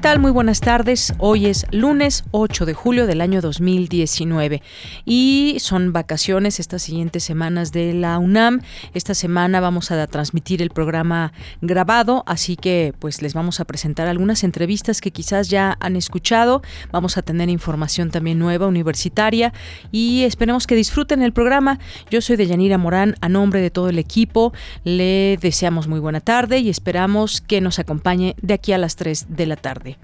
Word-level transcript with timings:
Tal? 0.00 0.18
Muy 0.20 0.30
buenas 0.30 0.60
tardes. 0.60 1.12
Hoy 1.18 1.46
es 1.46 1.66
lunes 1.72 2.24
8 2.30 2.66
de 2.66 2.74
julio 2.74 3.06
del 3.06 3.20
año 3.20 3.40
2019 3.40 4.62
y 5.04 5.56
son 5.60 5.92
vacaciones 5.92 6.60
estas 6.60 6.82
siguientes 6.82 7.24
semanas 7.24 7.72
de 7.72 7.94
la 7.94 8.18
UNAM. 8.18 8.60
Esta 8.94 9.14
semana 9.14 9.60
vamos 9.60 9.90
a 9.90 10.06
transmitir 10.06 10.62
el 10.62 10.70
programa 10.70 11.32
grabado, 11.62 12.22
así 12.26 12.54
que 12.54 12.92
pues 12.98 13.22
les 13.22 13.34
vamos 13.34 13.60
a 13.60 13.64
presentar 13.64 14.06
algunas 14.06 14.44
entrevistas 14.44 15.00
que 15.00 15.10
quizás 15.10 15.48
ya 15.48 15.76
han 15.80 15.96
escuchado. 15.96 16.62
Vamos 16.92 17.16
a 17.16 17.22
tener 17.22 17.48
información 17.48 18.10
también 18.10 18.38
nueva 18.38 18.66
universitaria 18.66 19.52
y 19.90 20.22
esperemos 20.24 20.66
que 20.66 20.76
disfruten 20.76 21.22
el 21.22 21.32
programa. 21.32 21.78
Yo 22.10 22.20
soy 22.20 22.36
Deyanira 22.36 22.78
Morán, 22.78 23.16
a 23.20 23.28
nombre 23.28 23.60
de 23.60 23.70
todo 23.70 23.88
el 23.88 23.98
equipo 23.98 24.52
le 24.84 25.38
deseamos 25.40 25.88
muy 25.88 25.98
buena 25.98 26.20
tarde 26.20 26.58
y 26.58 26.68
esperamos 26.68 27.40
que 27.40 27.60
nos 27.60 27.78
acompañe 27.78 28.36
de 28.40 28.54
aquí 28.54 28.72
a 28.72 28.78
las 28.78 28.96
3 28.96 29.26
de 29.30 29.46
la 29.46 29.56
tarde. 29.56 29.97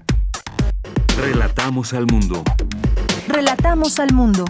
Relatamos 1.17 1.93
al 1.93 2.07
mundo. 2.07 2.43
Relatamos 3.29 3.99
al 3.99 4.13
mundo. 4.13 4.43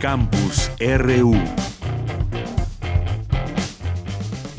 Campus 0.00 0.68
RU. 0.80 1.36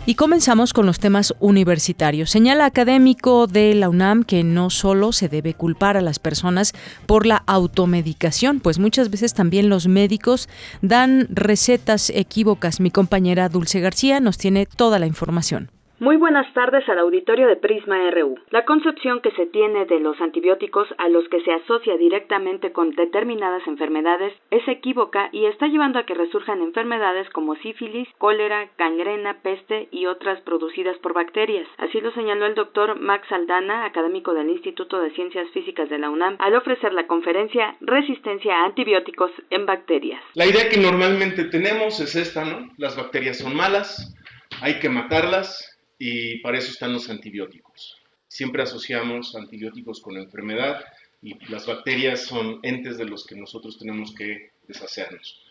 Y 0.05 0.15
comenzamos 0.15 0.71
con 0.71 0.85
los 0.85 0.99
temas 0.99 1.35
universitarios. 1.41 2.29
Señala 2.29 2.63
académico 2.63 3.47
de 3.47 3.75
la 3.75 3.89
UNAM 3.89 4.23
que 4.23 4.45
no 4.45 4.69
solo 4.69 5.11
se 5.11 5.27
debe 5.27 5.53
culpar 5.53 5.97
a 5.97 6.01
las 6.01 6.17
personas 6.17 6.71
por 7.07 7.25
la 7.25 7.43
automedicación, 7.45 8.61
pues 8.61 8.79
muchas 8.79 9.09
veces 9.09 9.33
también 9.33 9.67
los 9.67 9.87
médicos 9.87 10.47
dan 10.81 11.27
recetas 11.29 12.09
equívocas. 12.09 12.79
Mi 12.79 12.89
compañera 12.89 13.49
Dulce 13.49 13.81
García 13.81 14.21
nos 14.21 14.37
tiene 14.37 14.65
toda 14.65 14.97
la 14.97 15.07
información. 15.07 15.71
Muy 15.99 16.15
buenas 16.15 16.53
tardes 16.53 16.87
al 16.89 16.99
auditorio 16.99 17.47
de 17.47 17.55
Prisma 17.55 17.97
RU. 18.11 18.35
La 18.51 18.65
concepción 18.65 19.19
que 19.19 19.31
se 19.31 19.47
tiene 19.47 19.85
de 19.85 19.99
los 19.99 20.21
antibióticos 20.21 20.87
a 20.99 21.09
los 21.09 21.27
que 21.27 21.41
se 21.41 21.51
asocia 21.51 21.97
directamente 21.97 22.71
con 22.71 22.91
determinadas 22.91 23.65
enfermedades 23.65 24.31
es 24.51 24.61
equívoca 24.67 25.29
y 25.31 25.47
está 25.47 25.65
llevando 25.65 25.97
a 25.97 26.05
que 26.05 26.13
resurjan 26.13 26.61
enfermedades 26.61 27.27
como 27.31 27.55
sífilis, 27.55 28.07
cólera, 28.19 28.69
gangrena, 28.77 29.41
peste 29.41 29.87
y 29.89 30.05
otras 30.05 30.39
producidas 30.41 30.95
por 30.99 31.15
bacterias. 31.15 31.67
Así 31.79 31.99
lo 31.99 32.11
señaló 32.11 32.45
el 32.45 32.53
doctor 32.53 33.01
Max 33.01 33.31
Aldana, 33.31 33.83
académico 33.83 34.35
del 34.35 34.51
Instituto 34.51 35.01
de 35.01 35.09
Ciencias 35.15 35.49
Físicas 35.49 35.89
de 35.89 35.97
la 35.97 36.11
UNAM, 36.11 36.35
al 36.37 36.53
ofrecer 36.53 36.93
la 36.93 37.07
conferencia 37.07 37.75
Resistencia 37.81 38.53
a 38.53 38.65
antibióticos 38.65 39.31
en 39.49 39.65
bacterias. 39.65 40.21
La 40.35 40.45
idea 40.45 40.69
que 40.69 40.77
normalmente 40.77 41.45
tenemos 41.45 41.99
es 41.99 42.15
esta, 42.15 42.45
¿no? 42.45 42.69
Las 42.77 42.95
bacterias 42.95 43.39
son 43.39 43.55
malas, 43.55 44.13
hay 44.61 44.79
que 44.79 44.89
matarlas, 44.89 45.76
y 45.97 46.39
para 46.39 46.57
eso 46.57 46.71
están 46.71 46.93
los 46.93 47.09
antibióticos. 47.09 47.97
Siempre 48.27 48.63
asociamos 48.63 49.35
antibióticos 49.35 50.01
con 50.01 50.17
enfermedad 50.17 50.83
y 51.21 51.33
las 51.49 51.65
bacterias 51.65 52.25
son 52.25 52.59
entes 52.63 52.97
de 52.97 53.05
los 53.05 53.25
que 53.25 53.35
nosotros 53.35 53.77
tenemos 53.79 54.13
que 54.13 54.51
deshacernos. 54.67 55.41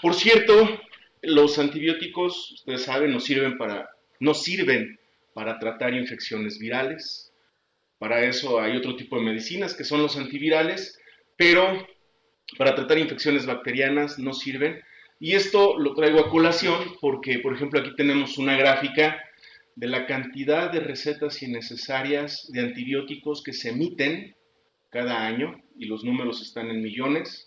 Por 0.00 0.14
cierto, 0.14 0.80
los 1.22 1.58
antibióticos, 1.58 2.52
ustedes 2.52 2.82
saben, 2.82 3.12
no 3.12 3.20
sirven 3.20 3.58
para, 3.58 3.90
no 4.20 4.34
sirven 4.34 4.98
para 5.34 5.58
tratar 5.58 5.94
infecciones 5.94 6.58
virales. 6.58 7.32
Para 7.98 8.24
eso 8.24 8.60
hay 8.60 8.76
otro 8.76 8.94
tipo 8.94 9.16
de 9.16 9.22
medicinas 9.22 9.74
que 9.74 9.84
son 9.84 10.02
los 10.02 10.16
antivirales, 10.16 11.00
pero 11.36 11.86
para 12.56 12.74
tratar 12.74 12.98
infecciones 12.98 13.46
bacterianas 13.46 14.18
no 14.18 14.32
sirven. 14.32 14.80
Y 15.18 15.34
esto 15.34 15.76
lo 15.78 15.94
traigo 15.94 16.20
a 16.20 16.30
colación 16.30 16.96
porque, 17.00 17.40
por 17.40 17.54
ejemplo, 17.54 17.80
aquí 17.80 17.90
tenemos 17.96 18.38
una 18.38 18.56
gráfica 18.56 19.20
de 19.78 19.86
la 19.86 20.06
cantidad 20.06 20.72
de 20.72 20.80
recetas 20.80 21.40
innecesarias 21.40 22.50
de 22.52 22.62
antibióticos 22.62 23.44
que 23.44 23.52
se 23.52 23.70
emiten 23.70 24.34
cada 24.90 25.24
año, 25.24 25.54
y 25.76 25.86
los 25.86 26.02
números 26.02 26.42
están 26.42 26.68
en 26.70 26.82
millones. 26.82 27.44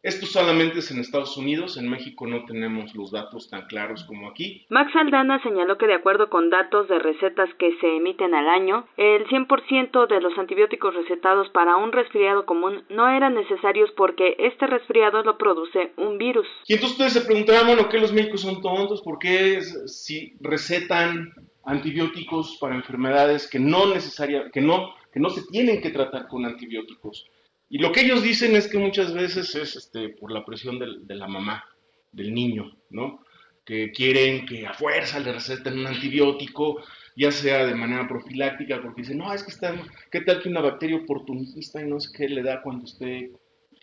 Esto 0.00 0.26
solamente 0.26 0.78
es 0.78 0.92
en 0.92 1.00
Estados 1.00 1.36
Unidos, 1.36 1.76
en 1.76 1.88
México 1.88 2.28
no 2.28 2.44
tenemos 2.44 2.94
los 2.94 3.10
datos 3.10 3.50
tan 3.50 3.66
claros 3.66 4.04
como 4.04 4.28
aquí. 4.28 4.64
Max 4.70 4.94
Aldana 4.94 5.42
señaló 5.42 5.76
que 5.76 5.88
de 5.88 5.94
acuerdo 5.94 6.30
con 6.30 6.50
datos 6.50 6.86
de 6.86 7.00
recetas 7.00 7.48
que 7.58 7.76
se 7.80 7.96
emiten 7.96 8.32
al 8.32 8.48
año, 8.48 8.86
el 8.96 9.26
100% 9.26 10.06
de 10.06 10.20
los 10.20 10.38
antibióticos 10.38 10.94
recetados 10.94 11.48
para 11.48 11.78
un 11.78 11.90
resfriado 11.90 12.46
común 12.46 12.84
no 12.90 13.08
eran 13.08 13.34
necesarios 13.34 13.90
porque 13.96 14.36
este 14.38 14.68
resfriado 14.68 15.24
lo 15.24 15.36
produce 15.36 15.90
un 15.96 16.16
virus. 16.18 16.46
Y 16.68 16.74
entonces 16.74 16.92
ustedes 16.92 17.12
se 17.14 17.26
preguntarán, 17.26 17.66
bueno, 17.66 17.88
¿qué 17.88 17.98
los 17.98 18.12
médicos 18.12 18.42
son 18.42 18.62
tontos? 18.62 19.02
¿Por 19.02 19.18
qué 19.18 19.60
si 19.62 20.36
recetan 20.40 21.32
antibióticos 21.66 22.56
para 22.60 22.76
enfermedades 22.76 23.48
que 23.48 23.58
no 23.58 23.92
necesaria, 23.92 24.50
que 24.52 24.60
no, 24.60 24.94
que 25.12 25.20
no 25.20 25.30
se 25.30 25.42
tienen 25.50 25.80
que 25.82 25.90
tratar 25.90 26.28
con 26.28 26.46
antibióticos. 26.46 27.28
Y 27.68 27.78
lo 27.78 27.90
que 27.90 28.02
ellos 28.02 28.22
dicen 28.22 28.54
es 28.54 28.68
que 28.68 28.78
muchas 28.78 29.12
veces 29.12 29.54
es 29.56 29.74
este, 29.74 30.10
por 30.10 30.30
la 30.30 30.44
presión 30.44 30.78
de 30.78 31.14
la 31.14 31.26
mamá, 31.26 31.64
del 32.12 32.32
niño, 32.32 32.76
¿no? 32.90 33.24
Que 33.64 33.90
quieren 33.90 34.46
que 34.46 34.64
a 34.64 34.74
fuerza 34.74 35.18
le 35.18 35.32
receten 35.32 35.80
un 35.80 35.88
antibiótico, 35.88 36.80
ya 37.16 37.32
sea 37.32 37.66
de 37.66 37.74
manera 37.74 38.06
profiláctica, 38.06 38.80
porque 38.80 39.02
dicen, 39.02 39.18
no, 39.18 39.32
es 39.32 39.42
que 39.42 39.50
está, 39.50 39.74
¿qué 40.12 40.20
tal 40.20 40.40
que 40.40 40.48
una 40.48 40.60
bacteria 40.60 40.98
oportunista 40.98 41.82
y 41.82 41.88
no 41.88 41.98
sé 41.98 42.10
qué 42.16 42.28
le 42.28 42.44
da 42.44 42.62
cuando 42.62 42.84
esté 42.84 43.32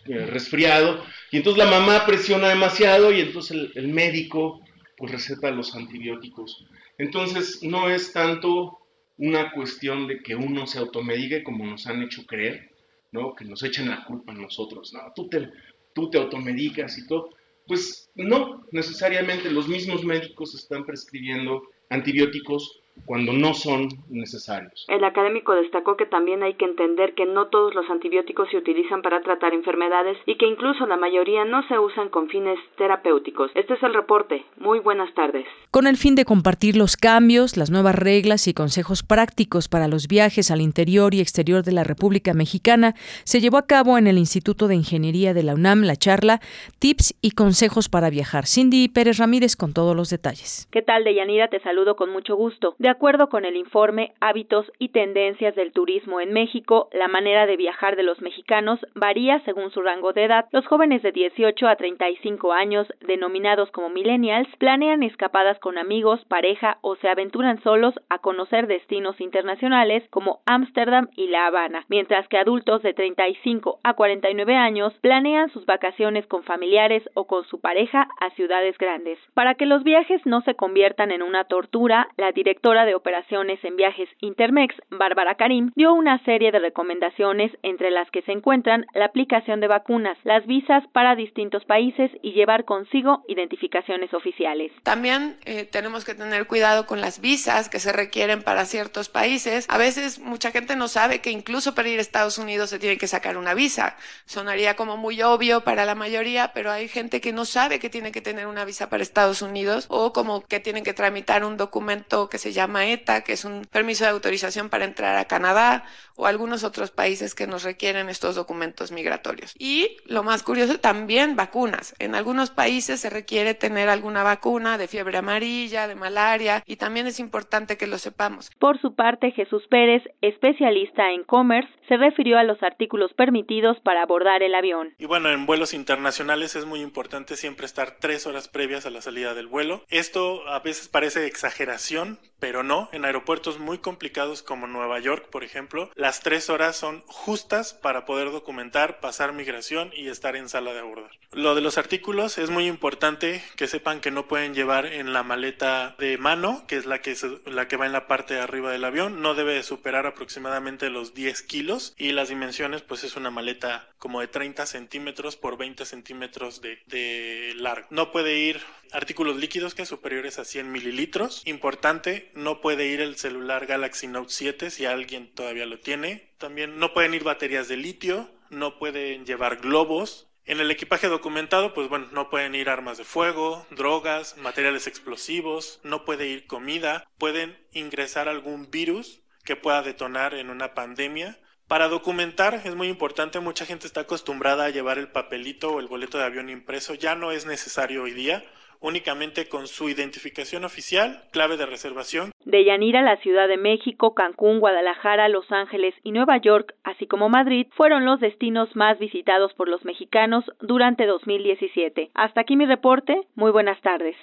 eh, 0.06 0.26
resfriado? 0.26 1.04
Y 1.30 1.36
entonces 1.36 1.62
la 1.62 1.70
mamá 1.70 2.06
presiona 2.06 2.48
demasiado 2.48 3.12
y 3.12 3.20
entonces 3.20 3.70
el 3.74 3.88
médico 3.88 4.62
pues 4.96 5.12
receta 5.12 5.50
los 5.50 5.74
antibióticos. 5.74 6.64
Entonces, 6.98 7.62
no 7.62 7.88
es 7.88 8.12
tanto 8.12 8.78
una 9.16 9.52
cuestión 9.52 10.06
de 10.06 10.22
que 10.22 10.34
uno 10.34 10.66
se 10.66 10.78
automedique 10.78 11.42
como 11.42 11.66
nos 11.66 11.86
han 11.86 12.02
hecho 12.02 12.26
creer, 12.26 12.70
¿no? 13.12 13.34
Que 13.34 13.44
nos 13.44 13.62
echen 13.62 13.88
la 13.88 14.04
culpa 14.04 14.32
a 14.32 14.36
nosotros, 14.36 14.92
¿no? 14.92 15.00
Tú 15.14 15.28
te, 15.28 15.50
tú 15.94 16.10
te 16.10 16.18
automedicas 16.18 16.98
y 16.98 17.06
todo. 17.06 17.30
Pues 17.66 18.10
no, 18.14 18.64
necesariamente 18.72 19.50
los 19.50 19.68
mismos 19.68 20.04
médicos 20.04 20.54
están 20.54 20.84
prescribiendo 20.84 21.62
antibióticos 21.90 22.80
cuando 23.06 23.32
no 23.32 23.54
son 23.54 23.88
necesarios. 24.08 24.86
El 24.88 25.04
académico 25.04 25.54
destacó 25.54 25.96
que 25.96 26.06
también 26.06 26.42
hay 26.42 26.54
que 26.54 26.64
entender 26.64 27.14
que 27.14 27.26
no 27.26 27.48
todos 27.48 27.74
los 27.74 27.88
antibióticos 27.90 28.48
se 28.50 28.56
utilizan 28.56 29.02
para 29.02 29.20
tratar 29.20 29.52
enfermedades 29.52 30.16
y 30.26 30.36
que 30.36 30.46
incluso 30.46 30.86
la 30.86 30.96
mayoría 30.96 31.44
no 31.44 31.66
se 31.68 31.78
usan 31.78 32.08
con 32.08 32.28
fines 32.28 32.58
terapéuticos. 32.76 33.50
Este 33.54 33.74
es 33.74 33.82
el 33.82 33.94
reporte. 33.94 34.44
Muy 34.58 34.78
buenas 34.78 35.12
tardes. 35.14 35.46
Con 35.70 35.86
el 35.86 35.96
fin 35.96 36.14
de 36.14 36.24
compartir 36.24 36.76
los 36.76 36.96
cambios, 36.96 37.56
las 37.56 37.70
nuevas 37.70 37.94
reglas 37.94 38.48
y 38.48 38.54
consejos 38.54 39.02
prácticos 39.02 39.68
para 39.68 39.88
los 39.88 40.08
viajes 40.08 40.50
al 40.50 40.60
interior 40.60 41.14
y 41.14 41.20
exterior 41.20 41.62
de 41.62 41.72
la 41.72 41.84
República 41.84 42.32
Mexicana, 42.32 42.94
se 43.24 43.40
llevó 43.40 43.58
a 43.58 43.66
cabo 43.66 43.98
en 43.98 44.06
el 44.06 44.18
Instituto 44.18 44.68
de 44.68 44.76
Ingeniería 44.76 45.34
de 45.34 45.42
la 45.42 45.54
UNAM 45.54 45.82
la 45.82 45.96
charla 45.96 46.40
Tips 46.78 47.14
y 47.20 47.32
consejos 47.32 47.88
para 47.88 48.10
viajar. 48.10 48.46
Cindy 48.46 48.88
Pérez 48.88 49.18
Ramírez 49.18 49.56
con 49.56 49.72
todos 49.72 49.94
los 49.94 50.10
detalles. 50.10 50.68
¿Qué 50.70 50.82
tal, 50.82 51.04
Deyanira? 51.04 51.48
Te 51.48 51.60
saludo 51.60 51.96
con 51.96 52.10
mucho 52.10 52.36
gusto. 52.36 52.74
De 52.84 52.90
acuerdo 52.90 53.30
con 53.30 53.46
el 53.46 53.56
informe 53.56 54.12
Hábitos 54.20 54.70
y 54.78 54.90
Tendencias 54.90 55.54
del 55.54 55.72
Turismo 55.72 56.20
en 56.20 56.34
México, 56.34 56.90
la 56.92 57.08
manera 57.08 57.46
de 57.46 57.56
viajar 57.56 57.96
de 57.96 58.02
los 58.02 58.20
mexicanos 58.20 58.78
varía 58.94 59.40
según 59.46 59.70
su 59.70 59.80
rango 59.80 60.12
de 60.12 60.24
edad. 60.24 60.48
Los 60.52 60.66
jóvenes 60.66 61.00
de 61.00 61.10
18 61.10 61.66
a 61.66 61.76
35 61.76 62.52
años, 62.52 62.86
denominados 63.00 63.70
como 63.70 63.88
millennials, 63.88 64.54
planean 64.58 65.02
escapadas 65.02 65.58
con 65.60 65.78
amigos, 65.78 66.22
pareja 66.26 66.76
o 66.82 66.96
se 66.96 67.08
aventuran 67.08 67.62
solos 67.62 67.94
a 68.10 68.18
conocer 68.18 68.66
destinos 68.66 69.18
internacionales 69.18 70.06
como 70.10 70.40
Ámsterdam 70.44 71.08
y 71.16 71.28
La 71.28 71.46
Habana, 71.46 71.86
mientras 71.88 72.28
que 72.28 72.36
adultos 72.36 72.82
de 72.82 72.92
35 72.92 73.80
a 73.82 73.94
49 73.94 74.56
años 74.56 74.92
planean 75.00 75.48
sus 75.48 75.64
vacaciones 75.64 76.26
con 76.26 76.42
familiares 76.42 77.02
o 77.14 77.26
con 77.26 77.46
su 77.46 77.60
pareja 77.62 78.08
a 78.20 78.28
ciudades 78.32 78.76
grandes. 78.76 79.18
Para 79.32 79.54
que 79.54 79.64
los 79.64 79.84
viajes 79.84 80.20
no 80.26 80.42
se 80.42 80.54
conviertan 80.54 81.12
en 81.12 81.22
una 81.22 81.44
tortura, 81.44 82.08
la 82.18 82.30
directora 82.32 82.73
de 82.82 82.96
operaciones 82.96 83.62
en 83.62 83.76
viajes 83.76 84.08
Intermex, 84.20 84.74
Bárbara 84.90 85.36
Karim, 85.36 85.70
dio 85.76 85.94
una 85.94 86.22
serie 86.24 86.50
de 86.50 86.58
recomendaciones 86.58 87.52
entre 87.62 87.90
las 87.92 88.10
que 88.10 88.22
se 88.22 88.32
encuentran 88.32 88.86
la 88.92 89.04
aplicación 89.04 89.60
de 89.60 89.68
vacunas, 89.68 90.18
las 90.24 90.44
visas 90.46 90.82
para 90.92 91.14
distintos 91.14 91.64
países 91.64 92.10
y 92.22 92.32
llevar 92.32 92.64
consigo 92.64 93.24
identificaciones 93.28 94.12
oficiales. 94.12 94.72
También 94.82 95.36
eh, 95.44 95.64
tenemos 95.64 96.04
que 96.04 96.14
tener 96.14 96.48
cuidado 96.48 96.86
con 96.86 97.00
las 97.00 97.20
visas 97.20 97.68
que 97.68 97.78
se 97.78 97.92
requieren 97.92 98.42
para 98.42 98.64
ciertos 98.64 99.08
países. 99.08 99.66
A 99.70 99.78
veces 99.78 100.18
mucha 100.18 100.50
gente 100.50 100.74
no 100.74 100.88
sabe 100.88 101.20
que 101.20 101.30
incluso 101.30 101.74
para 101.74 101.88
ir 101.88 101.98
a 101.98 102.02
Estados 102.02 102.38
Unidos 102.38 102.70
se 102.70 102.80
tiene 102.80 102.98
que 102.98 103.06
sacar 103.06 103.36
una 103.36 103.54
visa. 103.54 103.96
Sonaría 104.24 104.74
como 104.74 104.96
muy 104.96 105.22
obvio 105.22 105.60
para 105.62 105.84
la 105.84 105.94
mayoría, 105.94 106.52
pero 106.52 106.72
hay 106.72 106.88
gente 106.88 107.20
que 107.20 107.32
no 107.32 107.44
sabe 107.44 107.78
que 107.78 107.90
tiene 107.90 108.10
que 108.10 108.20
tener 108.20 108.46
una 108.46 108.64
visa 108.64 108.88
para 108.88 109.02
Estados 109.02 109.42
Unidos 109.42 109.86
o 109.88 110.12
como 110.12 110.44
que 110.46 110.60
tienen 110.60 110.82
que 110.82 110.94
tramitar 110.94 111.44
un 111.44 111.56
documento 111.56 112.28
que 112.28 112.38
se 112.38 112.52
llama 112.52 112.63
ETA, 112.86 113.22
que 113.22 113.32
es 113.32 113.44
un 113.44 113.64
permiso 113.70 114.04
de 114.04 114.10
autorización 114.10 114.68
para 114.68 114.84
entrar 114.84 115.16
a 115.16 115.26
Canadá 115.26 115.84
o 116.16 116.26
algunos 116.26 116.64
otros 116.64 116.90
países 116.90 117.34
que 117.34 117.46
nos 117.46 117.64
requieren 117.64 118.08
estos 118.08 118.36
documentos 118.36 118.92
migratorios. 118.92 119.54
Y 119.58 119.96
lo 120.06 120.22
más 120.22 120.42
curioso, 120.42 120.78
también 120.78 121.36
vacunas. 121.36 121.94
En 121.98 122.14
algunos 122.14 122.50
países 122.50 123.00
se 123.00 123.10
requiere 123.10 123.54
tener 123.54 123.88
alguna 123.88 124.22
vacuna 124.22 124.78
de 124.78 124.88
fiebre 124.88 125.18
amarilla, 125.18 125.88
de 125.88 125.94
malaria, 125.94 126.62
y 126.66 126.76
también 126.76 127.06
es 127.06 127.18
importante 127.18 127.76
que 127.76 127.86
lo 127.86 127.98
sepamos. 127.98 128.50
Por 128.58 128.80
su 128.80 128.94
parte, 128.94 129.32
Jesús 129.32 129.62
Pérez, 129.68 130.02
especialista 130.20 131.10
en 131.10 131.24
commerce, 131.24 131.70
se 131.88 131.96
refirió 131.96 132.38
a 132.38 132.44
los 132.44 132.62
artículos 132.62 133.12
permitidos 133.14 133.78
para 133.80 134.02
abordar 134.02 134.42
el 134.42 134.54
avión. 134.54 134.94
Y 134.98 135.06
bueno, 135.06 135.30
en 135.30 135.46
vuelos 135.46 135.74
internacionales 135.74 136.56
es 136.56 136.64
muy 136.64 136.80
importante 136.80 137.36
siempre 137.36 137.66
estar 137.66 137.96
tres 138.00 138.26
horas 138.26 138.48
previas 138.48 138.86
a 138.86 138.90
la 138.90 139.02
salida 139.02 139.34
del 139.34 139.46
vuelo. 139.46 139.84
Esto 139.88 140.48
a 140.48 140.60
veces 140.60 140.88
parece 140.88 141.26
exageración, 141.26 142.18
pero 142.40 142.53
no. 142.62 142.88
En 142.92 143.04
aeropuertos 143.04 143.58
muy 143.58 143.78
complicados 143.78 144.42
como 144.42 144.66
Nueva 144.66 144.98
York, 145.00 145.28
por 145.30 145.44
ejemplo, 145.44 145.90
las 145.94 146.20
tres 146.20 146.50
horas 146.50 146.76
son 146.76 147.02
justas 147.06 147.74
para 147.74 148.04
poder 148.04 148.30
documentar, 148.30 149.00
pasar 149.00 149.32
migración 149.32 149.90
y 149.94 150.08
estar 150.08 150.36
en 150.36 150.48
sala 150.48 150.72
de 150.72 150.80
abordar. 150.80 151.10
Lo 151.32 151.54
de 151.54 151.60
los 151.60 151.78
artículos 151.78 152.38
es 152.38 152.50
muy 152.50 152.66
importante 152.66 153.42
que 153.56 153.66
sepan 153.66 154.00
que 154.00 154.10
no 154.10 154.28
pueden 154.28 154.54
llevar 154.54 154.86
en 154.86 155.12
la 155.12 155.22
maleta 155.22 155.96
de 155.98 156.16
mano, 156.16 156.64
que 156.68 156.76
es 156.76 156.86
la 156.86 157.00
que, 157.00 157.16
la 157.46 157.66
que 157.66 157.76
va 157.76 157.86
en 157.86 157.92
la 157.92 158.06
parte 158.06 158.34
de 158.34 158.40
arriba 158.40 158.70
del 158.70 158.84
avión, 158.84 159.20
no 159.20 159.34
debe 159.34 159.62
superar 159.62 160.06
aproximadamente 160.06 160.90
los 160.90 161.14
10 161.14 161.42
kilos 161.42 161.94
y 161.98 162.12
las 162.12 162.28
dimensiones 162.28 162.82
pues 162.82 163.04
es 163.04 163.16
una 163.16 163.30
maleta 163.30 163.88
como 163.98 164.20
de 164.20 164.28
30 164.28 164.66
centímetros 164.66 165.36
por 165.36 165.56
20 165.56 165.84
centímetros 165.86 166.60
de, 166.60 167.54
largo. 167.56 167.86
No 167.90 168.12
puede 168.12 168.38
ir 168.38 168.60
artículos 168.92 169.36
líquidos 169.36 169.74
que 169.74 169.86
superiores 169.86 170.38
a 170.38 170.44
100 170.44 170.70
mililitros. 170.70 171.42
Importante, 171.46 172.30
puede 172.60 172.86
ir 172.86 173.00
el 173.00 173.16
celular 173.16 173.66
Galaxy 173.66 174.06
Note 174.06 174.30
7 174.30 174.70
si 174.70 174.86
alguien 174.86 175.32
todavía 175.34 175.66
lo 175.66 175.80
tiene. 175.80 176.34
También 176.38 176.78
no 176.78 176.92
pueden 176.92 177.14
ir 177.14 177.24
baterías 177.24 177.68
de 177.68 177.76
litio, 177.76 178.30
no 178.50 178.78
pueden 178.78 179.26
llevar 179.26 179.56
globos. 179.56 180.28
En 180.44 180.60
el 180.60 180.70
equipaje 180.70 181.08
documentado, 181.08 181.72
pues 181.72 181.88
bueno, 181.88 182.08
no 182.12 182.28
pueden 182.28 182.54
ir 182.54 182.68
armas 182.68 182.98
de 182.98 183.04
fuego, 183.04 183.66
drogas, 183.70 184.36
materiales 184.36 184.86
explosivos, 184.86 185.80
no 185.84 186.04
puede 186.04 186.26
ir 186.26 186.46
comida, 186.46 187.08
pueden 187.18 187.56
ingresar 187.72 188.28
algún 188.28 188.70
virus 188.70 189.22
que 189.44 189.56
pueda 189.56 189.82
detonar 189.82 190.34
en 190.34 190.50
una 190.50 190.74
pandemia. 190.74 191.38
Para 191.66 191.88
documentar 191.88 192.60
es 192.62 192.74
muy 192.74 192.88
importante, 192.88 193.40
mucha 193.40 193.64
gente 193.64 193.86
está 193.86 194.02
acostumbrada 194.02 194.66
a 194.66 194.70
llevar 194.70 194.98
el 194.98 195.08
papelito 195.08 195.72
o 195.72 195.80
el 195.80 195.88
boleto 195.88 196.18
de 196.18 196.24
avión 196.24 196.50
impreso, 196.50 196.92
ya 196.92 197.14
no 197.14 197.32
es 197.32 197.46
necesario 197.46 198.02
hoy 198.02 198.12
día 198.12 198.44
únicamente 198.84 199.48
con 199.48 199.66
su 199.66 199.88
identificación 199.88 200.64
oficial, 200.64 201.24
clave 201.32 201.56
de 201.56 201.66
reservación. 201.66 202.32
De 202.44 202.64
Yanira, 202.64 203.02
la 203.02 203.16
Ciudad 203.16 203.48
de 203.48 203.56
México, 203.56 204.14
Cancún, 204.14 204.60
Guadalajara, 204.60 205.28
Los 205.28 205.50
Ángeles 205.50 205.94
y 206.02 206.12
Nueva 206.12 206.36
York, 206.36 206.74
así 206.84 207.06
como 207.06 207.30
Madrid, 207.30 207.66
fueron 207.76 208.04
los 208.04 208.20
destinos 208.20 208.68
más 208.76 208.98
visitados 208.98 209.54
por 209.54 209.68
los 209.68 209.84
mexicanos 209.86 210.44
durante 210.60 211.06
2017. 211.06 212.10
Hasta 212.14 212.42
aquí 212.42 212.56
mi 212.56 212.66
reporte. 212.66 213.22
Muy 213.34 213.50
buenas 213.50 213.80
tardes. 213.80 214.16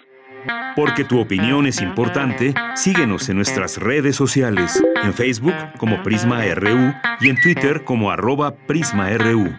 Porque 0.75 1.03
tu 1.03 1.19
opinión 1.19 1.65
es 1.65 1.81
importante, 1.81 2.53
síguenos 2.75 3.29
en 3.29 3.35
nuestras 3.35 3.77
redes 3.77 4.15
sociales, 4.15 4.81
en 5.03 5.13
Facebook 5.13 5.55
como 5.77 6.01
Prisma 6.03 6.45
RU 6.55 6.93
y 7.19 7.29
en 7.29 7.41
Twitter 7.41 7.83
como 7.83 8.11
arroba 8.11 8.55
PrismaRU. 8.67 9.49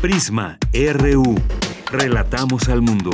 Prisma 0.00 0.58
RU. 0.72 1.34
Relatamos 1.92 2.70
al 2.70 2.80
mundo. 2.80 3.10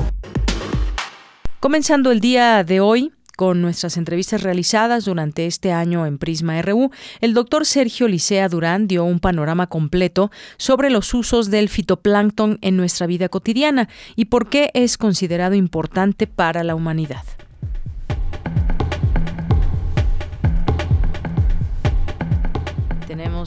Comenzando 1.59 2.13
el 2.13 2.21
día 2.21 2.63
de 2.63 2.79
hoy, 2.79 3.13
con 3.37 3.61
nuestras 3.61 3.97
entrevistas 3.97 4.45
realizadas 4.45 5.05
durante 5.05 5.47
este 5.47 5.73
año 5.73 6.07
en 6.07 6.19
Prisma 6.19 6.63
RU, 6.63 6.93
el 7.21 7.35
doctor 7.35 7.67
Sergio 7.67 8.07
Licea 8.07 8.49
Durán 8.49 8.87
dio 8.87 9.03
un 9.03 9.19
panorama 9.19 9.67
completo 9.67 10.31
sobre 10.59 10.91
los 10.91 11.13
usos 11.13 11.51
del 11.51 11.69
fitoplancton 11.69 12.61
en 12.63 12.77
nuestra 12.77 13.09
vida 13.09 13.29
cotidiana 13.29 13.89
y 14.15 14.27
por 14.27 14.49
qué 14.49 14.71
es 14.73 14.97
considerado 14.97 15.57
importante 15.57 16.29
para 16.29 16.63
la 16.63 16.77
humanidad. 16.77 17.25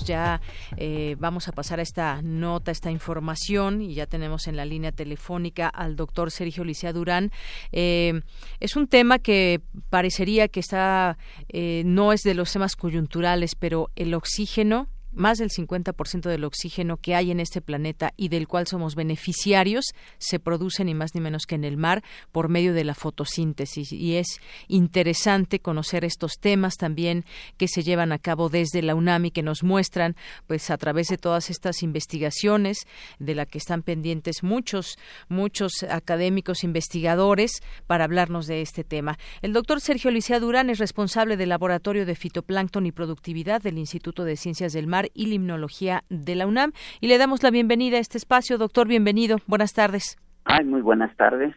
Ya, 0.06 0.42
eh, 0.78 1.16
vamos 1.20 1.48
a 1.48 1.52
pasar 1.52 1.80
a 1.80 1.84
esta 1.84 2.22
nota, 2.22 2.72
esta 2.72 2.92
información, 2.92 3.82
y 3.82 3.94
ya 3.94 4.06
tenemos 4.06 4.48
en 4.48 4.56
la 4.56 4.66
línea 4.66 4.92
telefónica 4.92 5.68
al 5.68 5.96
doctor 5.96 6.32
Sergio 6.32 6.64
Licea 6.64 6.94
Durán. 6.94 7.32
Eh, 7.72 8.22
es 8.60 8.76
un 8.76 8.88
tema 8.88 9.20
que 9.20 9.62
parecería 9.90 10.48
que 10.48 10.60
está, 10.60 11.18
eh, 11.50 11.84
no 11.86 12.14
es 12.14 12.22
de 12.22 12.34
los 12.34 12.52
temas 12.52 12.76
coyunturales, 12.76 13.56
pero 13.56 13.90
el 13.96 14.14
oxígeno 14.14 14.88
más 15.14 15.38
del 15.38 15.50
50% 15.50 16.30
del 16.30 16.44
oxígeno 16.44 16.98
que 16.98 17.16
hay 17.16 17.32
en 17.32 17.40
este 17.40 17.62
planeta 17.62 18.14
y 18.16 18.30
del 18.30 18.48
cual 18.48 18.68
somos 18.68 18.96
beneficiarios 18.96 19.86
se 20.18 20.40
produce 20.40 20.84
ni 20.86 20.94
más 20.94 21.16
ni 21.16 21.22
menos 21.22 21.46
que 21.46 21.56
en 21.56 21.64
el 21.64 21.78
mar 21.78 22.04
por 22.32 22.50
medio 22.50 22.74
de 22.74 22.84
la 22.84 22.94
fotosíntesis 22.94 23.92
y 23.92 24.16
es 24.16 24.40
interesante 24.68 25.60
conocer 25.60 26.06
estos 26.06 26.34
temas 26.40 26.76
también 26.76 27.26
que 27.58 27.68
se 27.68 27.84
llevan 27.84 28.12
a 28.12 28.20
cabo 28.20 28.50
desde 28.50 28.82
la 28.82 28.96
UNAM 28.96 29.26
y 29.26 29.32
que 29.32 29.44
nos 29.44 29.64
muestran 29.64 30.16
pues 30.48 30.70
a 30.70 30.78
través 30.78 31.08
de 31.08 31.18
todas 31.18 31.50
estas 31.50 31.84
investigaciones 31.84 32.86
de 33.20 33.36
la 33.36 33.46
que 33.46 33.58
están 33.58 33.84
pendientes 33.84 34.44
muchos 34.44 34.98
muchos 35.28 35.84
académicos 35.90 36.64
investigadores 36.64 37.52
para 37.88 38.04
hablarnos 38.04 38.48
de 38.48 38.62
este 38.62 38.84
tema. 38.84 39.18
El 39.42 39.54
doctor 39.54 39.82
Sergio 39.82 40.12
Licea 40.12 40.40
Durán 40.40 40.70
es 40.70 40.80
responsable 40.80 41.38
del 41.38 41.50
Laboratorio 41.50 42.06
de 42.06 42.16
Fitoplancton 42.16 42.86
y 42.86 42.92
Productividad 42.92 43.62
del 43.62 43.78
Instituto 43.78 44.24
de 44.24 44.38
Ciencias 44.38 44.74
del 44.74 44.88
Mar 44.88 44.99
y 45.14 45.28
Limnología 45.28 46.04
de 46.10 46.36
la 46.36 46.48
UNAM. 46.48 46.72
Y 47.02 47.08
le 47.08 47.18
damos 47.18 47.44
la 47.44 47.52
bienvenida 47.52 47.98
a 47.98 48.00
este 48.00 48.18
espacio. 48.18 48.58
Doctor, 48.58 48.88
bienvenido. 48.88 49.38
Buenas 49.48 49.74
tardes. 49.74 50.18
Ay, 50.46 50.66
muy 50.66 50.82
buenas 50.82 51.16
tardes. 51.16 51.56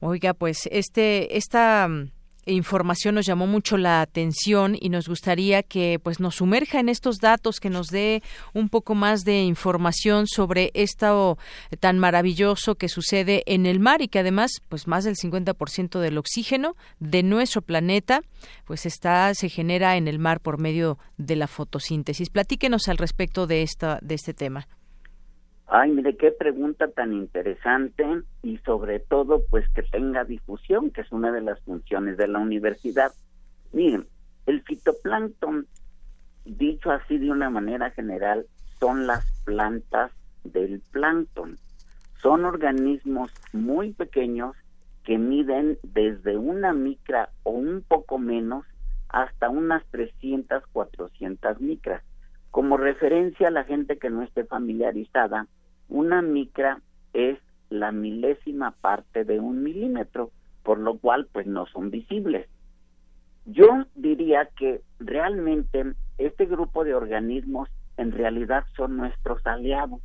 Oiga, 0.00 0.34
pues 0.34 0.68
este, 0.70 1.36
esta 1.36 1.88
información 2.46 3.14
nos 3.14 3.26
llamó 3.26 3.46
mucho 3.46 3.76
la 3.76 4.00
atención 4.00 4.76
y 4.78 4.88
nos 4.88 5.08
gustaría 5.08 5.62
que 5.62 5.98
pues 6.02 6.20
nos 6.20 6.36
sumerja 6.36 6.80
en 6.80 6.88
estos 6.88 7.18
datos, 7.18 7.60
que 7.60 7.70
nos 7.70 7.88
dé 7.88 8.22
un 8.52 8.68
poco 8.68 8.94
más 8.94 9.24
de 9.24 9.42
información 9.42 10.26
sobre 10.26 10.70
esto 10.74 11.38
tan 11.80 11.98
maravilloso 11.98 12.74
que 12.74 12.88
sucede 12.88 13.42
en 13.46 13.66
el 13.66 13.80
mar 13.80 14.02
y 14.02 14.08
que 14.08 14.18
además 14.18 14.52
pues 14.68 14.86
más 14.86 15.04
del 15.04 15.16
50% 15.16 16.00
del 16.00 16.18
oxígeno 16.18 16.76
de 17.00 17.22
nuestro 17.22 17.62
planeta 17.62 18.22
pues 18.64 18.86
está 18.86 19.34
se 19.34 19.48
genera 19.48 19.96
en 19.96 20.08
el 20.08 20.18
mar 20.18 20.40
por 20.40 20.58
medio 20.58 20.98
de 21.16 21.36
la 21.36 21.46
fotosíntesis. 21.46 22.30
Platíquenos 22.30 22.88
al 22.88 22.98
respecto 22.98 23.46
de 23.46 23.62
esta 23.62 23.98
de 24.02 24.14
este 24.14 24.34
tema. 24.34 24.66
Ay, 25.66 25.90
mire 25.90 26.16
qué 26.16 26.30
pregunta 26.30 26.88
tan 26.88 27.12
interesante 27.12 28.04
y 28.42 28.58
sobre 28.58 29.00
todo 29.00 29.44
pues 29.48 29.68
que 29.70 29.82
tenga 29.82 30.24
difusión, 30.24 30.90
que 30.90 31.00
es 31.00 31.10
una 31.10 31.32
de 31.32 31.40
las 31.40 31.60
funciones 31.60 32.16
de 32.16 32.28
la 32.28 32.38
universidad. 32.38 33.12
Miren, 33.72 34.06
el 34.46 34.62
fitoplancton, 34.62 35.66
dicho 36.44 36.90
así 36.90 37.18
de 37.18 37.30
una 37.30 37.48
manera 37.48 37.90
general, 37.90 38.46
son 38.78 39.06
las 39.06 39.24
plantas 39.44 40.12
del 40.44 40.82
plancton. 40.92 41.56
Son 42.20 42.44
organismos 42.44 43.32
muy 43.52 43.92
pequeños 43.92 44.54
que 45.02 45.18
miden 45.18 45.78
desde 45.82 46.36
una 46.36 46.72
micra 46.72 47.30
o 47.42 47.50
un 47.50 47.82
poco 47.86 48.18
menos 48.18 48.64
hasta 49.08 49.48
unas 49.48 49.84
300, 49.86 50.66
400 50.72 51.60
micras. 51.60 52.02
Como 52.54 52.76
referencia 52.76 53.48
a 53.48 53.50
la 53.50 53.64
gente 53.64 53.98
que 53.98 54.10
no 54.10 54.22
esté 54.22 54.44
familiarizada, 54.44 55.48
una 55.88 56.22
micra 56.22 56.80
es 57.12 57.36
la 57.68 57.90
milésima 57.90 58.70
parte 58.80 59.24
de 59.24 59.40
un 59.40 59.64
milímetro, 59.64 60.30
por 60.62 60.78
lo 60.78 60.96
cual 60.98 61.26
pues 61.32 61.48
no 61.48 61.66
son 61.66 61.90
visibles. 61.90 62.46
Yo 63.44 63.86
diría 63.96 64.50
que 64.56 64.82
realmente 65.00 65.94
este 66.16 66.46
grupo 66.46 66.84
de 66.84 66.94
organismos 66.94 67.68
en 67.96 68.12
realidad 68.12 68.62
son 68.76 68.98
nuestros 68.98 69.44
aliados. 69.44 70.00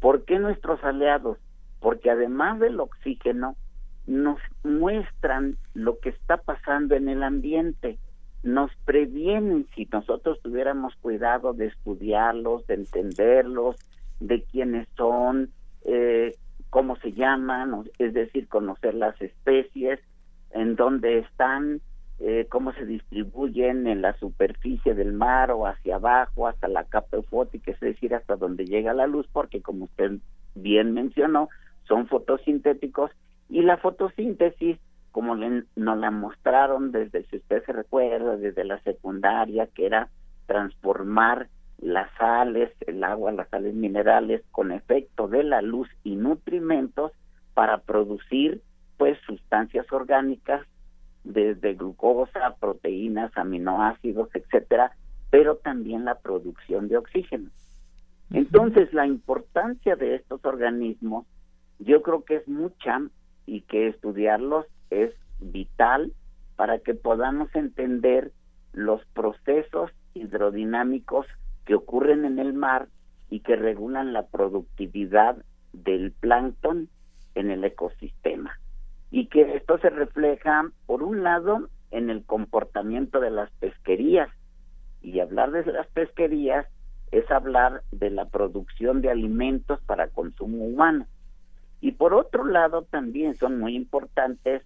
¿Por 0.00 0.26
qué 0.26 0.38
nuestros 0.38 0.84
aliados? 0.84 1.38
Porque 1.80 2.10
además 2.10 2.60
del 2.60 2.78
oxígeno, 2.78 3.56
nos 4.06 4.38
muestran 4.64 5.56
lo 5.72 5.98
que 5.98 6.10
está 6.10 6.36
pasando 6.36 6.94
en 6.94 7.08
el 7.08 7.22
ambiente, 7.22 7.98
nos 8.42 8.70
previenen 8.84 9.66
si 9.74 9.86
nosotros 9.92 10.40
tuviéramos 10.42 10.94
cuidado 10.96 11.52
de 11.52 11.66
estudiarlos, 11.66 12.66
de 12.66 12.74
entenderlos, 12.74 13.76
de 14.20 14.42
quiénes 14.44 14.88
son, 14.96 15.50
eh, 15.84 16.34
cómo 16.70 16.96
se 16.96 17.12
llaman, 17.12 17.84
es 17.98 18.14
decir, 18.14 18.48
conocer 18.48 18.94
las 18.94 19.20
especies, 19.20 20.00
en 20.52 20.76
dónde 20.76 21.18
están, 21.18 21.80
eh, 22.18 22.46
cómo 22.48 22.72
se 22.72 22.86
distribuyen 22.86 23.86
en 23.86 24.02
la 24.02 24.16
superficie 24.18 24.94
del 24.94 25.12
mar 25.12 25.50
o 25.50 25.66
hacia 25.66 25.96
abajo, 25.96 26.48
hasta 26.48 26.68
la 26.68 26.84
capa 26.84 27.16
eufótica, 27.16 27.70
es 27.70 27.80
decir, 27.80 28.14
hasta 28.14 28.36
donde 28.36 28.66
llega 28.66 28.94
la 28.94 29.06
luz, 29.06 29.26
porque 29.32 29.60
como 29.62 29.84
usted 29.84 30.12
bien 30.54 30.92
mencionó, 30.92 31.48
son 31.84 32.06
fotosintéticos 32.06 33.10
y 33.48 33.62
la 33.62 33.78
fotosíntesis, 33.78 34.78
como 35.12 35.34
nos 35.34 35.98
la 35.98 36.10
mostraron 36.10 36.92
desde, 36.92 37.24
si 37.26 37.36
usted 37.36 37.64
se 37.64 37.72
recuerda, 37.72 38.36
desde 38.36 38.64
la 38.64 38.80
secundaria, 38.82 39.66
que 39.66 39.86
era 39.86 40.08
transformar 40.46 41.48
las 41.78 42.10
sales, 42.16 42.70
el 42.86 43.02
agua, 43.04 43.32
las 43.32 43.48
sales 43.48 43.74
minerales 43.74 44.42
con 44.50 44.72
efecto 44.72 45.28
de 45.28 45.44
la 45.44 45.62
luz 45.62 45.88
y 46.04 46.16
nutrimentos 46.16 47.12
para 47.54 47.78
producir 47.78 48.62
pues 48.96 49.18
sustancias 49.26 49.90
orgánicas 49.92 50.66
desde 51.24 51.74
glucosa, 51.74 52.56
proteínas, 52.60 53.32
aminoácidos, 53.36 54.28
etcétera, 54.34 54.92
pero 55.30 55.56
también 55.56 56.04
la 56.04 56.16
producción 56.16 56.88
de 56.88 56.98
oxígeno. 56.98 57.50
Entonces, 58.32 58.92
la 58.92 59.06
importancia 59.06 59.96
de 59.96 60.16
estos 60.16 60.44
organismos 60.44 61.26
yo 61.78 62.02
creo 62.02 62.24
que 62.24 62.36
es 62.36 62.48
mucha 62.48 63.00
y 63.46 63.62
que 63.62 63.88
estudiarlos 63.88 64.66
es 64.90 65.14
vital 65.38 66.12
para 66.56 66.78
que 66.80 66.94
podamos 66.94 67.54
entender 67.54 68.32
los 68.72 69.04
procesos 69.14 69.90
hidrodinámicos 70.14 71.26
que 71.64 71.74
ocurren 71.74 72.24
en 72.24 72.38
el 72.38 72.52
mar 72.52 72.88
y 73.30 73.40
que 73.40 73.56
regulan 73.56 74.12
la 74.12 74.26
productividad 74.26 75.36
del 75.72 76.12
plancton 76.12 76.88
en 77.34 77.50
el 77.50 77.64
ecosistema. 77.64 78.58
Y 79.10 79.26
que 79.26 79.56
esto 79.56 79.78
se 79.78 79.90
refleja, 79.90 80.70
por 80.86 81.02
un 81.02 81.22
lado, 81.22 81.68
en 81.90 82.10
el 82.10 82.24
comportamiento 82.24 83.20
de 83.20 83.30
las 83.30 83.50
pesquerías. 83.52 84.28
Y 85.02 85.20
hablar 85.20 85.50
de 85.52 85.64
las 85.72 85.86
pesquerías 85.88 86.66
es 87.10 87.28
hablar 87.30 87.82
de 87.90 88.10
la 88.10 88.26
producción 88.26 89.00
de 89.00 89.10
alimentos 89.10 89.80
para 89.82 90.08
consumo 90.08 90.64
humano. 90.64 91.06
Y 91.80 91.92
por 91.92 92.14
otro 92.14 92.44
lado 92.44 92.82
también 92.82 93.36
son 93.36 93.58
muy 93.58 93.74
importantes 93.74 94.62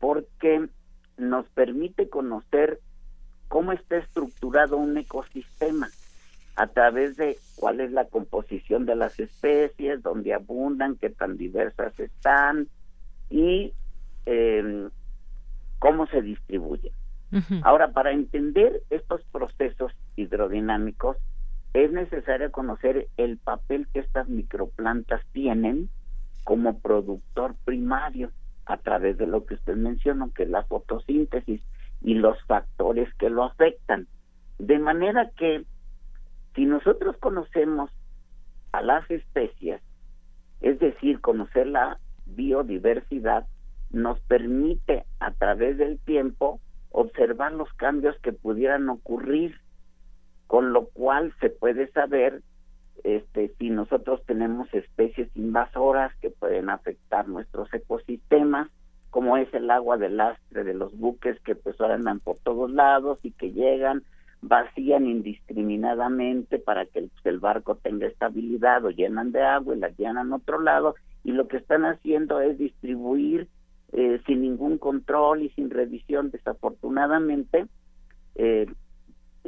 porque 0.00 0.68
nos 1.16 1.48
permite 1.50 2.08
conocer 2.08 2.80
cómo 3.48 3.72
está 3.72 3.98
estructurado 3.98 4.76
un 4.76 4.96
ecosistema 4.96 5.88
a 6.56 6.66
través 6.66 7.16
de 7.16 7.38
cuál 7.56 7.80
es 7.80 7.92
la 7.92 8.06
composición 8.06 8.86
de 8.86 8.96
las 8.96 9.20
especies, 9.20 10.02
dónde 10.02 10.34
abundan, 10.34 10.96
qué 10.96 11.10
tan 11.10 11.36
diversas 11.36 11.98
están 12.00 12.68
y 13.28 13.72
em, 14.26 14.90
cómo 15.78 16.06
se 16.06 16.22
distribuyen. 16.22 16.92
Ahora, 17.62 17.92
para 17.92 18.10
entender 18.10 18.82
estos 18.90 19.22
procesos 19.30 19.92
hidrodinámicos, 20.16 21.16
es 21.74 21.92
necesario 21.92 22.50
conocer 22.50 23.06
el 23.16 23.38
papel 23.38 23.86
que 23.92 24.00
estas 24.00 24.28
microplantas 24.28 25.24
tienen 25.32 25.88
como 26.42 26.80
productor 26.80 27.54
primario 27.64 28.32
a 28.66 28.76
través 28.76 29.18
de 29.18 29.26
lo 29.26 29.46
que 29.46 29.54
usted 29.54 29.76
mencionó, 29.76 30.32
que 30.32 30.44
es 30.44 30.50
la 30.50 30.64
fotosíntesis 30.64 31.60
y 32.02 32.14
los 32.14 32.42
factores 32.44 33.12
que 33.14 33.30
lo 33.30 33.44
afectan. 33.44 34.06
De 34.58 34.78
manera 34.78 35.30
que 35.36 35.64
si 36.54 36.66
nosotros 36.66 37.16
conocemos 37.18 37.90
a 38.72 38.82
las 38.82 39.10
especies, 39.10 39.80
es 40.60 40.78
decir, 40.78 41.20
conocer 41.20 41.66
la 41.66 41.98
biodiversidad, 42.26 43.46
nos 43.90 44.20
permite 44.20 45.04
a 45.18 45.32
través 45.32 45.78
del 45.78 45.98
tiempo 45.98 46.60
observar 46.90 47.52
los 47.52 47.72
cambios 47.74 48.16
que 48.20 48.32
pudieran 48.32 48.88
ocurrir, 48.88 49.60
con 50.46 50.72
lo 50.72 50.86
cual 50.86 51.34
se 51.40 51.50
puede 51.50 51.90
saber 51.92 52.42
este, 53.04 53.52
si 53.58 53.70
nosotros 53.70 54.22
tenemos 54.26 54.72
especies 54.74 55.28
invasoras 55.34 56.14
que 56.16 56.30
pueden 56.30 56.70
afectar 56.70 57.28
nuestros 57.28 57.72
ecosistemas, 57.72 58.68
como 59.10 59.36
es 59.36 59.52
el 59.54 59.70
agua 59.70 59.96
del 59.96 60.16
lastre 60.16 60.64
de 60.64 60.74
los 60.74 60.96
buques 60.96 61.38
que 61.40 61.54
pues 61.54 61.80
andan 61.80 62.20
por 62.20 62.36
todos 62.38 62.70
lados 62.70 63.18
y 63.22 63.32
que 63.32 63.52
llegan, 63.52 64.04
vacían 64.42 65.06
indiscriminadamente 65.06 66.58
para 66.58 66.86
que 66.86 67.08
el, 67.24 67.38
barco 67.40 67.76
tenga 67.76 68.06
estabilidad 68.06 68.84
o 68.84 68.90
llenan 68.90 69.32
de 69.32 69.42
agua 69.42 69.74
y 69.74 69.80
la 69.80 69.88
llenan 69.88 70.32
a 70.32 70.36
otro 70.36 70.60
lado 70.60 70.94
y 71.24 71.32
lo 71.32 71.48
que 71.48 71.58
están 71.58 71.84
haciendo 71.84 72.40
es 72.40 72.56
distribuir 72.58 73.48
eh, 73.92 74.20
sin 74.26 74.42
ningún 74.42 74.78
control 74.78 75.42
y 75.42 75.50
sin 75.50 75.70
revisión 75.70 76.30
desafortunadamente 76.30 77.66
eh, 78.36 78.66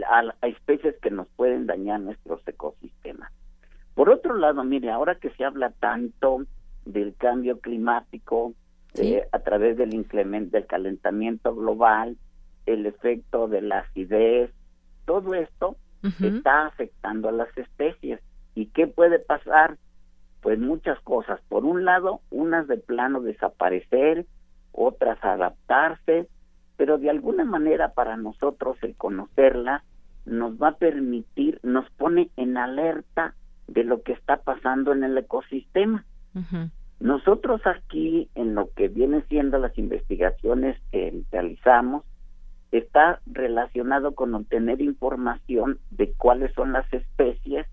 a 0.07 0.47
especies 0.47 0.97
que 1.01 1.11
nos 1.11 1.29
pueden 1.37 1.67
dañar 1.67 2.01
nuestros 2.01 2.41
ecosistemas. 2.47 3.31
Por 3.95 4.11
otro 4.11 4.37
lado, 4.37 4.65
mire, 4.65 4.91
ahora 4.91 5.17
que 5.17 5.31
se 5.31 5.45
habla 5.45 5.71
tanto 5.71 6.45
del 6.85 7.15
cambio 7.17 7.61
climático 7.61 8.55
eh, 8.95 9.27
a 9.33 9.39
través 9.41 9.77
del 9.77 9.95
incremento 9.95 10.57
del 10.57 10.67
calentamiento 10.67 11.55
global, 11.55 12.17
el 12.67 12.87
efecto 12.87 13.49
de 13.49 13.63
la 13.63 13.81
acidez, 13.81 14.51
todo 15.05 15.35
esto 15.35 15.77
está 16.21 16.67
afectando 16.67 17.29
a 17.29 17.33
las 17.33 17.57
especies. 17.57 18.21
¿Y 18.55 18.67
qué 18.67 18.87
puede 18.87 19.19
pasar? 19.19 19.79
Pues 20.41 20.59
muchas 20.59 20.99
cosas. 21.01 21.41
Por 21.49 21.65
un 21.65 21.85
lado, 21.85 22.21
unas 22.31 22.67
de 22.67 22.77
plano 22.77 23.21
desaparecer, 23.21 24.27
otras 24.73 25.23
adaptarse, 25.23 26.29
pero 26.77 26.99
de 26.99 27.11
alguna 27.11 27.45
manera 27.45 27.93
para 27.93 28.17
nosotros 28.17 28.77
el 28.83 28.97
conocerla 28.97 29.85
nos 30.25 30.61
va 30.61 30.69
a 30.69 30.77
permitir, 30.77 31.61
nos 31.63 31.89
pone 31.93 32.31
en 32.37 32.57
alerta 32.57 33.35
de 33.73 33.85
lo 33.85 34.03
que 34.03 34.13
está 34.13 34.39
pasando 34.39 34.93
en 34.93 35.05
el 35.05 35.17
ecosistema. 35.17 36.05
Nosotros 37.01 37.61
aquí, 37.67 38.29
en 38.35 38.55
lo 38.55 38.71
que 38.75 38.89
viene 38.89 39.23
siendo 39.29 39.59
las 39.59 39.77
investigaciones 39.77 40.81
que 40.91 41.23
realizamos, 41.31 42.05
está 42.71 43.21
relacionado 43.27 44.15
con 44.15 44.35
obtener 44.35 44.81
información 44.81 45.79
de 45.91 46.13
cuáles 46.13 46.53
son 46.55 46.73
las 46.73 46.91
especies, 46.93 47.67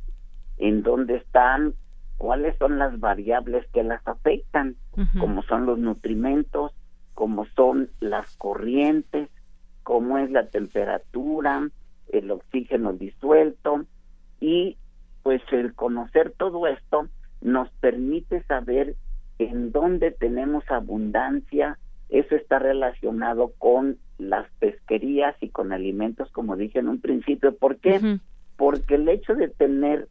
en 0.58 0.84
dónde 0.84 1.18
están, 1.18 1.74
cuáles 2.18 2.58
son 2.58 2.80
las 2.80 3.00
variables 3.00 3.66
que 3.72 3.84
las 3.84 4.06
afectan, 4.08 4.76
como 5.20 5.42
son 5.44 5.66
los 5.66 5.80
nutrimentos, 5.80 6.74
como 7.14 7.46
son 7.56 7.90
las 8.02 8.36
corrientes, 8.36 9.30
cómo 9.84 10.18
es 10.18 10.30
la 10.32 10.48
temperatura, 10.48 11.70
el 12.12 12.32
oxígeno 12.32 12.94
disuelto 12.94 13.86
y 14.42 14.78
pues 15.24 15.42
el 15.52 15.74
conocer 15.74 16.34
todo 16.38 16.68
esto 16.68 17.08
nos 17.42 17.70
permite 17.80 18.44
saber 18.44 18.96
en 19.38 19.72
dónde 19.72 20.12
tenemos 20.12 20.64
abundancia, 20.70 21.78
eso 22.10 22.36
está 22.36 22.60
relacionado 22.60 23.54
con 23.58 23.98
las 24.18 24.50
pesquerías 24.60 25.36
y 25.40 25.50
con 25.50 25.72
alimentos, 25.72 26.30
como 26.32 26.56
dije 26.56 26.80
en 26.80 26.90
un 26.90 27.00
principio. 27.00 27.56
¿Por 27.56 27.78
qué? 27.78 28.20
Porque 28.58 28.96
el 28.96 29.08
hecho 29.08 29.36
de 29.36 29.48
tener, 29.48 30.08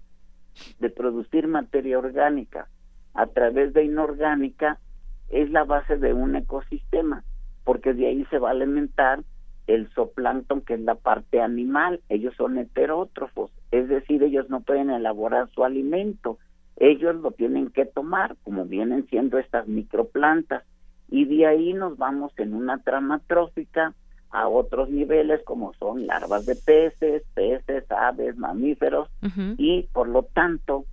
de 0.78 0.90
producir 0.90 1.46
materia 1.46 1.98
orgánica 1.98 2.68
a 3.14 3.26
través 3.26 3.72
de 3.74 3.84
inorgánica 3.84 4.78
es 5.28 5.50
la 5.50 5.64
base 5.64 5.98
de 5.98 6.14
un 6.14 6.36
ecosistema, 6.36 7.24
porque 7.64 7.92
de 7.92 8.06
ahí 8.06 8.24
se 8.30 8.38
va 8.38 8.48
a 8.48 8.52
alimentar 8.52 9.20
el 9.68 9.88
zooplancton, 9.90 10.62
que 10.62 10.74
es 10.74 10.80
la 10.80 10.96
parte 10.96 11.40
animal, 11.40 12.00
ellos 12.08 12.34
son 12.36 12.58
heterótrofos, 12.58 13.52
es 13.70 13.88
decir, 13.88 14.22
ellos 14.22 14.48
no 14.48 14.62
pueden 14.62 14.90
elaborar 14.90 15.48
su 15.50 15.62
alimento, 15.62 16.38
ellos 16.76 17.14
lo 17.16 17.30
tienen 17.32 17.70
que 17.70 17.84
tomar, 17.84 18.36
como 18.42 18.64
vienen 18.64 19.06
siendo 19.08 19.38
estas 19.38 19.68
microplantas, 19.68 20.64
y 21.10 21.26
de 21.26 21.46
ahí 21.46 21.74
nos 21.74 21.96
vamos 21.98 22.32
en 22.38 22.54
una 22.54 22.82
trama 22.82 23.20
trófica 23.26 23.94
a 24.30 24.48
otros 24.48 24.90
niveles 24.90 25.42
como 25.44 25.72
son 25.74 26.06
larvas 26.06 26.46
de 26.46 26.54
peces, 26.54 27.22
peces, 27.34 27.90
aves, 27.90 28.36
mamíferos. 28.36 29.08
Y 29.56 29.84
por 29.92 30.08
lo 30.08 30.24
tanto 30.24 30.84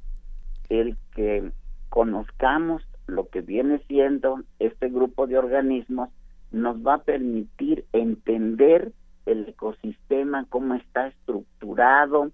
el 0.70 0.98
que 1.14 1.52
conozcamos 1.90 2.88
lo 3.08 3.28
que 3.28 3.42
viene 3.42 3.80
siendo 3.88 4.42
este 4.60 4.90
grupo 4.90 5.28
de 5.28 5.38
organismos 5.38 6.10
nos 6.56 6.78
va 6.78 6.96
a 6.96 7.04
permitir 7.04 7.86
entender 7.92 8.94
el 9.26 9.50
ecosistema, 9.50 10.46
cómo 10.50 10.76
está 10.76 11.08
estructurado, 11.08 12.32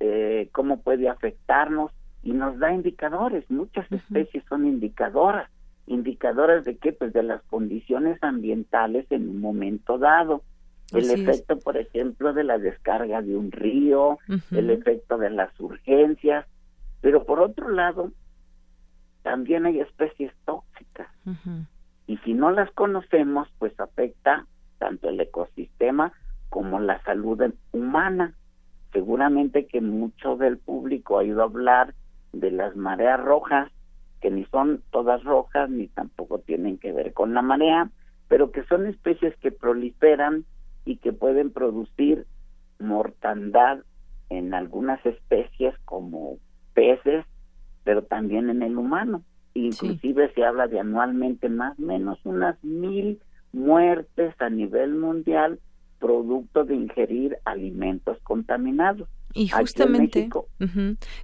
eh, 0.00 0.48
cómo 0.52 0.80
puede 0.80 1.08
afectarnos 1.08 1.92
y 2.22 2.32
nos 2.32 2.58
da 2.58 2.72
indicadores. 2.72 3.48
Muchas 3.50 3.90
especies 3.92 4.44
son 4.48 4.66
indicadoras. 4.66 5.48
¿Indicadoras 5.86 6.64
de 6.64 6.76
qué? 6.78 6.92
Pues 6.92 7.12
de 7.12 7.22
las 7.22 7.42
condiciones 7.42 8.18
ambientales 8.22 9.06
en 9.10 9.28
un 9.28 9.40
momento 9.40 9.98
dado. 9.98 10.42
El 10.92 11.08
efecto, 11.10 11.58
por 11.60 11.76
ejemplo, 11.76 12.32
de 12.32 12.42
la 12.42 12.58
descarga 12.58 13.22
de 13.22 13.36
un 13.36 13.52
río, 13.52 14.18
el 14.50 14.70
efecto 14.70 15.18
de 15.18 15.30
las 15.30 15.58
urgencias. 15.60 16.44
Pero 17.00 17.24
por 17.24 17.40
otro 17.40 17.68
lado, 17.70 18.10
también 19.22 19.66
hay 19.66 19.78
especies 19.78 20.32
tóxicas. 20.44 21.08
Y 22.10 22.16
si 22.24 22.34
no 22.34 22.50
las 22.50 22.68
conocemos, 22.72 23.46
pues 23.60 23.78
afecta 23.78 24.44
tanto 24.78 25.08
el 25.08 25.20
ecosistema 25.20 26.12
como 26.48 26.80
la 26.80 27.00
salud 27.04 27.40
humana. 27.70 28.34
Seguramente 28.92 29.68
que 29.68 29.80
mucho 29.80 30.34
del 30.34 30.58
público 30.58 31.20
ha 31.20 31.24
ido 31.24 31.40
a 31.40 31.44
hablar 31.44 31.94
de 32.32 32.50
las 32.50 32.74
mareas 32.74 33.20
rojas, 33.20 33.70
que 34.20 34.32
ni 34.32 34.44
son 34.46 34.82
todas 34.90 35.22
rojas 35.22 35.70
ni 35.70 35.86
tampoco 35.86 36.40
tienen 36.40 36.78
que 36.78 36.90
ver 36.90 37.12
con 37.12 37.32
la 37.32 37.42
marea, 37.42 37.92
pero 38.26 38.50
que 38.50 38.64
son 38.64 38.86
especies 38.86 39.36
que 39.36 39.52
proliferan 39.52 40.44
y 40.84 40.96
que 40.96 41.12
pueden 41.12 41.52
producir 41.52 42.26
mortandad 42.80 43.84
en 44.30 44.52
algunas 44.52 44.98
especies 45.06 45.78
como 45.84 46.38
peces, 46.74 47.24
pero 47.84 48.02
también 48.02 48.50
en 48.50 48.64
el 48.64 48.78
humano. 48.78 49.22
Inclusive 49.54 50.32
se 50.34 50.44
habla 50.44 50.68
de 50.68 50.80
anualmente 50.80 51.48
más 51.48 51.78
o 51.78 51.82
menos 51.82 52.18
unas 52.24 52.62
mil 52.62 53.20
muertes 53.52 54.34
a 54.40 54.48
nivel 54.48 54.94
mundial 54.94 55.58
producto 55.98 56.64
de 56.64 56.74
ingerir 56.74 57.38
alimentos 57.44 58.18
contaminados. 58.22 59.08
Y 59.32 59.48
justamente, 59.48 60.28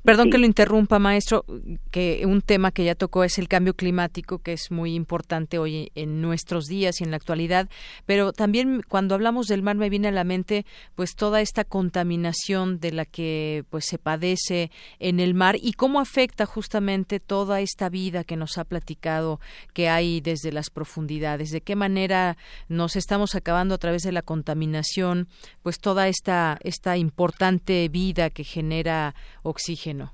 perdón 0.05 0.31
que 0.31 0.39
lo 0.39 0.47
interrumpa, 0.47 1.01
maestro, 1.01 1.45
que 1.91 2.23
un 2.25 2.41
tema 2.41 2.71
que 2.71 2.85
ya 2.85 2.95
tocó 2.95 3.25
es 3.25 3.37
el 3.39 3.49
cambio 3.49 3.75
climático, 3.75 4.39
que 4.39 4.53
es 4.53 4.71
muy 4.71 4.95
importante 4.95 5.59
hoy 5.59 5.91
en 5.97 6.21
nuestros 6.21 6.67
días 6.67 7.01
y 7.01 7.05
en 7.05 7.11
la 7.11 7.17
actualidad, 7.17 7.69
pero 8.05 8.33
también 8.33 8.83
cuando 8.89 9.17
hablamos 9.17 9.49
del 9.49 9.63
mar 9.63 9.75
me 9.75 9.91
viene 9.91 10.09
a 10.09 10.13
la 10.13 10.23
mente 10.23 10.67
pues 10.95 11.17
toda 11.17 11.41
esta 11.41 11.65
contaminación 11.65 12.79
de 12.79 12.93
la 12.93 13.07
que 13.07 13.65
pues 13.71 13.87
se 13.87 13.99
padece 13.99 14.71
en 15.01 15.19
el 15.19 15.35
mar 15.35 15.57
y 15.61 15.73
cómo 15.73 15.99
afecta 15.99 16.47
justamente 16.47 17.19
toda 17.19 17.61
esta 17.61 17.89
vida 17.89 18.23
que 18.23 18.37
nos 18.37 18.57
ha 18.57 18.65
platicado 18.65 19.41
que 19.75 19.89
hay 19.89 20.21
desde 20.21 20.53
las 20.53 20.71
profundidades, 20.71 21.51
de 21.51 21.61
qué 21.61 21.75
manera 21.75 22.37
nos 22.69 22.95
estamos 22.95 23.35
acabando 23.35 23.75
a 23.75 23.79
través 23.79 24.03
de 24.03 24.13
la 24.13 24.23
contaminación, 24.23 25.27
pues 25.65 25.81
toda 25.81 26.07
esta 26.07 26.59
esta 26.63 26.97
importante 26.97 27.89
vida 27.89 27.96
que 28.35 28.45
genera 28.45 29.15
oxígeno? 29.43 30.13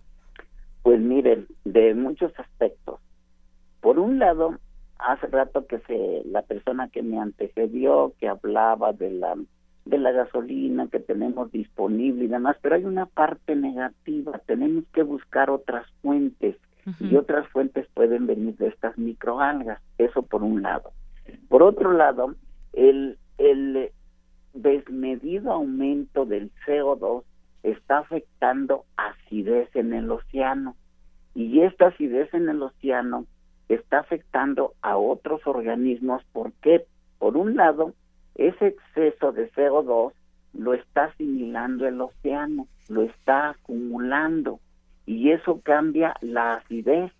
Pues 0.82 1.00
miren, 1.00 1.46
de 1.64 1.94
muchos 1.94 2.32
aspectos. 2.38 3.00
Por 3.80 3.98
un 3.98 4.18
lado, 4.18 4.58
hace 4.98 5.26
rato 5.26 5.66
que 5.66 5.80
se 5.80 6.22
la 6.26 6.42
persona 6.42 6.88
que 6.88 7.02
me 7.02 7.18
antecedió 7.18 8.12
que 8.18 8.28
hablaba 8.28 8.92
de 8.92 9.10
la 9.10 9.34
de 9.84 9.98
la 9.98 10.12
gasolina 10.12 10.86
que 10.86 11.00
tenemos 11.00 11.50
disponible 11.50 12.24
y 12.24 12.28
demás, 12.28 12.56
pero 12.62 12.76
hay 12.76 12.84
una 12.84 13.06
parte 13.06 13.56
negativa, 13.56 14.40
tenemos 14.46 14.84
que 14.94 15.02
buscar 15.02 15.50
otras 15.50 15.84
fuentes 16.02 16.56
y 17.00 17.16
otras 17.16 17.48
fuentes 17.48 17.88
pueden 17.92 18.28
venir 18.28 18.56
de 18.58 18.68
estas 18.68 18.96
microalgas, 18.96 19.80
eso 19.98 20.22
por 20.22 20.44
un 20.44 20.62
lado. 20.62 20.92
Por 21.48 21.64
otro 21.64 21.92
lado, 21.92 22.36
el 22.72 23.18
el 23.38 23.90
desmedido 24.54 25.50
aumento 25.52 26.26
del 26.26 26.52
CO2 26.64 27.24
está 27.62 27.98
afectando 27.98 28.84
acidez 28.96 29.74
en 29.74 29.92
el 29.94 30.10
océano 30.10 30.76
y 31.34 31.60
esta 31.60 31.88
acidez 31.88 32.32
en 32.34 32.48
el 32.48 32.62
océano 32.62 33.26
está 33.68 34.00
afectando 34.00 34.74
a 34.82 34.96
otros 34.96 35.46
organismos 35.46 36.22
porque 36.32 36.86
por 37.18 37.36
un 37.36 37.56
lado 37.56 37.94
ese 38.34 38.68
exceso 38.68 39.32
de 39.32 39.50
CO2 39.52 40.12
lo 40.54 40.74
está 40.74 41.04
asimilando 41.04 41.86
el 41.86 42.00
océano, 42.00 42.66
lo 42.88 43.02
está 43.02 43.50
acumulando 43.50 44.60
y 45.06 45.30
eso 45.30 45.60
cambia 45.62 46.14
la 46.20 46.54
acidez. 46.54 47.12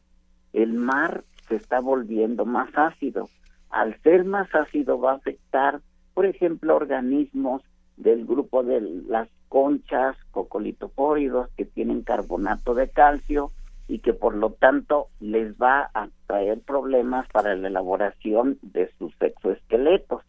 El 0.53 0.75
mar 0.75 1.25
se 1.49 1.57
está 1.57 1.81
volviendo 1.81 2.45
más 2.45 2.71
ácido. 2.75 3.29
Al 3.71 3.99
ser 4.03 4.25
más 4.25 4.55
ácido 4.55 5.01
va 5.01 5.13
a 5.13 5.17
afectar, 5.17 5.81
por 6.15 6.27
ejemplo, 6.27 6.77
organismos 6.77 7.63
del 7.97 8.27
grupo 8.27 8.63
de 8.63 8.81
las 8.81 9.29
conchas, 9.53 10.17
cocolitopóridos 10.31 11.51
que 11.59 11.67
tienen 11.67 12.01
carbonato 12.01 12.73
de 12.73 12.89
calcio 12.89 13.53
y 13.87 13.99
que 13.99 14.15
por 14.15 14.35
lo 14.35 14.53
tanto 14.53 15.09
les 15.21 15.53
va 15.57 15.91
a 15.93 16.09
traer 16.27 16.63
problemas 16.63 17.29
para 17.31 17.55
la 17.55 17.69
elaboración 17.69 18.59
de 18.63 18.91
sus 18.99 19.13
exoesqueletos. 19.21 20.23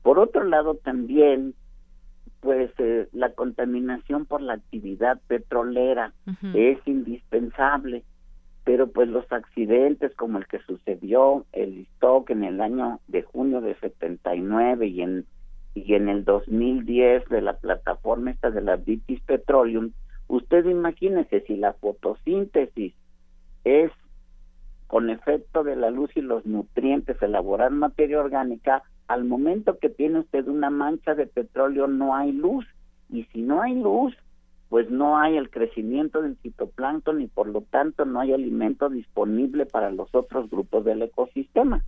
Por 0.00 0.18
otro 0.18 0.44
lado 0.44 0.74
también 0.76 1.52
pues 2.40 2.70
eh, 2.78 3.08
la 3.12 3.34
contaminación 3.34 4.24
por 4.24 4.40
la 4.40 4.54
actividad 4.54 5.20
petrolera 5.26 6.14
es 6.54 6.78
indispensable, 6.86 8.04
pero 8.64 8.86
pues 8.86 9.10
los 9.10 9.30
accidentes 9.30 10.14
como 10.14 10.38
el 10.38 10.46
que 10.46 10.60
sucedió 10.60 11.44
el 11.52 11.80
stock 11.80 12.30
en 12.30 12.44
el 12.44 12.62
año 12.62 13.00
de 13.06 13.20
junio 13.20 13.60
de 13.60 13.74
79 13.74 14.86
y 14.86 15.02
en 15.02 15.26
y 15.74 15.94
en 15.94 16.08
el 16.08 16.24
2010 16.24 17.28
de 17.28 17.40
la 17.42 17.54
plataforma 17.54 18.30
esta 18.30 18.50
de 18.50 18.60
la 18.60 18.76
British 18.76 19.22
Petroleum, 19.24 19.92
usted 20.28 20.64
imagínese 20.66 21.42
si 21.42 21.56
la 21.56 21.72
fotosíntesis 21.74 22.94
es 23.64 23.90
con 24.86 25.08
efecto 25.08 25.62
de 25.62 25.76
la 25.76 25.90
luz 25.90 26.10
y 26.16 26.20
los 26.20 26.44
nutrientes 26.44 27.22
elaborar 27.22 27.70
materia 27.70 28.18
orgánica, 28.18 28.82
al 29.06 29.24
momento 29.24 29.78
que 29.78 29.88
tiene 29.88 30.20
usted 30.20 30.48
una 30.48 30.70
mancha 30.70 31.14
de 31.14 31.26
petróleo 31.26 31.86
no 31.86 32.16
hay 32.16 32.32
luz 32.32 32.66
y 33.08 33.24
si 33.32 33.42
no 33.42 33.62
hay 33.62 33.74
luz, 33.74 34.16
pues 34.68 34.90
no 34.90 35.18
hay 35.18 35.36
el 35.36 35.50
crecimiento 35.50 36.22
del 36.22 36.36
fitoplancton 36.36 37.20
y 37.20 37.26
por 37.28 37.48
lo 37.48 37.62
tanto 37.62 38.04
no 38.04 38.20
hay 38.20 38.32
alimento 38.32 38.88
disponible 38.88 39.66
para 39.66 39.90
los 39.90 40.12
otros 40.14 40.48
grupos 40.50 40.84
del 40.84 41.02
ecosistema. 41.02 41.84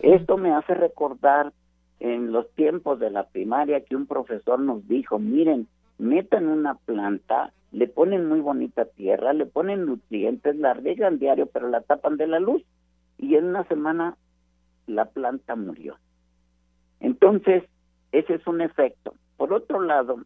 Esto 0.00 0.36
me 0.36 0.52
hace 0.52 0.74
recordar 0.74 1.52
en 2.00 2.32
los 2.32 2.50
tiempos 2.52 2.98
de 3.00 3.10
la 3.10 3.24
primaria 3.28 3.84
que 3.84 3.96
un 3.96 4.06
profesor 4.06 4.60
nos 4.60 4.86
dijo, 4.86 5.18
miren, 5.18 5.66
metan 5.98 6.46
una 6.46 6.74
planta, 6.74 7.52
le 7.72 7.88
ponen 7.88 8.26
muy 8.28 8.40
bonita 8.40 8.84
tierra, 8.84 9.32
le 9.32 9.46
ponen 9.46 9.86
nutrientes, 9.86 10.56
la 10.56 10.74
riegan 10.74 11.18
diario, 11.18 11.46
pero 11.46 11.68
la 11.68 11.80
tapan 11.80 12.16
de 12.16 12.26
la 12.26 12.38
luz 12.38 12.62
y 13.18 13.34
en 13.34 13.46
una 13.46 13.64
semana 13.64 14.16
la 14.86 15.06
planta 15.06 15.56
murió. 15.56 15.96
Entonces, 17.00 17.64
ese 18.12 18.34
es 18.34 18.46
un 18.46 18.60
efecto. 18.60 19.14
Por 19.36 19.52
otro 19.52 19.80
lado, 19.80 20.22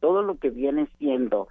todo 0.00 0.22
lo 0.22 0.38
que 0.38 0.50
viene 0.50 0.88
siendo 0.98 1.48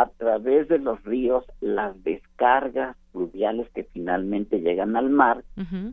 a 0.00 0.10
través 0.18 0.66
de 0.66 0.80
los 0.80 1.00
ríos 1.04 1.44
las 1.60 2.02
descargas 2.02 2.96
fluviales 3.12 3.68
que 3.74 3.84
finalmente 3.84 4.60
llegan 4.60 4.96
al 4.96 5.08
mar, 5.08 5.44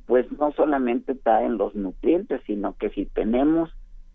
pues 0.07 0.25
no 0.31 0.51
solamente 0.53 1.13
traen 1.13 1.57
los 1.57 1.75
nutrientes, 1.75 2.41
sino 2.47 2.75
que 2.77 2.89
si 2.89 3.05
tenemos, 3.05 3.69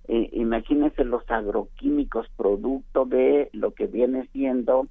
eh, 0.08 0.28
imagínense 0.32 1.04
los 1.04 1.22
agroquímicos 1.30 2.26
producto 2.36 3.04
de 3.04 3.48
lo 3.52 3.74
que 3.74 3.86
viene 3.86 4.28
siendo, 4.32 4.88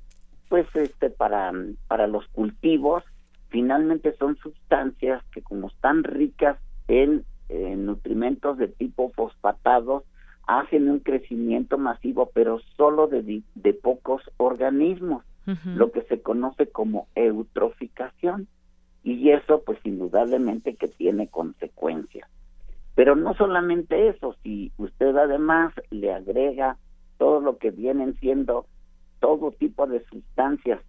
pues 0.48 0.66
este 0.76 1.10
para 1.10 1.52
para 1.90 2.08
los 2.08 2.26
cultivos, 2.30 3.04
finalmente 3.50 4.16
son 4.18 4.38
sustancias 4.38 5.22
que 5.34 5.42
como 5.42 5.68
están 5.68 6.06
ricas 6.06 6.58
en, 6.88 7.26
en 7.50 7.86
nutrimentos 7.86 8.58
de 8.58 8.70
tipo 8.70 9.12
fosfatados, 9.12 10.04
hacen 10.48 10.90
un 10.90 11.00
crecimiento 11.00 11.78
masivo, 11.78 12.30
pero 12.34 12.60
solo 12.78 13.08
de, 13.08 13.42
de 13.56 13.74
pocos 13.74 14.22
organismos, 14.38 15.24
lo 15.64 15.92
que 15.92 16.02
se 16.04 16.22
conoce 16.22 16.68
como 16.68 17.08
eutroficación. 17.14 18.48
Y 19.04 19.30
eso, 19.30 19.62
pues 19.64 19.78
indudablemente 19.84 20.76
que 20.76 20.88
tiene 20.88 21.28
consecuencias. 21.28 22.28
Pero 22.96 23.16
no 23.16 23.36
solamente 23.36 24.08
eso, 24.08 24.36
si 24.42 24.72
usted 24.78 25.16
además 25.16 25.74
le 25.92 26.12
agrega 26.12 26.78
todo 27.18 27.40
lo 27.42 27.58
que 27.58 27.70
vienen 27.70 28.16
siendo 28.16 28.66
todo 29.20 29.52
tipo 29.52 29.86
de 29.86 30.04
sustancias 30.06 30.82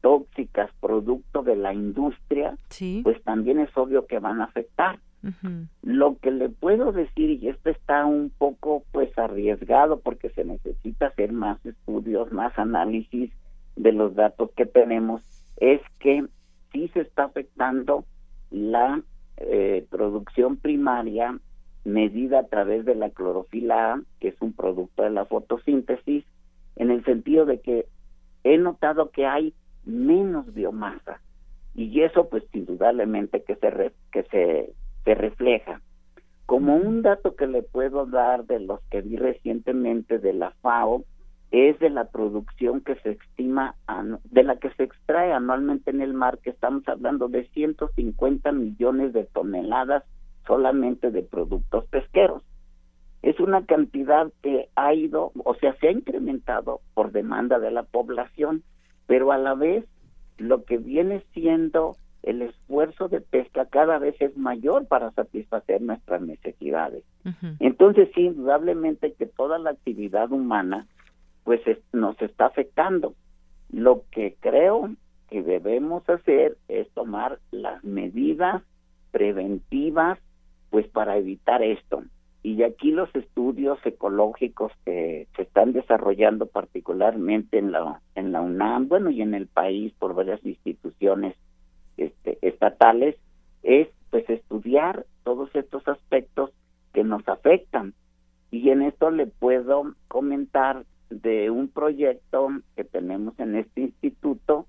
tóxicas 0.00 0.70
producto 0.80 1.42
de 1.42 1.56
la 1.56 1.72
industria, 1.72 2.58
pues 3.02 3.22
también 3.22 3.60
es 3.60 3.74
obvio 3.76 4.06
que 4.06 4.18
van 4.18 4.40
a 4.40 4.44
afectar. 4.44 4.98
Lo 5.82 6.16
que 6.18 6.30
le 6.30 6.48
puedo 6.50 6.92
decir, 6.92 7.30
y 7.30 7.48
esto 7.48 7.70
está 7.70 8.04
un 8.04 8.30
poco 8.30 8.84
pues 8.92 9.16
arriesgado 9.18 10.00
porque 10.00 10.28
se 10.30 10.44
necesita 10.44 11.06
hacer 11.06 11.32
más 11.32 11.64
estudios, 11.64 12.32
más 12.32 12.58
análisis 12.58 13.30
de 13.76 13.92
los 13.92 14.14
datos 14.14 14.50
que 14.56 14.66
tenemos, 14.66 15.22
es 15.56 15.80
que 15.98 16.26
sí 16.72 16.88
se 16.88 17.00
está 17.00 17.24
afectando 17.24 18.04
la 18.50 19.02
eh, 19.36 19.86
producción 19.90 20.56
primaria 20.56 21.38
medida 21.84 22.40
a 22.40 22.46
través 22.46 22.84
de 22.84 22.94
la 22.94 23.10
clorofila 23.10 23.94
A, 23.94 24.02
que 24.20 24.28
es 24.28 24.36
un 24.40 24.52
producto 24.52 25.02
de 25.02 25.10
la 25.10 25.24
fotosíntesis, 25.26 26.24
en 26.76 26.90
el 26.90 27.04
sentido 27.04 27.46
de 27.46 27.60
que 27.60 27.86
he 28.42 28.58
notado 28.58 29.10
que 29.10 29.26
hay 29.26 29.54
menos 29.84 30.52
biomasa. 30.52 31.20
Y 31.74 32.00
eso 32.02 32.28
pues 32.28 32.44
indudablemente 32.52 33.42
que 33.42 33.56
se 33.56 33.92
que 34.12 34.22
se, 34.24 34.72
se 35.04 35.14
refleja. 35.14 35.80
Como 36.46 36.76
un 36.76 37.02
dato 37.02 37.36
que 37.36 37.46
le 37.46 37.62
puedo 37.62 38.06
dar 38.06 38.44
de 38.44 38.60
los 38.60 38.80
que 38.90 39.00
vi 39.00 39.16
recientemente 39.16 40.18
de 40.18 40.32
la 40.34 40.50
FAO 40.62 41.04
es 41.50 41.78
de 41.78 41.88
la 41.88 42.06
producción 42.06 42.80
que 42.80 42.96
se 42.96 43.12
estima 43.12 43.76
de 44.24 44.42
la 44.42 44.56
que 44.56 44.70
se 44.70 44.82
extrae 44.82 45.32
anualmente 45.32 45.90
en 45.90 46.00
el 46.00 46.12
mar 46.12 46.38
que 46.38 46.50
estamos 46.50 46.86
hablando 46.88 47.28
de 47.28 47.46
150 47.48 48.52
millones 48.52 49.12
de 49.12 49.24
toneladas 49.24 50.02
solamente 50.46 51.10
de 51.10 51.22
productos 51.22 51.86
pesqueros. 51.86 52.42
Es 53.22 53.40
una 53.40 53.64
cantidad 53.64 54.30
que 54.42 54.68
ha 54.74 54.92
ido, 54.92 55.32
o 55.44 55.54
sea, 55.54 55.74
se 55.76 55.88
ha 55.88 55.92
incrementado 55.92 56.80
por 56.92 57.12
demanda 57.12 57.58
de 57.58 57.70
la 57.70 57.84
población, 57.84 58.62
pero 59.06 59.32
a 59.32 59.38
la 59.38 59.54
vez 59.54 59.86
lo 60.36 60.64
que 60.64 60.78
viene 60.78 61.24
siendo 61.32 61.96
el 62.26 62.42
esfuerzo 62.42 63.08
de 63.08 63.20
pesca 63.20 63.66
cada 63.66 63.98
vez 63.98 64.14
es 64.20 64.36
mayor 64.36 64.86
para 64.86 65.10
satisfacer 65.12 65.80
nuestras 65.82 66.22
necesidades. 66.22 67.04
Entonces, 67.60 68.08
sí, 68.14 68.22
indudablemente 68.22 69.12
que 69.12 69.26
toda 69.26 69.58
la 69.58 69.70
actividad 69.70 70.30
humana 70.32 70.86
pues 71.44 71.60
nos 71.92 72.20
está 72.22 72.46
afectando. 72.46 73.14
Lo 73.70 74.04
que 74.10 74.36
creo 74.40 74.90
que 75.28 75.42
debemos 75.42 76.08
hacer 76.08 76.56
es 76.68 76.88
tomar 76.90 77.38
las 77.50 77.84
medidas 77.84 78.62
preventivas 79.10 80.18
pues 80.70 80.88
para 80.88 81.16
evitar 81.18 81.62
esto 81.62 82.02
y 82.44 82.62
aquí 82.62 82.90
los 82.90 83.08
estudios 83.14 83.78
ecológicos 83.86 84.70
que 84.84 85.26
se 85.34 85.42
están 85.42 85.72
desarrollando 85.72 86.44
particularmente 86.44 87.58
en 87.58 87.72
la 87.72 88.02
en 88.14 88.32
la 88.32 88.42
UNAM, 88.42 88.86
bueno, 88.86 89.08
y 89.08 89.22
en 89.22 89.32
el 89.32 89.46
país 89.46 89.94
por 89.98 90.14
varias 90.14 90.44
instituciones 90.44 91.34
este, 91.96 92.38
estatales 92.42 93.16
es 93.62 93.88
pues 94.10 94.28
estudiar 94.30 95.06
todos 95.24 95.50
estos 95.54 95.86
aspectos 95.88 96.50
que 96.92 97.04
nos 97.04 97.26
afectan. 97.28 97.94
Y 98.50 98.70
en 98.70 98.82
esto 98.82 99.10
le 99.10 99.26
puedo 99.26 99.94
comentar 100.08 100.84
de 101.10 101.50
un 101.50 101.68
proyecto 101.68 102.48
que 102.76 102.84
tenemos 102.84 103.38
en 103.38 103.56
este 103.56 103.82
instituto 103.82 104.66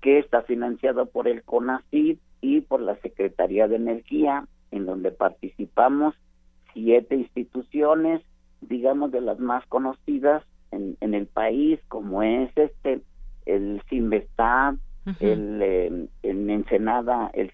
que 0.00 0.18
está 0.18 0.42
financiado 0.42 1.06
por 1.06 1.28
el 1.28 1.42
CONACYT 1.42 2.20
y 2.40 2.60
por 2.60 2.80
la 2.80 2.96
Secretaría 2.96 3.68
de 3.68 3.76
Energía, 3.76 4.46
en 4.70 4.86
donde 4.86 5.10
participamos 5.10 6.14
siete 6.72 7.16
instituciones, 7.16 8.22
digamos 8.60 9.10
de 9.12 9.20
las 9.20 9.38
más 9.38 9.66
conocidas 9.66 10.44
en, 10.70 10.96
en 11.00 11.14
el 11.14 11.26
país, 11.26 11.80
como 11.88 12.22
es 12.22 12.50
este 12.56 13.00
el 13.46 13.82
El 15.20 15.60
eh, 15.62 16.08
en 16.22 16.50
Ensenada 16.50 17.30
el 17.34 17.52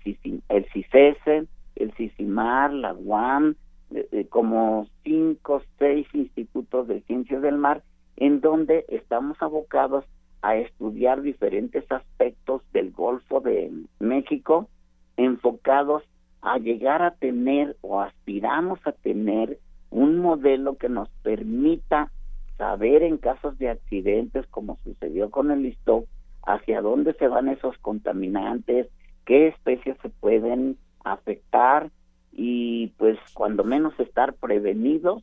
el 0.49 0.67
CICESE, 0.73 1.47
el 1.77 1.93
CICIMAR, 1.95 2.73
la 2.73 2.95
UAM, 2.95 3.57
eh, 3.93 4.07
eh, 4.13 4.27
como 4.29 4.87
cinco, 5.03 5.63
seis 5.79 6.07
institutos 6.13 6.87
de 6.87 7.01
ciencias 7.03 7.43
del 7.43 7.57
mar, 7.57 7.83
en 8.17 8.41
donde 8.41 8.85
estamos 8.89 9.41
abocados 9.43 10.05
a 10.43 10.57
estudiar 10.57 11.23
diferentes 11.23 11.91
aspectos 11.91 12.63
del 12.73 12.93
Golfo 12.93 13.41
de 13.41 13.71
México 13.99 14.69
enfocados 15.17 16.03
a 16.43 16.59
llegar 16.59 17.03
a 17.03 17.15
tener 17.17 17.77
o 17.83 18.01
aspiramos 18.01 18.79
a 18.87 18.93
tener 18.93 19.59
un 19.91 20.19
modelo 20.19 20.77
que 20.77 20.89
nos 20.89 21.11
permita 21.23 22.11
saber 22.57 23.03
en 23.03 23.19
casos 23.19 23.59
de 23.59 23.71
accidentes 23.71 24.47
como 24.47 24.79
sucedió 24.85 25.31
con 25.31 25.51
el 25.51 25.63
listo 25.63 26.05
hacia 26.47 26.81
dónde 26.81 27.15
se 27.15 27.29
van 27.29 27.49
esos 27.49 27.77
contaminantes, 27.79 28.89
qué 29.25 29.49
especies 29.49 29.97
se 30.03 30.09
pueden 30.09 30.77
afectar 31.05 31.91
y 32.33 32.89
pues 32.99 33.19
cuando 33.35 33.65
menos 33.65 33.99
estar 33.99 34.35
prevenidos 34.35 35.23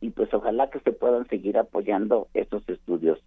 y 0.00 0.10
pues 0.10 0.32
ojalá 0.32 0.70
que 0.70 0.80
se 0.80 0.92
puedan 0.92 1.26
seguir 1.28 1.58
apoyando 1.58 2.28
esos 2.34 2.68
estudios. 2.68 3.18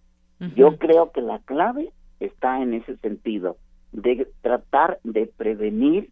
Yo 0.55 0.77
creo 0.77 1.11
que 1.11 1.21
la 1.21 1.37
clave 1.39 1.91
está 2.19 2.63
en 2.63 2.73
ese 2.73 2.97
sentido, 2.97 3.57
de 3.91 4.27
tratar 4.41 4.99
de 5.03 5.27
prevenir 5.27 6.09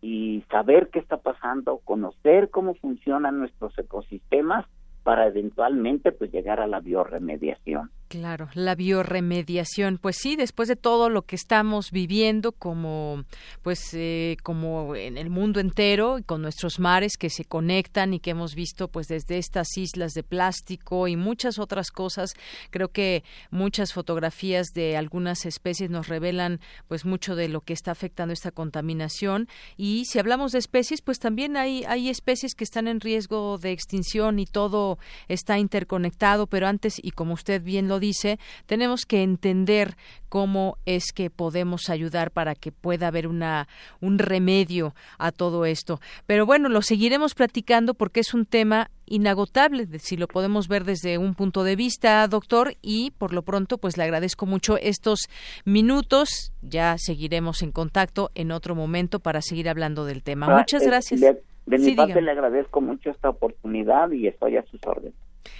y 0.00 0.44
saber 0.50 0.88
qué 0.92 1.00
está 1.00 1.16
pasando, 1.16 1.78
conocer 1.78 2.50
cómo 2.50 2.74
funcionan 2.74 3.40
nuestros 3.40 3.76
ecosistemas 3.76 4.66
para 5.02 5.26
eventualmente 5.26 6.12
pues 6.12 6.30
llegar 6.30 6.60
a 6.60 6.66
la 6.66 6.80
bioremediación. 6.80 7.90
Claro, 8.12 8.50
la 8.52 8.74
bioremediación, 8.74 9.96
pues 9.96 10.16
sí, 10.20 10.36
después 10.36 10.68
de 10.68 10.76
todo 10.76 11.08
lo 11.08 11.22
que 11.22 11.34
estamos 11.34 11.90
viviendo 11.90 12.52
como 12.52 13.24
pues 13.62 13.94
eh, 13.94 14.36
como 14.42 14.94
en 14.94 15.16
el 15.16 15.30
mundo 15.30 15.60
entero 15.60 16.18
y 16.18 16.22
con 16.22 16.42
nuestros 16.42 16.78
mares 16.78 17.16
que 17.16 17.30
se 17.30 17.46
conectan 17.46 18.12
y 18.12 18.20
que 18.20 18.32
hemos 18.32 18.54
visto 18.54 18.88
pues 18.88 19.06
desde 19.08 19.38
estas 19.38 19.78
islas 19.78 20.12
de 20.12 20.22
plástico 20.22 21.08
y 21.08 21.16
muchas 21.16 21.58
otras 21.58 21.90
cosas, 21.90 22.34
creo 22.68 22.88
que 22.88 23.24
muchas 23.50 23.94
fotografías 23.94 24.74
de 24.74 24.98
algunas 24.98 25.46
especies 25.46 25.88
nos 25.88 26.08
revelan 26.08 26.60
pues 26.88 27.06
mucho 27.06 27.34
de 27.34 27.48
lo 27.48 27.62
que 27.62 27.72
está 27.72 27.92
afectando 27.92 28.34
esta 28.34 28.50
contaminación. 28.50 29.48
Y 29.78 30.04
si 30.04 30.18
hablamos 30.18 30.52
de 30.52 30.58
especies, 30.58 31.00
pues 31.00 31.18
también 31.18 31.56
hay 31.56 31.84
hay 31.84 32.10
especies 32.10 32.54
que 32.54 32.64
están 32.64 32.88
en 32.88 33.00
riesgo 33.00 33.56
de 33.56 33.72
extinción 33.72 34.38
y 34.38 34.44
todo 34.44 34.98
está 35.28 35.58
interconectado, 35.58 36.46
pero 36.46 36.66
antes 36.66 36.96
y 37.02 37.12
como 37.12 37.32
usted 37.32 37.62
bien 37.62 37.88
lo 37.88 38.01
dice, 38.02 38.38
tenemos 38.66 39.06
que 39.06 39.22
entender 39.22 39.96
cómo 40.28 40.76
es 40.84 41.12
que 41.12 41.30
podemos 41.30 41.88
ayudar 41.88 42.30
para 42.30 42.54
que 42.54 42.72
pueda 42.72 43.08
haber 43.08 43.26
una 43.26 43.68
un 44.00 44.18
remedio 44.18 44.94
a 45.18 45.32
todo 45.32 45.64
esto. 45.64 46.00
Pero 46.26 46.44
bueno, 46.44 46.68
lo 46.68 46.82
seguiremos 46.82 47.34
platicando 47.34 47.94
porque 47.94 48.20
es 48.20 48.34
un 48.34 48.44
tema 48.44 48.90
inagotable, 49.06 49.86
si 49.98 50.16
lo 50.16 50.26
podemos 50.26 50.68
ver 50.68 50.84
desde 50.84 51.18
un 51.18 51.34
punto 51.34 51.64
de 51.64 51.76
vista, 51.76 52.26
doctor, 52.28 52.74
y 52.80 53.10
por 53.12 53.34
lo 53.34 53.42
pronto, 53.42 53.78
pues 53.78 53.96
le 53.96 54.04
agradezco 54.04 54.46
mucho 54.46 54.78
estos 54.78 55.28
minutos. 55.64 56.52
Ya 56.62 56.96
seguiremos 56.98 57.62
en 57.62 57.72
contacto 57.72 58.30
en 58.34 58.52
otro 58.52 58.74
momento 58.74 59.20
para 59.20 59.42
seguir 59.42 59.68
hablando 59.68 60.04
del 60.04 60.22
tema. 60.22 60.46
Ah, 60.48 60.58
Muchas 60.58 60.82
gracias. 60.84 61.20
De, 61.20 61.42
mi 61.66 61.94
parte 61.94 62.20
le 62.20 62.30
agradezco 62.30 62.80
mucho 62.80 63.10
esta 63.10 63.28
oportunidad 63.28 64.10
y 64.10 64.26
estoy 64.26 64.56
a 64.56 64.64
sus 64.64 64.80
órdenes. 64.86 65.14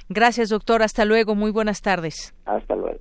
Gracias, 0.09 0.49
doctor. 0.49 0.83
Hasta 0.83 1.05
luego. 1.05 1.35
Muy 1.35 1.51
buenas 1.51 1.81
tardes. 1.81 2.35
Hasta 2.45 2.75
luego. 2.75 2.99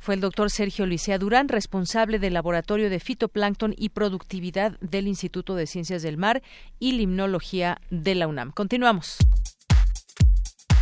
Fue 0.00 0.14
el 0.14 0.20
doctor 0.20 0.50
Sergio 0.50 0.86
Licea 0.86 1.18
Durán, 1.18 1.48
responsable 1.48 2.18
del 2.18 2.34
Laboratorio 2.34 2.90
de 2.90 3.00
Fitoplancton 3.00 3.74
y 3.76 3.88
Productividad 3.88 4.78
del 4.80 5.08
Instituto 5.08 5.54
de 5.54 5.66
Ciencias 5.66 6.02
del 6.02 6.18
Mar 6.18 6.42
y 6.78 6.92
Limnología 6.92 7.78
de 7.90 8.14
la 8.14 8.26
UNAM. 8.26 8.52
Continuamos. 8.52 9.16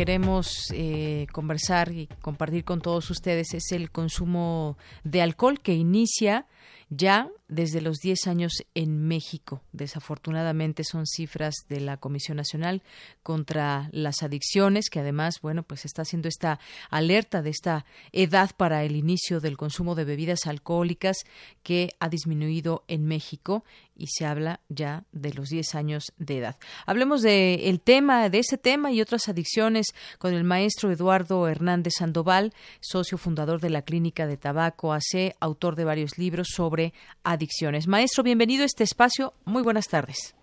queremos 0.02 0.74
eh, 0.74 1.28
conversar 1.32 1.92
y 1.92 2.08
compartir 2.22 2.64
con 2.64 2.82
todos 2.82 3.12
ustedes 3.12 3.54
es 3.54 3.72
el 3.72 3.92
consumo 3.92 4.76
de 5.04 5.22
alcohol 5.22 5.60
que 5.60 5.76
inicia 5.76 6.48
ya 6.92 7.28
desde 7.52 7.82
los 7.82 7.98
10 7.98 8.28
años 8.28 8.64
en 8.74 9.08
México. 9.08 9.62
Desafortunadamente 9.74 10.84
son 10.86 11.06
cifras 11.06 11.54
de 11.68 11.82
la 11.82 11.98
Comisión 11.98 12.38
Nacional 12.38 12.82
contra 13.24 13.90
las 13.92 14.24
Adicciones, 14.24 14.90
que 14.90 15.02
además, 15.02 15.42
bueno, 15.42 15.64
pues 15.64 15.84
está 15.84 16.04
haciendo 16.04 16.30
esta 16.30 16.60
alerta 16.90 17.42
de 17.42 17.50
esta 17.50 17.86
edad 18.14 18.52
para 18.56 18.86
el 18.86 18.96
inicio 18.96 19.42
del 19.42 19.58
consumo 19.58 19.96
de 19.96 20.06
bebidas 20.06 20.48
alcohólicas 20.48 21.18
que 21.62 21.90
ha 22.00 22.08
disminuido 22.08 22.86
en 22.88 23.06
México 23.06 23.66
y 23.98 24.08
se 24.08 24.26
habla 24.26 24.62
ya 24.70 25.04
de 25.12 25.34
los 25.34 25.50
10 25.50 25.76
años 25.76 26.14
de 26.18 26.38
edad. 26.38 26.58
Hablemos 26.86 27.22
de 27.22 27.70
el 27.70 27.82
tema, 27.82 28.30
de 28.30 28.40
ese 28.40 28.58
tema 28.58 28.92
y 28.92 29.02
otras 29.02 29.28
adicciones 29.30 29.88
con 30.18 30.34
el 30.34 30.44
maestro 30.44 30.90
Eduardo 30.90 31.48
Hernández 31.48 31.94
Sandoval, 32.00 32.54
socio 32.80 33.18
fundador 33.18 33.60
de 33.60 33.70
la 33.70 33.84
Clínica 33.84 34.26
de 34.26 34.38
Tabaco 34.38 34.94
AC, 34.94 35.36
autor 35.40 35.76
de 35.76 35.84
varios 35.84 36.18
libros 36.18 36.48
sobre 36.56 36.94
adicciones. 37.24 37.41
Maestro, 37.88 38.24
bienvenido 38.24 38.64
a 38.64 38.66
este 38.66 38.84
espacio. 38.84 39.34
Muy 39.46 39.64
buenas 39.64 39.88
tardes. 39.88 40.36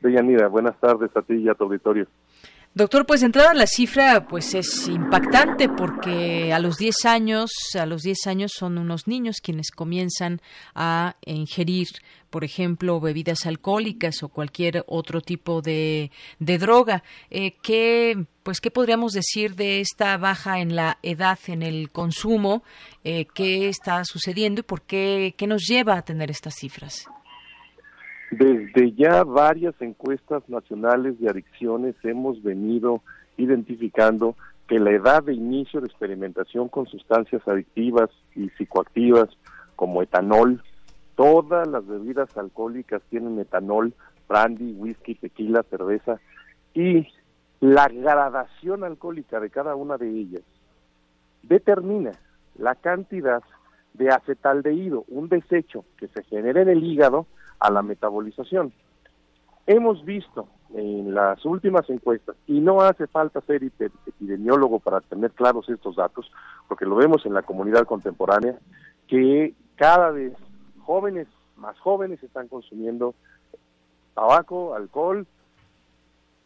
Deyanira, 0.00 0.48
buenas 0.48 0.78
tardes 0.80 1.10
a 1.16 1.22
ti 1.22 1.34
y 1.34 1.48
a 1.48 1.54
tu 1.54 1.64
auditorio. 1.64 2.06
Doctor, 2.76 3.06
pues 3.06 3.22
entrada 3.22 3.54
la 3.54 3.66
cifra 3.66 4.28
pues 4.28 4.52
es 4.52 4.86
impactante 4.86 5.70
porque 5.70 6.52
a 6.52 6.58
los 6.58 6.76
10 6.76 7.06
años, 7.06 7.50
a 7.72 7.86
los 7.86 8.02
10 8.02 8.26
años 8.26 8.52
son 8.54 8.76
unos 8.76 9.06
niños 9.08 9.36
quienes 9.42 9.70
comienzan 9.70 10.42
a 10.74 11.16
ingerir, 11.24 11.88
por 12.28 12.44
ejemplo, 12.44 13.00
bebidas 13.00 13.46
alcohólicas 13.46 14.22
o 14.22 14.28
cualquier 14.28 14.84
otro 14.88 15.22
tipo 15.22 15.62
de, 15.62 16.10
de 16.38 16.58
droga. 16.58 17.02
Eh, 17.30 17.54
¿qué, 17.62 18.26
pues, 18.42 18.60
¿Qué 18.60 18.70
podríamos 18.70 19.12
decir 19.12 19.54
de 19.54 19.80
esta 19.80 20.18
baja 20.18 20.60
en 20.60 20.76
la 20.76 20.98
edad, 21.02 21.38
en 21.46 21.62
el 21.62 21.90
consumo? 21.90 22.62
Eh, 23.04 23.24
¿Qué 23.34 23.70
está 23.70 24.04
sucediendo 24.04 24.60
y 24.60 24.64
por 24.64 24.82
qué, 24.82 25.34
qué 25.38 25.46
nos 25.46 25.62
lleva 25.62 25.96
a 25.96 26.02
tener 26.02 26.30
estas 26.30 26.56
cifras? 26.56 27.06
Desde 28.38 28.92
ya 28.92 29.24
varias 29.24 29.80
encuestas 29.80 30.46
nacionales 30.48 31.18
de 31.18 31.30
adicciones 31.30 31.94
hemos 32.02 32.42
venido 32.42 33.00
identificando 33.38 34.36
que 34.68 34.78
la 34.78 34.90
edad 34.90 35.22
de 35.22 35.32
inicio 35.32 35.80
de 35.80 35.86
experimentación 35.86 36.68
con 36.68 36.86
sustancias 36.86 37.40
adictivas 37.48 38.10
y 38.34 38.50
psicoactivas 38.50 39.30
como 39.74 40.02
etanol, 40.02 40.62
todas 41.14 41.66
las 41.66 41.86
bebidas 41.86 42.36
alcohólicas 42.36 43.00
tienen 43.08 43.38
etanol, 43.38 43.94
brandy, 44.28 44.74
whisky, 44.74 45.14
tequila, 45.14 45.62
cerveza 45.70 46.20
y 46.74 47.06
la 47.60 47.88
gradación 47.88 48.84
alcohólica 48.84 49.40
de 49.40 49.48
cada 49.48 49.76
una 49.76 49.96
de 49.96 50.10
ellas 50.10 50.42
determina 51.42 52.12
la 52.58 52.74
cantidad 52.74 53.42
de 53.94 54.10
acetaldehído, 54.10 55.06
un 55.08 55.30
desecho 55.30 55.86
que 55.96 56.08
se 56.08 56.22
genera 56.24 56.60
en 56.60 56.68
el 56.68 56.84
hígado 56.84 57.26
a 57.60 57.70
la 57.70 57.82
metabolización. 57.82 58.72
Hemos 59.66 60.04
visto 60.04 60.48
en 60.74 61.14
las 61.14 61.44
últimas 61.44 61.88
encuestas, 61.90 62.36
y 62.46 62.60
no 62.60 62.80
hace 62.80 63.06
falta 63.06 63.40
ser 63.42 63.62
epidemiólogo 63.64 64.80
para 64.80 65.00
tener 65.00 65.30
claros 65.32 65.68
estos 65.68 65.96
datos, 65.96 66.30
porque 66.68 66.84
lo 66.84 66.96
vemos 66.96 67.24
en 67.24 67.34
la 67.34 67.42
comunidad 67.42 67.84
contemporánea, 67.84 68.58
que 69.06 69.54
cada 69.76 70.10
vez 70.10 70.34
jóvenes, 70.80 71.28
más 71.56 71.78
jóvenes, 71.78 72.22
están 72.22 72.48
consumiendo 72.48 73.14
tabaco, 74.14 74.74
alcohol, 74.74 75.26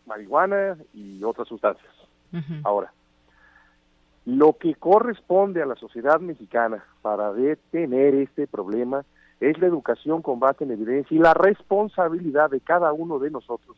marihuana 0.06 0.76
y 0.92 1.22
otras 1.24 1.48
sustancias. 1.48 1.92
Ahora, 2.62 2.92
lo 4.24 4.52
que 4.58 4.74
corresponde 4.74 5.62
a 5.62 5.66
la 5.66 5.76
sociedad 5.76 6.20
mexicana 6.20 6.84
para 7.02 7.32
detener 7.32 8.14
este 8.14 8.46
problema 8.46 9.04
es 9.40 9.58
la 9.58 9.66
educación 9.66 10.22
con 10.22 10.38
base 10.38 10.64
en 10.64 10.72
evidencia 10.72 11.14
y 11.14 11.18
la 11.18 11.34
responsabilidad 11.34 12.50
de 12.50 12.60
cada 12.60 12.92
uno 12.92 13.18
de 13.18 13.30
nosotros 13.30 13.76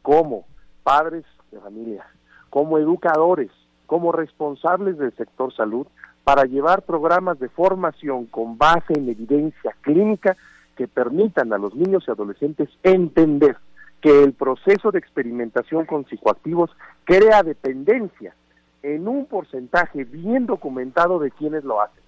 como 0.00 0.46
padres 0.82 1.24
de 1.50 1.60
familia, 1.60 2.06
como 2.50 2.78
educadores, 2.78 3.50
como 3.86 4.10
responsables 4.10 4.98
del 4.98 5.14
sector 5.16 5.54
salud, 5.54 5.86
para 6.24 6.44
llevar 6.44 6.82
programas 6.82 7.38
de 7.38 7.48
formación 7.48 8.26
con 8.26 8.56
base 8.56 8.94
en 8.94 9.08
evidencia 9.08 9.76
clínica 9.82 10.36
que 10.76 10.88
permitan 10.88 11.52
a 11.52 11.58
los 11.58 11.74
niños 11.74 12.04
y 12.06 12.10
adolescentes 12.10 12.68
entender 12.82 13.56
que 14.00 14.22
el 14.22 14.32
proceso 14.32 14.90
de 14.90 14.98
experimentación 14.98 15.84
con 15.84 16.06
psicoactivos 16.06 16.70
crea 17.04 17.42
dependencia 17.42 18.34
en 18.82 19.06
un 19.06 19.26
porcentaje 19.26 20.04
bien 20.04 20.46
documentado 20.46 21.18
de 21.18 21.30
quienes 21.30 21.64
lo 21.64 21.80
hacen. 21.80 22.02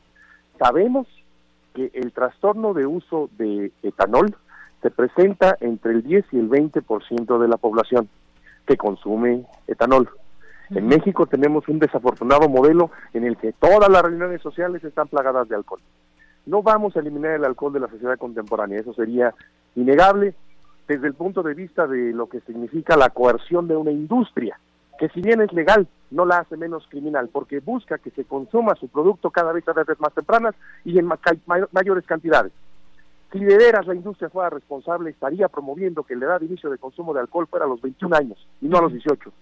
Sabemos 0.58 1.06
que 1.74 1.90
el 1.92 2.12
trastorno 2.12 2.72
de 2.72 2.86
uso 2.86 3.28
de 3.36 3.72
etanol 3.82 4.34
se 4.80 4.90
presenta 4.90 5.56
entre 5.60 5.92
el 5.92 6.02
10 6.02 6.24
y 6.32 6.38
el 6.38 6.48
20% 6.48 7.38
de 7.38 7.48
la 7.48 7.56
población 7.56 8.08
que 8.66 8.76
consume 8.76 9.44
etanol. 9.66 10.08
En 10.70 10.86
México 10.86 11.26
tenemos 11.26 11.68
un 11.68 11.78
desafortunado 11.78 12.48
modelo 12.48 12.90
en 13.12 13.24
el 13.24 13.36
que 13.36 13.52
todas 13.52 13.90
las 13.90 14.02
reuniones 14.02 14.40
sociales 14.40 14.82
están 14.82 15.08
plagadas 15.08 15.48
de 15.48 15.56
alcohol. 15.56 15.80
No 16.46 16.62
vamos 16.62 16.96
a 16.96 17.00
eliminar 17.00 17.32
el 17.32 17.44
alcohol 17.44 17.72
de 17.72 17.80
la 17.80 17.88
sociedad 17.88 18.16
contemporánea, 18.16 18.80
eso 18.80 18.94
sería 18.94 19.34
innegable 19.74 20.34
desde 20.86 21.06
el 21.06 21.14
punto 21.14 21.42
de 21.42 21.54
vista 21.54 21.86
de 21.86 22.12
lo 22.12 22.28
que 22.28 22.40
significa 22.40 22.96
la 22.96 23.10
coerción 23.10 23.68
de 23.68 23.76
una 23.76 23.90
industria 23.90 24.58
que 24.98 25.08
si 25.08 25.20
bien 25.20 25.40
es 25.40 25.52
legal, 25.52 25.86
no 26.10 26.24
la 26.24 26.38
hace 26.38 26.56
menos 26.56 26.86
criminal, 26.88 27.28
porque 27.32 27.60
busca 27.60 27.98
que 27.98 28.10
se 28.10 28.24
consuma 28.24 28.74
su 28.76 28.88
producto 28.88 29.30
cada 29.30 29.52
vez 29.52 29.66
a 29.68 29.72
veces 29.72 29.98
más 30.00 30.14
tempranas 30.14 30.54
y 30.84 30.98
en 30.98 31.08
mayores 31.72 32.06
cantidades. 32.06 32.52
Si 33.32 33.40
de 33.40 33.56
veras 33.56 33.86
la 33.86 33.96
industria 33.96 34.30
fuera 34.30 34.48
responsable, 34.50 35.10
estaría 35.10 35.48
promoviendo 35.48 36.04
que 36.04 36.14
la 36.14 36.26
edad 36.26 36.40
de 36.40 36.46
inicio 36.46 36.70
de 36.70 36.78
consumo 36.78 37.12
de 37.12 37.20
alcohol 37.20 37.48
fuera 37.48 37.66
a 37.66 37.68
los 37.68 37.82
21 37.82 38.14
años 38.16 38.46
y 38.60 38.68
no 38.68 38.78
a 38.78 38.82
los 38.82 38.92
18. 38.92 39.32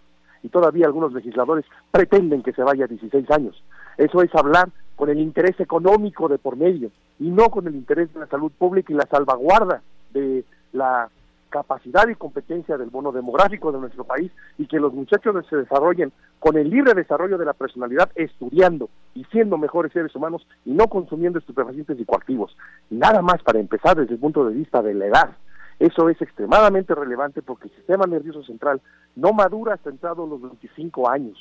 Y 0.44 0.48
todavía 0.48 0.86
algunos 0.86 1.12
legisladores 1.12 1.66
pretenden 1.90 2.42
que 2.42 2.54
se 2.54 2.62
vaya 2.62 2.86
a 2.86 2.88
16 2.88 3.30
años. 3.30 3.62
Eso 3.98 4.22
es 4.22 4.34
hablar 4.34 4.70
con 4.96 5.10
el 5.10 5.20
interés 5.20 5.60
económico 5.60 6.28
de 6.28 6.38
por 6.38 6.56
medio 6.56 6.90
y 7.20 7.28
no 7.28 7.50
con 7.50 7.66
el 7.66 7.74
interés 7.74 8.12
de 8.14 8.20
la 8.20 8.26
salud 8.28 8.50
pública 8.50 8.92
y 8.92 8.96
la 8.96 9.06
salvaguarda 9.06 9.82
de 10.12 10.44
la 10.72 11.10
capacidad 11.52 12.08
y 12.08 12.14
competencia 12.14 12.78
del 12.78 12.88
bono 12.88 13.12
demográfico 13.12 13.70
de 13.70 13.78
nuestro 13.78 14.04
país 14.04 14.32
y 14.56 14.66
que 14.66 14.80
los 14.80 14.94
muchachos 14.94 15.36
se 15.48 15.56
desarrollen 15.56 16.10
con 16.40 16.56
el 16.56 16.70
libre 16.70 16.94
desarrollo 16.94 17.36
de 17.36 17.44
la 17.44 17.52
personalidad 17.52 18.10
estudiando 18.14 18.88
y 19.14 19.24
siendo 19.24 19.58
mejores 19.58 19.92
seres 19.92 20.16
humanos 20.16 20.46
y 20.64 20.70
no 20.70 20.88
consumiendo 20.88 21.38
estupefacientes 21.38 22.00
y 22.00 22.04
coactivos. 22.06 22.56
Nada 22.88 23.20
más 23.20 23.42
para 23.42 23.60
empezar 23.60 23.96
desde 23.96 24.14
el 24.14 24.20
punto 24.20 24.48
de 24.48 24.54
vista 24.54 24.82
de 24.82 24.94
la 24.94 25.06
edad. 25.06 25.36
Eso 25.78 26.08
es 26.08 26.20
extremadamente 26.22 26.94
relevante 26.94 27.42
porque 27.42 27.68
el 27.68 27.74
sistema 27.74 28.06
nervioso 28.06 28.42
central 28.44 28.80
no 29.14 29.32
madura 29.32 29.74
hasta 29.74 29.90
entrado 29.90 30.26
los 30.26 30.40
25 30.40 31.10
años. 31.10 31.36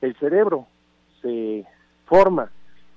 El 0.00 0.16
cerebro 0.16 0.66
se 1.20 1.66
forma 2.06 2.50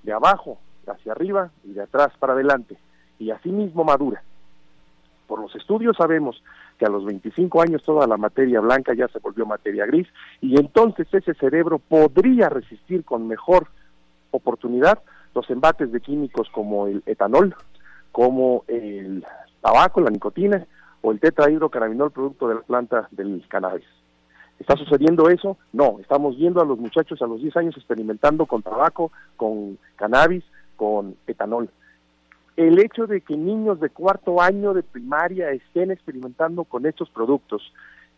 de 0.03 0.13
abajo 0.13 0.57
hacia 0.87 1.11
arriba 1.11 1.51
y 1.65 1.73
de 1.73 1.81
atrás 1.81 2.13
para 2.17 2.33
adelante 2.33 2.77
y 3.19 3.31
así 3.31 3.49
mismo 3.49 3.83
madura. 3.83 4.23
Por 5.33 5.41
los 5.41 5.55
estudios 5.55 5.97
sabemos 5.97 6.43
que 6.77 6.85
a 6.85 6.89
los 6.89 7.05
25 7.05 7.59
años 7.63 7.81
toda 7.81 8.05
la 8.05 8.17
materia 8.17 8.59
blanca 8.59 8.93
ya 8.93 9.07
se 9.07 9.17
volvió 9.17 9.47
materia 9.47 9.83
gris 9.87 10.07
y 10.41 10.59
entonces 10.59 11.07
ese 11.11 11.33
cerebro 11.33 11.79
podría 11.79 12.49
resistir 12.49 13.03
con 13.03 13.27
mejor 13.27 13.65
oportunidad 14.29 14.99
los 15.33 15.49
embates 15.49 15.91
de 15.91 16.01
químicos 16.01 16.47
como 16.51 16.85
el 16.85 17.01
etanol, 17.07 17.55
como 18.11 18.63
el 18.67 19.25
tabaco, 19.59 20.01
la 20.01 20.11
nicotina 20.11 20.67
o 21.01 21.11
el 21.11 21.19
tetrahidrocannabinol 21.19 22.11
producto 22.11 22.47
de 22.47 22.53
la 22.53 22.61
planta 22.61 23.07
del 23.09 23.43
cannabis. 23.47 23.87
¿Está 24.59 24.75
sucediendo 24.77 25.29
eso? 25.29 25.57
No, 25.71 25.97
estamos 25.99 26.37
viendo 26.37 26.61
a 26.61 26.65
los 26.65 26.77
muchachos 26.77 27.19
a 27.23 27.25
los 27.25 27.41
10 27.41 27.57
años 27.57 27.75
experimentando 27.75 28.45
con 28.45 28.61
tabaco, 28.61 29.11
con 29.35 29.79
cannabis, 29.95 30.43
con 30.75 31.15
etanol 31.25 31.71
el 32.55 32.79
hecho 32.79 33.07
de 33.07 33.21
que 33.21 33.35
niños 33.35 33.79
de 33.79 33.89
cuarto 33.89 34.41
año 34.41 34.73
de 34.73 34.83
primaria 34.83 35.51
estén 35.51 35.91
experimentando 35.91 36.63
con 36.63 36.85
estos 36.85 37.09
productos 37.09 37.73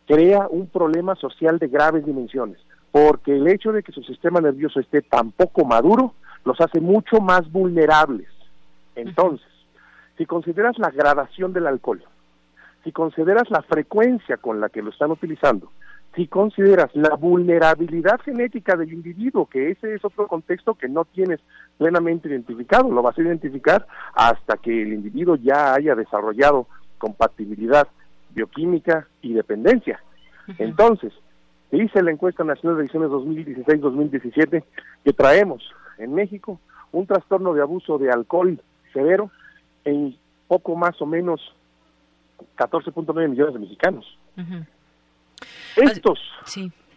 crea 0.08 0.48
un 0.50 0.68
problema 0.68 1.16
social 1.16 1.58
de 1.58 1.68
graves 1.68 2.06
dimensiones, 2.06 2.58
porque 2.92 3.36
el 3.36 3.48
hecho 3.48 3.72
de 3.72 3.82
que 3.82 3.92
su 3.92 4.04
sistema 4.04 4.42
nervioso 4.42 4.80
esté 4.80 5.02
tan 5.02 5.32
poco 5.32 5.66
maduro 5.66 6.14
los 6.44 6.60
hace 6.62 6.80
mucho 6.80 7.20
más 7.20 7.52
vulnerables. 7.52 8.28
Entonces, 8.96 9.48
si 10.18 10.26
consideras 10.26 10.78
la 10.78 10.92
gradación 10.92 11.54
del 11.54 11.68
alcohol, 11.68 12.04
si 12.84 12.92
consideras 12.92 13.50
la 13.50 13.64
frecuencia 13.64 14.38
con 14.38 14.62
la 14.62 14.70
que 14.70 14.82
lo 14.82 14.92
están 14.92 15.12
utilizando, 15.12 15.72
si 16.16 16.28
consideras 16.28 16.90
la 16.96 17.16
vulnerabilidad 17.16 18.20
genética 18.22 18.76
del 18.76 18.94
individuo, 18.94 19.48
que 19.48 19.72
ese 19.72 19.96
es 19.96 20.06
otro 20.06 20.28
contexto 20.28 20.76
que 20.76 20.88
no 20.88 21.06
tienes 21.06 21.42
plenamente 21.78 22.30
identificado, 22.30 22.90
lo 22.90 23.02
vas 23.02 23.18
a 23.18 23.22
identificar 23.22 23.86
hasta 24.14 24.58
que 24.58 24.82
el 24.82 24.94
individuo 24.94 25.36
ya 25.36 25.74
haya 25.74 25.94
desarrollado 25.96 26.68
compatibilidad 26.98 27.88
bioquímica 28.34 29.08
y 29.22 29.34
dependencia. 29.34 30.02
Entonces, 30.58 31.12
dice 31.72 32.02
la 32.02 32.12
encuesta 32.12 32.44
nacional 32.44 32.78
de 32.78 32.84
ediciones 32.84 33.10
2016-2017 33.10 34.64
que 35.04 35.14
traemos 35.14 35.64
en 35.98 36.14
México 36.14 36.60
un 36.92 37.08
trastorno 37.08 37.54
de 37.54 37.62
abuso 37.62 37.98
de 37.98 38.12
alcohol 38.12 38.62
severo 38.94 39.32
en 39.84 40.16
poco 40.48 40.76
más 40.76 41.02
o 41.02 41.06
menos 41.06 41.42
14.9 42.58 43.30
millones 43.30 43.54
de 43.54 43.60
mexicanos. 43.60 44.18
Estos 45.76 46.20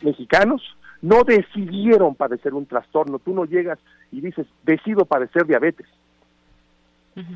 mexicanos 0.03 0.62
no 1.03 1.24
decidieron 1.24 2.14
padecer 2.14 2.55
un 2.55 2.66
trastorno. 2.66 3.18
Tú 3.18 3.35
no 3.35 3.44
llegas 3.44 3.79
y 4.11 4.20
dices, 4.20 4.46
decido 4.64 5.05
padecer 5.05 5.46
diabetes. 5.46 5.87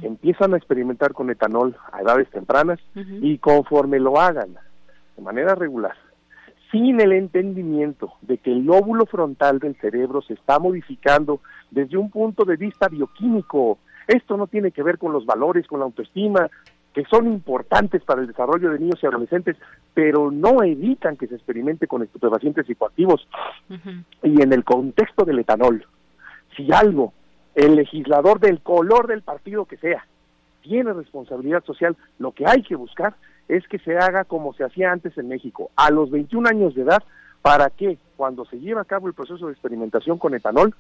Empiezan 0.03 0.55
a 0.55 0.57
experimentar 0.57 1.13
con 1.13 1.29
etanol 1.31 1.77
a 1.93 2.03
edades 2.03 2.31
tempranas 2.31 2.79
y 2.95 3.39
conforme 3.39 3.99
lo 3.99 4.21
hagan 4.21 4.55
de 5.17 5.23
manera 5.23 5.57
regular, 5.57 5.97
sin 6.71 7.01
el 7.01 7.13
entendimiento 7.13 8.13
de 8.21 8.39
que 8.39 8.53
el 8.53 8.65
lóbulo 8.65 9.07
frontal 9.07 9.59
del 9.59 9.75
cerebro 9.81 10.23
se 10.23 10.35
está 10.35 10.61
modificando 10.61 11.41
desde 11.73 11.97
un 11.97 12.11
punto 12.11 12.45
de 12.45 12.57
vista 12.57 12.89
bioquímico. 12.89 13.79
Esto 14.07 14.37
no 14.37 14.47
tiene 14.47 14.71
que 14.71 14.85
ver 14.85 14.99
con 14.99 15.13
los 15.13 15.27
valores, 15.27 15.67
con 15.67 15.81
la 15.81 15.87
autoestima, 15.87 16.49
que 16.93 17.05
son 17.05 17.27
importantes 17.27 18.03
para 18.05 18.21
el 18.21 18.27
desarrollo 18.27 18.71
de 18.71 18.79
niños 18.79 18.99
y 19.03 19.07
adolescentes, 19.07 19.57
pero 19.95 20.31
no 20.31 20.63
evitan 20.63 21.17
que 21.17 21.27
se 21.27 21.37
experimente 21.37 21.87
con 21.87 22.03
estupefacientes 22.03 22.67
psicoactivos. 22.67 23.27
Y 24.23 24.43
en 24.43 24.53
el 24.53 24.65
contexto 24.65 25.25
del 25.25 25.39
etanol, 25.39 25.87
si 26.57 26.71
algo, 26.73 27.13
el 27.55 27.77
legislador 27.77 28.41
del 28.41 28.61
color 28.61 29.07
del 29.07 29.23
partido 29.23 29.65
que 29.65 29.79
sea, 29.79 30.07
tiene 30.63 30.93
responsabilidad 30.93 31.65
social, 31.65 31.97
lo 32.19 32.33
que 32.33 32.47
hay 32.47 32.63
que 32.63 32.77
buscar 32.77 33.15
es 33.49 33.67
que 33.69 33.79
se 33.79 33.97
haga 33.97 34.25
como 34.25 34.55
se 34.55 34.65
hacía 34.65 34.93
antes 34.93 35.17
en 35.19 35.29
México, 35.29 35.71
a 35.77 35.91
los 35.91 36.11
21 36.11 36.49
años 36.49 36.75
de 36.75 36.83
edad, 36.83 37.03
para 37.41 37.71
que 37.71 37.99
cuando 38.17 38.45
se 38.45 38.61
lleve 38.61 38.81
a 38.81 38.85
cabo 38.85 39.09
el 39.09 39.15
proceso 39.15 39.47
de 39.47 39.53
experimentación 39.53 40.19
con 40.19 40.35
etanol, 40.35 40.75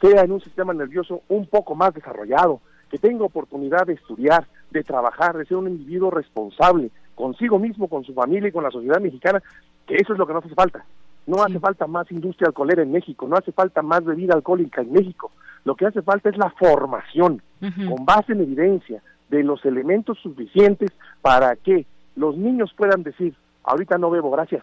sea 0.00 0.22
en 0.22 0.32
un 0.32 0.40
sistema 0.40 0.74
nervioso 0.74 1.22
un 1.28 1.46
poco 1.46 1.74
más 1.74 1.94
desarrollado, 1.94 2.60
que 2.90 2.98
tenga 2.98 3.24
oportunidad 3.24 3.86
de 3.86 3.94
estudiar, 3.94 4.46
de 4.70 4.84
trabajar, 4.84 5.36
de 5.36 5.46
ser 5.46 5.56
un 5.56 5.68
individuo 5.68 6.10
responsable 6.10 6.90
consigo 7.14 7.58
mismo, 7.58 7.88
con 7.88 8.04
su 8.04 8.12
familia 8.14 8.48
y 8.48 8.52
con 8.52 8.62
la 8.62 8.70
sociedad 8.70 9.00
mexicana, 9.00 9.42
que 9.86 9.96
eso 9.96 10.12
es 10.12 10.18
lo 10.18 10.26
que 10.26 10.34
nos 10.34 10.44
hace 10.44 10.54
falta. 10.54 10.84
No 11.26 11.42
hace 11.42 11.58
falta 11.58 11.86
más 11.88 12.10
industria 12.12 12.48
alcoholera 12.48 12.82
en 12.82 12.92
México, 12.92 13.26
no 13.26 13.36
hace 13.36 13.50
falta 13.50 13.82
más 13.82 14.04
bebida 14.04 14.34
alcohólica 14.34 14.82
en 14.82 14.92
México. 14.92 15.32
Lo 15.64 15.74
que 15.74 15.86
hace 15.86 16.02
falta 16.02 16.28
es 16.28 16.36
la 16.36 16.50
formación, 16.50 17.42
con 17.60 18.04
base 18.04 18.32
en 18.32 18.42
evidencia, 18.42 19.02
de 19.28 19.42
los 19.42 19.64
elementos 19.64 20.18
suficientes 20.20 20.92
para 21.20 21.56
que 21.56 21.84
los 22.14 22.36
niños 22.36 22.72
puedan 22.76 23.02
decir, 23.02 23.34
ahorita 23.64 23.98
no 23.98 24.10
bebo, 24.10 24.30
gracias. 24.30 24.62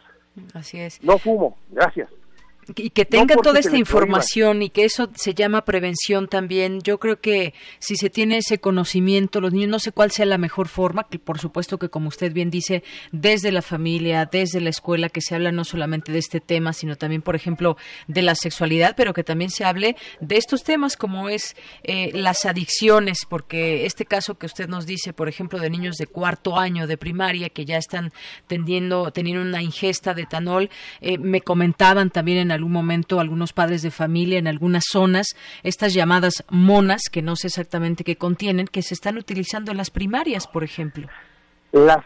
Así 0.54 0.80
es. 0.80 1.04
No 1.04 1.18
fumo, 1.18 1.58
gracias. 1.70 2.10
Y 2.76 2.90
que 2.92 3.06
tengan 3.06 3.40
toda 3.42 3.60
esta 3.60 3.78
información 3.78 4.62
y 4.62 4.70
que 4.70 4.86
eso 4.86 5.10
se 5.16 5.34
llama 5.34 5.66
prevención 5.66 6.28
también. 6.28 6.82
Yo 6.82 7.00
creo 7.00 7.20
que 7.20 7.54
si 7.80 7.96
se 7.96 8.10
tiene 8.10 8.38
ese 8.38 8.60
conocimiento, 8.60 9.42
los 9.42 9.54
niños, 9.54 9.70
no 9.70 9.80
sé 9.80 9.92
cuál 9.92 10.12
sea 10.12 10.26
la 10.26 10.38
mejor 10.38 10.68
forma, 10.68 11.08
que 11.10 11.20
por 11.20 11.40
supuesto 11.40 11.78
que 11.78 11.90
como 11.90 12.10
usted 12.10 12.34
bien 12.34 12.50
dice, 12.50 12.84
desde 13.12 13.52
la 13.52 13.62
familia, 13.62 14.26
desde 14.32 14.62
la 14.62 14.70
escuela, 14.70 15.10
que 15.10 15.22
se 15.22 15.36
habla 15.36 15.52
no 15.52 15.64
solamente 15.64 16.12
de 16.12 16.20
este 16.20 16.40
tema, 16.40 16.74
sino 16.74 16.96
también, 16.96 17.22
por 17.22 17.36
ejemplo, 17.36 17.78
de 18.08 18.22
la 18.22 18.36
sexualidad, 18.36 18.96
pero 18.96 19.14
que 19.14 19.24
también 19.24 19.50
se 19.50 19.66
hable 19.66 19.96
de 20.20 20.38
estos 20.38 20.64
temas 20.64 20.98
como 20.98 21.30
es 21.30 21.56
eh, 21.84 22.12
las 22.14 22.46
adicciones, 22.46 23.20
porque 23.28 23.86
este 23.86 24.06
caso 24.06 24.36
que 24.36 24.46
usted 24.46 24.68
nos 24.68 24.86
dice, 24.86 25.14
por 25.14 25.28
ejemplo, 25.28 25.60
de 25.60 25.70
niños 25.70 25.96
de 25.98 26.08
cuarto 26.08 26.58
año 26.58 26.88
de 26.88 26.98
primaria 26.98 27.50
que 27.50 27.66
ya 27.66 27.78
están 27.78 28.12
tendiendo, 28.48 29.12
teniendo 29.12 29.42
una 29.42 29.62
ingesta 29.62 30.14
de 30.14 30.24
etanol, 30.24 30.70
eh, 31.02 31.18
me 31.18 31.42
comentaban 31.42 32.10
también 32.10 32.38
en 32.38 32.52
algún 32.54 32.72
momento 32.72 33.20
algunos 33.20 33.54
padres 33.54 33.82
de 33.82 33.92
familia 33.92 34.40
en 34.40 34.48
algunas 34.48 34.86
zonas, 34.90 35.36
estas 35.64 35.94
llamadas 35.94 36.46
monas, 36.50 37.04
que 37.12 37.22
no 37.22 37.36
sé 37.36 37.48
exactamente 37.48 38.04
qué 38.04 38.16
contienen, 38.16 38.68
que 38.68 38.82
se 38.82 38.94
están 38.94 39.18
utilizando 39.18 39.72
en 39.72 39.78
las 39.78 39.90
primarias, 39.90 40.48
por 40.48 40.64
ejemplo. 40.64 41.08
Las, 41.72 42.06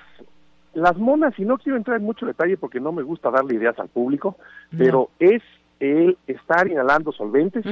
las 0.73 0.97
monas, 0.97 1.33
y 1.37 1.43
no 1.43 1.57
quiero 1.57 1.77
entrar 1.77 1.97
en 1.97 2.03
mucho 2.03 2.25
detalle 2.25 2.57
porque 2.57 2.79
no 2.79 2.91
me 2.91 3.03
gusta 3.03 3.29
darle 3.29 3.55
ideas 3.55 3.77
al 3.79 3.89
público, 3.89 4.37
pero 4.75 5.09
es 5.19 5.43
el 5.79 6.17
estar 6.27 6.67
inhalando 6.67 7.11
solventes 7.11 7.63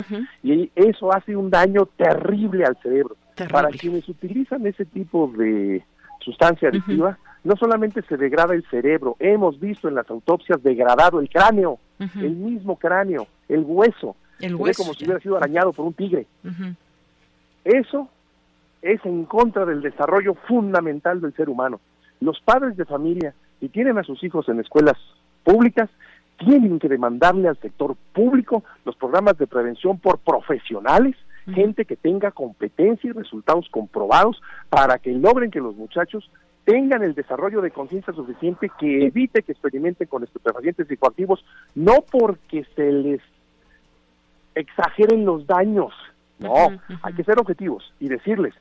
y 0.44 0.72
eso 0.76 1.12
hace 1.12 1.36
un 1.36 1.50
daño 1.50 1.88
terrible 1.98 2.66
al 2.66 2.78
cerebro. 2.82 3.16
Para 3.52 3.70
quienes 3.70 4.08
utilizan 4.08 4.66
ese 4.66 4.86
tipo 4.86 5.32
de 5.36 5.84
sustancia 6.20 6.70
adictiva, 6.70 7.18
no 7.44 7.56
solamente 7.56 8.02
se 8.04 8.18
degrada 8.18 8.56
el 8.56 8.66
cerebro, 8.70 9.18
hemos 9.20 9.60
visto 9.60 9.88
en 9.88 9.96
las 9.96 10.10
autopsias 10.10 10.64
degradado 10.64 11.20
el 11.20 11.30
cráneo, 11.30 11.80
el 12.00 12.36
mismo 12.36 12.78
cráneo, 12.78 13.28
el 13.48 13.64
hueso, 13.66 14.16
el 14.40 14.56
hueso 14.56 14.84
como 14.84 14.94
si 14.94 15.06
hubiera 15.06 15.20
sido 15.20 15.38
arañado 15.38 15.74
por 15.74 15.86
un 15.86 15.94
tigre. 15.94 16.28
Eso 17.64 18.10
es 18.82 19.04
en 19.06 19.26
contra 19.26 19.66
del 19.66 19.82
desarrollo 19.82 20.36
fundamental 20.48 21.22
del 21.22 21.34
ser 21.34 21.50
humano. 21.50 21.80
Los 22.20 22.40
padres 22.40 22.78
de 22.78 22.86
familia, 22.86 23.34
si 23.60 23.70
tienen 23.70 23.98
a 23.98 24.04
sus 24.04 24.24
hijos 24.24 24.48
en 24.50 24.60
escuelas 24.60 24.98
públicas, 25.44 25.90
tienen 26.38 26.80
que 26.80 26.90
demandarle 26.90 27.48
al 27.48 27.60
sector 27.60 27.96
público 28.14 28.64
los 28.84 28.96
programas 28.96 29.38
de 29.38 29.48
prevención 29.48 29.98
por 29.98 30.20
profesionales, 30.20 31.16
gente 31.54 31.86
que 31.86 31.96
tenga 31.96 32.32
competencia 32.32 33.10
y 33.10 33.14
resultados 33.14 33.68
comprobados 33.70 34.42
para 34.70 34.98
que 34.98 35.12
logren 35.12 35.52
que 35.52 35.60
los 35.60 35.76
muchachos 35.76 36.30
tengan 36.66 37.04
el 37.04 37.14
desarrollo 37.14 37.62
de 37.62 37.72
conciencia 37.72 38.12
suficiente 38.14 38.70
que 38.78 39.06
evite 39.06 39.44
que 39.44 39.52
experimenten 39.52 40.08
con 40.08 40.24
estupefacientes 40.24 40.88
psicoactivos, 40.88 41.46
no 41.76 42.04
porque 42.12 42.66
se 42.76 42.92
les 42.92 43.22
exageren 44.56 45.26
los 45.26 45.46
daños, 45.46 45.94
no, 46.40 46.54
hay 47.02 47.14
que 47.14 47.24
ser 47.24 47.40
objetivos 47.40 47.94
y 48.00 48.10
decirles, 48.10 48.54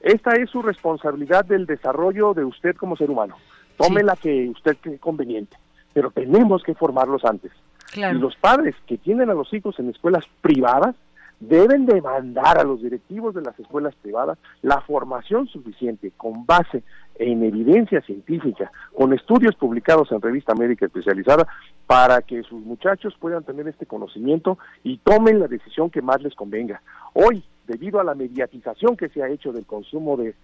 esta 0.00 0.32
es 0.32 0.48
su 0.50 0.62
responsabilidad 0.62 1.44
del 1.44 1.66
desarrollo 1.66 2.32
de 2.32 2.44
usted 2.44 2.74
como 2.76 2.96
ser 2.96 3.10
humano, 3.10 3.36
tome 3.76 4.02
la 4.02 4.16
que 4.16 4.48
usted 4.48 4.76
cree 4.80 4.98
conveniente, 4.98 5.56
pero 5.92 6.10
tenemos 6.10 6.62
que 6.62 6.74
formarlos 6.74 7.24
antes. 7.24 7.52
Y 7.94 8.00
los 8.14 8.36
padres 8.36 8.74
que 8.86 8.96
tienen 8.96 9.30
a 9.30 9.34
los 9.34 9.52
hijos 9.52 9.78
en 9.78 9.90
escuelas 9.90 10.24
privadas 10.40 10.94
deben 11.40 11.86
demandar 11.86 12.58
a 12.58 12.64
los 12.64 12.82
directivos 12.82 13.34
de 13.34 13.40
las 13.40 13.58
escuelas 13.58 13.94
privadas 13.96 14.38
la 14.60 14.82
formación 14.82 15.48
suficiente 15.48 16.12
con 16.16 16.44
base 16.44 16.82
en 17.18 17.42
evidencia 17.42 18.00
científica, 18.02 18.70
con 18.94 19.12
estudios 19.12 19.54
publicados 19.56 20.12
en 20.12 20.20
revista 20.20 20.54
médica 20.54 20.86
especializada, 20.86 21.46
para 21.86 22.22
que 22.22 22.42
sus 22.42 22.60
muchachos 22.62 23.14
puedan 23.18 23.42
tener 23.42 23.66
este 23.68 23.86
conocimiento 23.86 24.58
y 24.84 24.98
tomen 24.98 25.40
la 25.40 25.48
decisión 25.48 25.90
que 25.90 26.02
más 26.02 26.22
les 26.22 26.34
convenga. 26.34 26.82
Hoy, 27.14 27.42
debido 27.66 28.00
a 28.00 28.04
la 28.04 28.14
mediatización 28.14 28.96
que 28.96 29.08
se 29.08 29.22
ha 29.22 29.28
hecho 29.28 29.52
del 29.52 29.66
consumo 29.66 30.16
de, 30.16 30.34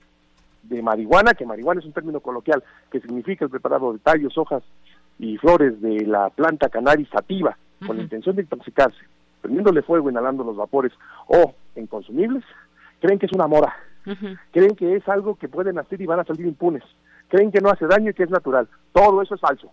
de 0.64 0.82
marihuana, 0.82 1.34
que 1.34 1.46
marihuana 1.46 1.80
es 1.80 1.86
un 1.86 1.92
término 1.92 2.20
coloquial 2.20 2.62
que 2.90 3.00
significa 3.00 3.44
el 3.44 3.50
preparado 3.50 3.92
de 3.92 3.98
tallos, 3.98 4.36
hojas 4.36 4.62
y 5.18 5.38
flores 5.38 5.80
de 5.80 6.04
la 6.06 6.30
planta 6.30 6.68
cannabis 6.68 7.08
sativa, 7.08 7.56
con 7.86 7.96
la 7.96 8.02
intención 8.02 8.36
de 8.36 8.42
intoxicarse, 8.42 8.98
prendiéndole 9.46 9.82
fuego, 9.82 10.10
inhalando 10.10 10.44
los 10.44 10.56
vapores 10.56 10.92
o 11.28 11.54
en 11.74 11.86
consumibles, 11.86 12.44
creen 13.00 13.18
que 13.18 13.26
es 13.26 13.32
una 13.32 13.46
mora 13.46 13.74
creen 14.52 14.76
que 14.76 14.96
es 14.96 15.08
algo 15.08 15.34
que 15.36 15.48
pueden 15.48 15.78
hacer 15.78 16.00
y 16.00 16.06
van 16.06 16.20
a 16.20 16.24
salir 16.24 16.46
impunes, 16.46 16.82
creen 17.28 17.50
que 17.50 17.60
no 17.60 17.70
hace 17.70 17.86
daño 17.86 18.10
y 18.10 18.14
que 18.14 18.22
es 18.22 18.30
natural. 18.30 18.68
Todo 18.92 19.22
eso 19.22 19.34
es 19.34 19.40
falso. 19.40 19.70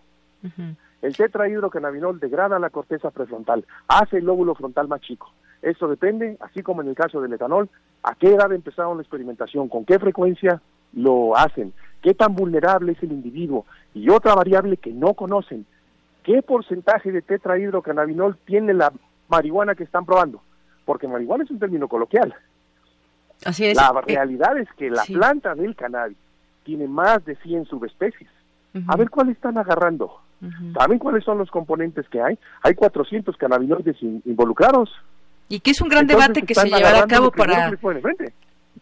El 1.00 1.16
tetrahidrocannabinol 1.16 2.18
degrada 2.18 2.58
la 2.58 2.70
corteza 2.70 3.10
prefrontal, 3.10 3.64
hace 3.88 4.18
el 4.18 4.24
lóbulo 4.24 4.54
frontal 4.54 4.88
más 4.88 5.00
chico. 5.02 5.30
Eso 5.62 5.88
depende, 5.88 6.36
así 6.40 6.62
como 6.62 6.82
en 6.82 6.88
el 6.88 6.94
caso 6.94 7.20
del 7.20 7.32
etanol, 7.32 7.70
a 8.02 8.14
qué 8.14 8.34
edad 8.34 8.52
empezaron 8.52 8.96
la 8.96 9.02
experimentación, 9.02 9.68
con 9.68 9.84
qué 9.84 9.98
frecuencia 9.98 10.60
lo 10.92 11.36
hacen, 11.36 11.72
qué 12.02 12.14
tan 12.14 12.34
vulnerable 12.34 12.92
es 12.92 13.02
el 13.02 13.12
individuo 13.12 13.64
y 13.94 14.10
otra 14.10 14.34
variable 14.34 14.76
que 14.76 14.92
no 14.92 15.14
conocen, 15.14 15.64
qué 16.22 16.42
porcentaje 16.42 17.12
de 17.12 17.22
tetrahidrocannabinol 17.22 18.36
tiene 18.44 18.74
la 18.74 18.92
marihuana 19.28 19.74
que 19.74 19.84
están 19.84 20.04
probando, 20.04 20.42
porque 20.84 21.08
marihuana 21.08 21.44
es 21.44 21.50
un 21.50 21.58
término 21.58 21.88
coloquial. 21.88 22.34
Así 23.44 23.66
es. 23.66 23.76
La 23.76 23.92
eh, 24.06 24.14
realidad 24.14 24.56
es 24.58 24.68
que 24.76 24.90
la 24.90 25.04
planta 25.04 25.54
del 25.54 25.74
cannabis 25.74 26.16
tiene 26.64 26.88
más 26.88 27.24
de 27.24 27.36
100 27.36 27.66
subespecies. 27.66 28.30
A 28.88 28.96
ver 28.96 29.08
cuáles 29.08 29.36
están 29.36 29.56
agarrando. 29.56 30.20
¿Saben 30.74 30.98
cuáles 30.98 31.24
son 31.24 31.38
los 31.38 31.50
componentes 31.50 32.08
que 32.08 32.20
hay? 32.20 32.36
Hay 32.62 32.74
400 32.74 33.36
cannabinoides 33.36 33.96
involucrados. 34.02 34.90
Y 35.48 35.60
que 35.60 35.70
es 35.70 35.80
un 35.80 35.88
gran 35.88 36.06
debate 36.06 36.42
que 36.42 36.54
se 36.54 36.68
llevará 36.68 37.00
a 37.00 37.06
cabo 37.06 37.30
para, 37.30 37.70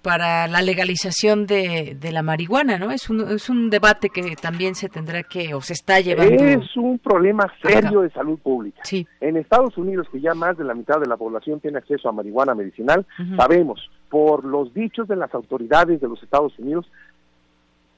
para 0.02 0.48
la 0.48 0.62
legalización 0.62 1.46
de, 1.46 1.96
de, 1.98 2.12
la 2.12 2.22
marihuana, 2.22 2.78
¿no? 2.78 2.90
Es 2.90 3.08
un, 3.08 3.20
es 3.30 3.48
un 3.48 3.70
debate 3.70 4.10
que 4.10 4.34
también 4.36 4.74
se 4.74 4.88
tendrá 4.88 5.22
que, 5.22 5.54
o 5.54 5.60
se 5.60 5.72
está 5.72 6.00
llevando. 6.00 6.44
Es 6.44 6.76
un 6.76 6.98
problema 6.98 7.50
serio 7.62 8.02
de 8.02 8.10
salud 8.10 8.38
pública. 8.38 8.82
Sí. 8.84 9.06
En 9.20 9.36
Estados 9.36 9.78
Unidos, 9.78 10.08
que 10.10 10.20
ya 10.20 10.34
más 10.34 10.58
de 10.58 10.64
la 10.64 10.74
mitad 10.74 11.00
de 11.00 11.06
la 11.06 11.16
población 11.16 11.60
tiene 11.60 11.78
acceso 11.78 12.08
a 12.08 12.12
marihuana 12.12 12.54
medicinal, 12.54 13.06
sabemos 13.36 13.90
por 14.08 14.44
los 14.44 14.74
dichos 14.74 15.08
de 15.08 15.16
las 15.16 15.32
autoridades 15.34 16.00
de 16.00 16.08
los 16.08 16.22
Estados 16.22 16.58
Unidos 16.58 16.86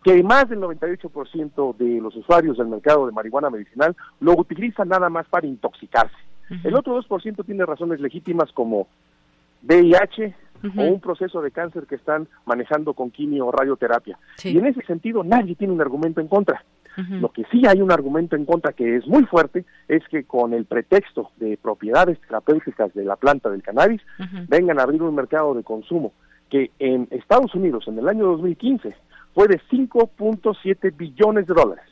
que 0.04 0.22
más 0.22 0.48
del 0.50 0.60
98% 0.60 1.76
de 1.76 2.00
los 2.00 2.14
usuarios 2.14 2.58
del 2.58 2.68
mercado 2.68 3.06
de 3.06 3.12
marihuana 3.12 3.48
medicinal 3.48 3.96
lo 4.20 4.32
utilizan 4.38 4.88
nada 4.88 5.08
más 5.08 5.26
para 5.28 5.46
intoxicarse. 5.46 6.14
El 6.62 6.76
otro 6.76 7.00
2% 7.00 7.44
tiene 7.46 7.64
razones 7.64 8.00
legítimas 8.00 8.52
como 8.52 8.86
VIH, 9.62 10.34
o 10.76 10.82
un 10.82 11.00
proceso 11.00 11.42
de 11.42 11.50
cáncer 11.50 11.86
que 11.86 11.96
están 11.96 12.28
manejando 12.46 12.94
con 12.94 13.10
quimio 13.10 13.46
o 13.46 13.52
radioterapia. 13.52 14.18
Y 14.42 14.58
en 14.58 14.66
ese 14.66 14.82
sentido 14.82 15.24
nadie 15.24 15.54
tiene 15.54 15.72
un 15.72 15.80
argumento 15.80 16.20
en 16.20 16.28
contra. 16.28 16.64
Lo 16.96 17.30
que 17.30 17.44
sí 17.50 17.66
hay 17.66 17.82
un 17.82 17.90
argumento 17.90 18.36
en 18.36 18.44
contra 18.44 18.72
que 18.72 18.96
es 18.96 19.06
muy 19.06 19.24
fuerte 19.24 19.64
es 19.88 20.06
que 20.08 20.24
con 20.24 20.54
el 20.54 20.64
pretexto 20.64 21.30
de 21.38 21.56
propiedades 21.56 22.20
terapéuticas 22.20 22.94
de 22.94 23.04
la 23.04 23.16
planta 23.16 23.50
del 23.50 23.62
cannabis 23.62 24.00
vengan 24.48 24.78
a 24.78 24.84
abrir 24.84 25.02
un 25.02 25.14
mercado 25.14 25.54
de 25.54 25.64
consumo 25.64 26.12
que 26.50 26.70
en 26.78 27.08
Estados 27.10 27.54
Unidos 27.54 27.88
en 27.88 27.98
el 27.98 28.08
año 28.08 28.26
2015 28.26 28.94
fue 29.34 29.48
de 29.48 29.60
5.7 29.72 30.96
billones 30.96 31.46
de 31.48 31.54
dólares. 31.54 31.84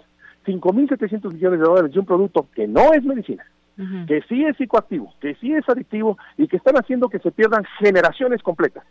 5.700 0.46 1.32
millones 1.32 1.60
de 1.60 1.66
dólares 1.66 1.92
de 1.92 1.98
un 1.98 2.06
producto 2.06 2.46
que 2.54 2.66
no 2.66 2.92
es 2.92 3.02
medicina, 3.04 3.44
que 3.76 4.22
sí 4.28 4.44
es 4.44 4.56
psicoactivo, 4.56 5.14
que 5.20 5.34
sí 5.36 5.52
es 5.52 5.68
adictivo 5.68 6.18
y 6.36 6.46
que 6.48 6.56
están 6.56 6.76
haciendo 6.76 7.08
que 7.08 7.18
se 7.18 7.30
pierdan 7.30 7.64
generaciones 7.78 8.42
completas. 8.42 8.84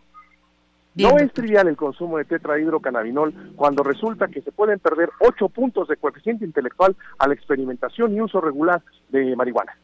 no 0.96 1.18
es 1.18 1.32
trivial 1.34 1.68
el 1.68 1.78
consumo 1.78 2.18
de 2.18 2.26
tetrahidrocannabinol 2.26 3.54
cuando 3.56 3.84
resulta 3.84 4.28
que 4.28 4.42
se 4.42 4.52
pueden 4.52 4.80
perder 4.80 5.10
8 5.20 5.50
puntos 5.50 5.88
de 5.88 5.98
coeficiente 5.98 6.46
intelectual 6.46 6.96
a 7.20 7.28
la 7.28 7.34
experimentación 7.34 8.16
y 8.16 8.22
uso 8.22 8.42
regular 8.42 8.82
de 9.10 9.36
marihuana. 9.36 9.78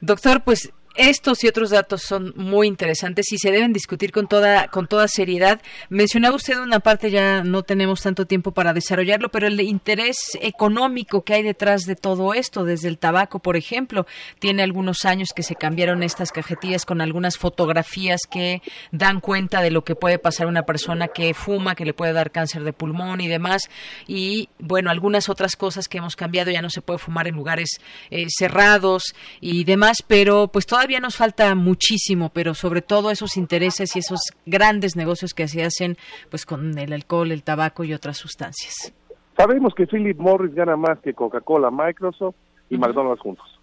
Doctor, 0.00 0.42
pues 0.44 0.72
estos 0.94 1.42
y 1.42 1.48
otros 1.48 1.70
datos 1.70 2.02
son 2.02 2.32
muy 2.36 2.66
interesantes 2.66 3.32
y 3.32 3.38
se 3.38 3.50
deben 3.50 3.72
discutir 3.72 4.12
con 4.12 4.28
toda 4.28 4.68
con 4.68 4.86
toda 4.86 5.08
seriedad. 5.08 5.60
Mencionaba 5.88 6.36
usted 6.36 6.58
una 6.58 6.80
parte, 6.80 7.10
ya 7.10 7.42
no 7.42 7.62
tenemos 7.62 8.02
tanto 8.02 8.26
tiempo 8.26 8.52
para 8.52 8.72
desarrollarlo, 8.72 9.30
pero 9.30 9.46
el 9.46 9.60
interés 9.60 10.16
económico 10.40 11.24
que 11.24 11.34
hay 11.34 11.42
detrás 11.42 11.82
de 11.82 11.96
todo 11.96 12.34
esto, 12.34 12.64
desde 12.64 12.88
el 12.88 12.98
tabaco, 12.98 13.40
por 13.40 13.56
ejemplo, 13.56 14.06
tiene 14.38 14.62
algunos 14.62 15.04
años 15.04 15.30
que 15.34 15.42
se 15.42 15.56
cambiaron 15.56 16.02
estas 16.02 16.30
cajetillas 16.30 16.84
con 16.84 17.00
algunas 17.00 17.38
fotografías 17.38 18.20
que 18.30 18.62
dan 18.92 19.20
cuenta 19.20 19.62
de 19.62 19.70
lo 19.70 19.84
que 19.84 19.96
puede 19.96 20.18
pasar 20.18 20.46
a 20.46 20.50
una 20.50 20.62
persona 20.62 21.08
que 21.08 21.34
fuma, 21.34 21.74
que 21.74 21.84
le 21.84 21.94
puede 21.94 22.12
dar 22.12 22.30
cáncer 22.30 22.62
de 22.62 22.72
pulmón 22.72 23.20
y 23.20 23.28
demás. 23.28 23.68
Y 24.06 24.48
bueno, 24.58 24.90
algunas 24.90 25.28
otras 25.28 25.56
cosas 25.56 25.88
que 25.88 25.98
hemos 25.98 26.16
cambiado, 26.16 26.50
ya 26.50 26.62
no 26.62 26.70
se 26.70 26.82
puede 26.82 26.98
fumar 26.98 27.26
en 27.26 27.34
lugares 27.34 27.80
eh, 28.10 28.26
cerrados 28.28 29.14
y 29.40 29.64
demás, 29.64 29.98
pero 30.06 30.48
pues 30.48 30.66
toda 30.66 30.83
todavía 30.84 31.00
nos 31.00 31.16
falta 31.16 31.54
muchísimo, 31.54 32.28
pero 32.28 32.52
sobre 32.52 32.82
todo 32.82 33.10
esos 33.10 33.38
intereses 33.38 33.96
y 33.96 34.00
esos 34.00 34.20
grandes 34.44 34.96
negocios 34.96 35.32
que 35.32 35.48
se 35.48 35.64
hacen 35.64 35.96
pues 36.28 36.44
con 36.44 36.76
el 36.76 36.92
alcohol, 36.92 37.32
el 37.32 37.42
tabaco 37.42 37.84
y 37.84 37.94
otras 37.94 38.18
sustancias. 38.18 38.92
Sabemos 39.34 39.74
que 39.74 39.86
Philip 39.86 40.18
Morris 40.18 40.54
gana 40.54 40.76
más 40.76 40.98
que 40.98 41.14
Coca-Cola, 41.14 41.70
Microsoft 41.70 42.34
y 42.68 42.76
McDonald's 42.76 43.22
juntos. 43.22 43.53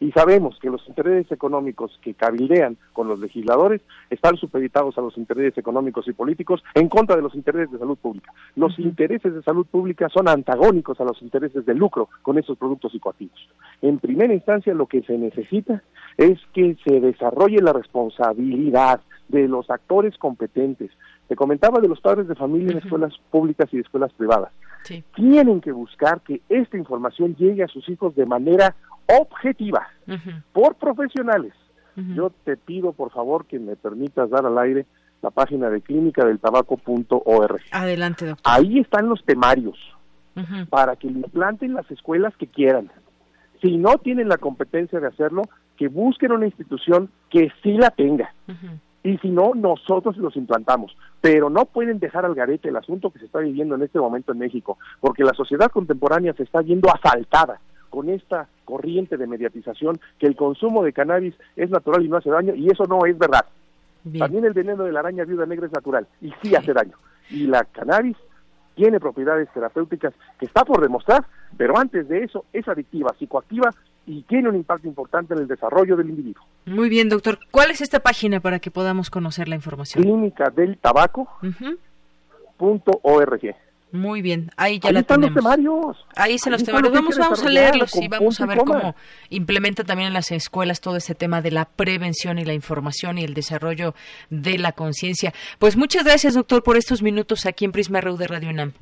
Y 0.00 0.10
sabemos 0.12 0.58
que 0.60 0.70
los 0.70 0.86
intereses 0.88 1.30
económicos 1.30 1.98
que 2.02 2.14
cabildean 2.14 2.76
con 2.92 3.08
los 3.08 3.20
legisladores 3.20 3.82
están 4.10 4.36
supeditados 4.36 4.96
a 4.98 5.00
los 5.00 5.16
intereses 5.16 5.56
económicos 5.58 6.08
y 6.08 6.12
políticos 6.12 6.62
en 6.74 6.88
contra 6.88 7.16
de 7.16 7.22
los 7.22 7.34
intereses 7.34 7.70
de 7.70 7.78
salud 7.78 7.98
pública. 7.98 8.32
Los 8.56 8.78
intereses 8.78 9.34
de 9.34 9.42
salud 9.42 9.66
pública 9.66 10.08
son 10.08 10.28
antagónicos 10.28 11.00
a 11.00 11.04
los 11.04 11.20
intereses 11.22 11.64
de 11.66 11.74
lucro 11.74 12.08
con 12.22 12.38
esos 12.38 12.58
productos 12.58 12.92
psicoactivos. 12.92 13.48
En 13.82 13.98
primera 13.98 14.34
instancia, 14.34 14.74
lo 14.74 14.86
que 14.86 15.02
se 15.02 15.18
necesita 15.18 15.82
es 16.16 16.38
que 16.52 16.76
se 16.84 17.00
desarrolle 17.00 17.60
la 17.60 17.72
responsabilidad 17.72 19.00
de 19.28 19.48
los 19.48 19.68
actores 19.70 20.16
competentes. 20.18 20.90
Te 21.28 21.36
comentaba 21.36 21.80
de 21.80 21.88
los 21.88 22.00
padres 22.00 22.28
de 22.28 22.34
familia 22.34 22.72
en 22.72 22.78
escuelas 22.78 23.12
públicas 23.30 23.68
y 23.72 23.78
escuelas 23.78 24.12
privadas. 24.12 24.52
Tienen 25.14 25.60
que 25.60 25.72
buscar 25.72 26.20
que 26.20 26.40
esta 26.48 26.76
información 26.76 27.34
llegue 27.36 27.62
a 27.64 27.68
sus 27.68 27.88
hijos 27.88 28.14
de 28.14 28.26
manera 28.26 28.74
objetiva 29.06 29.86
por 30.52 30.76
profesionales. 30.76 31.52
Yo 32.14 32.30
te 32.44 32.56
pido, 32.58 32.92
por 32.92 33.10
favor, 33.10 33.46
que 33.46 33.58
me 33.58 33.74
permitas 33.74 34.28
dar 34.28 34.44
al 34.44 34.58
aire 34.58 34.84
la 35.22 35.30
página 35.30 35.70
de 35.70 35.80
clínica 35.80 36.26
del 36.26 36.38
tabaco.org. 36.38 37.60
Adelante, 37.70 38.26
doctor. 38.26 38.52
Ahí 38.52 38.78
están 38.78 39.08
los 39.08 39.24
temarios 39.24 39.78
para 40.68 40.96
que 40.96 41.08
lo 41.08 41.20
implanten 41.20 41.72
las 41.72 41.90
escuelas 41.90 42.36
que 42.36 42.46
quieran. 42.46 42.90
Si 43.62 43.78
no 43.78 43.96
tienen 43.96 44.28
la 44.28 44.36
competencia 44.36 45.00
de 45.00 45.06
hacerlo, 45.06 45.42
que 45.78 45.88
busquen 45.88 46.32
una 46.32 46.46
institución 46.46 47.10
que 47.30 47.50
sí 47.62 47.72
la 47.72 47.90
tenga. 47.90 48.34
Y 49.06 49.18
si 49.18 49.28
no, 49.28 49.52
nosotros 49.54 50.16
los 50.16 50.34
implantamos. 50.36 50.96
Pero 51.20 51.48
no 51.48 51.64
pueden 51.66 52.00
dejar 52.00 52.24
al 52.24 52.34
garete 52.34 52.70
el 52.70 52.76
asunto 52.76 53.10
que 53.10 53.20
se 53.20 53.26
está 53.26 53.38
viviendo 53.38 53.76
en 53.76 53.82
este 53.82 54.00
momento 54.00 54.32
en 54.32 54.38
México, 54.38 54.78
porque 55.00 55.22
la 55.22 55.32
sociedad 55.32 55.70
contemporánea 55.70 56.32
se 56.32 56.42
está 56.42 56.60
viendo 56.60 56.88
asaltada 56.92 57.60
con 57.88 58.08
esta 58.08 58.48
corriente 58.64 59.16
de 59.16 59.28
mediatización 59.28 60.00
que 60.18 60.26
el 60.26 60.34
consumo 60.34 60.82
de 60.82 60.92
cannabis 60.92 61.34
es 61.54 61.70
natural 61.70 62.04
y 62.04 62.08
no 62.08 62.16
hace 62.16 62.30
daño, 62.30 62.56
y 62.56 62.66
eso 62.68 62.84
no 62.86 63.06
es 63.06 63.16
verdad. 63.16 63.46
También 64.18 64.44
el 64.44 64.52
veneno 64.52 64.82
de 64.82 64.90
la 64.90 65.00
araña 65.00 65.24
viuda 65.24 65.46
negra 65.46 65.66
es 65.66 65.72
natural 65.72 66.08
y 66.20 66.32
sí 66.42 66.56
hace 66.56 66.72
daño. 66.72 66.96
Y 67.30 67.46
la 67.46 67.62
cannabis 67.62 68.16
tiene 68.74 68.98
propiedades 68.98 69.48
terapéuticas 69.54 70.14
que 70.40 70.46
está 70.46 70.64
por 70.64 70.80
demostrar, 70.82 71.24
pero 71.56 71.78
antes 71.78 72.08
de 72.08 72.24
eso 72.24 72.44
es 72.52 72.66
adictiva, 72.66 73.14
psicoactiva 73.16 73.70
y 74.06 74.22
tiene 74.22 74.48
un 74.48 74.56
impacto 74.56 74.86
importante 74.86 75.34
en 75.34 75.40
el 75.40 75.48
desarrollo 75.48 75.96
del 75.96 76.08
individuo. 76.10 76.44
Muy 76.64 76.88
bien, 76.88 77.08
doctor. 77.08 77.38
¿Cuál 77.50 77.70
es 77.70 77.80
esta 77.80 78.00
página 78.00 78.40
para 78.40 78.60
que 78.60 78.70
podamos 78.70 79.10
conocer 79.10 79.48
la 79.48 79.56
información? 79.56 80.04
Clínica 80.04 80.50
del 80.50 80.78
tabaco. 80.78 81.28
Muy 83.92 84.20
bien, 84.20 84.50
ahí 84.56 84.78
ya 84.78 84.92
la 84.92 85.02
tenemos. 85.02 85.34
Los 85.34 85.44
temarios. 85.44 86.06
Ahí 86.16 86.38
se 86.38 86.50
los 86.50 86.62
temarios. 86.64 86.92
Vamos, 86.92 87.18
vamos 87.18 87.42
a 87.42 87.48
leerlos 87.48 87.94
y 87.96 88.08
vamos 88.08 88.40
a 88.40 88.46
ver 88.46 88.58
cómo 88.58 88.94
implementa 89.30 89.84
también 89.84 90.08
en 90.08 90.14
las 90.14 90.30
escuelas 90.32 90.80
todo 90.80 90.96
ese 90.96 91.14
tema 91.14 91.40
de 91.40 91.50
la 91.50 91.64
prevención 91.64 92.38
y 92.38 92.44
la 92.44 92.52
información 92.52 93.18
y 93.18 93.24
el 93.24 93.34
desarrollo 93.34 93.94
de 94.28 94.58
la 94.58 94.72
conciencia. 94.72 95.32
Pues 95.58 95.76
muchas 95.76 96.04
gracias, 96.04 96.34
doctor, 96.34 96.62
por 96.62 96.76
estos 96.76 97.02
minutos 97.02 97.46
aquí 97.46 97.64
en 97.64 97.72
Prisma 97.72 98.00
RU 98.00 98.16
de 98.16 98.26
Radio 98.26 98.50
UNAM. 98.50 98.72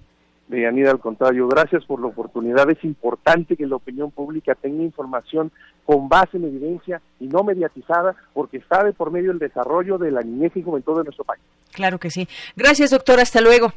Deyanira, 0.48 0.90
al 0.90 1.00
contrario, 1.00 1.48
gracias 1.48 1.84
por 1.84 2.00
la 2.00 2.08
oportunidad. 2.08 2.68
Es 2.70 2.82
importante 2.84 3.56
que 3.56 3.66
la 3.66 3.76
opinión 3.76 4.10
pública 4.10 4.54
tenga 4.54 4.82
información 4.82 5.50
con 5.86 6.08
base 6.08 6.36
en 6.36 6.44
evidencia 6.44 7.00
y 7.18 7.26
no 7.26 7.42
mediatizada, 7.42 8.14
porque 8.34 8.58
está 8.58 8.84
de 8.84 8.92
por 8.92 9.10
medio 9.10 9.32
el 9.32 9.38
desarrollo 9.38 9.98
de 9.98 10.10
la 10.10 10.20
niñez 10.20 10.52
y 10.56 10.62
juventud 10.62 10.98
de 10.98 11.04
nuestro 11.04 11.24
país. 11.24 11.42
Claro 11.72 11.98
que 11.98 12.10
sí. 12.10 12.28
Gracias, 12.56 12.90
doctor. 12.90 13.20
Hasta 13.20 13.40
luego. 13.40 13.72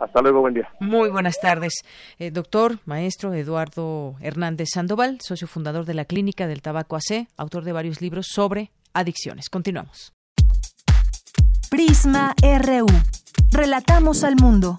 Hasta 0.00 0.20
luego, 0.20 0.40
buen 0.40 0.54
día. 0.54 0.68
Muy 0.80 1.10
buenas 1.10 1.38
tardes. 1.40 1.84
Eh, 2.18 2.32
doctor, 2.32 2.78
maestro 2.86 3.34
Eduardo 3.34 4.16
Hernández 4.20 4.70
Sandoval, 4.72 5.18
socio 5.20 5.46
fundador 5.46 5.84
de 5.84 5.94
la 5.94 6.06
Clínica 6.06 6.48
del 6.48 6.60
Tabaco 6.60 6.96
AC, 6.96 7.28
autor 7.36 7.62
de 7.62 7.72
varios 7.72 8.00
libros 8.00 8.26
sobre 8.28 8.72
adicciones. 8.94 9.48
Continuamos. 9.48 10.12
Prisma 11.70 12.34
RU. 12.42 12.86
Relatamos 13.52 14.24
al 14.24 14.34
mundo. 14.36 14.78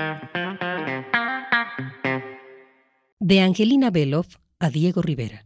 De 3.23 3.39
Angelina 3.39 3.91
Belov 3.91 4.25
a 4.57 4.71
Diego 4.71 5.03
Rivera. 5.03 5.45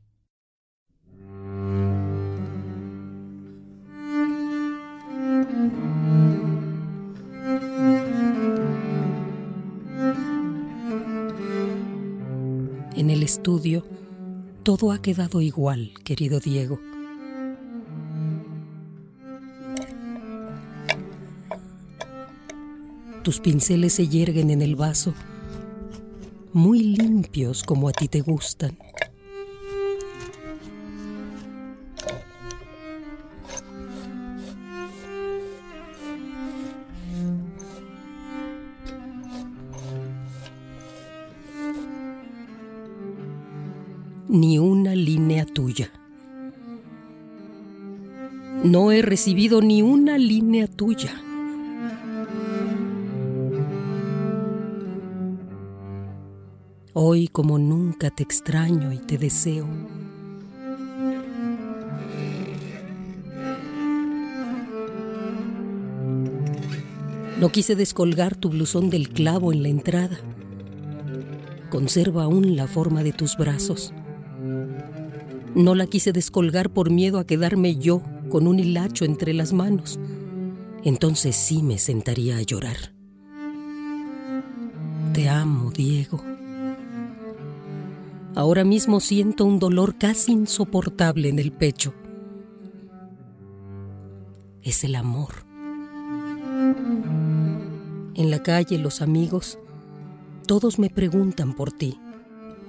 En 12.96 13.10
el 13.10 13.22
estudio, 13.24 13.86
todo 14.64 14.94
ha 14.94 15.02
quedado 15.02 15.42
igual, 15.42 15.92
querido 16.06 16.40
Diego. 16.40 16.80
Tus 23.22 23.42
pinceles 23.42 23.92
se 23.92 24.08
yerguen 24.08 24.50
en 24.50 24.62
el 24.62 24.78
vaso, 24.78 25.14
muy 26.56 26.80
limpios 26.80 27.64
como 27.64 27.90
a 27.90 27.92
ti 27.92 28.08
te 28.08 28.22
gustan. 28.22 28.78
ni 44.28 44.58
una 44.60 44.96
línea 44.96 45.46
tuya. 45.46 45.92
No 48.64 48.92
he 48.92 49.02
recibido 49.02 49.62
ni 49.62 49.82
una 49.82 50.18
línea 50.18 50.68
tuya. 50.68 51.25
Hoy 57.08 57.28
como 57.28 57.60
nunca 57.60 58.10
te 58.10 58.24
extraño 58.24 58.92
y 58.92 58.98
te 58.98 59.20
deseo. 59.20 59.68
No 67.40 67.50
quise 67.52 67.76
descolgar 67.76 68.36
tu 68.36 68.50
blusón 68.50 68.90
del 68.90 69.10
clavo 69.10 69.54
en 69.54 69.62
la 69.62 69.70
entrada. 69.70 70.18
Conserva 71.70 72.24
aún 72.24 72.56
la 72.56 72.66
forma 72.66 73.04
de 73.04 73.14
tus 73.14 73.38
brazos. 73.38 73.94
No 75.54 75.76
la 75.76 75.86
quise 75.86 76.12
descolgar 76.12 76.72
por 76.72 76.90
miedo 76.90 77.20
a 77.20 77.28
quedarme 77.28 77.76
yo 77.76 78.02
con 78.30 78.48
un 78.48 78.60
hilacho 78.60 79.06
entre 79.06 79.36
las 79.36 79.54
manos. 79.54 80.00
Entonces 80.84 81.36
sí 81.36 81.62
me 81.62 81.78
sentaría 81.78 82.38
a 82.38 82.42
llorar. 82.42 82.96
Te 85.14 85.30
amo, 85.30 85.70
Diego. 85.70 86.35
Ahora 88.46 88.64
mismo 88.64 89.00
siento 89.00 89.44
un 89.44 89.58
dolor 89.58 89.98
casi 89.98 90.32
insoportable 90.32 91.30
en 91.30 91.40
el 91.40 91.52
pecho. 91.52 91.96
Es 94.62 94.84
el 94.84 94.94
amor. 94.94 95.48
En 98.14 98.30
la 98.30 98.44
calle 98.44 98.78
los 98.78 99.02
amigos, 99.02 99.58
todos 100.46 100.78
me 100.78 100.92
preguntan 100.92 101.56
por 101.56 101.72
ti. 101.72 102.00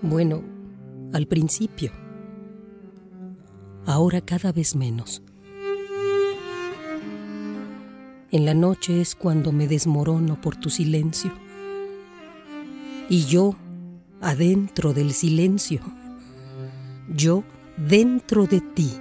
Bueno, 0.01 0.43
al 1.13 1.27
principio. 1.27 1.93
Ahora 3.85 4.23
cada 4.23 4.53
vez 4.53 4.77
menos. 4.77 5.21
En 8.31 8.47
la 8.47 8.55
noche 8.55 9.03
es 9.03 9.15
cuando 9.15 9.53
me 9.53 9.69
desmorono 9.69 10.41
por 10.41 10.57
tu 10.57 10.71
silencio. 10.71 11.33
Y 13.11 13.27
yo, 13.27 13.57
adentro 14.21 14.93
del 14.93 15.13
silencio, 15.13 15.81
yo 17.09 17.45
dentro 17.77 18.47
de 18.47 18.61
ti, 18.61 18.93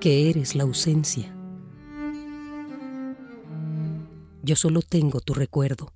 que 0.00 0.30
eres 0.30 0.54
la 0.54 0.64
ausencia. 0.64 1.32
Yo 4.42 4.56
solo 4.56 4.82
tengo 4.82 5.20
tu 5.20 5.34
recuerdo. 5.34 5.92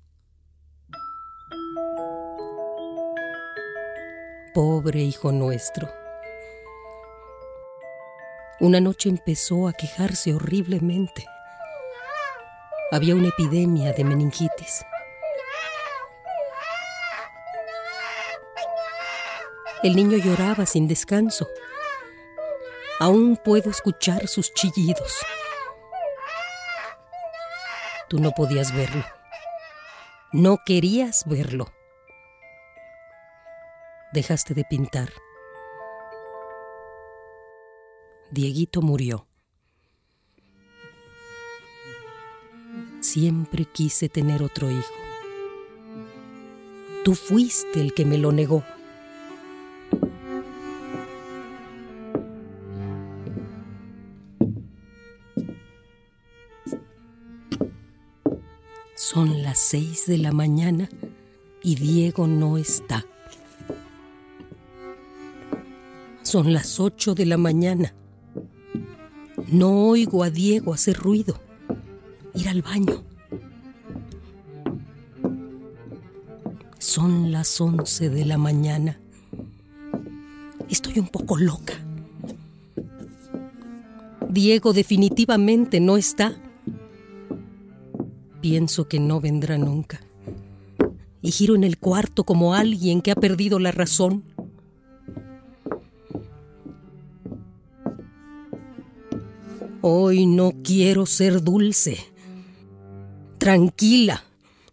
Pobre 4.53 5.03
hijo 5.03 5.31
nuestro. 5.31 5.89
Una 8.59 8.79
noche 8.79 9.09
empezó 9.09 9.67
a 9.67 9.73
quejarse 9.73 10.33
horriblemente. 10.33 11.25
Había 12.91 13.15
una 13.15 13.27
epidemia 13.27 13.91
de 13.91 14.03
meningitis. 14.03 14.85
El 19.83 19.95
niño 19.95 20.17
lloraba 20.17 20.65
sin 20.65 20.87
descanso. 20.87 21.47
Aún 22.99 23.37
puedo 23.37 23.69
escuchar 23.69 24.27
sus 24.27 24.51
chillidos. 24.53 25.13
Tú 28.09 28.19
no 28.19 28.31
podías 28.31 28.75
verlo. 28.75 29.05
No 30.31 30.57
querías 30.65 31.23
verlo. 31.27 31.71
Dejaste 34.13 34.53
de 34.53 34.63
pintar. 34.63 35.11
Dieguito 38.31 38.81
murió. 38.81 39.27
Siempre 42.99 43.65
quise 43.65 44.09
tener 44.09 44.41
otro 44.41 44.71
hijo. 44.71 44.93
Tú 47.03 47.13
fuiste 47.13 47.79
el 47.79 47.93
que 47.93 48.05
me 48.05 48.17
lo 48.17 48.31
negó. 48.31 48.63
Seis 59.57 60.05
de 60.05 60.19
la 60.19 60.31
mañana 60.31 60.87
y 61.63 61.73
Diego 61.73 62.27
no 62.27 62.59
está. 62.59 63.07
Son 66.21 66.53
las 66.53 66.79
ocho 66.79 67.15
de 67.15 67.25
la 67.25 67.37
mañana. 67.37 67.95
No 69.47 69.87
oigo 69.87 70.23
a 70.23 70.29
Diego 70.29 70.75
hacer 70.75 70.95
ruido, 70.95 71.41
ir 72.35 72.49
al 72.49 72.61
baño. 72.61 73.03
Son 76.77 77.31
las 77.31 77.59
once 77.59 78.11
de 78.11 78.25
la 78.25 78.37
mañana. 78.37 78.99
Estoy 80.69 80.99
un 80.99 81.07
poco 81.07 81.35
loca. 81.35 81.73
Diego 84.29 84.71
definitivamente 84.73 85.79
no 85.79 85.97
está 85.97 86.35
pienso 88.41 88.87
que 88.87 88.99
no 88.99 89.19
vendrá 89.19 89.57
nunca. 89.57 90.01
Y 91.21 91.31
giro 91.31 91.55
en 91.55 91.63
el 91.63 91.77
cuarto 91.77 92.23
como 92.23 92.53
alguien 92.53 93.01
que 93.01 93.11
ha 93.11 93.15
perdido 93.15 93.59
la 93.59 93.71
razón. 93.71 94.23
Hoy 99.81 100.25
no 100.25 100.53
quiero 100.63 101.05
ser 101.05 101.43
dulce, 101.43 101.97
tranquila, 103.37 104.23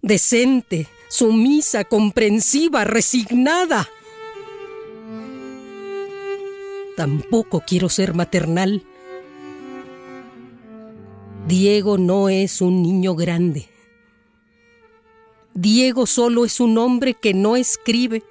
decente, 0.02 0.88
sumisa, 1.08 1.84
comprensiva, 1.84 2.84
resignada. 2.84 3.88
Tampoco 6.96 7.62
quiero 7.66 7.88
ser 7.88 8.14
maternal 8.14 8.84
Diego 11.46 11.98
no 11.98 12.30
es 12.30 12.62
un 12.62 12.82
niño 12.82 13.14
grande. 13.14 13.68
Diego 15.52 16.06
solo 16.06 16.46
es 16.46 16.58
un 16.58 16.78
hombre 16.78 17.12
que 17.12 17.34
no 17.34 17.54
escribe 17.54 18.22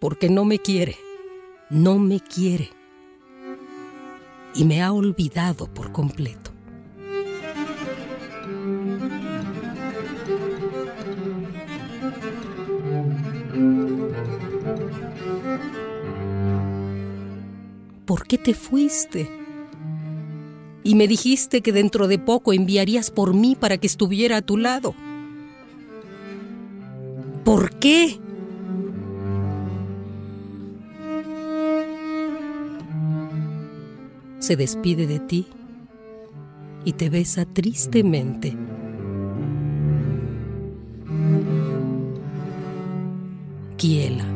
porque 0.00 0.30
no 0.30 0.44
me 0.44 0.60
quiere, 0.60 0.96
no 1.68 1.98
me 1.98 2.20
quiere 2.20 2.70
y 4.54 4.64
me 4.64 4.82
ha 4.82 4.92
olvidado 4.92 5.66
por 5.66 5.90
completo. 5.90 6.52
¿Por 18.06 18.26
qué 18.28 18.38
te 18.38 18.54
fuiste? 18.54 19.45
Y 20.86 20.94
me 20.94 21.08
dijiste 21.08 21.62
que 21.62 21.72
dentro 21.72 22.06
de 22.06 22.20
poco 22.20 22.52
enviarías 22.52 23.10
por 23.10 23.34
mí 23.34 23.56
para 23.58 23.76
que 23.76 23.88
estuviera 23.88 24.36
a 24.36 24.42
tu 24.42 24.56
lado. 24.56 24.94
¿Por 27.44 27.76
qué? 27.80 28.20
Se 34.38 34.54
despide 34.54 35.08
de 35.08 35.18
ti 35.18 35.48
y 36.84 36.92
te 36.92 37.10
besa 37.10 37.46
tristemente. 37.46 38.56
Kiela. 43.76 44.35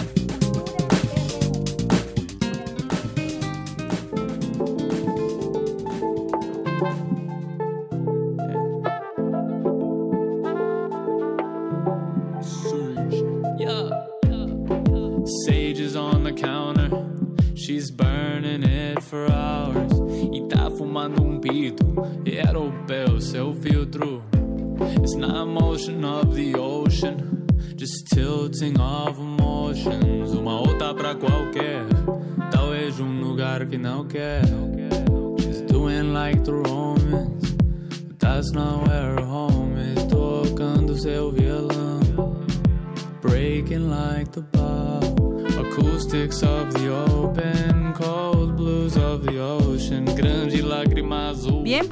Lugar 34.11 34.60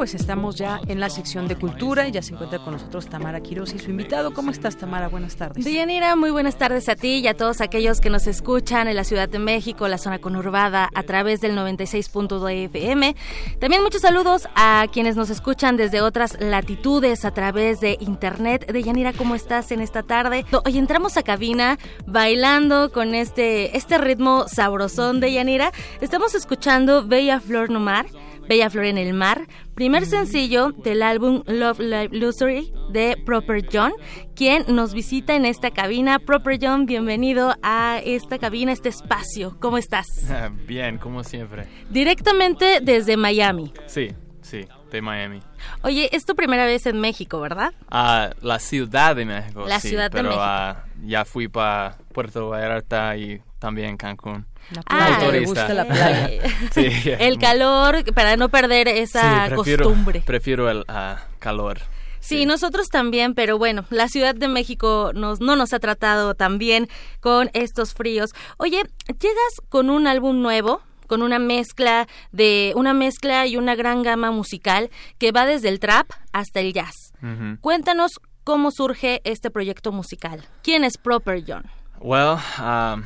pues 0.09 0.21
estamos 0.21 0.55
ya 0.55 0.81
en 0.87 0.99
la 0.99 1.07
sección 1.07 1.47
de 1.47 1.55
cultura 1.55 2.07
y 2.07 2.11
ya 2.11 2.23
se 2.23 2.33
encuentra 2.33 2.57
con 2.57 2.73
nosotros 2.73 3.05
Tamara 3.05 3.41
Quiroz 3.41 3.75
y 3.75 3.77
su 3.77 3.91
invitado. 3.91 4.33
¿Cómo 4.33 4.49
estás, 4.49 4.75
Tamara? 4.75 5.07
Buenas 5.07 5.35
tardes. 5.35 5.63
Deyanira, 5.63 6.15
muy 6.15 6.31
buenas 6.31 6.57
tardes 6.57 6.89
a 6.89 6.95
ti 6.95 7.17
y 7.17 7.27
a 7.27 7.35
todos 7.35 7.61
aquellos 7.61 8.01
que 8.01 8.09
nos 8.09 8.25
escuchan 8.25 8.87
en 8.87 8.95
la 8.95 9.03
Ciudad 9.03 9.29
de 9.29 9.37
México, 9.37 9.87
la 9.87 9.99
zona 9.99 10.17
conurbada, 10.17 10.89
a 10.95 11.03
través 11.03 11.41
del 11.41 11.55
96.2 11.55 12.51
FM. 12.51 13.15
También 13.59 13.83
muchos 13.83 14.01
saludos 14.01 14.49
a 14.55 14.87
quienes 14.91 15.15
nos 15.15 15.29
escuchan 15.29 15.77
desde 15.77 16.01
otras 16.01 16.39
latitudes 16.39 17.23
a 17.23 17.31
través 17.31 17.79
de 17.79 17.95
internet. 17.99 18.65
Deyanira, 18.71 19.13
¿cómo 19.13 19.35
estás 19.35 19.71
en 19.71 19.79
esta 19.79 20.01
tarde? 20.01 20.43
Hoy 20.65 20.79
entramos 20.79 21.17
a 21.17 21.21
cabina 21.21 21.77
bailando 22.07 22.91
con 22.91 23.13
este, 23.13 23.77
este 23.77 23.99
ritmo 23.99 24.47
sabrosón 24.47 25.19
de 25.19 25.33
Yanira. 25.33 25.71
Estamos 26.01 26.33
escuchando 26.33 27.05
Bella 27.05 27.39
Flor 27.39 27.69
no 27.69 27.79
Mar, 27.79 28.07
Bella 28.49 28.71
Flor 28.71 28.85
en 28.85 28.97
el 28.97 29.13
Mar, 29.13 29.47
primer 29.75 30.07
sencillo 30.07 30.71
del 30.71 31.03
álbum 31.03 31.43
Love 31.45 31.79
Live 31.81 32.09
Luxury 32.13 32.73
de 32.91 33.15
Proper 33.23 33.63
John, 33.71 33.93
quien 34.35 34.65
nos 34.67 34.95
visita 34.95 35.35
en 35.35 35.45
esta 35.45 35.69
cabina. 35.69 36.17
Proper 36.17 36.57
John, 36.59 36.87
bienvenido 36.87 37.53
a 37.61 38.01
esta 38.03 38.39
cabina, 38.39 38.71
este 38.71 38.89
espacio. 38.89 39.55
¿Cómo 39.59 39.77
estás? 39.77 40.07
Bien, 40.67 40.97
como 40.97 41.23
siempre. 41.23 41.67
Directamente 41.91 42.79
desde 42.81 43.17
Miami. 43.17 43.71
Sí, 43.85 44.07
sí, 44.41 44.65
de 44.91 45.01
Miami. 45.03 45.41
Oye, 45.83 46.09
es 46.11 46.25
tu 46.25 46.35
primera 46.35 46.65
vez 46.65 46.87
en 46.87 46.99
México, 46.99 47.39
¿verdad? 47.39 47.71
Ah, 47.91 48.31
la 48.41 48.57
Ciudad 48.57 49.15
de 49.15 49.25
México. 49.25 49.65
La 49.67 49.79
sí, 49.79 49.89
Ciudad 49.89 50.05
de 50.05 50.09
pero, 50.09 50.29
México. 50.29 50.43
ah, 50.43 50.85
ya 51.05 51.23
fui 51.23 51.47
para 51.47 51.99
Puerto 52.19 52.49
Vallarta 52.49 53.15
y 53.15 53.41
también 53.59 53.95
Cancún. 53.95 54.45
La 54.71 54.81
Ah, 54.87 55.07
playa, 55.17 55.19
le 55.19 55.25
turista. 55.39 55.61
gusta 55.61 55.73
la 55.73 55.85
playa. 55.85 56.29
Sí. 56.73 57.11
El 57.17 57.39
calor, 57.39 58.03
para 58.13 58.35
no 58.35 58.49
perder 58.49 58.89
esa 58.89 59.45
Sí, 59.47 59.53
prefiero, 59.55 59.85
costumbre. 59.85 60.21
Prefiero 60.25 60.69
el 60.69 60.83
ah, 60.89 61.23
calor. 61.39 61.79
Sí, 62.19 62.45
nosotros 62.45 62.89
también, 62.89 63.35
pero 63.35 63.57
bueno, 63.57 63.85
la 63.89 64.09
Ciudad 64.09 64.35
de 64.35 64.49
México 64.49 65.11
nos, 65.15 65.39
no 65.39 65.55
nos 65.55 65.71
ha 65.71 65.79
tratado 65.79 66.35
tan 66.35 66.57
bien 66.57 66.89
con 67.21 67.49
estos 67.53 67.93
fríos. 67.93 68.31
Oye, 68.57 68.83
llegas 69.07 69.53
con 69.69 69.89
un 69.89 70.05
álbum 70.05 70.41
nuevo, 70.41 70.81
con 71.07 71.21
una 71.21 71.39
mezcla 71.39 72.05
de 72.33 72.73
una 72.75 72.93
mezcla 72.93 73.47
y 73.47 73.55
una 73.55 73.75
gran 73.75 74.03
gama 74.03 74.31
musical 74.31 74.89
que 75.19 75.31
va 75.31 75.45
desde 75.45 75.69
el 75.69 75.79
trap 75.79 76.11
hasta 76.33 76.59
el 76.59 76.73
jazz. 76.73 77.13
Ujú. 77.23 77.57
Cuéntanos 77.61 78.11
cómo 78.43 78.71
surge 78.71 79.21
este 79.23 79.49
proyecto 79.49 79.93
musical. 79.93 80.45
¿Quién 80.63 80.83
es 80.83 80.97
Proper 80.97 81.43
John? 81.47 81.63
Well, 82.01 82.37
um, 82.59 83.03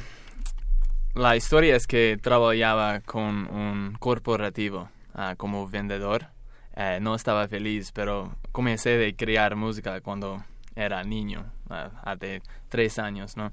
la 1.16 1.36
historia 1.36 1.76
es 1.76 1.88
que 1.88 2.20
trabajaba 2.22 3.00
con 3.00 3.48
un 3.48 3.96
corporativo 4.00 4.88
ah, 5.16 5.34
como 5.36 5.68
vendedor. 5.68 6.28
Eh, 6.76 7.00
no 7.02 7.16
estaba 7.16 7.48
feliz, 7.48 7.92
pero 7.92 8.36
comencé 8.52 8.92
de 8.92 9.16
crear 9.16 9.56
música 9.56 10.00
cuando 10.02 10.44
era 10.76 11.04
niño, 11.04 11.44
ah, 11.72 11.90
hace 12.04 12.44
tres 12.70 13.00
años, 13.00 13.36
¿no? 13.36 13.52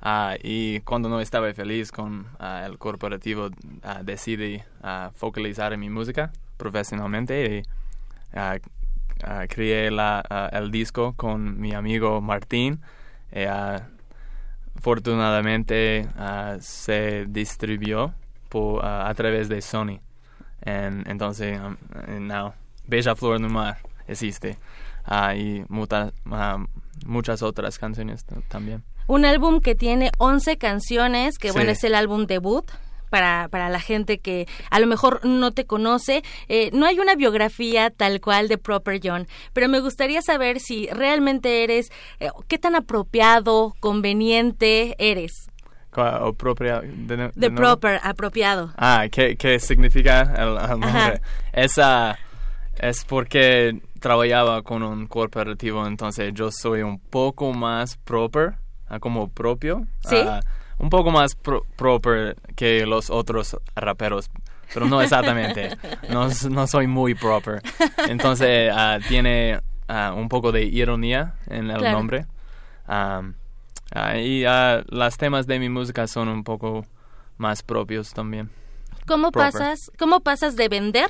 Ah, 0.00 0.36
y 0.40 0.78
cuando 0.80 1.08
no 1.08 1.20
estaba 1.20 1.52
feliz 1.54 1.90
con 1.90 2.28
ah, 2.38 2.62
el 2.64 2.78
corporativo, 2.78 3.50
ah, 3.82 4.02
decidí 4.04 4.62
focalizar 5.14 5.72
en 5.72 5.80
mi 5.80 5.90
música 5.90 6.30
profesionalmente 6.56 7.58
y 7.58 7.62
creé 9.48 9.90
la, 9.90 10.50
el 10.52 10.70
disco 10.70 11.14
con 11.14 11.60
mi 11.60 11.74
amigo 11.74 12.20
Martín. 12.20 12.80
Ah, 13.34 13.82
afortunadamente 14.78 16.08
ah, 16.16 16.56
se 16.60 17.26
distribuyó 17.28 18.12
por, 18.48 18.84
ah, 18.84 19.08
a 19.08 19.14
través 19.14 19.48
de 19.48 19.60
Sony. 19.60 20.00
En- 20.62 21.04
entonces, 21.08 21.58
um, 21.60 21.76
now, 22.26 22.52
Bella 22.86 23.14
Flor 23.14 23.40
no 23.40 23.48
Mar 23.48 23.78
existe. 24.06 24.56
Ah, 25.04 25.34
y 25.34 25.64
muta- 25.68 26.12
muchas 27.06 27.42
otras 27.42 27.78
canciones 27.78 28.24
también. 28.48 28.82
Un 29.06 29.24
álbum 29.24 29.60
que 29.60 29.74
tiene 29.74 30.10
11 30.18 30.58
canciones, 30.58 31.38
que 31.38 31.48
Sí. 31.48 31.54
bueno, 31.54 31.70
es 31.70 31.82
el 31.84 31.94
álbum 31.94 32.26
debut. 32.26 32.64
Para, 33.10 33.48
para 33.50 33.68
la 33.70 33.80
gente 33.80 34.18
que 34.18 34.46
a 34.70 34.80
lo 34.80 34.86
mejor 34.86 35.24
no 35.24 35.52
te 35.52 35.64
conoce, 35.64 36.22
Eh, 36.48 36.70
no 36.72 36.86
hay 36.86 36.98
una 37.00 37.14
biografía 37.14 37.90
tal 37.90 38.20
cual 38.20 38.48
de 38.48 38.58
Proper 38.58 39.00
John, 39.02 39.26
pero 39.52 39.68
me 39.68 39.80
gustaría 39.80 40.22
saber 40.22 40.60
si 40.60 40.86
realmente 40.88 41.64
eres, 41.64 41.90
eh, 42.20 42.30
qué 42.48 42.58
tan 42.58 42.74
apropiado, 42.74 43.74
conveniente 43.80 44.94
eres. 44.98 45.50
¿Cuál- 45.92 46.22
o 46.22 46.32
propia- 46.34 46.80
de, 46.82 47.50
proper, 47.50 48.00
apropiado. 48.02 48.72
Ah, 48.76 49.06
¿qué, 49.10 49.36
qué 49.36 49.58
significa 49.58 50.20
el, 50.36 50.56
el 50.70 50.80
nombre? 50.80 51.20
Esa 51.52 52.18
es 52.78 53.04
porque 53.04 53.80
trabajaba 54.00 54.62
con 54.62 54.82
un 54.82 55.06
corporativo, 55.06 55.86
entonces 55.86 56.32
yo 56.34 56.50
soy 56.52 56.82
un 56.82 56.98
poco 56.98 57.52
más 57.52 57.96
proper, 57.96 58.54
ah, 58.88 58.98
como 59.00 59.28
propio. 59.28 59.86
¿Sí? 60.00 60.16
ah, 60.16 60.40
un 60.78 60.90
poco 60.90 61.10
más 61.10 61.34
pro- 61.34 61.64
proper 61.76 62.36
que 62.56 62.86
los 62.86 63.10
otros 63.10 63.56
raperos, 63.74 64.30
pero 64.72 64.86
no 64.86 65.00
exactamente. 65.02 65.76
no, 66.10 66.28
no 66.50 66.66
soy 66.66 66.86
muy 66.86 67.14
proper. 67.14 67.62
Entonces 68.08 68.70
ah, 68.74 68.98
tiene 69.08 69.60
ah, 69.88 70.14
un 70.16 70.28
poco 70.28 70.52
de 70.52 70.64
ironía 70.64 71.34
en 71.46 71.70
el 71.70 71.78
Claro. 71.78 71.96
nombre. 71.98 72.26
Ah, 72.86 73.22
y 74.16 74.44
los 74.88 75.16
temas 75.16 75.46
de 75.46 75.58
mi 75.58 75.68
música 75.68 76.06
son 76.06 76.28
un 76.28 76.44
poco 76.44 76.84
más 77.38 77.62
propios 77.62 78.12
también. 78.12 78.50
¿Cómo 79.06 79.30
Proper. 79.32 79.52
pasas, 79.52 79.90
¿Cómo 79.98 80.20
pasas 80.20 80.56
de 80.56 80.68
vender 80.68 81.08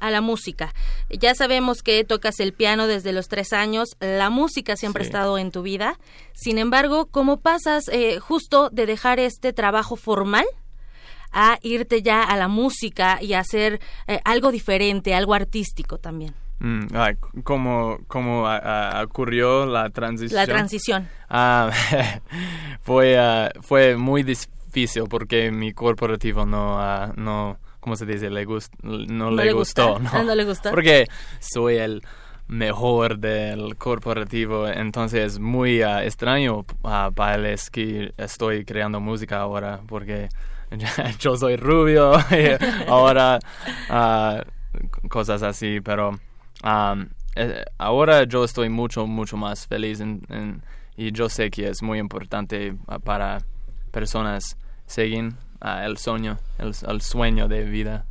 a 0.00 0.10
la 0.10 0.20
música? 0.20 0.72
Ya 1.10 1.34
sabemos 1.34 1.82
que 1.82 2.04
tocas 2.04 2.40
el 2.40 2.52
piano 2.52 2.86
desde 2.86 3.12
los 3.12 3.28
tres 3.28 3.52
años, 3.52 3.96
la 4.00 4.30
música 4.30 4.76
siempre 4.76 5.04
Sí. 5.04 5.08
ha 5.08 5.10
estado 5.10 5.38
en 5.38 5.50
tu 5.50 5.62
vida. 5.62 5.98
Sin 6.32 6.58
embargo, 6.58 7.06
¿cómo 7.06 7.38
pasas 7.40 7.88
eh, 7.88 8.18
justo 8.20 8.70
de 8.70 8.86
dejar 8.86 9.18
este 9.20 9.52
trabajo 9.52 9.96
formal 9.96 10.44
a 11.32 11.58
irte 11.62 12.02
ya 12.02 12.22
a 12.22 12.36
la 12.36 12.48
música 12.48 13.18
y 13.20 13.34
a 13.34 13.40
hacer 13.40 13.80
eh, 14.06 14.20
algo 14.24 14.50
diferente, 14.52 15.14
algo 15.14 15.34
artístico 15.34 15.98
también? 15.98 16.34
Mm, 16.58 16.86
ah, 16.94 17.10
c- 17.12 17.42
¿Cómo, 17.42 17.98
cómo 18.08 18.46
ocurrió 19.02 19.66
la 19.66 19.90
transición? 19.90 20.36
La 20.40 20.46
transición. 20.46 21.08
Ah, 21.28 21.70
fue, 22.82 23.18
ah, 23.18 23.50
fue 23.60 23.96
muy 23.96 24.22
difícil 24.22 25.04
porque 25.08 25.50
mi 25.50 25.72
corporativo 25.72 26.46
no, 26.46 26.78
ah, 26.80 27.12
no 27.16 27.58
¿cómo 27.86 27.94
se 27.94 28.04
dice? 28.04 28.28
Le 28.30 28.44
gust- 28.44 28.72
no, 28.82 28.98
¿No 29.06 29.30
le, 29.30 29.44
le 29.44 29.52
gustó. 29.52 29.94
gusta? 30.00 30.02
¿no? 30.02 30.10
Ah, 30.20 30.24
¿no 30.24 30.34
le 30.34 30.44
gustó? 30.44 30.70
Porque 30.70 31.06
soy 31.38 31.76
el 31.76 32.02
mejor 32.48 33.18
del 33.20 33.76
corporativo, 33.76 34.66
entonces 34.66 35.34
es 35.34 35.38
muy 35.38 35.82
ah, 35.82 36.04
extraño 36.04 36.64
ah, 36.82 37.12
para 37.14 37.48
es 37.52 37.70
que 37.70 38.12
estoy 38.16 38.64
creando 38.64 38.98
música 38.98 39.38
ahora 39.38 39.82
porque 39.86 40.28
yo 41.20 41.36
soy 41.36 41.54
rubio 41.54 42.10
y 42.32 42.56
ahora 42.88 43.38
ah, 43.88 44.42
cosas 45.08 45.44
así, 45.44 45.80
pero 45.80 46.08
um, 46.64 47.06
eh, 47.36 47.62
ahora 47.78 48.24
yo 48.24 48.42
estoy 48.42 48.68
mucho, 48.68 49.06
mucho 49.06 49.36
más 49.36 49.64
feliz 49.68 50.00
en- 50.00 50.22
en- 50.28 50.60
y 50.96 51.12
yo 51.12 51.28
sé 51.28 51.50
que 51.52 51.68
es 51.68 51.82
muy 51.84 52.00
importante 52.00 52.74
para 53.04 53.38
personas 53.92 54.56
seguir 54.86 55.34
el 55.62 55.96
sueño, 55.98 56.38
el, 56.58 56.74
el 56.88 57.00
sueño 57.00 57.48
de 57.48 57.64
vida. 57.64 58.04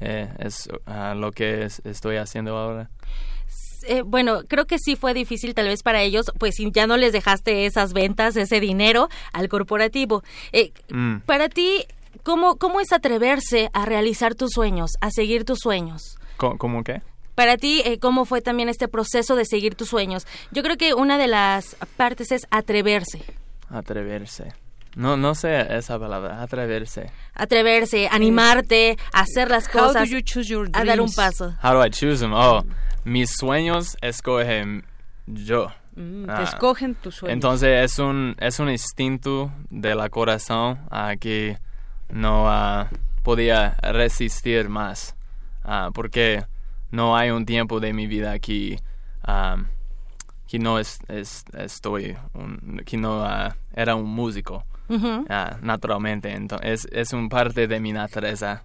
Eh, 0.00 0.28
es 0.38 0.68
lo 1.16 1.32
que 1.32 1.64
es- 1.64 1.82
estoy 1.84 2.16
haciendo 2.16 2.56
ahora. 2.56 2.88
eh, 3.86 4.02
bueno, 4.02 4.42
creo 4.48 4.66
que 4.66 4.78
sí 4.78 4.94
fue 4.96 5.12
difícil 5.12 5.54
tal 5.54 5.66
vez 5.66 5.82
para 5.82 6.02
ellos, 6.02 6.26
pues 6.38 6.54
ya 6.72 6.86
no 6.86 6.96
les 6.96 7.12
dejaste 7.12 7.66
esas 7.66 7.92
ventas, 7.92 8.36
ese 8.36 8.60
dinero 8.60 9.08
al 9.32 9.48
corporativo. 9.48 10.22
Eh, 10.52 10.72
Mm. 10.90 11.18
Para 11.26 11.48
ti, 11.48 11.84
¿cómo, 12.22 12.56
¿cómo 12.58 12.80
es 12.80 12.92
atreverse 12.92 13.70
a 13.72 13.84
realizar 13.84 14.34
tus 14.36 14.52
sueños, 14.52 14.92
a 15.00 15.10
seguir 15.10 15.44
tus 15.44 15.58
sueños? 15.58 16.16
Co- 16.36 16.56
¿Cómo 16.58 16.84
qué? 16.84 17.02
Para 17.34 17.56
ti, 17.56 17.82
eh, 17.84 17.98
¿cómo 17.98 18.24
fue 18.24 18.40
también 18.40 18.68
este 18.68 18.86
proceso 18.88 19.34
de 19.36 19.44
seguir 19.46 19.74
tus 19.74 19.88
sueños? 19.88 20.26
Yo 20.52 20.62
creo 20.62 20.76
que 20.76 20.94
una 20.94 21.18
de 21.18 21.26
las 21.26 21.76
partes 21.96 22.30
es 22.30 22.46
atreverse. 22.50 23.24
Atreverse. 23.68 24.52
No, 24.96 25.16
no 25.16 25.34
sé 25.34 25.66
esa 25.76 25.98
palabra, 25.98 26.42
atreverse. 26.42 27.10
Atreverse, 27.34 28.08
animarte, 28.08 28.96
hacer 29.12 29.50
las 29.50 29.68
cosas. 29.68 29.96
How 29.96 30.04
do 30.06 30.10
you 30.16 30.20
choose 30.22 30.48
your 30.48 30.66
a 30.72 30.84
dar 30.84 31.00
un 31.00 31.06
dreams? 31.06 31.14
paso. 31.16 31.54
How 31.62 31.72
do 31.74 31.84
I 31.84 31.90
choose 31.90 32.20
them? 32.20 32.32
Oh, 32.34 32.62
mis 33.04 33.30
sueños 33.36 33.96
escogen 34.02 34.84
yo. 35.26 35.68
Mm, 35.96 36.24
Ah, 36.30 36.36
te 36.36 36.42
escogen 36.44 36.94
tus 36.94 37.16
sueños. 37.16 37.34
Entonces 37.34 37.84
es 37.84 37.98
un, 37.98 38.34
es 38.40 38.58
un 38.60 38.70
instinto 38.70 39.52
de 39.70 39.94
la 39.94 40.08
corazón 40.08 40.78
ah, 40.90 41.14
que 41.20 41.58
no 42.10 42.48
ah, 42.48 42.88
podía 43.22 43.76
resistir 43.82 44.68
más. 44.68 45.14
Ah, 45.64 45.90
porque 45.92 46.44
no 46.90 47.16
hay 47.16 47.30
un 47.30 47.44
tiempo 47.46 47.78
de 47.80 47.92
mi 47.92 48.06
vida 48.06 48.38
que, 48.38 48.78
que 50.48 50.58
no 50.58 50.78
es, 50.78 50.98
es- 51.08 51.44
estoy, 51.56 52.16
un- 52.34 52.82
que 52.84 52.96
no 52.96 53.24
era 53.74 53.94
un 53.94 54.08
músico. 54.08 54.64
Ujú. 54.94 55.24
ah, 55.28 55.56
naturalmente, 55.62 56.32
entonces 56.32 56.86
es, 56.92 57.08
es 57.08 57.12
un 57.12 57.28
parte 57.28 57.66
de 57.66 57.80
mi 57.80 57.92
naturaleza 57.92 58.62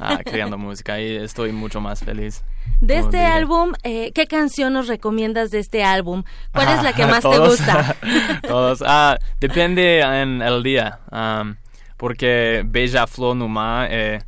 ah, 0.00 0.18
creando 0.24 0.56
música 0.58 1.00
y 1.00 1.16
estoy 1.16 1.52
mucho 1.52 1.80
más 1.80 2.00
feliz. 2.04 2.42
De 2.80 2.98
este 2.98 3.24
álbum, 3.24 3.72
eh, 3.82 4.12
¿qué 4.12 4.26
canción 4.26 4.72
nos 4.72 4.88
recomiendas 4.88 5.50
de 5.50 5.58
este 5.58 5.82
álbum? 5.84 6.22
¿Cuál 6.52 6.68
es 6.68 6.82
la 6.82 6.92
que 6.92 7.02
Ah, 7.04 7.06
más 7.08 7.16
te 7.20 7.28
todos. 7.28 7.48
gusta? 7.58 7.96
Todos. 8.46 8.82
Ah, 8.86 9.16
depende 9.40 10.00
en 10.00 10.42
el 10.42 10.62
día. 10.62 11.00
am, 11.10 11.56
porque 11.96 12.62
Beija 12.66 13.06
Flor 13.06 13.36
Numa 13.36 13.86
es 13.86 14.22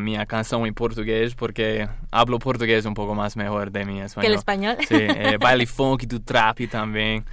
mi 0.00 0.16
canción 0.26 0.64
en 0.66 0.72
portugués, 0.72 1.34
porque 1.34 1.86
hablo 2.10 2.38
portugués 2.38 2.86
un 2.86 2.94
poco 2.94 3.14
más 3.14 3.36
mejor 3.36 3.70
de 3.70 3.84
mi 3.84 4.00
español. 4.00 4.22
¿Que 4.22 4.28
el 4.32 4.38
español? 4.38 4.76
Sí, 4.88 4.94
eh, 4.98 5.36
baile 5.40 5.66
funk 5.66 6.04
do 6.04 6.20
trap 6.20 6.58
también. 6.70 7.24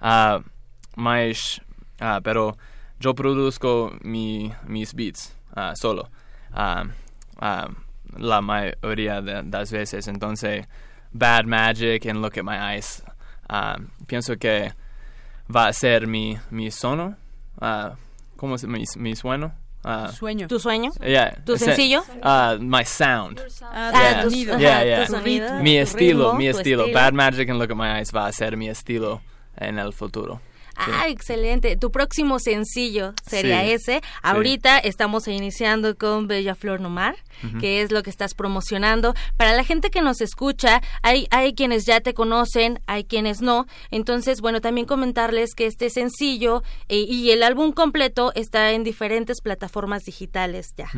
Ah, 0.00 0.40
mas, 0.96 1.60
ah, 2.00 2.20
pero 2.22 2.56
yo 3.00 3.14
produzco 3.14 3.92
mi, 4.02 4.52
mis 4.66 4.94
beats 4.94 5.34
ah, 5.56 5.72
solo. 5.74 6.08
Ah, 6.52 6.84
ah, 7.40 7.68
la 8.18 8.40
mayoría 8.40 9.20
de 9.22 9.42
las 9.42 9.70
veces. 9.72 10.06
Entonces, 10.08 10.66
Bad 11.12 11.46
Magic 11.46 12.06
and 12.06 12.20
Look 12.20 12.36
at 12.38 12.44
My 12.44 12.56
Eyes. 12.74 13.02
pienso 14.06 14.36
que 14.36 14.72
va 15.54 15.66
a 15.68 15.72
ser 15.72 16.06
mi, 16.06 16.38
mi 16.50 16.70
sono. 16.70 17.16
¿Cómo 18.36 18.58
se 18.58 18.66
mi, 18.66 18.84
mi 18.96 19.16
sueño? 19.16 19.52
Ah, 19.82 20.08
Sueño. 20.12 20.46
¿Tu 20.46 20.58
sueño? 20.60 20.90
yeah, 21.00 21.42
¿Tu 21.46 21.56
sencillo? 21.56 22.02
ah, 22.22 22.56
my 22.60 22.84
sound. 22.84 23.40
Ah, 23.62 23.90
Yeah. 23.94 24.22
tu 24.22 24.30
sonido. 24.30 24.52
ajá, 24.54 24.60
Yeah, 24.60 24.80
tu 24.80 24.86
yeah. 24.86 25.06
sonido, 25.06 25.54
Mi 25.62 25.78
estilo, 25.78 26.24
ritmo, 26.24 26.38
mi 26.38 26.46
estilo. 26.48 26.92
Bad 26.92 27.14
Magic 27.14 27.48
and 27.48 27.58
Look 27.58 27.70
at 27.70 27.76
My 27.78 27.98
Eyes 27.98 28.12
va 28.14 28.26
a 28.26 28.32
ser 28.32 28.58
mi 28.58 28.68
estilo 28.68 29.22
en 29.56 29.78
el 29.78 29.92
futuro. 29.94 30.42
Ah, 30.88 31.08
excelente. 31.08 31.76
Tu 31.76 31.90
próximo 31.90 32.38
sencillo 32.38 33.14
sería 33.28 33.62
Sí, 33.64 33.70
ese. 33.72 34.00
Ahorita 34.22 34.78
estamos 34.78 35.28
iniciando 35.28 35.96
con 35.96 36.26
Bella 36.26 36.54
Flor 36.54 36.80
Nomar, 36.80 37.16
Ujú. 37.44 37.58
que 37.58 37.82
es 37.82 37.90
lo 37.92 38.02
que 38.02 38.10
estás 38.10 38.34
promocionando. 38.34 39.14
Para 39.36 39.52
la 39.52 39.64
gente 39.64 39.90
que 39.90 40.00
nos 40.02 40.20
escucha, 40.20 40.80
hay, 41.02 41.26
hay 41.30 41.54
quienes 41.54 41.84
ya 41.86 42.00
te 42.00 42.14
conocen, 42.14 42.80
hay 42.86 43.04
quienes 43.04 43.40
no. 43.42 43.66
Entonces, 43.90 44.40
bueno, 44.40 44.60
también 44.60 44.86
comentarles 44.86 45.54
que 45.54 45.66
este 45.66 45.90
sencillo 45.90 46.62
eh, 46.88 46.98
y 47.08 47.30
el 47.30 47.42
álbum 47.42 47.72
completo 47.72 48.32
está 48.34 48.72
en 48.72 48.84
diferentes 48.84 49.40
plataformas 49.40 50.02
digitales 50.04 50.74
ya. 50.76 50.88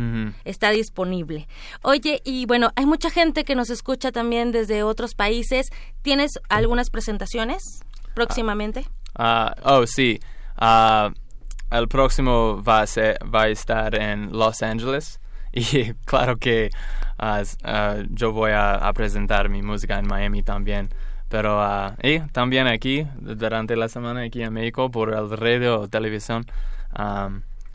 Está 0.45 0.71
disponible. 0.71 1.49
Oye, 1.83 2.21
y 2.25 2.47
bueno, 2.47 2.71
hay 2.77 2.87
mucha 2.87 3.11
gente 3.11 3.45
que 3.45 3.55
nos 3.55 3.71
escucha 3.71 4.13
también 4.13 4.53
desde 4.53 4.83
otros 4.83 5.15
países. 5.15 5.67
¿Tienes 6.03 6.33
algunas 6.49 6.91
presentaciones 6.91 7.63
próximamente? 8.15 8.85
Ah, 8.87 8.91
oh, 9.19 9.87
sí. 9.87 10.21
Ah, 10.57 11.11
el 11.71 11.89
próximo 11.89 12.63
va 12.63 12.83
a, 12.83 12.87
ser, 12.87 13.19
va 13.35 13.43
a 13.45 13.49
estar 13.49 13.95
en 13.95 14.33
Los 14.33 14.63
Angeles. 14.63 15.19
Y 15.55 15.93
claro 16.07 16.39
que 16.39 16.71
ah, 17.19 17.43
ah, 17.65 17.97
yo 18.09 18.33
voy 18.33 18.53
a, 18.55 18.91
presentar 18.95 19.51
mi 19.51 19.61
música 19.61 19.99
en 19.99 20.07
Miami 20.07 20.43
también. 20.43 20.89
Pero 21.29 21.61
ah, 21.61 21.95
también 22.33 22.67
aquí, 22.67 23.07
durante 23.21 23.77
la 23.77 23.89
semana 23.89 24.23
aquí 24.23 24.43
en 24.43 24.55
México, 24.55 24.91
por 24.91 25.13
el 25.13 25.31
radio 25.31 25.81
o 25.81 25.89
televisión. 25.89 26.47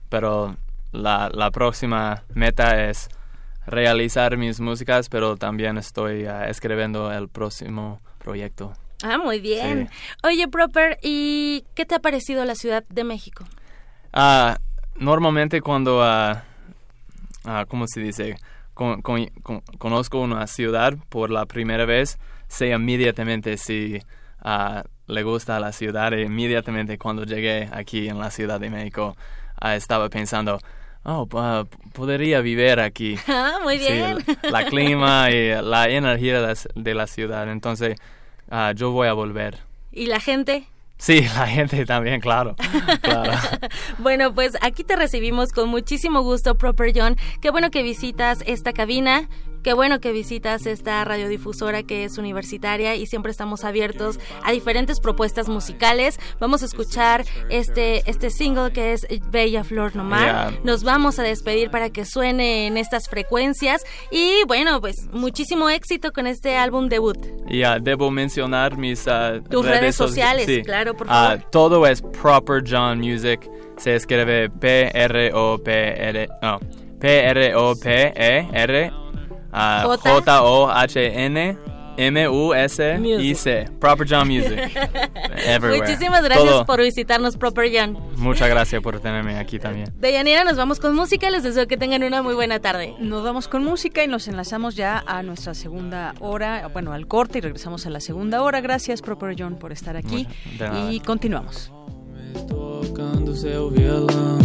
Pero 0.10 0.56
la, 0.92 1.30
la 1.32 1.52
próxima 1.52 2.24
meta 2.34 2.90
es 2.90 3.10
realizar 3.68 4.38
mis 4.38 4.60
músicas, 4.60 5.10
pero 5.10 5.36
también 5.38 5.78
estoy 5.78 6.26
ah, 6.26 6.48
escribiendo 6.50 7.12
el 7.12 7.28
próximo 7.28 8.00
proyecto. 8.18 8.74
Ah, 9.04 9.18
muy 9.18 9.40
bien. 9.40 9.88
Sí. 9.92 9.98
Oye, 10.24 10.48
Proper, 10.48 10.98
¿y 11.04 11.64
qué 11.76 11.86
te 11.86 11.96
ha 11.96 12.00
parecido 12.00 12.44
la 12.46 12.56
Ciudad 12.56 12.84
de 12.90 13.04
México? 13.04 13.46
Ah, 14.14 14.58
normalmente 14.96 15.62
cuando, 15.62 16.02
ah, 16.04 16.44
ah, 17.46 17.66
¿cómo 17.68 17.86
se 17.88 18.00
dice? 18.02 18.38
Con- 18.74 19.02
con- 19.02 19.28
con- 19.44 19.62
conozco 19.78 20.20
una 20.20 20.46
ciudad 20.48 20.94
por 21.10 21.30
la 21.32 21.46
primera 21.46 21.86
vez, 21.86 22.18
sé 22.48 22.70
inmediatamente 22.70 23.58
si 23.58 24.00
ah, 24.42 24.84
le 25.08 25.24
gusta 25.24 25.60
la 25.60 25.72
ciudad. 25.72 26.14
E 26.14 26.24
inmediatamente 26.24 26.98
cuando 26.98 27.24
llegué 27.24 27.70
aquí 27.72 28.08
en 28.08 28.20
la 28.20 28.32
Ciudad 28.32 28.60
de 28.60 28.70
México, 28.70 29.16
ah, 29.60 29.76
estaba 29.76 30.10
pensando, 30.10 30.60
oh, 31.04 31.28
ah, 31.34 31.66
podría 31.94 32.42
vivir 32.42 32.80
aquí. 32.80 33.18
Ah, 33.28 33.60
muy 33.64 33.78
Sí, 33.78 33.88
bien. 33.88 34.18
la 34.44 34.66
clima 34.66 35.30
y 35.32 35.50
la 35.62 35.90
energía 35.90 36.42
de 36.42 36.48
la, 36.48 36.54
de 36.76 36.94
la 36.94 37.08
ciudad. 37.08 37.50
Entonces, 37.52 37.96
ah, 38.50 38.74
yo 38.76 38.92
voy 38.92 39.08
a 39.08 39.14
volver. 39.14 39.60
¿Y 39.92 40.08
la 40.08 40.20
gente? 40.20 40.68
Sí, 40.98 41.22
la 41.36 41.48
gente 41.48 41.86
también, 41.86 42.20
claro. 42.20 42.56
claro. 43.02 43.32
Bueno, 44.00 44.34
pues 44.34 44.54
aquí 44.62 44.84
te 44.84 44.96
recibimos 44.96 45.52
con 45.52 45.70
muchísimo 45.70 46.22
gusto, 46.22 46.56
Proper 46.58 46.92
John. 46.96 47.16
Qué 47.42 47.50
bueno 47.50 47.72
que 47.72 47.84
visitas 47.84 48.44
esta 48.46 48.74
cabina. 48.74 49.28
Qué 49.64 49.74
bueno 49.74 50.00
que 50.00 50.12
visitas 50.14 50.66
esta 50.66 51.04
radiodifusora 51.04 51.84
que 51.84 52.06
es 52.06 52.18
universitaria 52.18 52.96
y 52.96 53.06
siempre 53.06 53.32
estamos 53.32 53.64
abiertos 53.66 54.20
a 54.44 54.52
diferentes 54.52 55.00
propuestas 55.02 55.50
musicales. 55.50 56.20
Vamos 56.40 56.62
a 56.64 56.66
escuchar 56.66 57.26
este, 57.50 58.10
este 58.10 58.30
single 58.30 58.72
que 58.72 58.94
es 58.94 59.06
Bella 59.30 59.64
Flor 59.66 59.96
Nomar. 59.96 60.52
Yeah. 60.52 60.60
Nos 60.64 60.84
vamos 60.84 61.20
a 61.20 61.24
despedir 61.24 61.70
para 61.70 61.90
que 61.90 62.06
suene 62.06 62.68
en 62.68 62.78
estas 62.78 63.10
frecuencias. 63.10 63.84
Y 64.10 64.44
bueno, 64.48 64.80
pues 64.80 64.96
muchísimo 65.12 65.70
éxito 65.70 66.12
con 66.14 66.28
este 66.28 66.56
álbum 66.56 66.88
debut. 66.88 67.18
Y 67.50 67.64
ah, 67.64 67.78
debo 67.82 68.10
mencionar 68.10 68.78
mis 68.78 69.06
ah, 69.08 69.40
Tus 69.50 69.66
redes 69.66 69.96
soci- 70.00 70.08
sociales, 70.08 70.46
sí. 70.46 70.62
claro, 70.64 70.96
por 70.96 71.08
Ah, 71.10 71.30
favor. 71.38 71.50
todo 71.52 71.86
es 71.88 72.02
Proper 72.02 72.64
John 72.66 73.00
Music. 73.00 73.42
Se 73.78 73.96
escribe 73.96 74.50
P-R-O-P-R... 74.50 76.30
No, 76.42 76.60
P-R-O-P-E-R... 77.00 78.92
ah, 79.58 79.84
J. 79.86 80.22
J-O-H-N... 80.22 81.58
M-U-S-I-C. 81.98 83.70
Proper 83.80 84.08
John 84.08 84.28
Music. 84.28 84.54
Everywhere. 85.36 85.82
Muchísimas 85.82 86.24
gracias 86.24 86.50
Todo. 86.50 86.66
por 86.66 86.82
visitarnos, 86.82 87.38
Proper 87.38 87.72
John. 87.74 87.98
Muchas 88.18 88.50
gracias 88.50 88.82
por 88.82 89.00
tenerme 89.00 89.38
aquí 89.38 89.58
también. 89.60 89.92
Deyanira, 89.98 90.44
nos 90.44 90.58
vamos 90.58 90.80
con 90.80 90.96
música. 90.96 91.30
Les 91.32 91.44
deseo 91.44 91.68
que 91.68 91.76
tengan 91.76 92.04
una 92.04 92.22
muy 92.22 92.36
buena 92.36 92.60
tarde. 92.60 92.94
Nos 93.00 93.24
vamos 93.24 93.48
con 93.48 93.64
música 93.64 94.04
y 94.04 94.08
nos 94.08 94.28
enlazamos 94.28 94.76
ya 94.76 95.04
a 95.08 95.24
nuestra 95.24 95.56
segunda 95.56 96.14
hora, 96.20 96.68
bueno, 96.72 96.94
al 96.94 97.08
corte 97.08 97.40
y 97.40 97.42
regresamos 97.42 97.86
a 97.88 97.90
la 97.90 98.00
segunda 98.00 98.44
hora. 98.44 98.62
Gracias, 98.62 99.02
Proper 99.02 99.36
John, 99.38 99.56
por 99.58 99.72
estar 99.72 99.98
aquí. 99.98 100.28
Y 100.90 101.00
continuamos. 101.00 101.72
Tocando 102.48 103.36
seu 103.36 103.72
violão, 103.72 104.38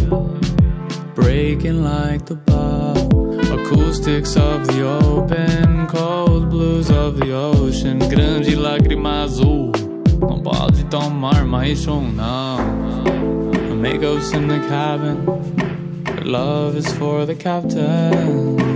breaking 1.14 1.82
like 1.82 2.24
the 2.24 2.36
bow. 2.46 3.21
Acoustics 3.64 4.36
of 4.36 4.66
the 4.66 4.82
open, 4.82 5.86
cold 5.86 6.50
blues 6.50 6.90
of 6.90 7.18
the 7.18 7.32
ocean. 7.32 7.98
Grande 7.98 8.56
lágrima 8.56 9.22
azul, 9.22 9.72
não 10.20 10.40
pode 10.40 10.84
tomar 10.84 11.44
mais 11.44 11.86
um, 11.86 12.10
não. 12.12 12.58
A 12.58 13.72
Amigos 13.72 14.32
in 14.32 14.48
the 14.48 14.60
cabin, 14.68 15.26
our 16.08 16.24
love 16.24 16.76
is 16.76 16.92
for 16.92 17.24
the 17.26 17.34
captain. 17.34 18.12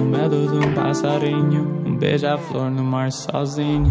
O 0.01 0.05
medo 0.05 0.49
de 0.49 0.67
um 0.67 0.73
passarinho, 0.73 1.83
um 1.87 1.97
beija-flor 1.97 2.71
no 2.71 2.83
mar 2.83 3.11
sozinho. 3.11 3.91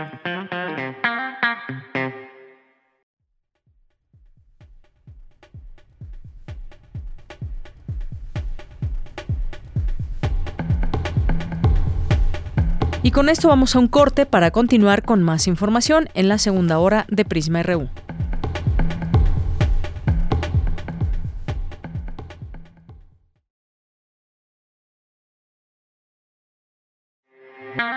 Y 13.03 13.11
con 13.11 13.29
esto 13.29 13.47
vamos 13.47 13.75
a 13.75 13.79
un 13.79 13.87
corte 13.87 14.25
para 14.25 14.51
continuar 14.51 15.03
con 15.03 15.23
más 15.23 15.47
información 15.47 16.07
en 16.13 16.29
la 16.29 16.37
segunda 16.37 16.77
hora 16.77 17.05
de 17.09 17.25
Prisma 17.25 17.63
RU. 17.63 17.89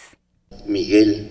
Miguel 0.65 1.27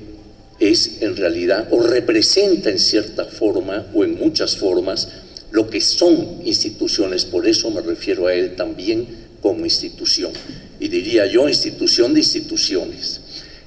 es 0.61 1.03
en 1.03 1.17
realidad 1.17 1.69
o 1.73 1.83
representa 1.83 2.71
en 2.71 2.79
cierta 2.79 3.25
forma 3.25 3.87
o 3.95 4.05
en 4.05 4.19
muchas 4.19 4.57
formas 4.57 5.09
lo 5.51 5.69
que 5.69 5.81
son 5.81 6.43
instituciones, 6.45 7.25
por 7.25 7.47
eso 7.47 7.71
me 7.71 7.81
refiero 7.81 8.27
a 8.27 8.35
él 8.35 8.55
también 8.55 9.07
como 9.41 9.65
institución. 9.65 10.33
Y 10.79 10.89
diría 10.89 11.27
yo 11.27 11.49
institución 11.49 12.15
de 12.15 12.21
instituciones. 12.21 13.21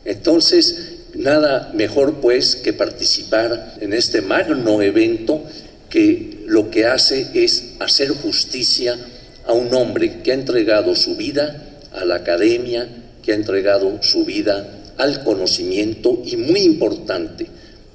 Entonces, 0.06 1.00
nada 1.16 1.72
mejor 1.74 2.22
pues 2.22 2.56
que 2.56 2.74
participar 2.74 3.78
en 3.82 3.94
este 3.94 4.22
magno 4.22 4.82
evento 4.82 5.44
que 5.92 6.46
lo 6.48 6.72
que 6.72 6.86
hace 6.86 7.28
es 7.36 7.74
hacer 7.80 8.10
justicia 8.10 8.98
a 9.46 9.54
un 9.54 9.74
hombre 9.76 10.22
que 10.24 10.32
ha 10.32 10.36
entregado 10.36 10.96
su 10.96 11.16
vida 11.16 11.78
a 11.94 12.06
la 12.06 12.16
academia, 12.16 12.88
que 13.22 13.34
ha 13.34 13.36
entregado 13.36 14.02
su 14.02 14.26
vida 14.26 14.80
al 14.98 15.24
conocimiento 15.24 16.24
y 16.26 16.38
muy 16.38 16.62
importante, 16.62 17.48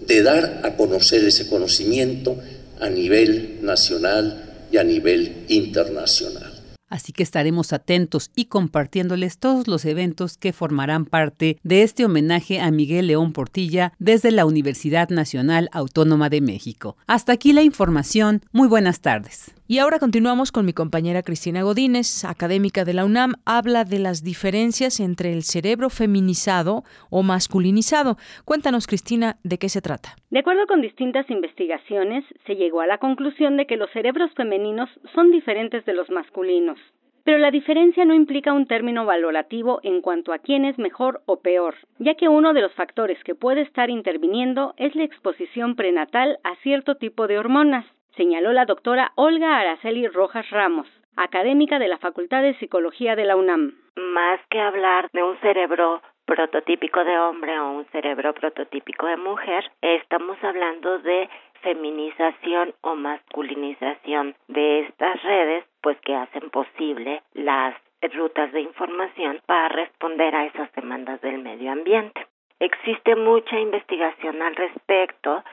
de 0.06 0.22
dar 0.22 0.60
a 0.62 0.76
conocer 0.76 1.24
ese 1.24 1.48
conocimiento 1.48 2.36
a 2.78 2.90
nivel 2.90 3.58
nacional 3.62 4.44
y 4.70 4.76
a 4.76 4.84
nivel 4.84 5.44
internacional. 5.48 6.55
Así 6.88 7.12
que 7.12 7.22
estaremos 7.22 7.72
atentos 7.72 8.30
y 8.36 8.46
compartiéndoles 8.46 9.38
todos 9.38 9.66
los 9.66 9.84
eventos 9.84 10.36
que 10.36 10.52
formarán 10.52 11.04
parte 11.04 11.58
de 11.62 11.82
este 11.82 12.04
homenaje 12.04 12.60
a 12.60 12.70
Miguel 12.70 13.08
León 13.08 13.32
Portilla 13.32 13.92
desde 13.98 14.30
la 14.30 14.46
Universidad 14.46 15.08
Nacional 15.08 15.68
Autónoma 15.72 16.30
de 16.30 16.40
México. 16.40 16.96
Hasta 17.06 17.32
aquí 17.32 17.52
la 17.52 17.62
información. 17.62 18.42
Muy 18.52 18.68
buenas 18.68 19.00
tardes. 19.00 19.55
Y 19.68 19.80
ahora 19.80 19.98
continuamos 19.98 20.52
con 20.52 20.64
mi 20.64 20.72
compañera 20.72 21.24
Cristina 21.24 21.64
Godínez, 21.64 22.24
académica 22.24 22.84
de 22.84 22.94
la 22.94 23.04
UNAM, 23.04 23.32
habla 23.44 23.82
de 23.82 23.98
las 23.98 24.22
diferencias 24.22 25.00
entre 25.00 25.32
el 25.32 25.42
cerebro 25.42 25.90
feminizado 25.90 26.84
o 27.10 27.24
masculinizado. 27.24 28.16
Cuéntanos, 28.44 28.86
Cristina, 28.86 29.38
de 29.42 29.58
qué 29.58 29.68
se 29.68 29.82
trata. 29.82 30.14
De 30.30 30.38
acuerdo 30.38 30.68
con 30.68 30.82
distintas 30.82 31.28
investigaciones, 31.30 32.24
se 32.46 32.54
llegó 32.54 32.80
a 32.80 32.86
la 32.86 32.98
conclusión 32.98 33.56
de 33.56 33.66
que 33.66 33.76
los 33.76 33.90
cerebros 33.90 34.30
femeninos 34.36 34.88
son 35.16 35.32
diferentes 35.32 35.84
de 35.84 35.94
los 35.94 36.08
masculinos. 36.10 36.78
Pero 37.24 37.38
la 37.38 37.50
diferencia 37.50 38.04
no 38.04 38.14
implica 38.14 38.52
un 38.52 38.68
término 38.68 39.04
valorativo 39.04 39.80
en 39.82 40.00
cuanto 40.00 40.32
a 40.32 40.38
quién 40.38 40.64
es 40.64 40.78
mejor 40.78 41.22
o 41.26 41.40
peor, 41.40 41.74
ya 41.98 42.14
que 42.14 42.28
uno 42.28 42.52
de 42.52 42.60
los 42.60 42.72
factores 42.74 43.18
que 43.24 43.34
puede 43.34 43.62
estar 43.62 43.90
interviniendo 43.90 44.74
es 44.76 44.94
la 44.94 45.02
exposición 45.02 45.74
prenatal 45.74 46.38
a 46.44 46.54
cierto 46.62 46.94
tipo 46.94 47.26
de 47.26 47.40
hormonas 47.40 47.84
señaló 48.16 48.52
la 48.52 48.64
doctora 48.64 49.12
Olga 49.14 49.58
Araceli 49.58 50.08
Rojas 50.08 50.48
Ramos, 50.50 50.88
académica 51.16 51.78
de 51.78 51.88
la 51.88 51.98
Facultad 51.98 52.42
de 52.42 52.54
Psicología 52.54 53.14
de 53.14 53.24
la 53.24 53.36
UNAM. 53.36 53.74
Más 53.96 54.40
que 54.50 54.60
hablar 54.60 55.08
de 55.12 55.22
un 55.22 55.38
cerebro 55.40 56.02
prototípico 56.24 57.04
de 57.04 57.18
hombre 57.18 57.58
o 57.60 57.70
un 57.72 57.84
cerebro 57.86 58.34
prototípico 58.34 59.06
de 59.06 59.16
mujer, 59.16 59.70
estamos 59.80 60.36
hablando 60.42 60.98
de 60.98 61.28
feminización 61.62 62.74
o 62.80 62.94
masculinización 62.94 64.34
de 64.48 64.80
estas 64.80 65.22
redes, 65.22 65.64
pues 65.82 65.98
que 66.00 66.14
hacen 66.14 66.50
posible 66.50 67.22
las 67.34 67.74
rutas 68.14 68.52
de 68.52 68.60
información 68.60 69.40
para 69.46 69.68
responder 69.68 70.34
a 70.34 70.46
esas 70.46 70.72
demandas 70.72 71.20
del 71.20 71.38
medio 71.38 71.72
ambiente. 71.72 72.26
Existe 72.60 73.16
mucha 73.16 73.58
investigación 73.58 74.40
al 74.42 74.54
respecto, 74.54 75.44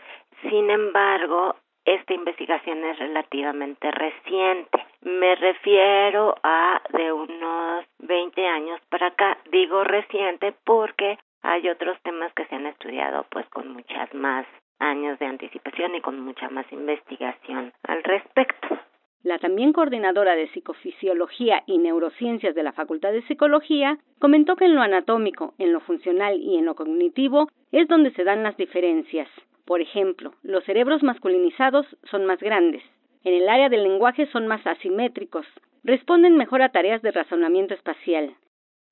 sin 0.49 0.69
embargo, 0.69 1.55
esta 1.85 2.13
investigación 2.13 2.83
es 2.85 2.99
relativamente 2.99 3.91
reciente. 3.91 4.85
Me 5.01 5.35
refiero 5.35 6.35
a 6.43 6.81
de 6.91 7.11
unos 7.11 7.85
20 7.99 8.47
años 8.47 8.79
para 8.89 9.07
acá. 9.07 9.37
Digo 9.51 9.83
reciente 9.83 10.53
porque 10.63 11.17
hay 11.41 11.67
otros 11.69 11.97
temas 12.03 12.33
que 12.33 12.45
se 12.45 12.55
han 12.55 12.67
estudiado 12.67 13.25
pues 13.29 13.45
con 13.49 13.73
muchas 13.73 14.13
más 14.13 14.45
años 14.79 15.19
de 15.19 15.25
anticipación 15.25 15.95
y 15.95 16.01
con 16.01 16.19
mucha 16.19 16.49
más 16.49 16.65
investigación 16.71 17.73
al 17.83 18.03
respecto. 18.03 18.79
La 19.23 19.39
también 19.39 19.71
coordinadora 19.71 20.35
de 20.35 20.49
Psicofisiología 20.49 21.63
y 21.65 21.77
Neurociencias 21.77 22.55
de 22.55 22.63
la 22.63 22.73
Facultad 22.73 23.13
de 23.13 23.21
Psicología 23.21 23.97
comentó 24.19 24.57
que 24.57 24.65
en 24.65 24.75
lo 24.75 24.81
anatómico, 24.81 25.53
en 25.57 25.71
lo 25.71 25.79
funcional 25.79 26.41
y 26.41 26.57
en 26.57 26.65
lo 26.65 26.75
cognitivo 26.75 27.47
es 27.71 27.87
donde 27.87 28.11
se 28.11 28.25
dan 28.25 28.43
las 28.43 28.57
diferencias. 28.57 29.29
Por 29.65 29.81
ejemplo, 29.81 30.33
los 30.43 30.63
cerebros 30.65 31.03
masculinizados 31.03 31.85
son 32.11 32.25
más 32.25 32.39
grandes. 32.39 32.83
En 33.23 33.33
el 33.33 33.47
área 33.47 33.69
del 33.69 33.83
lenguaje 33.83 34.25
son 34.27 34.47
más 34.47 34.65
asimétricos, 34.67 35.45
responden 35.83 36.35
mejor 36.37 36.61
a 36.61 36.69
tareas 36.69 37.01
de 37.01 37.11
razonamiento 37.11 37.73
espacial, 37.73 38.35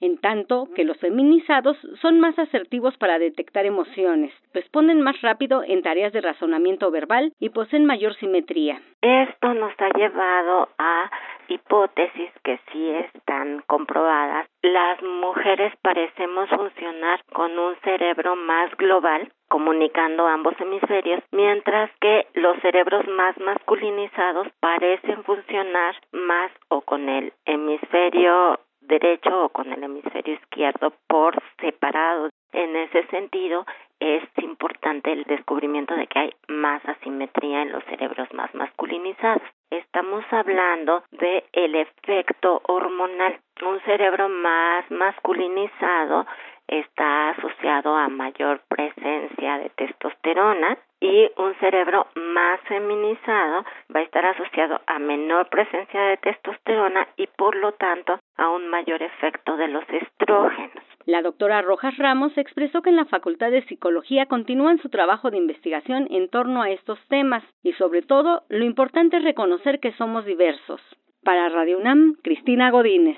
en 0.01 0.17
tanto 0.17 0.67
que 0.75 0.83
los 0.83 0.97
feminizados 0.97 1.77
son 2.01 2.19
más 2.19 2.37
asertivos 2.39 2.97
para 2.97 3.19
detectar 3.19 3.65
emociones, 3.65 4.33
responden 4.53 5.01
más 5.01 5.21
rápido 5.21 5.63
en 5.63 5.83
tareas 5.83 6.11
de 6.11 6.21
razonamiento 6.21 6.89
verbal 6.89 7.33
y 7.39 7.49
poseen 7.49 7.85
mayor 7.85 8.15
simetría. 8.15 8.81
Esto 9.01 9.53
nos 9.53 9.73
ha 9.79 9.89
llevado 9.97 10.69
a 10.77 11.11
hipótesis 11.47 12.31
que 12.43 12.59
sí 12.71 12.89
están 12.91 13.63
comprobadas. 13.67 14.47
Las 14.61 15.01
mujeres 15.01 15.73
parecemos 15.81 16.49
funcionar 16.49 17.21
con 17.33 17.57
un 17.57 17.75
cerebro 17.83 18.35
más 18.35 18.75
global 18.77 19.31
comunicando 19.51 20.27
ambos 20.27 20.53
hemisferios, 20.61 21.21
mientras 21.31 21.91
que 21.99 22.25
los 22.35 22.57
cerebros 22.61 23.05
más 23.09 23.37
masculinizados 23.37 24.47
parecen 24.61 25.25
funcionar 25.25 25.93
más 26.13 26.51
o 26.69 26.79
con 26.81 27.09
el 27.09 27.33
hemisferio 27.45 28.61
derecho 28.79 29.45
o 29.45 29.49
con 29.49 29.71
el 29.71 29.83
hemisferio 29.83 30.35
izquierdo 30.35 30.93
por 31.07 31.35
separado. 31.59 32.29
En 32.53 32.75
ese 32.77 33.05
sentido, 33.07 33.65
es 34.01 34.23
importante 34.37 35.13
el 35.13 35.23
descubrimiento 35.25 35.95
de 35.95 36.07
que 36.07 36.19
hay 36.19 36.33
más 36.47 36.83
asimetría 36.85 37.61
en 37.61 37.71
los 37.71 37.83
cerebros 37.85 38.27
más 38.33 38.53
masculinizados. 38.55 39.43
Estamos 39.69 40.25
hablando 40.31 41.03
de 41.11 41.45
el 41.53 41.75
efecto 41.75 42.61
hormonal. 42.67 43.39
Un 43.61 43.79
cerebro 43.81 44.27
más 44.27 44.89
masculinizado 44.89 46.25
está 46.67 47.29
asociado 47.29 47.95
a 47.95 48.09
mayor 48.09 48.61
presencia 48.67 49.59
de 49.59 49.69
testosterona 49.69 50.77
y 50.99 51.29
un 51.37 51.53
cerebro 51.59 52.07
más 52.15 52.59
feminizado 52.61 53.65
va 53.93 53.99
a 53.99 54.03
estar 54.03 54.25
asociado 54.25 54.81
a 54.87 54.97
menor 54.97 55.49
presencia 55.49 56.01
de 56.01 56.17
testosterona 56.17 57.07
y 57.17 57.27
por 57.27 57.55
lo 57.55 57.73
tanto 57.73 58.19
a 58.41 58.49
un 58.49 58.67
mayor 58.69 59.03
efecto 59.03 59.55
de 59.55 59.67
los 59.67 59.83
estrógenos. 59.87 60.83
La 61.05 61.21
doctora 61.21 61.61
Rojas 61.61 61.95
Ramos 61.97 62.35
expresó 62.37 62.81
que 62.81 62.89
en 62.89 62.95
la 62.95 63.05
Facultad 63.05 63.51
de 63.51 63.63
Psicología 63.67 64.25
continúan 64.25 64.81
su 64.81 64.89
trabajo 64.89 65.29
de 65.29 65.37
investigación 65.37 66.07
en 66.09 66.27
torno 66.27 66.63
a 66.63 66.71
estos 66.71 66.99
temas 67.07 67.43
y 67.61 67.73
sobre 67.73 68.01
todo 68.01 68.43
lo 68.49 68.65
importante 68.65 69.17
es 69.17 69.23
reconocer 69.23 69.79
que 69.79 69.93
somos 69.93 70.25
diversos. 70.25 70.81
Para 71.23 71.49
Radio 71.49 71.77
UNAM, 71.77 72.15
Cristina 72.23 72.71
Godínez. 72.71 73.17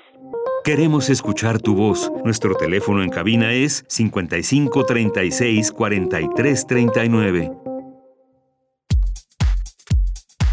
Queremos 0.62 1.08
escuchar 1.08 1.58
tu 1.58 1.74
voz. 1.74 2.12
Nuestro 2.22 2.54
teléfono 2.54 3.02
en 3.02 3.08
cabina 3.08 3.52
es 3.52 3.82
55 3.88 4.84
36 4.84 5.72
43 5.72 6.66
39. 6.66 7.73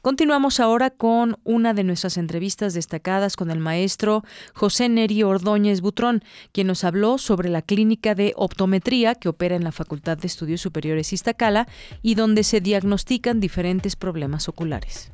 Continuamos 0.00 0.58
ahora 0.58 0.90
con 0.90 1.38
una 1.44 1.72
de 1.72 1.84
nuestras 1.84 2.16
entrevistas 2.16 2.74
destacadas 2.74 3.36
con 3.36 3.52
el 3.52 3.60
maestro 3.60 4.24
José 4.54 4.88
Neri 4.88 5.22
Ordóñez 5.22 5.80
Butrón, 5.80 6.24
quien 6.50 6.66
nos 6.66 6.82
habló 6.82 7.18
sobre 7.18 7.48
la 7.48 7.62
clínica 7.62 8.16
de 8.16 8.32
optometría 8.34 9.14
que 9.14 9.28
opera 9.28 9.54
en 9.54 9.62
la 9.62 9.70
Facultad 9.70 10.18
de 10.18 10.26
Estudios 10.26 10.60
Superiores 10.60 11.12
Iztacala 11.12 11.68
y 12.02 12.16
donde 12.16 12.42
se 12.42 12.60
diagnostican 12.60 13.38
diferentes 13.38 13.94
problemas 13.94 14.48
oculares. 14.48 15.12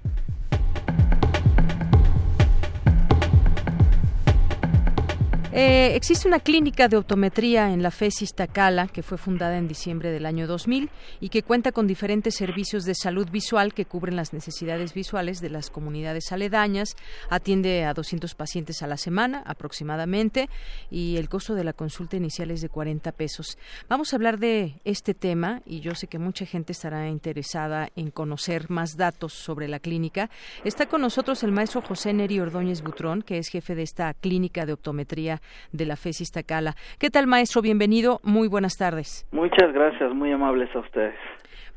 Eh, 5.60 5.96
existe 5.96 6.28
una 6.28 6.38
clínica 6.38 6.86
de 6.86 6.96
optometría 6.96 7.72
en 7.72 7.82
la 7.82 7.90
FES 7.90 8.32
Tacala 8.32 8.86
que 8.86 9.02
fue 9.02 9.18
fundada 9.18 9.58
en 9.58 9.66
diciembre 9.66 10.12
del 10.12 10.24
año 10.24 10.46
2000 10.46 10.88
y 11.18 11.30
que 11.30 11.42
cuenta 11.42 11.72
con 11.72 11.88
diferentes 11.88 12.36
servicios 12.36 12.84
de 12.84 12.94
salud 12.94 13.28
visual 13.28 13.74
que 13.74 13.84
cubren 13.84 14.14
las 14.14 14.32
necesidades 14.32 14.94
visuales 14.94 15.40
de 15.40 15.50
las 15.50 15.70
comunidades 15.70 16.30
aledañas. 16.30 16.94
Atiende 17.28 17.84
a 17.86 17.92
200 17.92 18.36
pacientes 18.36 18.84
a 18.84 18.86
la 18.86 18.96
semana 18.96 19.42
aproximadamente 19.46 20.48
y 20.92 21.16
el 21.16 21.28
costo 21.28 21.56
de 21.56 21.64
la 21.64 21.72
consulta 21.72 22.16
inicial 22.16 22.52
es 22.52 22.60
de 22.60 22.68
40 22.68 23.10
pesos. 23.10 23.58
Vamos 23.88 24.12
a 24.12 24.16
hablar 24.16 24.38
de 24.38 24.80
este 24.84 25.12
tema 25.12 25.62
y 25.66 25.80
yo 25.80 25.96
sé 25.96 26.06
que 26.06 26.20
mucha 26.20 26.46
gente 26.46 26.70
estará 26.70 27.08
interesada 27.08 27.90
en 27.96 28.12
conocer 28.12 28.70
más 28.70 28.96
datos 28.96 29.32
sobre 29.32 29.66
la 29.66 29.80
clínica. 29.80 30.30
Está 30.62 30.86
con 30.86 31.00
nosotros 31.00 31.42
el 31.42 31.50
maestro 31.50 31.82
José 31.82 32.12
Neri 32.12 32.38
Ordóñez 32.38 32.80
Butrón, 32.80 33.22
que 33.22 33.38
es 33.38 33.48
jefe 33.48 33.74
de 33.74 33.82
esta 33.82 34.14
clínica 34.14 34.64
de 34.64 34.74
optometría 34.74 35.42
de 35.72 35.86
la 35.86 35.96
FES 35.96 36.20
Iztacala. 36.22 36.74
¿Qué 36.98 37.10
tal, 37.10 37.26
maestro? 37.26 37.62
Bienvenido. 37.62 38.20
Muy 38.22 38.48
buenas 38.48 38.76
tardes. 38.76 39.26
Muchas 39.32 39.72
gracias, 39.72 40.12
muy 40.14 40.32
amables 40.32 40.74
a 40.74 40.80
ustedes. 40.80 41.14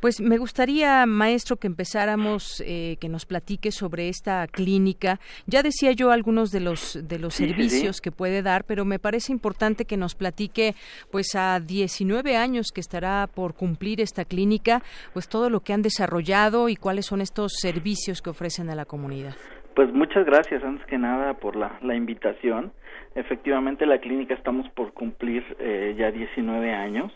Pues 0.01 0.19
me 0.19 0.39
gustaría, 0.39 1.05
maestro, 1.05 1.57
que 1.57 1.67
empezáramos, 1.67 2.63
eh, 2.65 2.97
que 2.99 3.07
nos 3.07 3.27
platique 3.27 3.71
sobre 3.71 4.09
esta 4.09 4.47
clínica. 4.47 5.19
Ya 5.45 5.61
decía 5.61 5.91
yo 5.91 6.09
algunos 6.09 6.49
de 6.49 6.59
los 6.59 7.07
de 7.07 7.19
los 7.19 7.35
servicios 7.35 8.01
que 8.01 8.11
puede 8.11 8.41
dar, 8.41 8.63
pero 8.63 8.83
me 8.83 8.97
parece 8.97 9.31
importante 9.31 9.85
que 9.85 9.97
nos 9.97 10.15
platique, 10.15 10.73
pues 11.11 11.35
a 11.35 11.59
19 11.59 12.35
años 12.35 12.71
que 12.73 12.81
estará 12.81 13.27
por 13.27 13.53
cumplir 13.53 14.01
esta 14.01 14.25
clínica, 14.25 14.81
pues 15.13 15.29
todo 15.29 15.51
lo 15.51 15.59
que 15.59 15.71
han 15.71 15.83
desarrollado 15.83 16.67
y 16.67 16.75
cuáles 16.75 17.05
son 17.05 17.21
estos 17.21 17.51
servicios 17.59 18.23
que 18.23 18.31
ofrecen 18.31 18.71
a 18.71 18.75
la 18.75 18.85
comunidad. 18.85 19.35
Pues 19.75 19.93
muchas 19.93 20.25
gracias, 20.25 20.63
antes 20.63 20.85
que 20.87 20.97
nada, 20.97 21.35
por 21.35 21.55
la, 21.55 21.77
la 21.83 21.95
invitación. 21.95 22.73
Efectivamente, 23.13 23.85
la 23.85 23.99
clínica 23.99 24.33
estamos 24.33 24.69
por 24.69 24.93
cumplir 24.93 25.43
eh, 25.59 25.95
ya 25.97 26.11
19 26.11 26.73
años, 26.73 27.11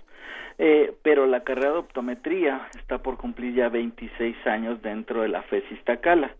eh, 0.57 0.93
pero 1.03 1.25
la 1.25 1.43
carrera 1.43 1.71
de 1.71 1.77
optometría 1.77 2.67
está 2.77 2.97
por 2.97 3.17
cumplir 3.17 3.53
ya 3.53 3.69
26 3.69 4.35
años 4.45 4.81
dentro 4.81 5.21
de 5.21 5.29
la 5.29 5.41
FES 5.43 5.63
Iztacala. 5.71 6.35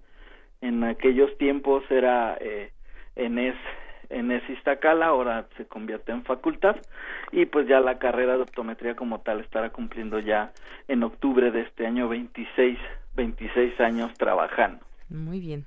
En 0.62 0.84
aquellos 0.84 1.38
tiempos 1.38 1.84
era 1.89 2.38
eh, 2.41 2.72
ENES, 3.16 3.56
ENES 4.10 4.49
Iztacala, 4.49 5.08
ahora 5.08 5.47
se 5.56 5.66
convierte 5.66 6.12
en 6.12 6.24
facultad, 6.24 6.76
y 7.32 7.45
pues 7.45 7.68
ya 7.68 7.80
la 7.80 7.97
carrera 7.97 8.36
de 8.36 8.43
optometría 8.43 8.95
como 8.95 9.22
tal 9.22 9.39
estará 9.39 9.70
cumpliendo 9.70 10.20
ya 10.20 10.51
en 10.88 11.03
octubre 11.03 11.51
de 11.51 11.62
este 11.62 11.86
año 11.86 12.10
26, 12.10 12.78
26 13.16 13.80
años 13.80 14.14
trabajando. 14.18 14.86
Muy 15.10 15.39
bien. 15.39 15.66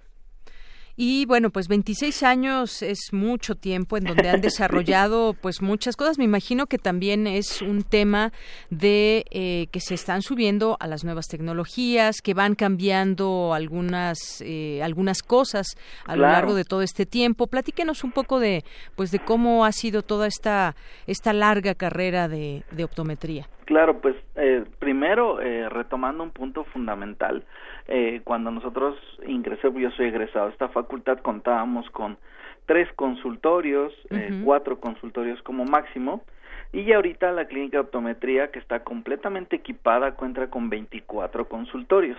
Y 1.00 1.26
bueno, 1.26 1.50
pues 1.50 1.68
26 1.68 2.24
años 2.24 2.82
es 2.82 3.12
mucho 3.12 3.54
tiempo 3.54 3.96
en 3.96 4.02
donde 4.02 4.30
han 4.30 4.40
desarrollado 4.40 5.32
pues 5.40 5.62
muchas 5.62 5.94
cosas. 5.94 6.18
Me 6.18 6.24
imagino 6.24 6.66
que 6.66 6.76
también 6.76 7.28
es 7.28 7.62
un 7.62 7.84
tema 7.84 8.32
de 8.70 9.24
eh, 9.30 9.68
que 9.70 9.78
se 9.78 9.94
están 9.94 10.22
subiendo 10.22 10.76
a 10.80 10.88
las 10.88 11.04
nuevas 11.04 11.28
tecnologías, 11.28 12.20
que 12.20 12.34
van 12.34 12.56
cambiando 12.56 13.54
algunas 13.54 14.42
eh, 14.44 14.82
algunas 14.82 15.22
cosas 15.22 15.68
a 16.04 16.16
lo 16.16 16.22
largo 16.22 16.54
de 16.54 16.64
todo 16.64 16.82
este 16.82 17.06
tiempo. 17.06 17.46
Platíquenos 17.46 18.02
un 18.02 18.10
poco 18.10 18.40
de 18.40 18.64
pues 18.96 19.12
de 19.12 19.20
cómo 19.20 19.64
ha 19.64 19.70
sido 19.70 20.02
toda 20.02 20.26
esta 20.26 20.74
esta 21.06 21.32
larga 21.32 21.76
carrera 21.76 22.26
de, 22.26 22.64
de 22.72 22.82
optometría. 22.82 23.46
Claro, 23.68 24.00
pues 24.00 24.16
eh, 24.36 24.64
primero 24.78 25.42
eh, 25.42 25.68
retomando 25.68 26.24
un 26.24 26.30
punto 26.30 26.64
fundamental, 26.64 27.44
eh, 27.88 28.20
cuando 28.22 28.50
nosotros 28.50 28.96
ingresé, 29.26 29.72
yo 29.72 29.90
soy 29.92 30.06
egresado 30.06 30.46
a 30.46 30.50
esta 30.50 30.68
facultad, 30.68 31.18
contábamos 31.18 31.88
con 31.90 32.18
tres 32.66 32.86
consultorios, 32.94 33.94
eh, 34.10 34.42
cuatro 34.44 34.78
consultorios 34.78 35.40
como 35.42 35.64
máximo, 35.64 36.22
y 36.70 36.84
ya 36.84 36.96
ahorita 36.96 37.32
la 37.32 37.46
clínica 37.46 37.78
de 37.78 37.84
optometría, 37.84 38.50
que 38.50 38.58
está 38.58 38.84
completamente 38.84 39.56
equipada, 39.56 40.14
cuenta 40.14 40.50
con 40.50 40.68
24 40.68 41.48
consultorios. 41.48 42.18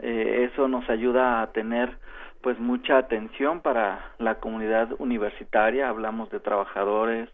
Eh, 0.00 0.48
eso 0.50 0.66
nos 0.66 0.88
ayuda 0.90 1.40
a 1.40 1.52
tener 1.52 1.96
pues 2.40 2.58
mucha 2.58 2.98
atención 2.98 3.60
para 3.60 4.12
la 4.18 4.36
comunidad 4.36 4.88
universitaria, 4.98 5.88
hablamos 5.88 6.30
de 6.30 6.40
trabajadores, 6.40 7.28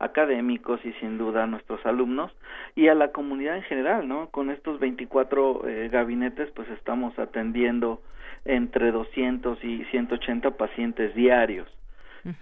académicos 0.00 0.84
y 0.84 0.92
sin 0.94 1.18
duda 1.18 1.44
a 1.44 1.46
nuestros 1.46 1.84
alumnos 1.86 2.32
y 2.74 2.88
a 2.88 2.94
la 2.94 3.12
comunidad 3.12 3.56
en 3.56 3.62
general, 3.62 4.08
¿no? 4.08 4.30
Con 4.30 4.50
estos 4.50 4.80
24 4.80 5.68
eh, 5.68 5.88
gabinetes 5.90 6.50
pues 6.52 6.68
estamos 6.70 7.16
atendiendo 7.18 8.02
entre 8.44 8.90
200 8.90 9.62
y 9.62 9.84
180 9.84 10.52
pacientes 10.52 11.14
diarios. 11.14 11.68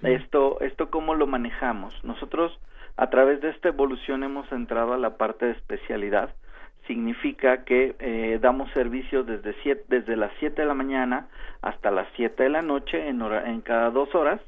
Esto 0.02 0.60
esto 0.60 0.90
cómo 0.90 1.14
lo 1.14 1.26
manejamos? 1.28 1.94
Nosotros 2.02 2.58
a 2.96 3.10
través 3.10 3.40
de 3.40 3.50
esta 3.50 3.68
evolución 3.68 4.24
hemos 4.24 4.50
entrado 4.50 4.92
a 4.92 4.98
la 4.98 5.16
parte 5.16 5.46
de 5.46 5.52
especialidad. 5.52 6.34
Significa 6.86 7.64
que 7.64 7.94
eh, 8.00 8.38
damos 8.40 8.70
servicios 8.72 9.26
desde 9.26 9.54
siete, 9.62 9.84
desde 9.88 10.16
las 10.16 10.32
7 10.40 10.62
de 10.62 10.66
la 10.66 10.74
mañana 10.74 11.28
hasta 11.62 11.90
las 11.90 12.08
7 12.16 12.42
de 12.42 12.48
la 12.48 12.62
noche 12.62 13.08
en, 13.08 13.20
hora, 13.22 13.50
en 13.50 13.60
cada 13.60 13.90
dos 13.90 14.14
horas 14.14 14.40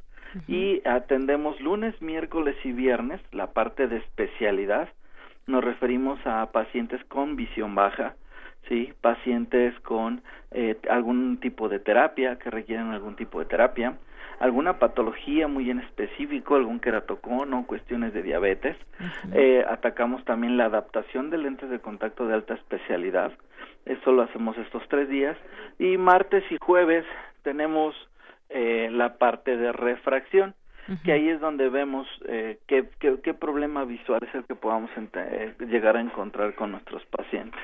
y 0.47 0.87
atendemos 0.87 1.61
lunes, 1.61 2.01
miércoles 2.01 2.57
y 2.65 2.73
viernes 2.73 3.21
la 3.33 3.49
parte 3.49 3.89
de 3.89 3.99
especialidad. 3.99 4.89
Nos 5.47 5.65
referimos 5.65 6.19
a 6.27 6.47
pacientes 6.53 7.03
con 7.05 7.37
visión 7.37 7.75
baja, 7.75 8.15
sí, 8.69 8.93
pacientes 9.01 9.79
con 9.81 10.23
eh, 10.53 10.77
algún 10.89 11.39
tipo 11.39 11.69
de 11.69 11.81
terapia 11.81 12.39
que 12.39 12.51
requieren 12.51 12.93
algún 12.93 13.17
tipo 13.17 13.41
de 13.41 13.47
terapia, 13.47 13.99
alguna 14.39 14.79
patología 14.79 15.49
muy 15.49 15.71
en 15.71 15.81
específico, 15.81 16.57
algún 16.57 16.81
queratocono, 16.81 17.67
cuestiones 17.67 18.13
de 18.15 18.23
diabetes. 18.23 18.77
eh, 19.35 19.65
atacamos 19.69 20.25
también 20.25 20.57
la 20.57 20.67
adaptación 20.67 21.31
de 21.31 21.39
lentes 21.39 21.69
de 21.71 21.81
contacto 21.81 22.27
de 22.27 22.35
alta 22.35 22.55
especialidad. 22.55 23.33
Eso 23.85 24.13
lo 24.13 24.23
hacemos 24.23 24.57
estos 24.59 24.83
tres 24.89 25.09
días. 25.09 25.37
Y 25.79 25.97
martes 25.97 26.45
y 26.51 26.57
jueves 26.61 27.05
tenemos 27.43 27.95
eh, 28.51 28.89
la 28.91 29.17
parte 29.19 29.57
de 29.57 29.73
refracción, 29.73 30.55
que 31.05 31.13
ahí 31.13 31.29
es 31.29 31.41
donde 31.41 31.69
vemos 31.69 32.09
eh, 32.27 32.59
qué, 32.67 32.89
qué, 32.99 33.19
qué, 33.23 33.33
problema 33.33 33.85
visual 33.85 34.25
es 34.27 34.35
el 34.35 34.45
que 34.45 34.57
podamos 34.57 34.91
eh, 34.97 35.55
llegar 35.61 35.97
a 35.97 36.01
encontrar 36.01 36.57
con 36.57 36.73
nuestros 36.73 37.05
pacientes. 37.07 37.61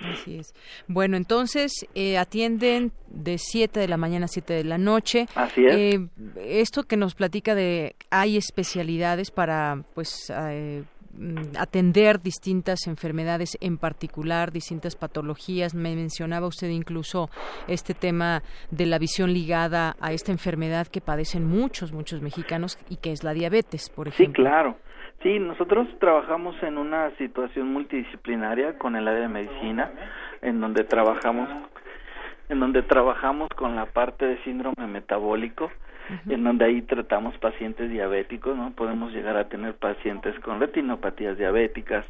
Así 0.00 0.38
es. 0.38 0.54
Bueno, 0.86 1.16
entonces 1.16 1.86
eh, 1.94 2.18
atienden 2.18 2.92
de 3.08 3.38
7 3.38 3.80
de 3.80 3.88
la 3.88 3.96
mañana 3.96 4.26
a 4.26 4.28
7 4.28 4.52
de 4.52 4.64
la 4.64 4.78
noche. 4.78 5.26
Así 5.34 5.64
es. 5.64 5.74
Eh, 5.74 6.08
esto 6.36 6.82
que 6.82 6.96
nos 6.96 7.14
platica 7.14 7.54
de 7.54 7.96
hay 8.10 8.36
especialidades 8.36 9.30
para 9.30 9.82
pues 9.94 10.30
eh, 10.30 10.84
atender 11.58 12.20
distintas 12.20 12.86
enfermedades 12.86 13.56
en 13.60 13.78
particular, 13.78 14.52
distintas 14.52 14.96
patologías. 14.96 15.74
Me 15.74 15.94
mencionaba 15.94 16.46
usted 16.46 16.68
incluso 16.68 17.28
este 17.68 17.94
tema 17.94 18.42
de 18.70 18.86
la 18.86 18.98
visión 18.98 19.32
ligada 19.32 19.96
a 20.00 20.12
esta 20.12 20.32
enfermedad 20.32 20.86
que 20.86 21.00
padecen 21.00 21.44
muchos, 21.44 21.92
muchos 21.92 22.22
mexicanos 22.22 22.78
y 22.88 22.96
que 22.96 23.12
es 23.12 23.24
la 23.24 23.32
diabetes, 23.32 23.90
por 23.90 24.08
ejemplo. 24.08 24.44
Sí, 24.44 24.48
claro. 24.48 24.76
Sí, 25.22 25.38
nosotros 25.38 25.88
trabajamos 25.98 26.54
en 26.62 26.78
una 26.78 27.10
situación 27.16 27.72
multidisciplinaria 27.72 28.78
con 28.78 28.96
el 28.96 29.08
área 29.08 29.22
de 29.22 29.28
medicina, 29.28 29.90
en 30.42 30.60
donde 30.60 30.84
trabajamos 30.84 31.48
en 32.48 32.60
donde 32.60 32.82
trabajamos 32.82 33.48
con 33.50 33.76
la 33.76 33.86
parte 33.86 34.26
de 34.26 34.42
síndrome 34.44 34.86
metabólico, 34.86 35.70
en 36.28 36.44
donde 36.44 36.64
ahí 36.64 36.82
tratamos 36.82 37.36
pacientes 37.38 37.90
diabéticos, 37.90 38.56
¿no? 38.56 38.70
Podemos 38.72 39.12
llegar 39.12 39.36
a 39.36 39.48
tener 39.48 39.74
pacientes 39.74 40.38
con 40.40 40.60
retinopatías 40.60 41.36
diabéticas 41.36 42.04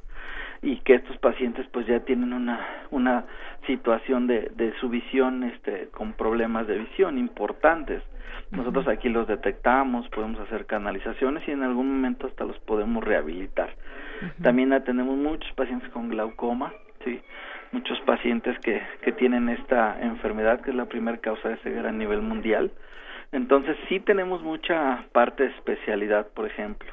y 0.62 0.76
que 0.80 0.94
estos 0.94 1.16
pacientes 1.18 1.66
pues 1.72 1.86
ya 1.86 2.00
tienen 2.00 2.32
una 2.32 2.60
una 2.90 3.24
situación 3.66 4.26
de, 4.26 4.50
de 4.54 4.74
su 4.80 4.88
visión 4.88 5.44
este 5.44 5.88
con 5.92 6.12
problemas 6.12 6.66
de 6.66 6.78
visión 6.78 7.18
importantes. 7.18 8.02
Nosotros 8.50 8.86
aquí 8.86 9.08
los 9.08 9.26
detectamos, 9.26 10.08
podemos 10.10 10.38
hacer 10.40 10.66
canalizaciones 10.66 11.46
y 11.48 11.50
en 11.50 11.62
algún 11.62 11.88
momento 11.88 12.26
hasta 12.26 12.44
los 12.44 12.58
podemos 12.60 13.02
rehabilitar. 13.02 13.70
También 14.42 14.72
atendemos 14.72 15.16
muchos 15.16 15.50
pacientes 15.54 15.90
con 15.90 16.08
glaucoma, 16.08 16.72
sí, 17.04 17.20
muchos 17.76 17.98
pacientes 18.06 18.58
que, 18.60 18.82
que 19.02 19.12
tienen 19.12 19.48
esta 19.48 20.00
enfermedad 20.00 20.60
que 20.60 20.70
es 20.70 20.76
la 20.76 20.86
primera 20.86 21.18
causa 21.18 21.48
de 21.48 21.56
ceguera 21.58 21.90
a 21.90 21.92
nivel 21.92 22.22
mundial 22.22 22.70
entonces 23.32 23.76
sí 23.88 24.00
tenemos 24.00 24.42
mucha 24.42 25.04
parte 25.12 25.44
de 25.44 25.50
especialidad, 25.50 26.28
por 26.28 26.46
ejemplo. 26.46 26.90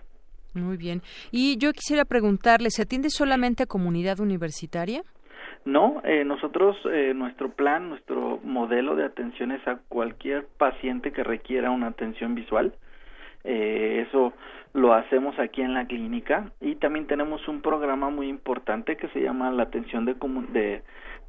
Muy 0.53 0.77
bien. 0.77 1.01
Y 1.31 1.57
yo 1.57 1.71
quisiera 1.73 2.05
preguntarle, 2.05 2.69
¿se 2.69 2.83
atiende 2.83 3.09
solamente 3.09 3.63
a 3.63 3.65
comunidad 3.65 4.19
universitaria? 4.19 5.03
No, 5.65 6.01
eh, 6.03 6.23
nosotros, 6.25 6.75
eh, 6.91 7.13
nuestro 7.15 7.49
plan, 7.53 7.89
nuestro 7.89 8.39
modelo 8.43 8.95
de 8.95 9.05
atención 9.05 9.51
es 9.51 9.65
a 9.67 9.77
cualquier 9.87 10.45
paciente 10.57 11.11
que 11.11 11.23
requiera 11.23 11.71
una 11.71 11.87
atención 11.87 12.35
visual. 12.35 12.73
Eh, 13.45 14.05
eso 14.07 14.33
lo 14.73 14.93
hacemos 14.93 15.37
aquí 15.39 15.61
en 15.61 15.73
la 15.73 15.85
clínica 15.85 16.51
y 16.59 16.75
también 16.75 17.07
tenemos 17.07 17.47
un 17.47 17.61
programa 17.61 18.09
muy 18.09 18.27
importante 18.27 18.97
que 18.97 19.07
se 19.09 19.21
llama 19.21 19.51
la 19.51 19.63
atención 19.63 20.05
de, 20.05 20.15
de, 20.51 20.81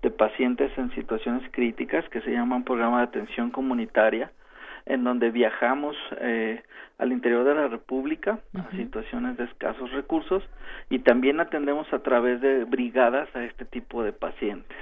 de 0.02 0.10
pacientes 0.10 0.76
en 0.78 0.90
situaciones 0.94 1.42
críticas, 1.52 2.08
que 2.08 2.22
se 2.22 2.30
llama 2.30 2.56
un 2.56 2.64
programa 2.64 2.98
de 2.98 3.04
atención 3.04 3.50
comunitaria 3.50 4.32
en 4.86 5.04
donde 5.04 5.30
viajamos 5.30 5.96
eh, 6.20 6.62
al 6.98 7.12
interior 7.12 7.44
de 7.44 7.54
la 7.54 7.68
República 7.68 8.38
a 8.54 8.70
situaciones 8.76 9.36
de 9.36 9.44
escasos 9.44 9.90
recursos 9.92 10.42
y 10.90 11.00
también 11.00 11.40
atendemos 11.40 11.90
a 11.92 12.00
través 12.00 12.40
de 12.40 12.64
brigadas 12.64 13.34
a 13.34 13.44
este 13.44 13.64
tipo 13.64 14.02
de 14.02 14.12
pacientes. 14.12 14.76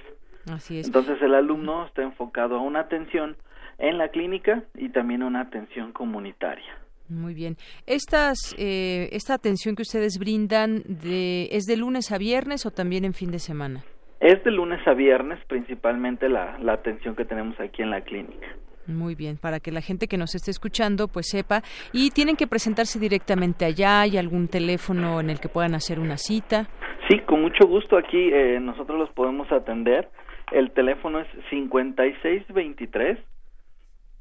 Así 0.53 0.79
es. 0.79 0.87
Entonces 0.87 1.21
el 1.23 1.35
alumno 1.35 1.87
está 1.87 2.03
enfocado 2.03 2.57
a 2.57 2.61
una 2.61 2.81
atención 2.81 3.37
en 3.79 3.99
la 3.99 4.09
clínica 4.09 4.65
y 4.75 4.89
también 4.89 5.23
a 5.23 5.27
una 5.27 5.41
atención 5.41 5.93
comunitaria. 5.93 6.79
Muy 7.13 7.35
bien. 7.35 7.57
Estas, 7.87 8.55
eh, 8.59 9.09
esta 9.13 9.35
atención 9.35 9.77
que 9.77 9.83
ustedes 9.83 10.19
brindan 10.19 10.83
de, 10.87 11.49
es 11.53 11.65
de 11.65 11.77
lunes 11.77 12.11
a 12.11 12.19
viernes 12.19 12.67
o 12.67 12.71
también 12.71 13.05
en 13.05 13.13
fin 13.13 13.31
de 13.31 13.39
semana. 13.39 13.85
Es 14.21 14.43
de 14.45 14.51
lunes 14.51 14.81
a 14.87 14.95
viernes 14.95 15.39
principalmente 15.47 16.29
la, 16.29 16.59
la 16.59 16.75
atención 16.75 17.15
que 17.17 17.25
tenemos 17.25 17.59
aquí 17.61 17.83
en 17.83 17.91
la 17.91 18.01
clínica. 18.01 18.47
Muy 18.87 19.15
bien, 19.15 19.37
para 19.37 19.61
que 19.61 19.71
la 19.71 19.81
gente 19.81 20.09
que 20.09 20.17
nos 20.17 20.35
esté 20.35 20.51
escuchando 20.51 21.07
pues 21.09 21.29
sepa. 21.29 21.63
Y 21.93 22.11
tienen 22.11 22.37
que 22.37 22.47
presentarse 22.47 22.99
directamente 22.99 23.65
allá, 23.65 24.01
¿hay 24.01 24.17
algún 24.17 24.49
teléfono 24.49 25.21
en 25.21 25.31
el 25.31 25.39
que 25.41 25.49
puedan 25.49 25.75
hacer 25.75 26.01
una 26.01 26.17
cita? 26.17 26.69
Sí, 27.09 27.19
con 27.21 27.43
mucho 27.43 27.67
gusto 27.67 27.97
aquí 27.97 28.31
eh, 28.33 28.59
nosotros 28.61 28.99
los 28.99 29.11
podemos 29.11 29.51
atender. 29.53 30.09
El 30.51 30.71
teléfono 30.73 31.21
es 31.21 31.29
5623 31.51 33.19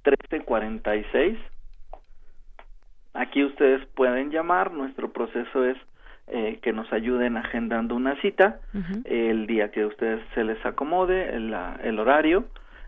1346. 0.04 1.38
Aquí 3.14 3.44
ustedes 3.44 3.86
pueden 3.96 4.32
llamar, 4.32 4.72
nuestro 4.72 5.12
proceso 5.12 5.66
es 5.66 5.78
eh, 6.28 6.60
que 6.62 6.72
nos 6.72 6.92
ayuden 6.94 7.36
agendando 7.36 7.96
una 7.96 8.16
cita 8.22 8.60
uh 8.74 8.78
-huh. 8.78 9.02
el 9.06 9.48
día 9.48 9.72
que 9.72 9.82
a 9.82 9.88
ustedes 9.88 10.22
se 10.34 10.44
les 10.44 10.64
acomode 10.66 11.36
el, 11.36 11.54
el 11.84 12.00
horario 12.00 12.46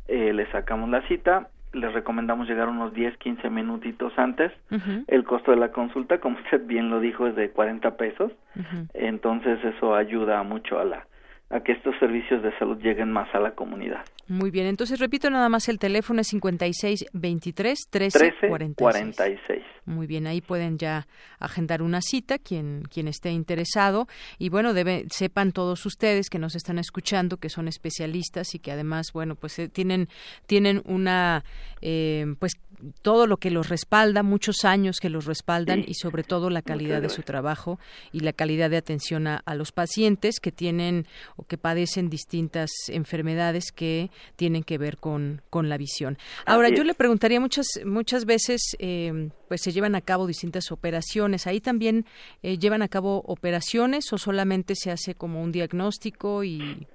eh, 0.07 0.31
les 0.33 0.47
sacamos 0.49 0.89
la 0.89 1.01
cita 1.07 1.49
les 1.73 1.91
recomendamos 1.91 2.47
llegar 2.47 2.69
unos 2.69 2.93
10, 2.93 3.17
15 3.17 3.49
minutitos 3.49 4.13
antes. 4.17 4.51
Uh 4.71 4.75
-huh. 4.75 5.03
El 5.07 5.23
costo 5.23 5.51
de 5.51 5.57
la 5.57 5.71
consulta, 5.71 6.19
como 6.19 6.37
usted 6.43 6.65
bien 6.65 6.89
lo 6.89 6.99
dijo, 6.99 7.27
es 7.27 7.35
de 7.35 7.49
40 7.49 7.97
pesos. 7.97 8.31
Uh 8.55 8.59
-huh. 8.59 8.87
Entonces 8.93 9.59
eso 9.63 9.95
ayuda 9.95 10.43
mucho 10.43 10.79
a 10.79 10.85
la 10.85 11.05
a 11.53 11.61
que 11.61 11.71
estos 11.73 11.93
servicios 11.99 12.41
de 12.41 12.51
salud 12.57 12.79
lleguen 12.81 13.11
más 13.11 13.33
a 13.35 13.39
la 13.39 13.51
comunidad. 13.51 14.03
Muy 14.27 14.49
bien, 14.49 14.65
entonces 14.65 14.99
repito 14.99 15.29
nada 15.29 15.49
más 15.49 15.69
el 15.69 15.77
teléfono 15.77 16.21
es 16.21 16.27
56 16.27 17.05
23 17.13 17.79
13, 17.89 18.19
13 18.19 18.47
46. 18.47 19.15
46. 19.15 19.63
Muy 19.85 20.07
bien, 20.07 20.25
ahí 20.25 20.41
pueden 20.41 20.79
ya 20.79 21.05
agendar 21.39 21.83
una 21.83 22.01
cita 22.01 22.39
quien 22.39 22.83
quien 22.91 23.07
esté 23.07 23.29
interesado 23.31 24.07
y 24.39 24.49
bueno, 24.49 24.73
debe, 24.73 25.05
sepan 25.11 25.51
todos 25.51 25.85
ustedes 25.85 26.29
que 26.29 26.39
nos 26.39 26.55
están 26.55 26.79
escuchando 26.79 27.37
que 27.37 27.49
son 27.49 27.67
especialistas 27.67 28.55
y 28.55 28.59
que 28.59 28.71
además, 28.71 29.11
bueno, 29.13 29.35
pues 29.35 29.59
eh, 29.59 29.69
tienen 29.69 30.07
tienen 30.47 30.81
una 30.85 31.43
eh, 31.81 32.25
pues 32.39 32.53
todo 33.01 33.27
lo 33.27 33.37
que 33.37 33.51
los 33.51 33.69
respalda, 33.69 34.23
muchos 34.23 34.65
años 34.65 34.97
que 34.99 35.09
los 35.09 35.25
respaldan 35.25 35.83
y 35.87 35.93
sobre 35.95 36.23
todo 36.23 36.49
la 36.49 36.61
calidad 36.61 37.01
de 37.01 37.09
su 37.09 37.21
trabajo 37.21 37.79
y 38.11 38.21
la 38.21 38.33
calidad 38.33 38.69
de 38.69 38.77
atención 38.77 39.27
a, 39.27 39.41
los 39.55 39.71
pacientes 39.71 40.39
que 40.39 40.51
tienen 40.51 41.05
o 41.35 41.43
que 41.43 41.57
padecen 41.57 42.09
distintas 42.09 42.71
enfermedades 42.87 43.71
que 43.71 44.09
tienen 44.35 44.63
que 44.63 44.77
ver 44.77 44.97
con, 44.97 45.41
con 45.49 45.69
la 45.69 45.77
visión. 45.77 46.17
Ahora, 46.45 46.69
yo 46.69 46.83
le 46.83 46.93
preguntaría 46.95 47.39
muchas, 47.39 47.67
muchas 47.85 48.25
veces, 48.25 48.75
eh, 48.79 49.29
pues 49.47 49.61
se 49.61 49.71
llevan 49.71 49.95
a 49.95 50.01
cabo 50.01 50.25
distintas 50.25 50.71
operaciones. 50.71 51.47
¿Ahí 51.47 51.61
también 51.61 52.05
eh, 52.41 52.57
llevan 52.57 52.81
a 52.81 52.87
cabo 52.87 53.21
operaciones 53.25 54.11
o 54.11 54.17
solamente 54.17 54.75
se 54.75 54.91
hace 54.91 55.15
como 55.15 55.41
un 55.41 55.51
diagnóstico 55.51 56.43
y, 56.43 56.87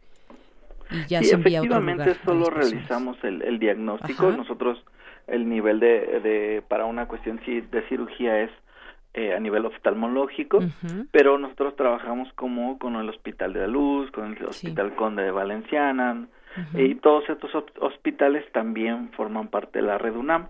ya 1.08 1.22
se 1.22 1.34
envía 1.34 1.60
a 1.60 1.62
otro 1.62 1.80
lugar? 1.80 2.18
solo 2.24 2.50
realizamos 2.50 3.16
el, 3.22 3.58
diagnóstico. 3.58 4.30
Nosotros 4.32 4.78
el 5.28 5.48
nivel 5.48 5.80
de, 5.80 6.20
de 6.20 6.62
para 6.66 6.86
una 6.86 7.06
cuestión 7.06 7.40
de 7.46 7.82
cirugía 7.88 8.40
es 8.40 8.50
eh, 9.14 9.34
a 9.34 9.40
nivel 9.40 9.64
oftalmológico, 9.66 10.60
pero 11.10 11.38
nosotros 11.38 11.74
trabajamos 11.76 12.32
como 12.34 12.78
con 12.78 12.94
el 12.94 13.08
Hospital 13.08 13.52
de 13.52 13.60
la 13.60 13.66
Luz, 13.66 14.10
con 14.10 14.36
el 14.36 14.44
Hospital 14.44 14.94
Conde 14.94 15.24
de 15.24 15.30
Valenciana, 15.30 16.28
y 16.74 16.94
todos 16.96 17.28
estos 17.28 17.50
hospitales 17.80 18.44
también 18.52 19.10
forman 19.16 19.48
parte 19.48 19.80
de 19.80 19.86
la 19.86 19.98
red 19.98 20.14
UNAM. 20.14 20.48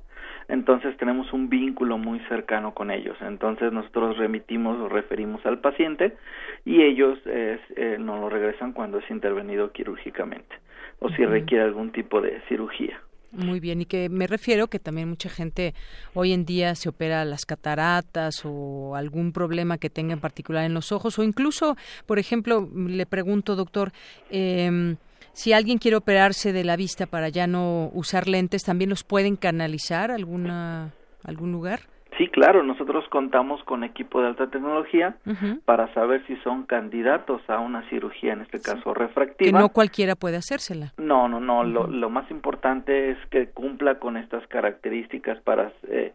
Entonces 0.49 0.97
tenemos 0.97 1.33
un 1.33 1.49
vínculo 1.49 1.99
muy 1.99 2.19
cercano 2.29 2.75
con 2.75 2.91
ellos. 2.91 3.17
Entonces 3.21 3.73
nosotros 3.73 4.19
remitimos 4.19 4.79
o 4.81 4.89
referimos 4.89 5.45
al 5.47 5.61
paciente 5.61 6.17
y 6.65 6.83
ellos 6.83 7.19
eh, 7.27 7.59
nos 7.99 8.21
lo 8.21 8.29
regresan 8.29 8.73
cuando 8.73 8.99
es 8.99 9.11
intervenido 9.11 9.73
quirúrgicamente 9.73 10.57
o 10.99 11.09
si 11.11 11.25
requiere 11.25 11.65
algún 11.65 11.93
tipo 11.93 12.21
de 12.21 12.41
cirugía. 12.49 13.01
Muy 13.31 13.61
bien, 13.61 13.83
y 13.83 13.85
que 13.85 14.09
me 14.09 14.27
refiero 14.27 14.69
que 14.69 14.79
también 14.79 15.11
mucha 15.11 15.29
gente 15.29 15.75
hoy 16.15 16.33
en 16.33 16.47
día 16.47 16.75
se 16.75 16.89
opera 16.89 17.27
las 17.27 17.45
cataratas 17.45 18.41
o 18.45 18.97
algún 18.97 19.33
problema 19.33 19.77
que 19.77 19.91
tenga 19.91 20.15
en 20.15 20.21
particular 20.21 20.65
en 20.65 20.73
los 20.73 20.93
ojos 20.93 21.19
o 21.19 21.23
incluso, 21.23 21.77
por 22.07 22.19
ejemplo, 22.19 22.67
le 22.75 23.05
pregunto, 23.05 23.55
doctor, 23.55 23.93
eh, 24.31 24.97
si 25.35 25.53
alguien 25.53 25.79
quiere 25.79 25.97
operarse 25.97 26.53
de 26.53 26.65
la 26.65 26.77
vista 26.77 27.07
para 27.07 27.29
ya 27.29 27.47
no 27.47 27.91
usar 27.93 28.29
lentes, 28.29 28.65
¿también 28.65 28.91
los 28.91 29.05
pueden 29.05 29.37
canalizar 29.37 30.11
a 30.11 30.15
alguna, 30.15 30.95
algún 31.23 31.53
lugar? 31.53 31.83
Sí, 32.19 32.27
claro, 32.27 32.65
nosotros 32.65 33.09
contamos 33.09 33.63
con 33.63 33.85
equipo 33.85 34.21
de 34.21 34.27
alta 34.27 34.49
tecnología 34.49 35.17
para 35.65 35.93
saber 35.95 36.27
si 36.27 36.35
son 36.39 36.65
candidatos 36.65 37.41
a 37.49 37.61
una 37.61 37.89
cirugía, 37.89 38.33
en 38.33 38.41
este 38.41 38.61
caso 38.61 38.93
refractiva. 38.93 39.57
Que 39.57 39.63
no 39.63 39.69
cualquiera 39.69 40.17
puede 40.17 40.37
hacérsela. 40.37 40.93
No, 40.99 41.29
no, 41.29 41.39
no, 41.39 41.63
lo, 41.63 41.87
lo, 41.87 42.11
más 42.11 42.29
importante 42.33 43.11
es 43.13 43.19
que 43.31 43.51
cumpla 43.51 44.01
con 44.01 44.17
estas 44.17 44.45
características 44.49 45.41
para 45.43 45.73
eh, 45.89 46.13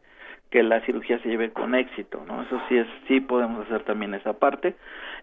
que 0.52 0.62
la 0.62 0.82
cirugía 0.86 1.20
se 1.20 1.30
lleve 1.30 1.52
con 1.54 1.74
éxito, 1.74 2.22
¿no? 2.28 2.44
Eso 2.44 2.62
sí 2.68 2.76
es, 2.76 2.88
sí 3.08 3.22
podemos 3.22 3.66
hacer 3.66 3.84
también 3.84 4.14
esa 4.14 4.34
parte. 4.34 4.76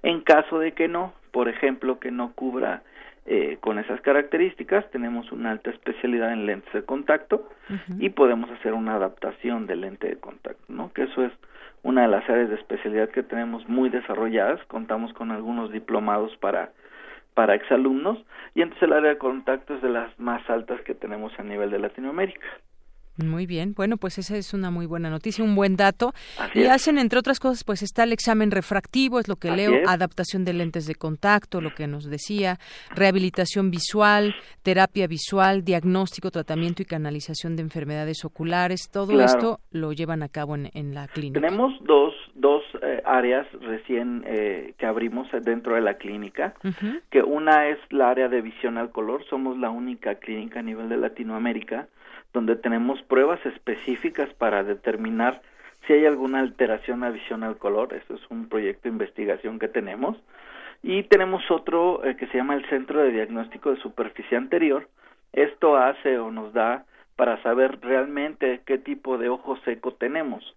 En 0.02 0.22
caso 0.22 0.58
de 0.58 0.72
que 0.72 0.88
no, 0.88 1.12
por 1.30 1.50
ejemplo, 1.50 2.00
que 2.00 2.10
no 2.10 2.32
cubra 2.32 2.82
eh, 3.26 3.58
con 3.60 3.78
esas 3.78 4.00
características 4.00 4.90
tenemos 4.90 5.30
una 5.32 5.50
alta 5.50 5.70
especialidad 5.70 6.32
en 6.32 6.46
lentes 6.46 6.72
de 6.72 6.82
contacto 6.82 7.48
y 7.98 8.10
podemos 8.10 8.50
hacer 8.50 8.72
una 8.72 8.96
adaptación 8.96 9.66
del 9.66 9.82
lente 9.82 10.08
de 10.08 10.16
contacto, 10.16 10.64
¿no? 10.68 10.92
Que 10.92 11.04
eso 11.04 11.24
es 11.24 11.32
una 11.82 12.02
de 12.02 12.08
las 12.08 12.28
áreas 12.28 12.48
de 12.48 12.56
especialidad 12.56 13.10
que 13.10 13.22
tenemos 13.22 13.68
muy 13.68 13.88
desarrolladas, 13.88 14.60
contamos 14.64 15.12
con 15.12 15.30
algunos 15.30 15.70
diplomados 15.70 16.36
para 16.38 16.72
para 17.34 17.54
exalumnos 17.54 18.18
y 18.54 18.62
entonces 18.62 18.82
el 18.82 18.92
área 18.92 19.10
de 19.10 19.18
contacto 19.18 19.74
es 19.74 19.82
de 19.82 19.88
las 19.88 20.18
más 20.18 20.48
altas 20.50 20.80
que 20.82 20.94
tenemos 20.94 21.32
a 21.38 21.42
nivel 21.42 21.70
de 21.70 21.78
Latinoamérica. 21.78 22.46
Muy 23.26 23.46
bien, 23.46 23.74
bueno, 23.74 23.96
pues 23.96 24.18
esa 24.18 24.36
es 24.36 24.54
una 24.54 24.70
muy 24.70 24.86
buena 24.86 25.10
noticia, 25.10 25.44
un 25.44 25.54
buen 25.54 25.76
dato. 25.76 26.12
y 26.54 26.64
hacen, 26.64 26.98
entre 26.98 27.18
otras 27.18 27.40
cosas, 27.40 27.64
pues 27.64 27.82
está 27.82 28.04
el 28.04 28.12
examen 28.12 28.50
refractivo, 28.50 29.18
es 29.18 29.28
lo 29.28 29.36
que 29.36 29.50
leo, 29.50 29.72
adaptación 29.86 30.44
de 30.44 30.52
lentes 30.52 30.86
de 30.86 30.94
contacto, 30.94 31.60
lo 31.60 31.74
que 31.74 31.86
nos 31.86 32.08
decía, 32.08 32.58
rehabilitación 32.94 33.70
visual, 33.70 34.34
terapia 34.62 35.06
visual, 35.06 35.64
diagnóstico, 35.64 36.30
tratamiento 36.30 36.82
y 36.82 36.84
canalización 36.84 37.56
de 37.56 37.62
enfermedades 37.62 38.24
oculares. 38.24 38.88
Todo 38.90 39.20
esto 39.20 39.60
lo 39.70 39.92
llevan 39.92 40.22
a 40.22 40.28
cabo 40.28 40.56
en, 40.56 40.94
la 40.94 41.06
clínica. 41.08 41.40
Tenemos 41.40 41.72
dos, 41.84 42.14
dos 42.34 42.62
eh, 42.82 43.02
áreas 43.04 43.46
recién 43.60 44.24
eh, 44.26 44.74
que 44.78 44.86
abrimos 44.86 45.28
dentro 45.42 45.74
de 45.74 45.80
la 45.80 45.94
clínica, 45.94 46.54
que 47.10 47.22
una 47.22 47.68
es 47.68 47.78
la 47.90 48.10
área 48.10 48.28
de 48.28 48.40
visión 48.40 48.78
al 48.78 48.90
color, 48.90 49.24
somos 49.28 49.58
la 49.58 49.70
única 49.70 50.16
clínica 50.16 50.60
a 50.60 50.62
nivel 50.62 50.88
de 50.88 50.96
Latinoamérica 50.96 51.88
donde 52.32 52.56
tenemos 52.56 53.02
pruebas 53.02 53.44
específicas 53.44 54.32
para 54.34 54.62
determinar 54.62 55.42
si 55.86 55.94
hay 55.94 56.06
alguna 56.06 56.40
alteración 56.40 57.04
a 57.04 57.10
visión 57.10 57.42
al 57.42 57.56
color. 57.56 57.94
Eso 57.94 58.14
es 58.14 58.20
un 58.30 58.48
proyecto 58.48 58.82
de 58.84 58.90
investigación 58.90 59.58
que 59.58 59.68
tenemos. 59.68 60.16
Y 60.82 61.02
tenemos 61.04 61.50
otro 61.50 62.04
eh, 62.04 62.16
que 62.16 62.26
se 62.28 62.38
llama 62.38 62.54
el 62.54 62.64
Centro 62.68 63.00
de 63.00 63.12
Diagnóstico 63.12 63.70
de 63.70 63.80
Superficie 63.80 64.36
Anterior. 64.36 64.88
Esto 65.32 65.76
hace 65.76 66.18
o 66.18 66.30
nos 66.30 66.52
da 66.52 66.84
para 67.16 67.42
saber 67.42 67.78
realmente 67.82 68.62
qué 68.64 68.78
tipo 68.78 69.18
de 69.18 69.28
ojo 69.28 69.56
seco 69.64 69.92
tenemos. 69.92 70.56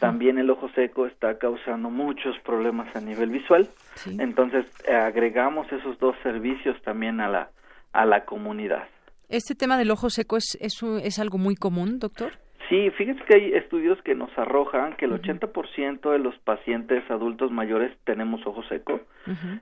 También 0.00 0.38
el 0.38 0.48
ojo 0.48 0.70
seco 0.70 1.04
está 1.04 1.36
causando 1.36 1.90
muchos 1.90 2.38
problemas 2.38 2.96
a 2.96 3.02
nivel 3.02 3.28
visual. 3.28 3.68
Entonces 4.18 4.64
eh, 4.86 4.94
agregamos 4.94 5.70
esos 5.70 5.98
dos 5.98 6.16
servicios 6.22 6.80
también 6.80 7.20
a 7.20 7.28
la, 7.28 7.50
a 7.92 8.06
la 8.06 8.24
comunidad. 8.24 8.84
¿Este 9.28 9.54
tema 9.54 9.76
del 9.76 9.90
ojo 9.90 10.10
seco 10.10 10.36
es, 10.36 10.56
es, 10.60 10.82
es 10.82 11.18
algo 11.18 11.38
muy 11.38 11.54
común, 11.54 11.98
doctor? 11.98 12.32
Sí, 12.68 12.90
fíjense 12.90 13.24
que 13.24 13.34
hay 13.34 13.52
estudios 13.54 14.00
que 14.02 14.14
nos 14.14 14.36
arrojan 14.36 14.94
que 14.96 15.06
el 15.06 15.12
80% 15.12 16.12
de 16.12 16.18
los 16.18 16.36
pacientes 16.38 17.02
adultos 17.10 17.50
mayores 17.50 17.96
tenemos 18.04 18.46
ojo 18.46 18.62
seco. 18.64 19.00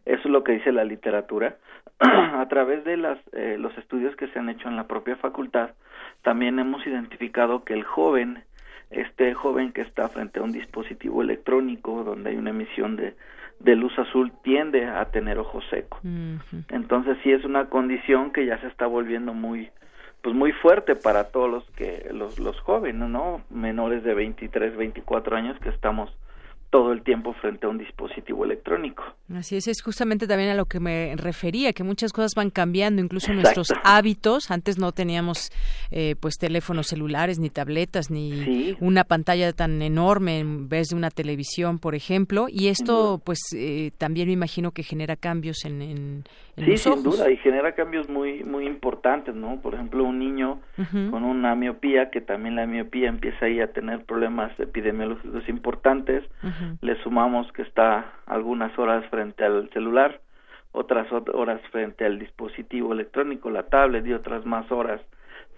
Eso 0.04 0.22
es 0.24 0.30
lo 0.30 0.42
que 0.42 0.52
dice 0.52 0.72
la 0.72 0.84
literatura. 0.84 1.56
a 1.98 2.46
través 2.48 2.84
de 2.84 2.96
las, 2.96 3.18
eh, 3.32 3.56
los 3.58 3.76
estudios 3.78 4.14
que 4.16 4.26
se 4.28 4.38
han 4.38 4.48
hecho 4.48 4.68
en 4.68 4.76
la 4.76 4.86
propia 4.86 5.16
facultad, 5.16 5.70
también 6.22 6.58
hemos 6.58 6.86
identificado 6.86 7.64
que 7.64 7.74
el 7.74 7.84
joven, 7.84 8.42
este 8.90 9.34
joven 9.34 9.72
que 9.72 9.82
está 9.82 10.08
frente 10.08 10.40
a 10.40 10.42
un 10.42 10.52
dispositivo 10.52 11.22
electrónico 11.22 12.04
donde 12.04 12.30
hay 12.30 12.36
una 12.36 12.50
emisión 12.50 12.96
de, 12.96 13.14
de 13.60 13.76
luz 13.76 13.98
azul 13.98 14.32
tiende 14.42 14.86
a 14.86 15.04
tener 15.06 15.38
ojo 15.38 15.60
seco. 15.70 16.00
Entonces 16.68 17.16
sí 17.22 17.32
es 17.32 17.44
una 17.44 17.66
condición 17.68 18.32
que 18.32 18.46
ya 18.46 18.58
se 18.60 18.68
está 18.68 18.86
volviendo 18.86 19.34
muy 19.34 19.70
pues 20.22 20.34
muy 20.34 20.50
fuerte 20.52 20.96
para 20.96 21.30
todos 21.30 21.48
los 21.48 21.64
que 21.76 22.08
los 22.12 22.38
los 22.38 22.58
jóvenes, 22.60 23.08
¿no? 23.08 23.42
Menores 23.50 24.02
de 24.02 24.14
23, 24.14 24.76
24 24.76 25.36
años 25.36 25.58
que 25.60 25.68
estamos 25.68 26.10
todo 26.70 26.92
el 26.92 27.02
tiempo 27.02 27.32
frente 27.34 27.66
a 27.66 27.68
un 27.68 27.78
dispositivo 27.78 28.44
electrónico. 28.44 29.04
Así 29.34 29.56
es, 29.56 29.68
es 29.68 29.82
justamente 29.82 30.26
también 30.26 30.50
a 30.50 30.54
lo 30.54 30.66
que 30.66 30.80
me 30.80 31.14
refería, 31.16 31.72
que 31.72 31.84
muchas 31.84 32.12
cosas 32.12 32.32
van 32.36 32.50
cambiando, 32.50 33.02
incluso 33.02 33.32
nuestros 33.32 33.72
hábitos. 33.84 34.50
Antes 34.50 34.78
no 34.78 34.92
teníamos 34.92 35.50
eh, 35.90 36.16
pues 36.20 36.36
teléfonos 36.38 36.88
celulares, 36.88 37.38
ni 37.38 37.50
tabletas, 37.50 38.10
ni 38.10 38.76
una 38.80 39.04
pantalla 39.04 39.52
tan 39.52 39.82
enorme 39.82 40.38
en 40.38 40.68
vez 40.68 40.88
de 40.88 40.96
una 40.96 41.10
televisión, 41.10 41.78
por 41.78 41.94
ejemplo. 41.94 42.46
Y 42.48 42.68
esto, 42.68 43.20
pues 43.24 43.38
eh, 43.54 43.92
también 43.98 44.28
me 44.28 44.32
imagino 44.32 44.72
que 44.72 44.82
genera 44.82 45.16
cambios 45.16 45.64
en, 45.64 45.82
en, 45.82 46.24
sí, 46.56 46.76
sin 46.76 47.02
duda, 47.02 47.30
y 47.30 47.36
genera 47.38 47.74
cambios 47.74 48.08
muy 48.08 48.44
muy 48.44 48.66
importantes, 48.66 49.34
¿no? 49.34 49.60
Por 49.60 49.74
ejemplo, 49.74 50.04
un 50.04 50.18
niño 50.18 50.60
con 51.10 51.24
una 51.24 51.54
miopía, 51.54 52.10
que 52.10 52.20
también 52.20 52.56
la 52.56 52.66
miopía 52.66 53.08
empieza 53.08 53.46
ahí 53.46 53.60
a 53.60 53.72
tener 53.72 54.04
problemas 54.04 54.58
epidemiológicos 54.58 55.48
importantes, 55.48 56.24
le 56.80 57.02
sumamos 57.02 57.50
que 57.52 57.62
está 57.62 58.12
algunas 58.26 58.76
horas 58.78 59.04
frente 59.10 59.44
al 59.44 59.68
celular, 59.70 60.20
otras 60.72 61.06
horas 61.10 61.60
frente 61.70 62.04
al 62.04 62.18
dispositivo 62.18 62.92
electrónico, 62.92 63.50
la 63.50 63.64
tablet, 63.64 64.06
y 64.06 64.12
otras 64.12 64.44
más 64.44 64.70
horas 64.70 65.00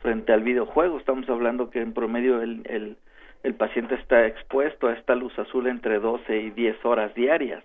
frente 0.03 0.33
al 0.33 0.43
videojuego. 0.43 0.99
Estamos 0.99 1.29
hablando 1.29 1.71
que 1.71 1.81
en 1.81 1.93
promedio 1.93 2.41
el, 2.41 2.63
el, 2.67 2.97
el 3.43 3.55
paciente 3.55 3.97
está 3.97 4.27
expuesto 4.27 4.89
a 4.89 4.93
esta 4.93 5.15
luz 5.15 5.37
azul 5.39 5.67
entre 5.67 5.99
12 5.99 6.41
y 6.41 6.51
10 6.51 6.85
horas 6.85 7.15
diarias 7.15 7.65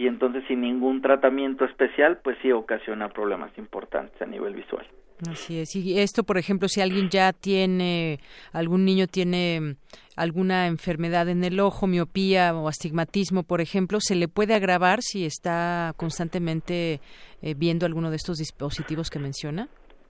y 0.00 0.06
entonces 0.06 0.42
sin 0.48 0.62
ningún 0.62 1.02
tratamiento 1.02 1.66
especial, 1.66 2.20
pues 2.24 2.38
sí 2.40 2.50
ocasiona 2.52 3.10
problemas 3.10 3.50
importantes 3.58 4.20
a 4.22 4.24
nivel 4.24 4.54
visual. 4.54 4.86
Así 5.28 5.58
es. 5.58 5.74
Y 5.76 5.98
esto, 5.98 6.22
por 6.24 6.38
ejemplo, 6.38 6.68
si 6.68 6.80
alguien 6.80 7.08
ya 7.10 7.32
tiene, 7.32 8.18
algún 8.52 8.84
niño 8.84 9.06
tiene 9.06 9.60
mm, 9.60 9.74
alguna 10.16 10.66
enfermedad 10.66 11.28
en 11.28 11.44
el 11.44 11.60
ojo, 11.60 11.86
miopía 11.86 12.54
o 12.54 12.68
astigmatismo, 12.68 13.42
por 13.42 13.60
ejemplo, 13.60 13.98
¿se 14.00 14.14
le 14.14 14.28
puede 14.28 14.54
agravar 14.54 15.00
si 15.02 15.26
está 15.26 15.92
constantemente 15.96 17.00
eh, 17.42 17.54
viendo 17.56 17.86
alguno 17.86 18.10
de 18.10 18.16
estos 18.16 18.38
dispositivos 18.38 19.10
que 19.10 19.18
menciona? 19.18 19.68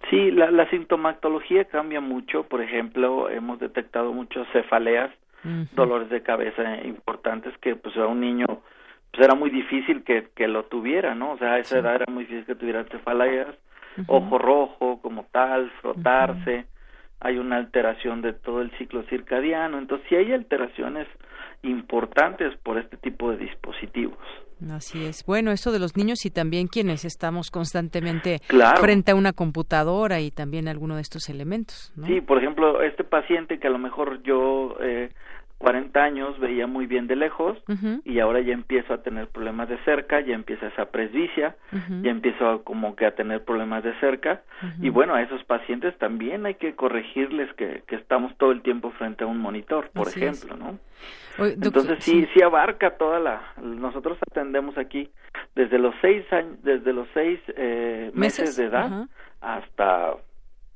Sí, 0.09 0.31
la, 0.31 0.51
la 0.51 0.69
sintomatología 0.71 1.65
cambia 1.67 2.01
mucho. 2.01 2.45
Por 2.45 2.63
ejemplo, 2.63 3.29
hemos 3.31 3.61
detectado 3.61 4.13
muchas 4.13 4.47
cefaleas, 4.53 5.11
dolores 5.73 6.11
de 6.11 6.23
cabeza 6.23 6.85
importantes 6.85 7.57
que 7.63 7.75
pues 7.75 7.97
a 7.97 8.07
un 8.07 8.21
niño 8.21 8.45
pues 9.11 9.25
era 9.25 9.35
muy 9.35 9.49
difícil 9.51 10.05
que, 10.05 10.29
que 10.35 10.47
lo 10.49 10.65
tuviera, 10.65 11.15
¿no? 11.15 11.33
O 11.33 11.39
sea, 11.39 11.55
a 11.55 11.59
esa 11.59 11.79
edad 11.79 11.95
era 11.95 12.07
muy 12.13 12.25
difícil 12.25 12.45
que 12.45 12.55
tuviera 12.55 12.85
cefaleas, 12.85 13.49
ojo 14.07 14.39
rojo 14.39 15.01
como 15.03 15.25
tal, 15.33 15.71
frotarse, 15.81 16.67
hay 17.21 17.39
una 17.39 17.57
alteración 17.57 18.23
de 18.23 18.33
todo 18.33 18.63
el 18.63 18.71
ciclo 18.79 19.03
circadiano, 19.05 19.79
entonces 19.79 20.07
sí 20.09 20.17
hay 20.17 20.33
alteraciones 20.33 21.07
importantes 21.63 22.57
por 22.63 22.79
este 22.79 22.97
tipo 22.97 23.31
de 23.31 23.37
dispositivos. 23.39 24.19
Así 24.71 25.05
es. 25.07 25.25
Bueno, 25.25 25.53
esto 25.53 25.73
de 25.73 25.79
los 25.79 25.97
niños 25.97 26.25
y 26.27 26.31
también 26.31 26.67
quienes 26.67 27.05
estamos 27.07 27.51
constantemente 27.51 28.41
Claro. 28.47 28.81
frente 28.81 29.13
a 29.13 29.15
una 29.15 29.33
computadora 29.33 30.21
y 30.21 30.31
también 30.31 30.69
alguno 30.69 30.97
de 30.97 31.03
estos 31.03 31.29
elementos. 31.31 31.93
¿no? 31.97 32.07
Sí, 32.07 32.21
por 32.21 32.39
ejemplo, 32.39 32.83
este 32.83 33.05
paciente 33.05 33.59
que 33.59 33.69
a 33.69 33.71
lo 33.71 33.79
mejor 33.79 34.23
yo 34.23 34.77
eh, 34.83 35.11
40 35.61 36.03
años 36.03 36.41
veía 36.41 36.67
muy 36.67 36.87
bien 36.87 37.07
de 37.07 37.17
lejos 37.17 37.59
y 38.05 38.19
ahora 38.19 38.41
ya 38.41 38.55
empiezo 38.55 38.95
a 38.95 39.03
tener 39.03 39.29
problemas 39.29 39.69
de 39.69 39.77
cerca, 39.85 40.21
ya 40.21 40.35
empieza 40.35 40.69
esa 40.69 40.87
presbicia, 40.87 41.55
ya 42.03 42.11
empiezo 42.11 42.49
a 42.49 42.65
como 42.65 42.97
que 42.97 43.05
a 43.05 43.15
tener 43.15 43.45
problemas 43.45 43.85
de 43.85 43.93
cerca 44.01 44.41
y 44.81 44.89
bueno, 44.89 45.15
a 45.15 45.21
esos 45.21 45.45
pacientes 45.45 45.97
también 45.99 46.47
hay 46.47 46.55
que 46.55 46.75
corregirles 46.75 47.53
que, 47.55 47.83
que 47.87 47.97
estamos 47.97 48.35
todo 48.39 48.53
el 48.53 48.63
tiempo 48.63 48.91
frente 48.93 49.25
a 49.25 49.27
un 49.27 49.37
monitor, 49.37 49.91
por 49.91 50.09
Así 50.09 50.25
es. 50.25 50.43
ejemplo, 50.43 50.57
¿no? 50.57 50.79
Oye, 51.39 51.57
doctor, 51.57 51.83
Entonces 51.83 52.05
sí, 52.05 52.27
sí 52.33 52.43
abarca 52.43 52.97
toda 52.97 53.21
la. 53.21 53.43
Nosotros 53.61 54.19
atendemos 54.31 54.79
aquí 54.79 55.11
desde 55.55 55.79
los 55.79 55.95
seis 56.01 56.25
años, 56.33 56.57
desde 56.63 56.93
los 56.95 57.07
seis 57.13 57.39
eh, 57.49 58.11
meses, 58.15 58.41
Meses, 58.41 58.57
de 58.57 58.65
edad 58.65 59.07
hasta, 59.43 60.15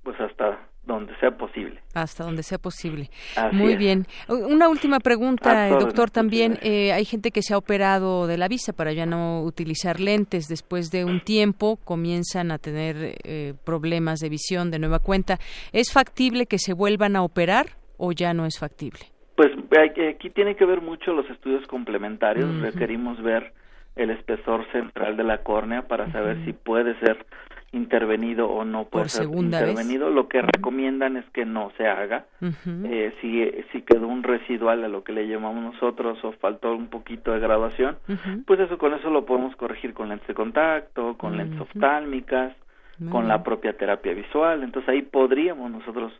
pues 0.02 0.20
hasta 0.20 0.58
donde 0.86 1.14
sea 1.18 1.30
posible. 1.30 1.80
hasta 1.94 2.24
donde 2.24 2.42
sea 2.42 2.58
posible. 2.58 3.08
Así 3.36 3.56
Muy 3.56 3.72
es. 3.72 3.78
bien. 3.78 4.06
Una 4.28 4.68
última 4.68 5.00
pregunta, 5.00 5.68
doctor. 5.68 6.10
También 6.10 6.58
eh, 6.62 6.92
hay 6.92 7.04
gente 7.04 7.30
que 7.30 7.42
se 7.42 7.54
ha 7.54 7.58
operado 7.58 8.26
de 8.26 8.36
la 8.36 8.48
vista 8.48 8.72
para 8.72 8.92
ya 8.92 9.06
no 9.06 9.42
utilizar 9.42 10.00
lentes. 10.00 10.48
Después 10.48 10.90
de 10.90 11.04
un 11.04 11.20
tiempo 11.20 11.76
comienzan 11.84 12.50
a 12.50 12.58
tener 12.58 13.16
eh, 13.24 13.54
problemas 13.64 14.18
de 14.20 14.28
visión 14.28 14.70
de 14.70 14.78
nueva 14.78 14.98
cuenta. 14.98 15.38
¿Es 15.72 15.92
factible 15.92 16.46
que 16.46 16.58
se 16.58 16.74
vuelvan 16.74 17.16
a 17.16 17.22
operar 17.22 17.66
o 17.96 18.12
ya 18.12 18.34
no 18.34 18.44
es 18.46 18.58
factible? 18.58 19.00
Pues 19.36 19.50
aquí 20.10 20.30
tiene 20.30 20.54
que 20.54 20.64
ver 20.64 20.80
mucho 20.80 21.12
los 21.12 21.28
estudios 21.30 21.66
complementarios. 21.66 22.48
Ujú. 22.48 22.60
Requerimos 22.60 23.22
ver 23.22 23.52
el 23.96 24.10
espesor 24.10 24.66
central 24.72 25.16
de 25.16 25.24
la 25.24 25.38
córnea 25.42 25.82
para 25.82 26.10
saber 26.12 26.44
si 26.44 26.52
puede 26.52 26.98
ser 27.00 27.24
intervenido 27.74 28.48
o 28.48 28.64
no 28.64 28.84
puede 28.84 29.04
Por 29.04 29.10
ser 29.10 29.22
segunda 29.22 29.60
vez. 29.60 29.70
intervenido. 29.70 30.10
Lo 30.10 30.28
que 30.28 30.40
recomiendan 30.42 31.16
es 31.16 31.24
que 31.30 31.44
no 31.44 31.70
se 31.76 31.86
haga. 31.86 32.24
Eh, 32.66 33.12
si, 33.20 33.50
si 33.72 33.82
quedó 33.82 34.08
un 34.08 34.22
residual 34.22 34.84
a 34.84 34.88
lo 34.88 35.04
que 35.04 35.12
le 35.12 35.26
llamamos 35.28 35.74
nosotros 35.74 36.18
o 36.24 36.32
faltó 36.32 36.72
un 36.74 36.88
poquito 36.88 37.32
de 37.32 37.40
graduación, 37.40 37.96
pues 38.46 38.60
eso 38.60 38.78
con 38.78 38.94
eso 38.94 39.10
lo 39.10 39.26
podemos 39.26 39.54
corregir 39.56 39.92
con 39.94 40.08
lentes 40.08 40.28
de 40.28 40.34
contacto, 40.34 41.16
con 41.18 41.36
lentes 41.36 41.60
oftálmicas, 41.60 42.52
con 43.10 43.26
la 43.28 43.42
propia 43.42 43.76
terapia 43.76 44.14
visual. 44.14 44.62
Entonces 44.62 44.88
ahí 44.88 45.02
podríamos 45.02 45.70
nosotros 45.70 46.12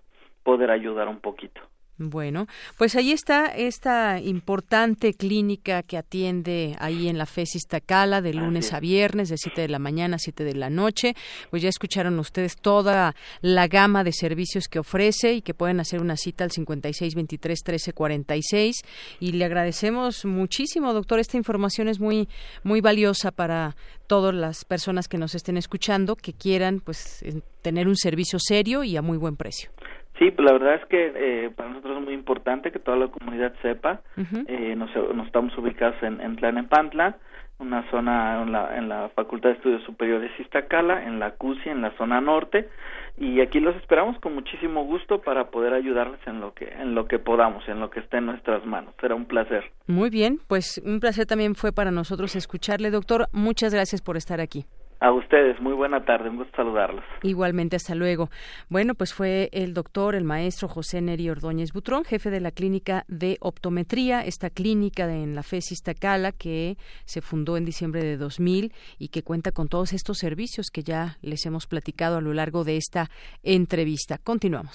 poder 0.42 0.70
ayudar 0.70 1.08
un 1.08 1.20
poquito. 1.20 1.60
Bueno, 1.96 2.48
pues 2.76 2.96
ahí 2.96 3.12
está 3.12 3.46
esta 3.46 4.20
importante 4.20 5.14
clínica 5.14 5.84
que 5.84 5.96
atiende 5.96 6.74
ahí 6.80 7.08
en 7.08 7.18
la 7.18 7.26
FES 7.26 7.54
Iztacala 7.54 8.20
de 8.20 8.34
lunes 8.34 8.72
a 8.72 8.80
viernes 8.80 9.28
de 9.28 9.38
7 9.38 9.60
de 9.60 9.68
la 9.68 9.78
mañana 9.78 10.16
a 10.16 10.18
7 10.18 10.42
de 10.42 10.54
la 10.54 10.70
noche. 10.70 11.14
Pues 11.50 11.62
ya 11.62 11.68
escucharon 11.68 12.18
ustedes 12.18 12.56
toda 12.56 13.14
la 13.42 13.68
gama 13.68 14.02
de 14.02 14.12
servicios 14.12 14.66
que 14.66 14.80
ofrece 14.80 15.34
y 15.34 15.42
que 15.42 15.54
pueden 15.54 15.78
hacer 15.78 16.00
una 16.00 16.16
cita 16.16 16.42
al 16.42 16.50
56 16.50 17.14
23 17.14 17.62
13 17.62 17.92
46 17.92 18.82
y 19.20 19.32
le 19.32 19.44
agradecemos 19.44 20.24
muchísimo, 20.24 20.92
doctor, 20.94 21.20
esta 21.20 21.36
información 21.36 21.86
es 21.86 22.00
muy 22.00 22.28
muy 22.64 22.80
valiosa 22.80 23.30
para 23.30 23.76
todas 24.08 24.34
las 24.34 24.64
personas 24.64 25.06
que 25.06 25.16
nos 25.16 25.36
estén 25.36 25.56
escuchando 25.56 26.16
que 26.16 26.32
quieran 26.32 26.80
pues 26.80 27.24
tener 27.62 27.86
un 27.86 27.96
servicio 27.96 28.40
serio 28.40 28.82
y 28.82 28.96
a 28.96 29.02
muy 29.02 29.16
buen 29.16 29.36
precio. 29.36 29.70
Sí, 30.18 30.30
pues 30.30 30.46
la 30.46 30.52
verdad 30.52 30.74
es 30.76 30.84
que 30.86 31.12
eh, 31.14 31.50
para 31.50 31.70
nosotros 31.70 31.98
es 31.98 32.04
muy 32.04 32.14
importante 32.14 32.70
que 32.70 32.78
toda 32.78 32.96
la 32.96 33.08
comunidad 33.08 33.52
sepa. 33.62 34.00
Eh, 34.46 34.74
nos, 34.76 34.94
nos 35.14 35.26
estamos 35.26 35.56
ubicados 35.58 36.00
en, 36.02 36.20
en 36.20 36.36
Tlanepantla, 36.36 37.16
una 37.58 37.88
zona 37.90 38.42
en 38.42 38.52
la, 38.52 38.76
en 38.76 38.88
la 38.88 39.08
Facultad 39.10 39.50
de 39.50 39.56
Estudios 39.56 39.82
Superiores 39.84 40.30
Iztacala, 40.38 41.04
en 41.04 41.18
la 41.18 41.32
CUSI, 41.32 41.68
en 41.68 41.82
la 41.82 41.96
zona 41.96 42.20
norte, 42.20 42.68
y 43.16 43.40
aquí 43.40 43.60
los 43.60 43.76
esperamos 43.76 44.18
con 44.20 44.34
muchísimo 44.34 44.84
gusto 44.84 45.20
para 45.20 45.50
poder 45.50 45.72
ayudarles 45.72 46.20
en 46.26 46.40
lo 46.40 46.52
que 46.52 46.66
en 46.66 46.94
lo 46.94 47.06
que 47.06 47.18
podamos, 47.18 47.66
en 47.68 47.80
lo 47.80 47.90
que 47.90 48.00
esté 48.00 48.18
en 48.18 48.26
nuestras 48.26 48.64
manos. 48.66 48.94
Será 49.00 49.14
un 49.14 49.26
placer. 49.26 49.64
Muy 49.86 50.10
bien, 50.10 50.40
pues 50.48 50.80
un 50.84 50.98
placer 51.00 51.26
también 51.26 51.54
fue 51.54 51.72
para 51.72 51.90
nosotros 51.90 52.34
escucharle, 52.34 52.90
doctor. 52.90 53.26
Muchas 53.32 53.72
gracias 53.72 54.02
por 54.02 54.16
estar 54.16 54.40
aquí. 54.40 54.64
A 55.04 55.12
ustedes, 55.12 55.60
muy 55.60 55.74
buena 55.74 56.02
tarde, 56.06 56.30
un 56.30 56.38
gusto 56.38 56.56
saludarlos. 56.56 57.04
Igualmente, 57.22 57.76
hasta 57.76 57.94
luego. 57.94 58.30
Bueno, 58.70 58.94
pues 58.94 59.12
fue 59.12 59.50
el 59.52 59.74
doctor, 59.74 60.14
el 60.14 60.24
maestro 60.24 60.66
José 60.66 61.02
Neri 61.02 61.28
Ordóñez 61.28 61.74
Butrón, 61.74 62.04
jefe 62.04 62.30
de 62.30 62.40
la 62.40 62.50
clínica 62.50 63.04
de 63.06 63.36
optometría, 63.40 64.22
esta 64.22 64.48
clínica 64.48 65.06
de, 65.06 65.22
en 65.22 65.34
la 65.34 65.42
FES 65.42 65.72
Iztacala 65.72 66.32
que 66.32 66.78
se 67.04 67.20
fundó 67.20 67.58
en 67.58 67.66
diciembre 67.66 68.02
de 68.02 68.16
2000 68.16 68.72
y 68.98 69.08
que 69.08 69.22
cuenta 69.22 69.52
con 69.52 69.68
todos 69.68 69.92
estos 69.92 70.16
servicios 70.16 70.70
que 70.72 70.82
ya 70.82 71.18
les 71.20 71.44
hemos 71.44 71.66
platicado 71.66 72.16
a 72.16 72.22
lo 72.22 72.32
largo 72.32 72.64
de 72.64 72.78
esta 72.78 73.10
entrevista. 73.42 74.16
Continuamos. 74.16 74.74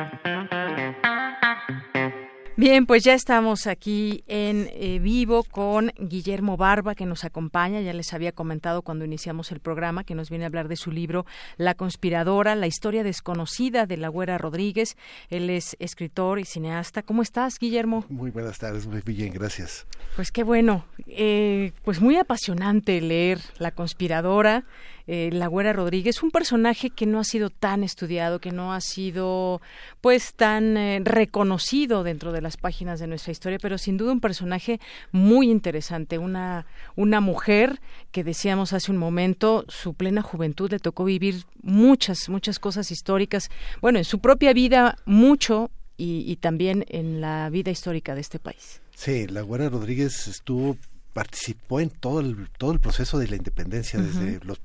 Bien, 2.61 2.85
pues 2.85 3.03
ya 3.03 3.15
estamos 3.15 3.65
aquí 3.65 4.23
en 4.27 4.69
eh, 4.73 4.99
vivo 4.99 5.43
con 5.43 5.91
Guillermo 5.97 6.57
Barba, 6.57 6.93
que 6.93 7.07
nos 7.07 7.23
acompaña. 7.23 7.81
Ya 7.81 7.91
les 7.91 8.13
había 8.13 8.33
comentado 8.33 8.83
cuando 8.83 9.03
iniciamos 9.03 9.51
el 9.51 9.59
programa 9.59 10.03
que 10.03 10.13
nos 10.13 10.29
viene 10.29 10.45
a 10.45 10.47
hablar 10.47 10.67
de 10.67 10.75
su 10.75 10.91
libro 10.91 11.25
La 11.57 11.73
conspiradora, 11.73 12.53
la 12.53 12.67
historia 12.67 13.03
desconocida 13.03 13.87
de 13.87 13.97
la 13.97 14.09
Güera 14.09 14.37
Rodríguez. 14.37 14.95
Él 15.31 15.49
es 15.49 15.75
escritor 15.79 16.37
y 16.37 16.45
cineasta. 16.45 17.01
¿Cómo 17.01 17.23
estás, 17.23 17.57
Guillermo? 17.57 18.05
Muy 18.09 18.29
buenas 18.29 18.59
tardes, 18.59 18.85
muy 18.85 19.01
bien, 19.01 19.33
gracias. 19.33 19.87
Pues 20.15 20.31
qué 20.31 20.43
bueno. 20.43 20.85
Eh, 21.07 21.71
pues 21.83 21.99
muy 21.99 22.17
apasionante 22.17 23.01
leer 23.01 23.39
La 23.57 23.71
conspiradora. 23.71 24.65
Eh, 25.07 25.29
la 25.33 25.47
Güera 25.47 25.73
Rodríguez, 25.73 26.21
un 26.23 26.31
personaje 26.31 26.89
que 26.89 27.05
no 27.05 27.19
ha 27.19 27.23
sido 27.23 27.49
tan 27.49 27.83
estudiado, 27.83 28.39
que 28.39 28.51
no 28.51 28.73
ha 28.73 28.81
sido 28.81 29.61
pues 29.99 30.33
tan 30.33 30.77
eh, 30.77 31.01
reconocido 31.03 32.03
dentro 32.03 32.31
de 32.31 32.41
las 32.51 32.57
páginas 32.57 32.99
de 32.99 33.07
nuestra 33.07 33.31
historia, 33.31 33.59
pero 33.61 33.77
sin 33.77 33.95
duda 33.95 34.11
un 34.11 34.19
personaje 34.19 34.81
muy 35.13 35.49
interesante, 35.49 36.17
una, 36.17 36.65
una 36.97 37.21
mujer 37.21 37.79
que 38.11 38.25
decíamos 38.25 38.73
hace 38.73 38.91
un 38.91 38.97
momento, 38.97 39.63
su 39.69 39.93
plena 39.93 40.21
juventud 40.21 40.69
le 40.69 40.79
tocó 40.79 41.05
vivir 41.05 41.45
muchas, 41.63 42.27
muchas 42.27 42.59
cosas 42.59 42.91
históricas, 42.91 43.49
bueno, 43.79 43.99
en 43.99 44.05
su 44.05 44.19
propia 44.19 44.51
vida 44.51 44.97
mucho 45.05 45.71
y, 45.95 46.29
y 46.29 46.35
también 46.35 46.83
en 46.89 47.21
la 47.21 47.49
vida 47.49 47.71
histórica 47.71 48.15
de 48.15 48.21
este 48.21 48.37
país. 48.37 48.81
Sí, 48.95 49.27
la 49.27 49.41
Güera 49.41 49.69
Rodríguez 49.69 50.27
estuvo 50.27 50.77
participó 51.13 51.79
en 51.79 51.89
todo 51.89 52.19
el 52.21 52.49
todo 52.57 52.71
el 52.71 52.79
proceso 52.79 53.19
de 53.19 53.27
la 53.27 53.35
independencia 53.35 53.99
desde 53.99 54.39
los 54.45 54.61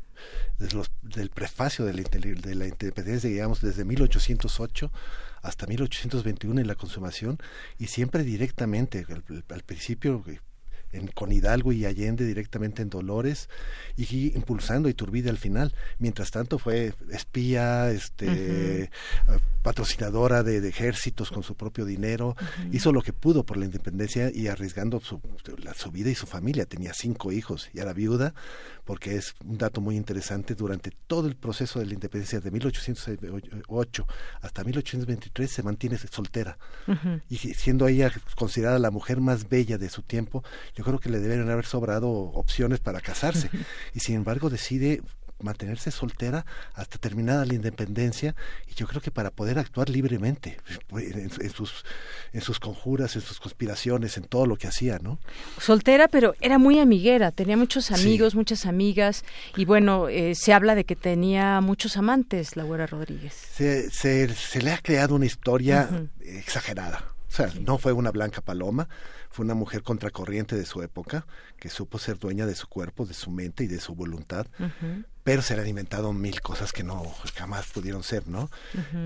desde 0.61 0.77
los 0.77 0.93
del 1.03 1.31
prefacio 1.31 1.85
de 1.85 1.93
la, 1.93 2.03
de 2.03 2.55
la 2.55 2.69
independencia 2.69 3.29
digamos 3.29 3.61
desde 3.61 3.85
1808 3.85 4.93
hasta 5.47 5.67
1821 5.67 6.61
en 6.61 6.67
la 6.67 6.75
consumación 6.75 7.39
y 7.79 7.87
siempre 7.87 8.25
directamente 8.25 9.07
al, 9.09 9.25
al 9.49 9.63
principio 9.63 10.23
eh, 10.27 10.41
en, 10.93 11.09
con 11.09 11.33
Hidalgo 11.33 11.73
y 11.73 11.85
Allende 11.85 12.25
directamente 12.25 12.81
en 12.83 12.89
Dolores 12.91 13.49
y 13.97 14.35
impulsando 14.37 14.87
a 14.89 14.91
Iturbide 14.91 15.31
al 15.31 15.37
final. 15.39 15.75
Mientras 15.99 16.31
tanto 16.31 16.59
fue 16.59 16.95
espía, 17.11 17.91
este, 17.91 18.83
eh, 18.85 18.91
patrocinadora 19.63 20.43
de, 20.45 20.61
de 20.61 20.69
ejércitos 20.69 21.31
con 21.31 21.43
su 21.43 21.57
propio 21.57 21.85
dinero, 21.85 22.37
hizo 22.73 22.93
lo 22.93 23.03
que 23.03 23.13
pudo 23.13 23.45
por 23.45 23.57
la 23.57 23.65
independencia 23.65 24.31
y 24.33 24.47
arriesgando 24.47 25.01
su, 25.01 25.21
la- 25.59 25.75
su 25.75 25.91
vida 25.91 26.11
y 26.11 26.15
su 26.15 26.27
familia. 26.27 26.67
Tenía 26.67 26.95
cinco 26.95 27.33
hijos 27.33 27.69
y 27.75 27.81
era 27.81 27.93
viuda, 27.93 28.33
porque 28.87 29.17
es 29.17 29.35
un 29.45 29.59
dato 29.59 29.81
muy 29.81 29.97
interesante, 29.97 30.55
durante 30.55 30.93
todo 31.07 31.27
el 31.27 31.35
proceso 31.35 31.81
de 31.81 31.87
la 31.87 31.95
independencia 31.95 32.41
de 32.41 32.51
1808 32.53 34.07
hasta 34.41 34.65
1823 34.65 35.51
se 35.51 35.63
mantiene 35.65 35.99
soltera. 35.99 36.57
Y 37.29 37.37
siendo 37.37 37.89
ella 37.89 38.13
considerada 38.37 38.79
la 38.79 38.93
mujer 38.93 39.21
más 39.21 39.49
bella 39.49 39.77
de 39.77 39.91
su 39.91 40.03
tiempo, 40.03 40.45
yo 40.75 40.85
creo 40.85 41.01
que 41.01 41.11
le 41.11 41.19
deben 41.19 41.51
haber 41.51 41.67
sobrado 41.67 42.09
opciones 42.09 42.79
para 42.79 43.01
casarse. 43.01 43.51
y 43.93 44.01
sin 44.01 44.15
embargo 44.15 44.49
decide 44.49 45.03
mantenerse 45.41 45.91
soltera 45.91 46.47
hasta 46.75 46.99
terminada 46.99 47.45
la 47.45 47.55
independencia 47.55 48.35
y 48.67 48.75
yo 48.75 48.87
creo 48.87 49.01
que 49.01 49.11
para 49.11 49.31
poder 49.31 49.59
actuar 49.59 49.89
libremente 49.91 50.59
en, 50.93 51.51
sus 51.51 51.85
en 52.33 52.41
sus 52.41 52.59
conjuras, 52.59 53.17
en 53.17 53.23
sus 53.23 53.39
conspiraciones, 53.41 54.17
en 54.17 54.25
todo 54.25 54.47
lo 54.47 54.57
que 54.57 54.67
hacía, 54.67 54.99
¿no? 54.99 55.19
Soltera, 55.61 56.09
pero 56.09 56.35
era 56.41 56.59
muy 56.59 56.79
amiguera, 56.79 57.31
tenía 57.33 57.57
muchos 57.57 57.91
amigos, 57.91 58.35
muchas 58.35 58.67
amigas 58.67 59.25
y 59.57 59.65
bueno, 59.65 60.09
eh, 60.09 60.35
se 60.35 60.53
habla 60.53 60.75
de 60.75 60.85
que 60.85 60.97
tenía 60.97 61.61
muchos 61.61 61.97
amantes, 61.97 62.57
la 62.57 62.65
Güera 62.65 62.87
Rodríguez. 62.87 63.35
Se, 63.35 63.91
se, 63.91 64.29
se 64.35 64.63
le 64.63 64.73
ha 64.73 64.79
creado 64.79 65.15
una 65.15 65.27
historia 65.27 65.89
exagerada. 66.21 67.17
O 67.29 67.35
sea, 67.37 67.53
no 67.61 67.77
fue 67.77 67.93
una 67.93 68.11
blanca 68.11 68.41
paloma, 68.41 68.89
fue 69.31 69.45
una 69.45 69.55
mujer 69.55 69.83
contracorriente 69.83 70.57
de 70.57 70.65
su 70.65 70.83
época, 70.83 71.27
que 71.59 71.69
supo 71.69 71.99
ser 71.99 72.19
dueña 72.19 72.47
de 72.47 72.55
su 72.55 72.69
cuerpo, 72.69 73.05
de 73.05 73.15
su 73.15 73.31
mente 73.31 73.65
y 73.65 73.67
de 73.67 73.81
su 73.81 73.95
voluntad, 73.95 74.47
pero 75.27 75.43
se 75.43 75.57
le 75.57 75.63
han 75.63 75.69
inventado 75.69 76.13
mil 76.13 76.41
cosas 76.41 76.71
que 76.71 76.85
no 76.85 77.03
jamás 77.35 77.67
pudieron 77.67 78.05
ser, 78.05 78.29
¿no? 78.29 78.49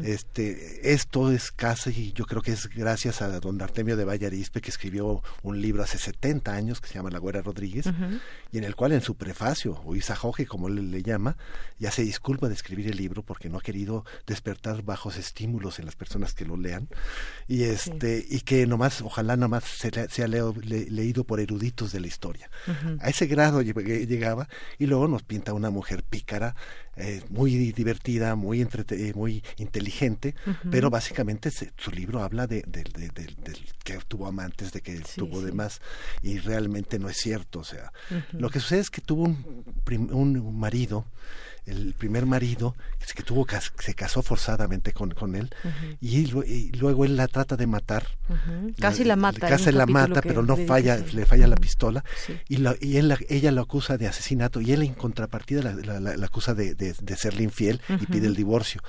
Este, 0.04 0.92
esto 0.92 1.32
es 1.32 1.50
casi, 1.50 2.12
yo 2.12 2.26
creo 2.26 2.42
que 2.42 2.52
es 2.52 2.68
gracias 2.68 3.22
a 3.22 3.40
don 3.40 3.62
Artemio 3.62 3.96
de 3.96 4.04
Vallarispe, 4.04 4.60
que 4.60 4.68
escribió 4.68 5.22
un 5.42 5.62
libro 5.62 5.82
hace 5.82 5.96
70 5.96 6.52
años 6.52 6.82
que 6.82 6.88
se 6.88 6.94
llama 6.96 7.08
La 7.08 7.18
Güera 7.20 7.40
Rodríguez, 7.40 7.86
y 8.52 8.58
en 8.58 8.64
el 8.64 8.76
cual 8.76 8.92
en 8.92 9.00
su 9.00 9.14
prefacio, 9.14 9.80
o 9.86 9.96
Isajoje, 9.96 10.44
como 10.44 10.68
él 10.68 10.90
le 10.90 11.02
llama, 11.02 11.38
ya 11.78 11.90
se 11.90 12.02
disculpa 12.02 12.48
de 12.48 12.54
escribir 12.54 12.88
el 12.88 12.98
libro 12.98 13.22
porque 13.22 13.48
no 13.48 13.56
ha 13.56 13.62
querido 13.62 14.04
despertar 14.26 14.82
bajos 14.82 15.16
estímulos 15.16 15.78
en 15.78 15.86
las 15.86 15.96
personas 15.96 16.34
que 16.34 16.44
lo 16.44 16.58
lean, 16.58 16.86
y 17.48 17.62
este, 17.62 18.26
y 18.28 18.40
que 18.40 18.66
nomás, 18.66 19.00
ojalá 19.00 19.38
nomás 19.38 19.64
sea 19.64 20.28
leído 20.28 21.24
por 21.24 21.40
eruditos 21.40 21.92
de 21.92 22.00
la 22.00 22.08
historia. 22.08 22.50
A 23.00 23.08
ese 23.08 23.24
grado 23.24 23.62
llegaba, 23.62 24.50
y 24.78 24.84
luego 24.84 25.08
nos 25.08 25.22
pinta 25.22 25.54
una 25.54 25.70
mujer 25.70 26.04
pícara, 26.10 26.54
eh, 26.96 27.22
muy 27.30 27.72
divertida, 27.72 28.34
muy 28.34 28.60
eh, 28.60 29.12
muy 29.14 29.42
inteligente, 29.56 30.34
pero 30.70 30.90
básicamente 30.90 31.50
su 31.50 31.90
libro 31.90 32.22
habla 32.22 32.46
de, 32.46 32.62
que 33.84 33.98
tuvo 34.08 34.26
amantes, 34.26 34.72
de 34.72 34.82
que 34.82 35.00
tuvo 35.16 35.40
demás, 35.40 35.80
y 36.22 36.38
realmente 36.38 36.98
no 36.98 37.08
es 37.08 37.16
cierto. 37.16 37.60
O 37.60 37.64
sea, 37.64 37.92
lo 38.32 38.50
que 38.50 38.60
sucede 38.60 38.80
es 38.80 38.90
que 38.90 39.00
tuvo 39.00 39.24
un, 39.24 39.64
un 40.12 40.58
marido 40.58 41.06
el 41.66 41.94
primer 41.94 42.26
marido 42.26 42.74
que 43.14 43.22
tuvo 43.22 43.46
se 43.78 43.94
casó 43.94 44.22
forzadamente 44.22 44.92
con, 44.92 45.10
con 45.10 45.34
él 45.34 45.50
y, 46.00 46.26
luego 46.72 47.04
él 47.04 47.16
la 47.16 47.28
trata 47.28 47.56
de 47.56 47.66
matar. 47.66 48.06
Casi 48.78 49.04
la, 49.04 49.16
mata 49.16 49.48
casi 49.48 49.72
la 49.72 49.86
mata 49.86 50.22
pero 50.22 50.42
no 50.42 50.56
falla 50.56 50.96
le 50.96 51.26
falla 51.26 51.46
la 51.46 51.56
pistola 51.56 52.04
y, 52.48 52.58
la, 52.58 52.76
y 52.80 52.96
él, 52.96 53.16
ella 53.28 53.50
lo 53.50 53.62
acusa 53.62 53.96
de 53.98 54.06
asesinato 54.06 54.60
y 54.60 54.72
él 54.72 54.82
en 54.82 54.94
contrapartida 54.94 55.62
la, 55.62 56.00
la, 56.00 56.26
acusa 56.26 56.54
de, 56.54 56.74
de, 56.74 57.16
serle 57.16 57.42
infiel 57.42 57.80
y 58.00 58.06
pide 58.06 58.26
el 58.26 58.36
divorcio. 58.36 58.80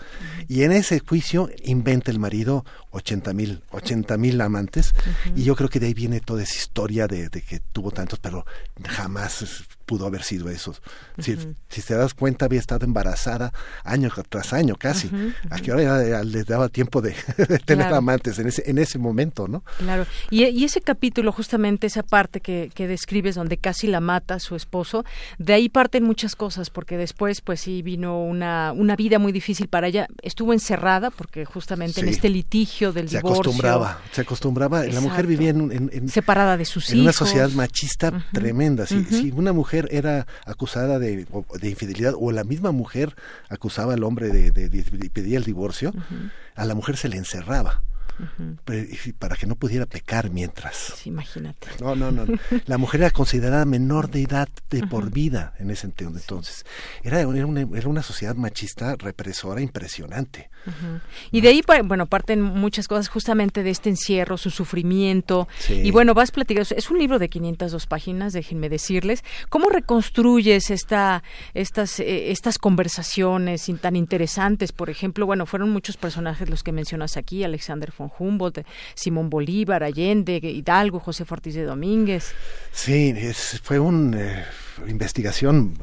Y 0.47 0.63
en 0.63 0.71
ese 0.71 0.99
juicio 0.99 1.49
inventa 1.63 2.11
el 2.11 2.19
marido 2.19 2.65
80 2.91 3.33
mil 3.33 3.63
80 3.71 4.17
mil 4.17 4.39
amantes 4.41 4.93
y 5.35 5.43
yo 5.43 5.55
creo 5.55 5.69
que 5.69 5.79
de 5.79 5.87
ahí 5.87 5.93
viene 5.93 6.19
toda 6.19 6.43
esa 6.43 6.55
historia 6.55 7.07
de, 7.07 7.29
de 7.29 7.41
que 7.41 7.59
tuvo 7.59 7.91
tantos 7.91 8.19
pero 8.19 8.45
jamás 8.87 9.65
pudo 9.85 10.05
haber 10.05 10.23
sido 10.23 10.49
eso. 10.49 10.75
si, 11.19 11.37
si 11.69 11.81
te 11.81 11.95
das 11.95 12.13
cuenta, 12.13 12.45
había 12.45 12.59
estado 12.59 12.85
embarazada 12.85 13.53
año 13.83 14.09
tras 14.29 14.53
año 14.53 14.75
casi. 14.75 15.09
A 15.49 15.59
que 15.59 15.71
ahora 15.71 16.23
les 16.23 16.45
daba 16.45 16.69
tiempo 16.69 17.01
de, 17.01 17.15
tener 17.65 17.93
amantes 17.93 18.39
en 18.39 18.47
ese, 18.47 18.63
en 18.69 18.77
ese 18.77 18.97
momento, 18.97 19.47
¿no? 19.47 19.63
Claro. 19.77 20.05
Y, 20.29 20.45
y 20.45 20.63
ese 20.63 20.81
capítulo, 20.81 21.31
justamente 21.31 21.87
esa 21.87 22.03
parte 22.03 22.41
que, 22.41 22.71
que, 22.73 22.87
describes 22.87 23.35
donde 23.35 23.57
casi 23.57 23.87
la 23.87 23.99
mata 23.99 24.39
su 24.39 24.55
esposo, 24.55 25.05
de 25.37 25.53
ahí 25.53 25.69
parten 25.69 26.03
muchas 26.03 26.35
cosas, 26.35 26.69
porque 26.69 26.97
después, 26.97 27.41
pues 27.41 27.61
sí, 27.61 27.81
vino 27.81 28.21
una, 28.21 28.73
una 28.73 28.95
vida 28.95 29.19
muy 29.19 29.31
difícil 29.31 29.67
para 29.67 29.87
ella. 29.87 30.07
Estuvo 30.21 30.53
encerrada, 30.53 31.09
porque 31.09 31.45
justamente 31.45 32.01
en 32.01 32.09
este 32.09 32.29
litigio 32.29 32.91
del 32.91 33.09
se 33.09 33.17
divorcio. 33.17 33.41
Acostumbraba, 33.41 34.01
se 34.11 34.21
acostumbraba. 34.21 34.85
La 34.85 35.01
mujer 35.01 35.27
vivía 35.27 35.49
en, 35.49 36.09
separada 36.09 36.57
de 36.57 36.65
sus 36.65 36.85
hijos. 36.85 36.93
En 36.93 37.01
una 37.01 37.13
sociedad 37.13 37.49
machista 37.51 38.25
tremenda. 38.33 38.85
Si, 38.85 39.03
si 39.05 39.31
una 39.31 39.53
mujer 39.53 39.70
era 39.91 40.27
acusada 40.45 40.99
de, 40.99 41.25
de, 41.25 41.69
infidelidad 41.69 42.13
o 42.17 42.31
la 42.31 42.43
misma 42.43 42.71
mujer 42.71 43.15
acusaba 43.49 43.93
al 43.93 44.03
hombre 44.03 44.29
de, 44.29 44.51
de, 44.51 45.09
pedía 45.09 45.37
el 45.37 45.43
divorcio, 45.43 45.93
a 46.55 46.65
la 46.65 46.75
mujer 46.75 46.97
se 46.97 47.09
le 47.09 47.17
encerraba 47.17 47.81
para 49.19 49.35
que 49.35 49.45
no 49.47 49.55
pudiera 49.55 49.85
pecar 49.85 50.29
mientras. 50.29 51.05
imagínate. 51.05 51.67
No, 51.79 51.95
no, 51.95 52.11
no. 52.11 52.25
La 52.65 52.77
mujer 52.77 53.01
era 53.01 53.11
considerada 53.11 53.65
menor 53.65 54.09
de 54.09 54.23
edad 54.23 54.49
de 54.69 54.85
por 54.87 55.11
vida 55.11 55.53
en 55.59 55.71
ese 55.71 55.87
entonces. 55.87 56.65
Era, 57.03 57.21
era, 57.21 57.45
una, 57.45 57.61
era 57.61 57.89
una 57.89 58.03
sociedad 58.03 58.35
machista 58.35 58.95
represora 58.95 59.61
impresionante. 59.61 60.49
Y 61.31 61.41
de 61.41 61.47
ahí, 61.47 61.63
bueno, 61.85 62.05
parten 62.05 62.41
muchas 62.41 62.87
cosas 62.87 63.09
justamente 63.09 63.63
de 63.63 63.71
este 63.71 63.89
encierro, 63.89 64.37
su 64.37 64.49
sufrimiento. 64.49 65.47
Y 65.69 65.91
bueno, 65.91 66.13
vas 66.13 66.31
platicando, 66.31 66.67
es 66.75 66.89
un 66.91 66.99
libro 66.99 67.19
de 67.19 67.29
502 67.29 67.87
páginas, 67.87 68.33
déjenme 68.33 68.69
decirles. 68.69 69.23
¿Cómo 69.49 69.69
reconstruyes 69.69 70.69
esta, 70.69 71.23
estas, 71.53 71.99
eh, 71.99 72.31
estas 72.31 72.57
conversaciones 72.57 73.69
tan 73.81 73.95
interesantes? 73.95 74.71
Por 74.71 74.89
ejemplo, 74.89 75.25
bueno, 75.25 75.45
fueron 75.45 75.69
muchos 75.69 75.97
personajes 75.97 76.49
los 76.49 76.63
que 76.63 76.71
mencionas 76.71 77.17
aquí, 77.17 77.43
Alexander 77.43 77.91
von 78.01 78.11
Humboldt, 78.17 78.65
Simón 78.93 79.29
Bolívar, 79.29 79.83
Allende, 79.83 80.39
Hidalgo, 80.41 80.99
José 80.99 81.25
Ortiz 81.29 81.55
de 81.55 81.63
Domínguez. 81.63 82.33
Sí, 82.71 83.13
fue 83.63 83.79
una 83.79 84.21
eh, 84.21 84.45
investigación 84.87 85.77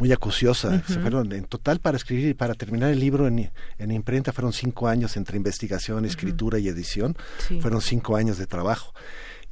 muy 0.00 0.12
acuciosa. 0.12 0.80
fueron 0.80 1.32
en 1.32 1.44
total 1.44 1.78
para 1.78 1.96
escribir 1.96 2.28
y 2.28 2.34
para 2.34 2.54
terminar 2.54 2.90
el 2.90 2.98
libro 2.98 3.28
en, 3.28 3.50
en 3.78 3.90
imprenta 3.92 4.32
fueron 4.32 4.52
cinco 4.52 4.88
años 4.88 5.16
entre 5.16 5.36
investigación, 5.36 6.04
escritura 6.04 6.58
y 6.58 6.68
edición. 6.68 7.16
Fueron 7.60 7.80
cinco 7.82 8.16
años 8.16 8.38
de 8.38 8.46
trabajo. 8.46 8.92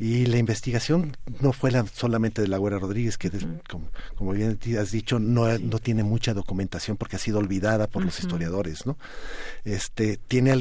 Y 0.01 0.27
la 0.27 0.39
investigación 0.39 1.17
no 1.41 1.53
fue 1.53 1.73
la, 1.73 1.85
solamente 1.87 2.41
de 2.41 2.47
la 2.47 2.57
Güera 2.57 2.79
Rodríguez, 2.79 3.19
que 3.19 3.31
como, 3.69 3.89
como, 4.15 4.33
bien 4.33 4.59
has 4.81 4.93
dicho, 4.93 5.19
no, 5.19 5.59
no 5.59 5.79
tiene 5.81 6.05
mucha 6.05 6.35
documentación 6.35 6.97
porque 6.97 7.17
ha 7.17 7.19
sido 7.19 7.41
olvidada 7.41 7.89
por 7.89 8.05
los 8.05 8.21
historiadores, 8.21 8.87
¿no? 8.87 8.97
Este, 9.65 10.17
tiene 10.17 10.53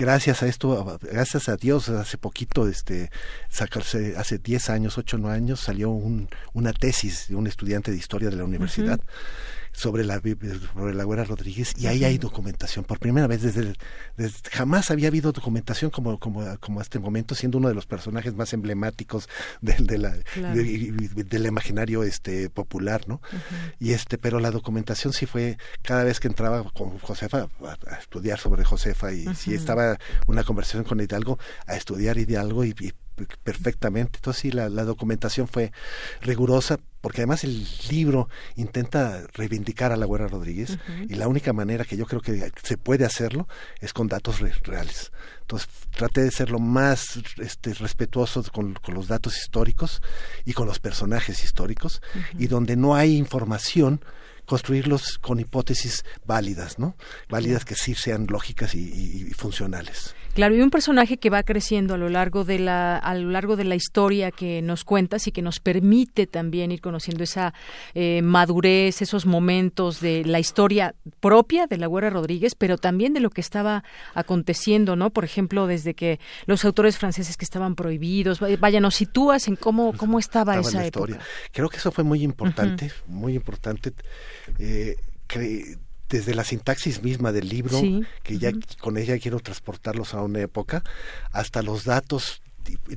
gracias 0.00 0.42
a 0.42 0.46
esto, 0.46 0.98
gracias 1.02 1.50
a 1.50 1.56
Dios, 1.56 1.90
hace 1.90 2.16
poquito, 2.16 2.66
este, 2.66 3.10
sacarse, 3.50 4.14
hace 4.16 4.38
10 4.38 4.70
años, 4.70 4.96
8 4.96 5.16
o 5.16 5.20
9 5.20 5.36
años, 5.36 5.60
salió 5.60 5.90
un, 5.90 6.30
una 6.54 6.72
tesis 6.72 7.28
de 7.28 7.36
un 7.36 7.46
estudiante 7.46 7.90
de 7.90 7.98
historia 7.98 8.30
de 8.30 8.36
la 8.36 8.44
universidad 8.44 8.98
sobre 9.80 10.04
la 10.04 10.20
sobre 10.74 10.94
la 10.94 11.04
Güera 11.04 11.24
Rodríguez 11.24 11.72
y 11.78 11.86
ahí 11.86 12.04
hay 12.04 12.18
documentación. 12.18 12.84
Por 12.84 12.98
primera 12.98 13.26
vez 13.26 13.42
desde, 13.42 13.72
jamás 14.52 14.90
había 14.90 15.08
habido 15.08 15.32
documentación 15.32 15.90
como 15.90 16.18
como 16.18 16.44
como 16.58 16.82
este 16.82 16.98
momento 16.98 17.34
siendo 17.34 17.56
uno 17.58 17.68
de 17.68 17.74
los 17.74 17.86
personajes 17.86 18.34
más 18.34 18.52
emblemáticos 18.52 19.28
del 19.62 19.86
de 19.86 19.98
la 19.98 20.14
del 20.34 21.46
imaginario 21.46 22.02
este 22.02 22.50
popular 22.50 23.08
no 23.08 23.22
y 23.78 23.92
este 23.92 24.18
pero 24.18 24.38
la 24.38 24.50
documentación 24.50 25.14
sí 25.14 25.24
fue 25.24 25.56
cada 25.82 26.04
vez 26.04 26.20
que 26.20 26.28
entraba 26.28 26.62
con 26.72 26.98
Josefa 26.98 27.48
a, 27.64 27.94
estudiar 27.96 28.38
sobre 28.38 28.64
Josefa 28.64 29.12
y 29.12 29.34
si 29.34 29.54
estaba 29.54 29.98
una 30.26 30.44
conversación 30.44 30.84
con 30.84 31.00
Hidalgo 31.00 31.38
a 31.66 31.76
estudiar 31.76 32.18
Hidalgo 32.18 32.64
y, 32.64 32.74
y 32.80 32.92
perfectamente. 33.26 34.18
Entonces 34.18 34.40
sí, 34.40 34.50
la, 34.50 34.68
documentación 34.68 35.48
fue 35.48 35.72
rigurosa, 36.20 36.78
porque 37.00 37.22
además 37.22 37.44
el 37.44 37.66
libro 37.90 38.28
intenta 38.56 39.22
reivindicar 39.34 39.92
a 39.92 39.96
la 39.96 40.06
Güera 40.06 40.28
Rodríguez 40.28 40.78
y 41.08 41.14
la 41.14 41.28
única 41.28 41.52
manera 41.52 41.84
que 41.84 41.96
yo 41.96 42.06
creo 42.06 42.20
que 42.20 42.52
se 42.62 42.76
puede 42.76 43.04
hacerlo 43.04 43.48
es 43.80 43.92
con 43.92 44.08
datos 44.08 44.40
reales. 44.40 45.12
Entonces 45.40 45.68
traté 45.96 46.22
de 46.22 46.30
ser 46.30 46.50
lo 46.50 46.58
más 46.58 47.18
este, 47.38 47.74
respetuoso 47.74 48.42
con, 48.52 48.76
los 48.88 49.08
datos 49.08 49.36
históricos 49.38 50.02
y 50.44 50.52
con 50.52 50.66
los 50.66 50.78
personajes 50.78 51.42
históricos 51.44 52.02
y 52.38 52.46
donde 52.46 52.76
no 52.76 52.94
hay 52.94 53.16
información 53.16 54.04
construirlos 54.46 55.18
con 55.18 55.38
hipótesis 55.38 56.04
válidas, 56.26 56.78
¿no? 56.78 56.96
Válidas 57.28 57.64
que 57.64 57.76
sí 57.76 57.94
sean 57.94 58.26
lógicas 58.28 58.74
y 58.74 59.32
funcionales. 59.36 60.14
Claro, 60.34 60.54
y 60.54 60.62
un 60.62 60.70
personaje 60.70 61.16
que 61.16 61.28
va 61.28 61.42
creciendo 61.42 61.94
a 61.94 61.98
lo 61.98 62.08
largo 62.08 62.44
de 62.44 62.58
la 62.58 62.96
a 62.96 63.14
lo 63.14 63.30
largo 63.30 63.56
de 63.56 63.64
la 63.64 63.74
historia 63.74 64.30
que 64.30 64.62
nos 64.62 64.84
cuentas 64.84 65.26
y 65.26 65.32
que 65.32 65.42
nos 65.42 65.58
permite 65.58 66.26
también 66.26 66.70
ir 66.70 66.80
conociendo 66.80 67.24
esa 67.24 67.52
eh, 67.94 68.22
madurez, 68.22 69.02
esos 69.02 69.26
momentos 69.26 70.00
de 70.00 70.24
la 70.24 70.38
historia 70.38 70.94
propia 71.18 71.66
de 71.66 71.78
la 71.78 71.88
Güera 71.88 72.10
Rodríguez, 72.10 72.54
pero 72.54 72.78
también 72.78 73.12
de 73.12 73.20
lo 73.20 73.30
que 73.30 73.40
estaba 73.40 73.82
aconteciendo, 74.14 74.94
¿no? 74.94 75.10
Por 75.10 75.24
ejemplo, 75.24 75.66
desde 75.66 75.94
que 75.94 76.20
los 76.46 76.64
autores 76.64 76.96
franceses 76.96 77.36
que 77.36 77.44
estaban 77.44 77.74
prohibidos, 77.74 78.40
vaya, 78.40 78.80
nos 78.80 78.94
sitúas 78.94 79.48
en 79.48 79.56
cómo 79.56 79.92
cómo 79.96 80.18
estaba, 80.18 80.58
esa 80.58 80.86
época. 80.86 81.18
Creo 81.52 81.68
que 81.68 81.78
eso 81.78 81.90
fue 81.90 82.04
muy 82.04 82.22
importante, 82.22 82.92
muy 83.06 83.34
importante. 83.34 83.92
Eh, 84.58 84.96
desde 86.10 86.34
la 86.34 86.44
sintaxis 86.44 87.02
misma 87.02 87.32
del 87.32 87.48
libro, 87.48 87.80
que 88.22 88.38
ya 88.38 88.52
con 88.80 88.98
ella 88.98 89.18
quiero 89.18 89.40
transportarlos 89.40 90.12
a 90.14 90.22
una 90.22 90.40
época, 90.40 90.82
hasta 91.32 91.62
los 91.62 91.84
datos 91.84 92.42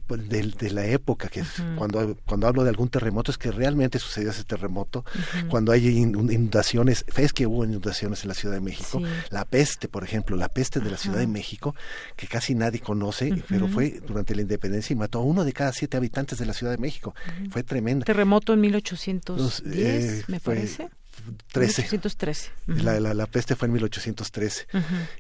pues, 0.08 0.30
de, 0.30 0.44
de, 0.44 0.72
la 0.72 0.86
época, 0.86 1.30
que 1.30 1.44
cuando, 1.78 2.18
cuando 2.26 2.48
hablo 2.48 2.64
de 2.64 2.70
algún 2.70 2.90
terremoto 2.90 3.32
es 3.32 3.38
que 3.38 3.52
realmente 3.52 3.98
sucedió 3.98 4.32
ese 4.32 4.44
terremoto, 4.44 5.06
cuando 5.50 5.72
hay 5.72 5.88
inundaciones, 5.88 7.06
es 7.16 7.34
que 7.34 7.48
hubo 7.48 7.64
inundaciones 7.64 8.24
en 8.24 8.30
la 8.30 8.34
Ciudad 8.34 8.56
de 8.56 8.62
México, 8.62 9.02
la 9.30 9.46
peste, 9.46 9.88
por 9.88 10.04
ejemplo, 10.04 10.36
la 10.36 10.50
peste 10.50 10.80
de 10.80 10.92
la 10.92 10.98
Ciudad 10.98 11.20
de 11.20 11.28
México, 11.28 11.76
que 12.16 12.28
casi 12.28 12.56
nadie 12.56 12.82
conoce, 12.82 13.44
pero 13.48 13.68
fue 13.68 14.02
durante 14.06 14.36
la 14.36 14.42
independencia 14.42 14.94
y 14.94 14.98
mató 14.98 15.20
a 15.20 15.24
uno 15.24 15.46
de 15.46 15.54
cada 15.54 15.72
siete 15.72 15.98
habitantes 15.98 16.38
de 16.40 16.46
la 16.46 16.54
Ciudad 16.54 16.74
de 16.74 16.80
México, 16.80 17.16
fue 17.50 17.64
tremenda. 17.64 18.06
Terremoto 18.06 18.54
en 18.54 18.62
1810, 18.62 19.66
eh, 19.66 20.24
me 20.28 20.40
parece. 20.40 20.90
13. 21.52 21.84
1813. 21.84 22.52
la, 22.68 23.00
la, 23.00 23.14
la, 23.14 23.26
peste 23.26 23.56
fue 23.56 23.68
en 23.68 23.74
1813 23.74 24.68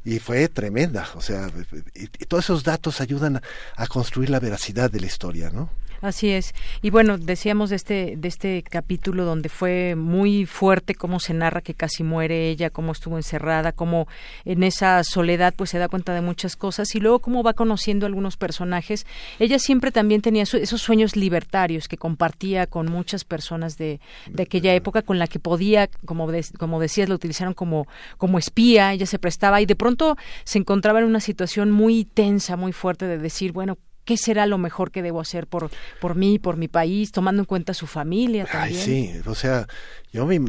y 0.04 0.20
fue 0.20 0.48
tremenda, 0.50 1.08
o 1.16 1.22
sea, 1.22 1.50
y, 1.94 2.08
todos 2.26 2.46
esos 2.46 2.64
datos 2.64 3.02
ayudan 3.02 3.38
a, 3.38 3.42
a, 3.76 3.88
construir 3.88 4.30
la 4.30 4.40
veracidad 4.40 4.92
de 4.92 5.00
la 5.00 5.06
historia, 5.06 5.50
¿no? 5.50 5.70
Así 6.04 6.32
es. 6.32 6.54
Y 6.82 6.90
bueno, 6.90 7.18
decíamos 7.18 7.70
de 7.70 7.78
este, 7.78 8.16
de 8.18 8.28
este 8.28 8.62
capítulo 8.62 9.24
donde 9.24 9.48
fue 9.48 9.96
muy 9.96 10.46
fuerte 10.46 10.96
cómo 10.96 11.22
se 11.22 11.34
narra 11.34 11.62
que 11.62 11.76
casi 11.76 12.04
muere 12.04 12.50
ella, 12.50 12.70
cómo 12.70 12.92
estuvo 12.92 13.16
encerrada, 13.16 13.72
cómo 13.72 14.10
en 14.44 14.64
esa 14.64 15.02
soledad 15.06 15.54
pues 15.56 15.70
se 15.70 15.78
da 15.78 15.88
cuenta 15.88 16.14
de 16.14 16.20
muchas 16.20 16.58
cosas 16.58 16.94
y 16.96 17.00
luego 17.00 17.20
cómo 17.20 17.42
va 17.42 17.54
conociendo 17.54 18.06
algunos 18.06 18.36
personajes. 18.36 19.08
Ella 19.40 19.60
siempre 19.60 19.92
también 19.92 20.22
tenía 20.22 20.44
esos 20.44 20.82
sueños 20.82 21.16
libertarios 21.16 21.88
que 21.88 21.96
compartía 21.96 22.68
con 22.68 22.92
muchas 22.92 23.24
personas 23.24 23.78
de, 23.78 24.02
de 24.30 24.44
aquella 24.44 24.74
época 24.74 25.04
con 25.04 25.20
la 25.20 25.28
que 25.28 25.40
podía, 25.40 25.90
como, 26.04 26.28
como 26.58 26.82
decías, 26.82 27.08
la 27.08 27.16
utilizaron 27.16 27.54
como, 27.54 27.88
como 28.18 28.40
espía, 28.40 28.92
ella 28.92 29.06
se 29.06 29.20
prestaba 29.20 29.62
y 29.62 29.66
de 29.66 29.78
pronto 29.78 30.18
se 30.44 30.60
encontraba 30.60 31.00
en 31.00 31.06
una 31.06 31.22
situación 31.22 31.72
muy 31.72 32.04
tensa, 32.04 32.58
muy 32.58 32.74
fuerte 32.74 33.08
de 33.08 33.18
decir, 33.18 33.54
bueno, 33.54 33.78
qué 34.06 34.18
será 34.18 34.46
lo 34.46 34.58
mejor 34.58 34.92
que 34.92 35.02
debo 35.02 35.22
hacer 35.22 35.48
por, 35.48 35.70
por 36.00 36.16
mí, 36.16 36.40
por 36.40 36.58
mi 36.58 36.68
país, 36.68 37.12
tomando 37.12 37.42
en 37.42 37.46
cuenta 37.46 37.74
su 37.74 37.88
familia 37.88 38.46
también. 38.46 38.80
Ay, 38.80 38.86
sí, 38.86 39.22
o 39.26 39.36
sea, 39.36 39.68
yo 40.12 40.26
me, 40.26 40.40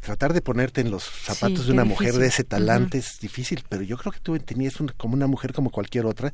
tratar 0.00 0.32
de 0.32 0.40
ponerte 0.40 0.80
en 0.80 0.90
los 0.90 1.04
zapatos 1.04 1.66
de 1.66 1.72
una 1.72 1.84
mujer 1.84 2.14
de 2.14 2.26
ese 2.26 2.44
talante 2.44 2.98
es 2.98 3.20
difícil, 3.20 3.62
pero 3.68 3.82
yo 3.82 3.96
creo 3.96 4.12
que 4.12 4.20
tú 4.20 4.38
tenías 4.38 4.76
como 4.96 5.14
una 5.14 5.26
mujer 5.26 5.52
como 5.52 5.70
cualquier 5.70 6.06
otra, 6.06 6.32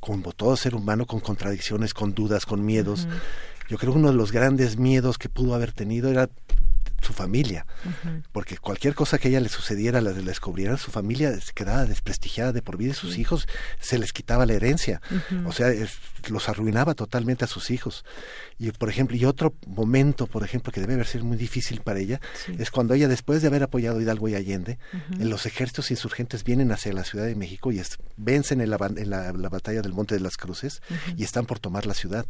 como 0.00 0.32
todo 0.32 0.56
ser 0.56 0.74
humano, 0.74 1.06
con 1.06 1.20
contradicciones, 1.20 1.94
con 1.94 2.14
dudas, 2.14 2.46
con 2.46 2.64
miedos. 2.64 3.08
Yo 3.68 3.78
creo 3.78 3.92
que 3.92 3.98
uno 3.98 4.08
de 4.08 4.14
los 4.14 4.32
grandes 4.32 4.76
miedos 4.76 5.18
que 5.18 5.28
pudo 5.28 5.54
haber 5.54 5.72
tenido 5.72 6.10
era 6.10 6.28
su 7.02 7.12
familia, 7.12 7.66
porque 8.32 8.58
cualquier 8.58 8.94
cosa 8.94 9.18
que 9.18 9.28
a 9.28 9.30
ella 9.30 9.40
le 9.40 9.48
sucediera, 9.48 10.00
la, 10.00 10.12
la 10.12 10.20
descubrieran, 10.20 10.78
su 10.78 10.90
familia 10.90 11.38
se 11.40 11.52
quedaba 11.52 11.84
desprestigiada 11.84 12.52
de 12.52 12.62
por 12.62 12.76
vida 12.76 12.92
y 12.92 12.94
sus 12.94 13.18
hijos 13.18 13.46
se 13.80 13.98
les 13.98 14.12
quitaba 14.12 14.46
la 14.46 14.54
herencia, 14.54 15.00
o 15.44 15.52
sea, 15.52 15.72
los 16.28 16.48
arruinaba 16.48 16.94
totalmente 16.94 17.44
a 17.44 17.48
sus 17.48 17.70
hijos. 17.70 18.04
Y 18.58 18.70
por 18.70 18.88
ejemplo, 18.88 19.16
y 19.16 19.24
otro 19.24 19.54
momento, 19.66 20.26
por 20.26 20.44
ejemplo, 20.44 20.72
que 20.72 20.80
debe 20.80 20.94
haber 20.94 21.06
sido 21.06 21.24
muy 21.24 21.36
difícil 21.36 21.80
para 21.80 21.98
ella, 21.98 22.20
es 22.58 22.70
cuando 22.70 22.94
ella, 22.94 23.08
después 23.08 23.42
de 23.42 23.48
haber 23.48 23.64
apoyado 23.64 23.98
a 23.98 24.02
Hidalgo 24.02 24.28
y 24.28 24.34
Allende, 24.34 24.78
en 25.18 25.30
los 25.30 25.46
ejércitos 25.46 25.90
insurgentes 25.90 26.44
vienen 26.44 26.70
hacia 26.70 26.92
la 26.92 27.04
Ciudad 27.04 27.26
de 27.26 27.34
México 27.34 27.72
y 27.72 27.82
vencen 28.16 28.60
en, 28.60 28.70
la, 28.70 28.76
en 28.96 29.10
la, 29.10 29.48
batalla 29.48 29.82
del 29.82 29.92
Monte 29.92 30.14
de 30.14 30.20
las 30.20 30.36
Cruces 30.36 30.80
y 31.16 31.24
están 31.24 31.46
por 31.46 31.58
tomar 31.58 31.86
la 31.86 31.94
ciudad. 31.94 32.26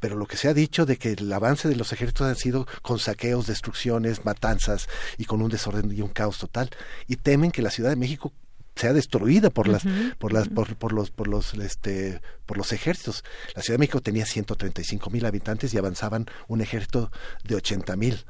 Pero 0.00 0.16
lo 0.16 0.26
que 0.26 0.36
se 0.36 0.48
ha 0.48 0.54
dicho 0.54 0.86
de 0.86 0.96
que 0.96 1.12
el 1.12 1.32
avance 1.32 1.68
de 1.68 1.76
los 1.76 1.92
ejércitos 1.92 2.26
ha 2.26 2.34
sido 2.34 2.66
con 2.82 2.98
saqueos, 2.98 3.46
destrucciones, 3.46 4.13
matanzas 4.24 4.88
y 5.18 5.24
con 5.24 5.42
un 5.42 5.50
desorden 5.50 5.90
y 5.92 6.00
un 6.02 6.08
caos 6.08 6.38
total. 6.38 6.70
Y 7.08 7.16
temen 7.16 7.50
que 7.50 7.62
la 7.62 7.70
Ciudad 7.70 7.90
de 7.90 7.96
México 7.96 8.32
sea 8.76 8.92
destruida 8.92 9.50
por 9.50 9.68
las 9.68 9.84
por 10.18 10.32
las 10.32 10.48
por, 10.48 10.74
por, 10.76 10.92
los 10.92 11.10
por 11.10 11.28
los 11.28 11.54
este 11.54 12.20
por 12.46 12.56
los 12.56 12.72
ejércitos. 12.72 13.24
La 13.54 13.62
Ciudad 13.62 13.76
de 13.76 13.80
México 13.80 14.00
tenía 14.00 14.26
135 14.26 15.10
mil 15.10 15.24
habitantes 15.26 15.72
y 15.72 15.78
avanzaban 15.78 16.26
un 16.48 16.60
ejército 16.60 17.10
de 17.44 17.54
80 17.56 17.96
mil. 17.96 18.24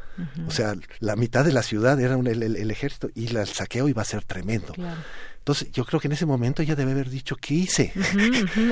O 0.46 0.50
sea 0.50 0.74
la 1.00 1.16
mitad 1.16 1.44
de 1.44 1.52
la 1.52 1.62
ciudad 1.62 1.98
era 2.00 2.16
un, 2.16 2.26
el, 2.26 2.70
ejército 2.70 3.08
y 3.14 3.34
el 3.34 3.46
saqueo 3.46 3.88
iba 3.88 4.02
a 4.02 4.04
ser 4.04 4.24
tremendo 4.24 4.74
entonces, 5.44 5.70
yo 5.72 5.84
creo 5.84 6.00
que 6.00 6.08
en 6.08 6.12
ese 6.12 6.24
momento 6.24 6.62
ella 6.62 6.74
debe 6.74 6.92
haber 6.92 7.10
dicho, 7.10 7.36
¿qué 7.36 7.52
hice? 7.52 7.92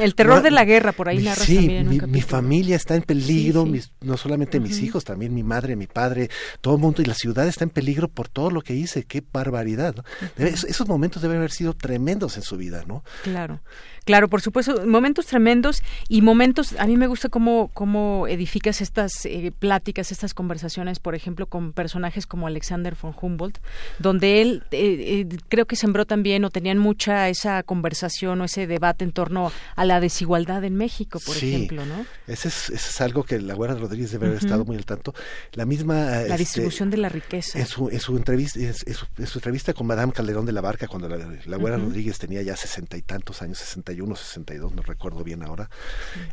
El 0.00 0.14
terror 0.16 0.40
de 0.40 0.50
la 0.50 0.64
guerra, 0.64 0.92
por 0.92 1.06
ahí 1.06 1.18
narras 1.18 1.44
sí, 1.44 1.56
también 1.56 1.86
mi, 1.86 2.00
mi, 2.00 2.22
familia 2.22 2.76
está 2.76 2.94
en 2.94 3.02
peligro, 3.02 3.68
no 4.00 4.16
solamente 4.16 4.58
mis 4.58 4.80
hijos, 4.80 5.04
también 5.04 5.34
mi 5.34 5.42
madre, 5.42 5.76
mi 5.76 5.86
padre, 5.86 6.30
todo 6.62 6.76
el 6.76 6.80
mundo, 6.80 7.02
y 7.02 7.04
la 7.04 7.12
ciudad 7.12 7.46
está 7.46 7.64
en 7.64 7.68
peligro 7.68 8.08
por 8.08 8.28
todo 8.28 8.50
lo 8.50 8.62
que 8.62 8.74
hice, 8.74 9.04
qué 9.04 9.22
barbaridad. 9.30 9.96
esos 10.38 10.88
momentos 10.88 11.20
deben 11.20 11.36
haber 11.36 11.50
sido 11.50 11.74
tremendos 11.74 12.38
en 12.38 12.42
su 12.42 12.56
vida, 12.56 12.84
¿no? 12.86 13.04
Claro. 13.22 13.60
Claro, 14.04 14.28
por 14.28 14.40
supuesto, 14.40 14.86
momentos 14.86 15.26
tremendos 15.26 15.82
y 16.08 16.22
momentos, 16.22 16.74
a 16.78 16.86
mí 16.86 16.96
me 16.96 17.06
gusta 17.06 17.28
cómo, 17.28 17.70
cómo 17.72 18.26
edificas 18.26 18.80
estas 18.80 19.24
eh, 19.26 19.52
pláticas, 19.56 20.10
estas 20.10 20.34
conversaciones, 20.34 20.98
por 20.98 21.14
ejemplo, 21.14 21.46
con 21.46 21.72
personajes 21.72 22.26
como 22.26 22.48
Alexander 22.48 22.96
von 23.00 23.14
Humboldt, 23.20 23.58
donde 23.98 24.42
él 24.42 24.64
eh, 24.72 25.26
eh, 25.30 25.38
creo 25.48 25.66
que 25.66 25.76
sembró 25.76 26.04
también 26.04 26.44
o 26.44 26.50
tenían 26.50 26.78
mucha 26.78 27.28
esa 27.28 27.62
conversación 27.62 28.40
o 28.40 28.44
ese 28.44 28.66
debate 28.66 29.04
en 29.04 29.12
torno 29.12 29.52
a 29.76 29.84
la 29.84 30.00
desigualdad 30.00 30.64
en 30.64 30.74
México, 30.74 31.20
por 31.24 31.36
ejemplo, 31.36 31.86
¿no? 31.86 32.04
Ese 32.26 32.48
es, 32.48 32.70
es 32.70 33.00
algo 33.00 33.22
que 33.22 33.40
la 33.40 33.54
Guerra 33.54 33.74
Rodríguez 33.74 34.10
debe 34.10 34.26
haber 34.26 34.38
estado 34.38 34.64
muy 34.64 34.76
al 34.76 34.84
tanto. 34.84 35.14
La 35.52 35.64
misma... 35.64 35.94
La 35.94 36.22
este, 36.22 36.38
distribución 36.38 36.90
de 36.90 36.96
la 36.96 37.08
riqueza. 37.08 37.58
En 37.58 37.66
su, 37.66 37.88
en 37.88 38.00
su 38.00 38.16
entrevista, 38.16 38.58
en, 38.58 38.74
su, 38.74 39.38
entrevista 39.38 39.72
con 39.74 39.86
Madame 39.86 40.12
Calderón 40.12 40.46
de 40.46 40.52
la 40.52 40.60
Barca, 40.60 40.88
cuando 40.88 41.08
la, 41.08 41.18
la 41.46 41.58
Rodríguez 41.58 42.18
tenía 42.18 42.42
ya 42.42 42.56
sesenta 42.56 42.96
y 42.96 43.02
tantos 43.02 43.42
años, 43.42 43.58
sesenta 43.58 43.91
61, 43.94 44.74
no 44.74 44.82
recuerdo 44.82 45.24
bien 45.24 45.42
ahora. 45.42 45.70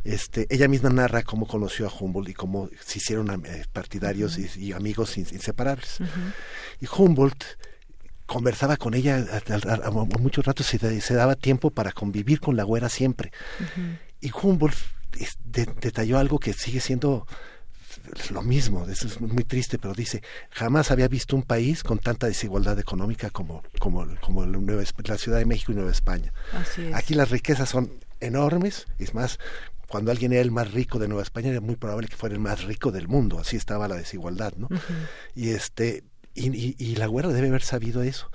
Este, 0.03 0.47
ella 0.49 0.67
misma 0.67 0.89
narra 0.89 1.23
cómo 1.23 1.47
conoció 1.47 1.87
a 1.87 1.91
Humboldt 1.91 2.29
y 2.29 2.33
cómo 2.33 2.69
se 2.83 2.99
hicieron 2.99 3.45
eh, 3.45 3.65
partidarios 3.71 4.37
y, 4.37 4.73
amigos 4.73 5.17
inseparables. 5.17 5.99
Y 6.79 6.87
Humboldt 6.87 7.43
conversaba 8.25 8.77
con 8.77 8.93
ella 8.93 9.25
a, 9.47 9.89
muchos 9.91 10.45
ratos 10.45 10.67
se, 10.67 11.01
se, 11.01 11.13
daba 11.13 11.35
tiempo 11.35 11.71
para 11.71 11.91
convivir 11.91 12.39
con 12.39 12.55
la 12.55 12.63
güera 12.63 12.89
siempre. 12.89 13.31
Y 14.21 14.31
Humboldt 14.31 14.77
detalló 15.81 16.17
algo 16.19 16.39
que 16.39 16.53
sigue 16.53 16.79
siendo 16.79 17.25
lo 18.31 18.41
mismo, 18.41 18.85
eso 18.87 19.07
es 19.07 19.21
muy 19.21 19.43
triste, 19.43 19.77
pero 19.77 19.93
dice, 19.93 20.21
jamás 20.49 20.91
había 20.91 21.07
visto 21.07 21.35
un 21.35 21.43
país 21.43 21.83
con 21.83 21.99
tanta 21.99 22.27
desigualdad 22.27 22.79
económica 22.79 23.29
como, 23.29 23.63
como, 23.79 24.05
como 24.21 24.45
la 24.45 25.17
Ciudad 25.17 25.37
de 25.37 25.45
México 25.45 25.71
y 25.71 25.75
Nueva 25.75 25.91
España. 25.91 26.33
Aquí 26.93 27.13
las 27.13 27.29
riquezas 27.29 27.69
son 27.69 27.91
enormes, 28.19 28.87
es 28.97 29.13
más, 29.13 29.39
cuando 29.87 30.11
alguien 30.11 30.33
era 30.33 30.41
el 30.41 30.51
más 30.51 30.71
rico 30.71 30.99
de 30.99 31.07
Nueva 31.07 31.23
España 31.23 31.49
era 31.49 31.61
muy 31.61 31.75
probable 31.75 32.07
que 32.07 32.15
fuera 32.15 32.35
el 32.35 32.41
más 32.41 32.63
rico 32.63 32.91
del 32.91 33.07
mundo, 33.07 33.39
así 33.39 33.57
estaba 33.57 33.87
la 33.87 33.95
desigualdad, 33.95 34.53
¿no? 34.57 34.69
Y 35.35 35.49
este, 35.49 36.03
y, 36.35 36.49
y, 36.55 36.75
y 36.77 36.95
la 36.95 37.07
guerra 37.07 37.29
debe 37.29 37.47
haber 37.47 37.63
sabido 37.63 38.03
eso. 38.03 38.31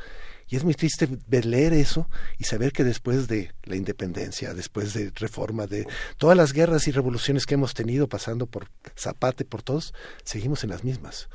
Y 0.54 0.56
es 0.56 0.62
muy 0.62 0.74
triste 0.74 1.08
ver, 1.26 1.46
leer 1.46 1.72
eso 1.72 2.08
y 2.38 2.44
saber 2.44 2.70
que 2.70 2.84
después 2.84 3.26
de 3.26 3.50
la 3.64 3.74
independencia, 3.74 4.54
después 4.54 4.94
de 4.94 5.10
reforma, 5.16 5.66
de 5.66 5.84
todas 6.16 6.36
las 6.36 6.52
guerras 6.52 6.86
y 6.86 6.92
revoluciones 6.92 7.44
que 7.44 7.54
hemos 7.54 7.74
tenido 7.74 8.06
pasando 8.08 8.46
por 8.46 8.68
Zapata 8.96 9.42
y 9.42 9.46
por 9.46 9.62
todos, 9.62 9.92
seguimos 10.22 10.62
en 10.62 10.70
las 10.70 10.84
mismas. 10.84 11.28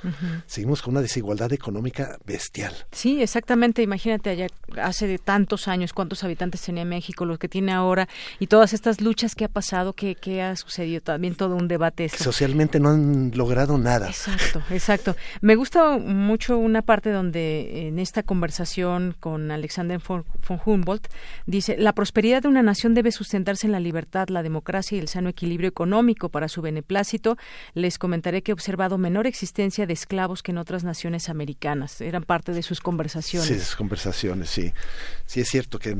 Seguimos 0.45 0.81
con 0.81 0.93
una 0.93 1.01
desigualdad 1.01 1.51
económica 1.51 2.17
bestial. 2.25 2.73
Sí, 2.93 3.21
exactamente. 3.21 3.81
Imagínate 3.81 4.29
allá 4.29 4.47
hace 4.81 5.05
de 5.05 5.17
tantos 5.17 5.67
años 5.67 5.91
cuántos 5.91 6.23
habitantes 6.23 6.61
tenía 6.61 6.85
México, 6.85 7.25
los 7.25 7.39
que 7.39 7.49
tiene 7.49 7.73
ahora 7.73 8.07
y 8.39 8.47
todas 8.47 8.71
estas 8.71 9.01
luchas 9.01 9.35
que 9.35 9.43
ha 9.43 9.49
pasado, 9.49 9.91
que, 9.91 10.15
que 10.15 10.41
ha 10.41 10.55
sucedido 10.55 11.01
también 11.01 11.35
todo 11.35 11.57
un 11.57 11.67
debate. 11.67 12.07
Socialmente 12.07 12.79
no 12.79 12.91
han 12.91 13.33
logrado 13.35 13.77
nada. 13.77 14.07
Exacto, 14.07 14.63
exacto. 14.69 15.17
Me 15.41 15.55
gusta 15.55 15.97
mucho 15.97 16.57
una 16.57 16.83
parte 16.83 17.11
donde 17.11 17.89
en 17.89 17.99
esta 17.99 18.23
conversación 18.23 19.08
con 19.13 19.51
Alexander 19.51 19.99
von, 20.05 20.25
Humboldt, 20.65 21.07
dice, 21.45 21.77
la 21.77 21.93
prosperidad 21.93 22.41
de 22.41 22.47
una 22.47 22.61
nación 22.61 22.93
debe 22.93 23.11
sustentarse 23.11 23.67
en 23.67 23.71
la 23.71 23.79
libertad, 23.79 24.29
la 24.29 24.43
democracia 24.43 24.97
y 24.97 24.99
el 24.99 25.07
sano 25.07 25.29
equilibrio 25.29 25.69
económico 25.69 26.29
para 26.29 26.47
su 26.47 26.61
beneplácito. 26.61 27.37
Les 27.73 27.97
comentaré 27.97 28.41
que 28.41 28.51
he 28.51 28.53
observado 28.53 28.97
menor 28.97 29.27
existencia 29.27 29.85
de 29.85 29.93
esclavos 29.93 30.43
que 30.43 30.51
en 30.51 30.57
otras 30.57 30.83
naciones 30.83 31.29
americanas. 31.29 32.01
Eran 32.01 32.23
parte 32.23 32.51
de 32.51 32.63
sus 32.63 32.81
conversaciones. 32.81 33.47
Sí, 33.47 33.59
sus 33.59 33.75
conversaciones, 33.75 34.49
sí. 34.49 34.73
Sí, 35.25 35.41
es 35.41 35.47
cierto 35.47 35.79
que 35.79 35.91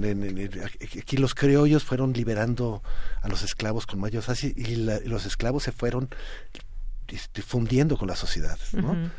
aquí 1.00 1.18
los 1.18 1.36
criollos 1.36 1.84
fueron 1.84 2.14
liberando 2.14 2.82
a 3.22 3.28
los 3.28 3.44
esclavos 3.44 3.86
con 3.86 4.00
mayor 4.00 4.24
fácil 4.24 4.54
y 4.56 4.76
los 4.76 5.26
esclavos 5.26 5.64
se 5.64 5.72
fueron 5.72 6.10
difundiendo 7.34 7.98
con 7.98 8.08
la 8.08 8.16
sociedad. 8.16 8.58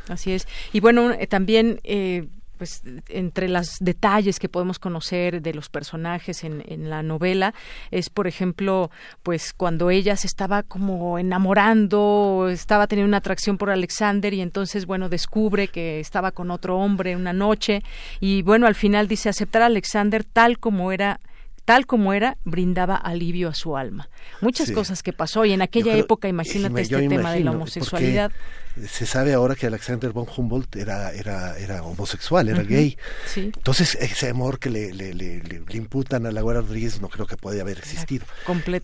así 0.09 0.33
es. 0.33 0.47
Y 0.73 0.81
bueno, 0.81 1.13
eh, 1.13 1.27
también 1.27 1.81
eh, 1.85 2.29
pues 2.61 2.83
entre 3.09 3.49
los 3.49 3.79
detalles 3.81 4.39
que 4.39 4.51
podemos 4.51 4.79
conocer 4.79 5.41
de 5.41 5.55
los 5.55 5.71
personajes 5.71 6.45
en, 6.45 6.63
en, 6.69 6.91
la 6.91 7.03
novela 7.03 7.55
es 7.91 8.11
por 8.11 8.27
ejemplo 8.27 8.91
pues 9.23 9.55
cuando 9.55 9.89
ella 9.89 10.15
se 10.15 10.27
estaba 10.27 10.63
como 10.63 11.19
enamorando 11.19 12.49
estaba 12.53 12.87
teniendo 12.87 13.09
una 13.09 13.17
atracción 13.17 13.57
por 13.57 13.71
Alexander 13.71 14.35
y 14.35 14.43
entonces 14.43 14.85
bueno 14.85 15.09
descubre 15.09 15.69
que 15.69 16.01
estaba 16.01 16.33
con 16.33 16.51
otro 16.51 16.77
hombre 16.77 17.17
una 17.17 17.33
noche 17.33 17.83
y 18.21 18.43
bueno 18.43 18.67
al 18.67 18.75
final 18.75 19.09
dice 19.09 19.31
aceptar 19.31 19.63
a 19.63 19.67
Alexander 19.67 20.23
tal 20.23 20.59
como 20.59 20.93
era 20.93 21.19
tal 21.65 21.87
como 21.87 22.13
era, 22.13 22.37
brindaba 22.43 22.97
alivio 22.97 23.49
a 23.49 23.55
su 23.55 23.77
alma. 23.77 24.09
Muchas 24.41 24.73
cosas 24.73 25.05
que 25.05 25.13
pasó 25.13 25.45
y 25.45 25.53
en 25.53 25.63
aquella 25.63 25.97
época, 25.97 26.27
imagínate 26.27 26.81
este 26.81 27.09
tema 27.09 27.33
de 27.33 27.41
la 27.41 27.53
homosexualidad 27.53 28.33
se 28.89 29.07
sabe 29.07 29.35
ahora 29.35 29.55
que 29.55 29.67
Alexander 29.67 30.13
von 30.13 30.27
Humboldt 30.35 30.77
era, 30.77 31.13
era, 31.13 31.59
era 31.59 31.83
homosexual, 31.83 32.49
era 32.49 32.63
gay. 32.63 32.97
Entonces, 33.37 33.97
ese 34.01 34.29
amor 34.29 34.59
que 34.59 34.71
le, 34.71 34.93
le, 34.93 35.13
le, 35.15 35.43
le, 35.43 35.77
imputan 35.77 36.27
a 36.27 36.33
la 36.33 36.43
Guerra 36.43 36.61
Rodríguez 36.61 37.01
no 37.01 37.09
creo 37.09 37.27
que 37.27 37.37
pueda 37.37 37.63
haber 37.63 37.79
existido. 37.79 38.25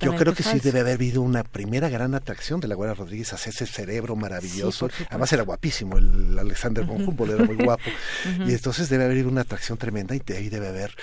Yo 0.01 0.17
creo 0.17 0.35
que 0.35 0.43
sí 0.43 0.61
debe 0.61 0.81
haber 0.81 0.95
habido 0.95 1.23
una 1.23 1.45
primera 1.45 1.89
gran 1.89 2.15
atracción 2.15 2.61
de 2.61 2.69
la 2.69 2.75
Guerra 2.75 2.95
Rodríguez 2.95 3.33
hacia 3.33 3.51
ese 3.51 3.67
cerebro 3.67 4.17
maravilloso. 4.17 4.89
Además 5.11 5.33
era 5.33 5.43
guapísimo, 5.43 5.99
el 5.99 6.39
Alexander 6.39 6.85
von 6.85 7.03
Humboldt 7.03 7.35
era 7.35 7.45
muy 7.45 7.57
guapo. 7.57 7.85
Y 8.47 8.53
entonces 8.53 8.89
debe 8.89 9.05
haber 9.05 9.27
una 9.27 9.43
atracción 9.43 9.79
tremenda 9.79 10.15
y 10.15 10.21
de 10.21 10.37
ahí 10.37 10.49
debe 10.49 10.69
haber, 10.69 10.95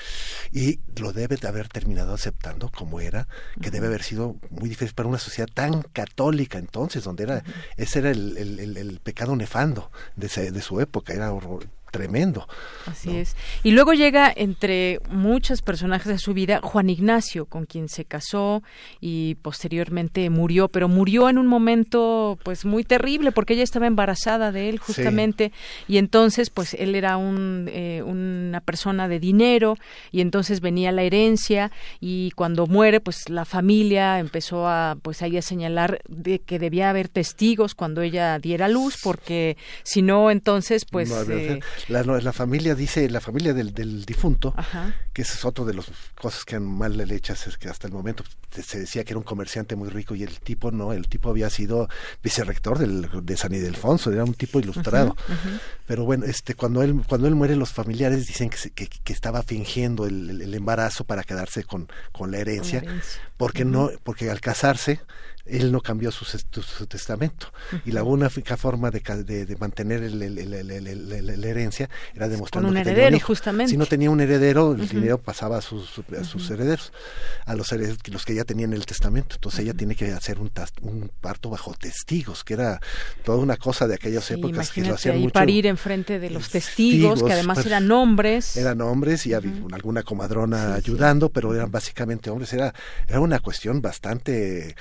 y 0.51 0.79
lo 0.97 1.13
debe 1.13 1.35
de 1.37 1.47
haber 1.47 1.67
terminado 1.67 2.13
aceptando 2.13 2.69
como 2.69 2.99
era, 2.99 3.27
que 3.61 3.71
debe 3.71 3.87
haber 3.87 4.03
sido 4.03 4.37
muy 4.49 4.69
difícil 4.69 4.93
para 4.93 5.09
una 5.09 5.17
sociedad 5.17 5.49
tan 5.53 5.81
católica 5.81 6.57
entonces, 6.57 7.03
donde 7.03 7.23
era, 7.23 7.43
ese 7.77 7.99
era 7.99 8.11
el, 8.11 8.37
el 8.37 8.77
el 8.82 8.82
pecado 8.99 9.35
nefando 9.35 9.91
de, 10.15 10.27
de 10.51 10.61
su 10.61 10.79
época, 10.79 11.13
era 11.13 11.33
horror, 11.33 11.67
tremendo. 11.93 12.47
Así 12.87 13.15
es. 13.17 13.35
Y 13.61 13.69
luego 13.69 13.93
llega 13.93 14.33
entre 14.35 14.99
muchos 15.11 15.61
personajes 15.61 16.07
de 16.07 16.17
su 16.17 16.33
vida 16.33 16.59
Juan 16.63 16.89
Ignacio, 16.89 17.45
con 17.45 17.67
quien 17.67 17.87
se 17.87 18.03
casó 18.03 18.63
y 18.99 19.35
posteriormente 19.35 20.31
murió, 20.31 20.69
pero 20.69 20.87
murió 20.87 21.29
en 21.29 21.37
un 21.37 21.45
momento 21.45 22.39
pues 22.41 22.65
muy 22.65 22.83
terrible 22.83 23.31
porque 23.31 23.53
ella 23.53 23.63
estaba 23.63 23.85
embarazada 23.85 24.51
de 24.51 24.69
él 24.69 24.79
justamente 24.79 25.51
y 25.87 25.99
entonces 25.99 26.49
pues 26.49 26.73
él 26.73 26.95
era 26.95 27.17
un, 27.17 27.69
eh, 27.71 28.01
una 28.03 28.59
persona 28.61 29.07
de 29.07 29.19
dinero 29.19 29.77
y 30.11 30.21
entonces 30.21 30.61
venía 30.61 30.91
la 30.91 31.03
herencia 31.03 31.71
y 31.99 32.31
cuando 32.31 32.65
muere 32.65 33.01
pues 33.01 33.29
la 33.29 33.45
familia 33.45 34.17
empezó 34.17 34.67
a 34.67 34.97
pues 34.99 35.21
ahí 35.21 35.37
a 35.37 35.43
señalar 35.43 36.01
de 36.07 36.39
que 36.39 36.57
debía 36.57 36.89
haber 36.89 37.07
testigos 37.07 37.75
cuando 37.75 38.01
ella 38.01 38.39
diera 38.39 38.67
luz 38.67 38.97
porque 39.03 39.57
si 39.83 40.01
no 40.01 40.31
entonces 40.31 40.85
pues 40.85 41.11
la, 41.87 42.03
la 42.03 42.33
familia 42.33 42.75
dice, 42.75 43.09
la 43.09 43.21
familia 43.21 43.53
del, 43.53 43.73
del 43.73 44.05
difunto, 44.05 44.53
que 45.11 45.23
ese 45.23 45.33
es 45.33 45.45
otro 45.45 45.65
de 45.65 45.73
las 45.73 45.85
cosas 46.15 46.45
que 46.45 46.55
han 46.55 46.65
mal 46.65 46.99
hechas, 47.11 47.47
es 47.47 47.57
que 47.57 47.69
hasta 47.69 47.87
el 47.87 47.93
momento 47.93 48.23
se 48.51 48.79
decía 48.79 49.03
que 49.03 49.13
era 49.13 49.17
un 49.17 49.23
comerciante 49.23 49.75
muy 49.75 49.89
rico 49.89 50.15
y 50.15 50.23
el 50.23 50.39
tipo 50.39 50.71
no, 50.71 50.93
el 50.93 51.07
tipo 51.07 51.29
había 51.29 51.49
sido 51.49 51.89
vicerrector 52.21 52.79
del, 52.79 53.09
de 53.23 53.37
San 53.37 53.53
Ildefonso, 53.53 54.11
era 54.11 54.23
un 54.23 54.33
tipo 54.33 54.59
ilustrado. 54.59 55.15
Pero 55.87 56.05
bueno, 56.05 56.25
este 56.25 56.55
cuando 56.55 56.81
él 56.81 57.01
cuando 57.07 57.27
él 57.27 57.35
muere 57.35 57.55
los 57.55 57.71
familiares 57.71 58.27
dicen 58.27 58.49
que, 58.49 58.69
que, 58.71 58.87
que 58.87 59.13
estaba 59.13 59.43
fingiendo 59.43 60.05
el, 60.05 60.41
el, 60.41 60.53
embarazo 60.53 61.03
para 61.03 61.23
quedarse 61.23 61.63
con, 61.63 61.87
con 62.11 62.31
la 62.31 62.37
herencia, 62.37 62.83
porque 63.37 63.65
no 63.65 63.89
porque 64.03 64.29
al 64.29 64.39
casarse 64.39 65.01
él 65.45 65.73
no 65.73 65.81
cambió 65.81 66.09
su, 66.11 66.23
su, 66.23 66.87
testamento. 66.87 67.51
Y 67.85 67.91
la 67.91 68.03
única 68.03 68.55
forma 68.55 68.91
de, 68.91 69.01
de, 69.23 69.55
mantener 69.57 70.01
la 70.09 71.47
herencia 71.47 71.89
era 72.15 72.29
demostrando 72.29 72.69
un 72.69 72.75
que 72.75 72.81
heredero, 72.81 73.07
tenía 73.07 73.23
justamente. 73.25 73.71
Si 73.71 73.77
no 73.77 73.85
tenía 73.85 74.09
un 74.09 74.21
heredero, 74.21 74.71
el 74.71 74.87
dinero 74.87 75.17
pasaba 75.17 75.57
a 75.57 75.61
sus, 75.61 76.01
a 76.17 76.23
sus 76.23 76.49
herederos, 76.49 76.93
a 77.45 77.55
los 77.55 77.71
herederos, 77.73 77.97
los 78.09 78.25
que 78.25 78.35
ya 78.35 78.45
tenían 78.45 78.71
el 78.71 78.85
testamento. 78.85 79.35
Entonces 79.35 79.61
ella 79.61 79.73
tiene 79.73 79.95
que 79.95 80.11
hacer 80.13 80.39
un, 80.39 80.49
un, 80.81 81.11
parto 81.19 81.49
bajo 81.49 81.73
testigos, 81.73 82.45
que 82.45 82.53
era 82.53 82.79
toda 83.23 83.39
una 83.39 83.57
cosa 83.57 83.85
de 83.87 83.95
aquellas 83.95 84.29
épocas 84.31 84.71
que 84.71 84.83
lo 84.83 84.93
hacían 84.95 85.19
mucho. 85.19 85.33
parir 85.33 85.67
enfrente 85.67 86.19
de 86.19 86.29
los 86.29 86.49
testigos, 86.49 87.21
que 87.21 87.33
además 87.33 87.57
pues, 87.57 87.67
eran 87.67 87.91
hombres. 87.91 88.55
Eran 88.55 88.79
hombres 88.79 89.25
y 89.25 89.33
había 89.33 89.51
alguna 89.73 90.03
comadrona 90.03 90.75
ayudando, 90.75 91.29
pero 91.29 91.53
eran 91.53 91.69
básicamente 91.69 92.29
hombres. 92.29 92.53
Era, 92.53 92.73
era 93.07 93.19
una 93.19 93.39
cuestión 93.39 93.81
bastante 93.81 94.75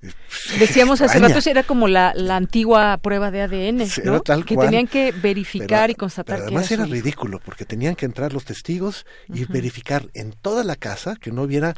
Decíamos 0.58 1.00
hace 1.00 1.18
rato, 1.18 1.38
era 1.48 1.62
como 1.62 1.88
la, 1.88 2.12
la, 2.14 2.36
antigua 2.36 2.98
prueba 2.98 3.30
de 3.30 3.42
ADN, 3.42 3.88
¿no? 4.04 4.22
que 4.22 4.56
tenían 4.56 4.86
que 4.86 5.12
verificar 5.12 5.90
y 5.90 5.94
constatar 5.94 6.42
además 6.42 6.70
era, 6.70 6.84
ridículo, 6.84 7.40
porque 7.44 7.64
tenían 7.64 7.96
que 7.96 8.06
entrar 8.06 8.32
los 8.32 8.44
testigos 8.44 9.06
y 9.32 9.44
verificar 9.46 10.06
en 10.14 10.32
toda 10.32 10.62
la 10.62 10.76
casa 10.76 11.16
que 11.20 11.32
no 11.32 11.42
hubiera 11.42 11.74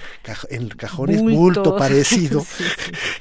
en 0.51 0.68
cajones 0.68 1.22
bulto 1.22 1.76
parecido, 1.78 2.44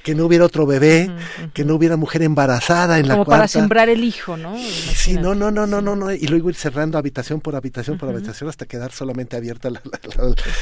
que 0.03 0.15
no 0.15 0.25
hubiera 0.25 0.45
otro 0.45 0.65
bebé, 0.65 1.09
que 1.53 1.63
no 1.63 1.75
hubiera 1.75 1.95
mujer 1.95 2.23
embarazada 2.23 2.99
en 2.99 3.07
la 3.07 3.13
Como 3.15 3.25
para 3.25 3.47
sembrar 3.47 3.89
el 3.89 4.03
hijo, 4.03 4.35
¿no? 4.35 4.57
Sí, 4.57 5.13
no, 5.13 5.33
no, 5.35 5.51
no, 5.51 5.65
no, 5.65 5.81
no, 5.81 5.95
no, 5.95 6.11
y 6.11 6.27
luego 6.27 6.49
ir 6.49 6.55
cerrando 6.55 6.97
habitación 6.97 7.39
por 7.39 7.55
habitación 7.55 7.97
por 7.97 8.09
habitación 8.09 8.49
hasta 8.49 8.65
quedar 8.65 8.91
solamente 8.91 9.37
abierta 9.37 9.69
la, 9.69 9.81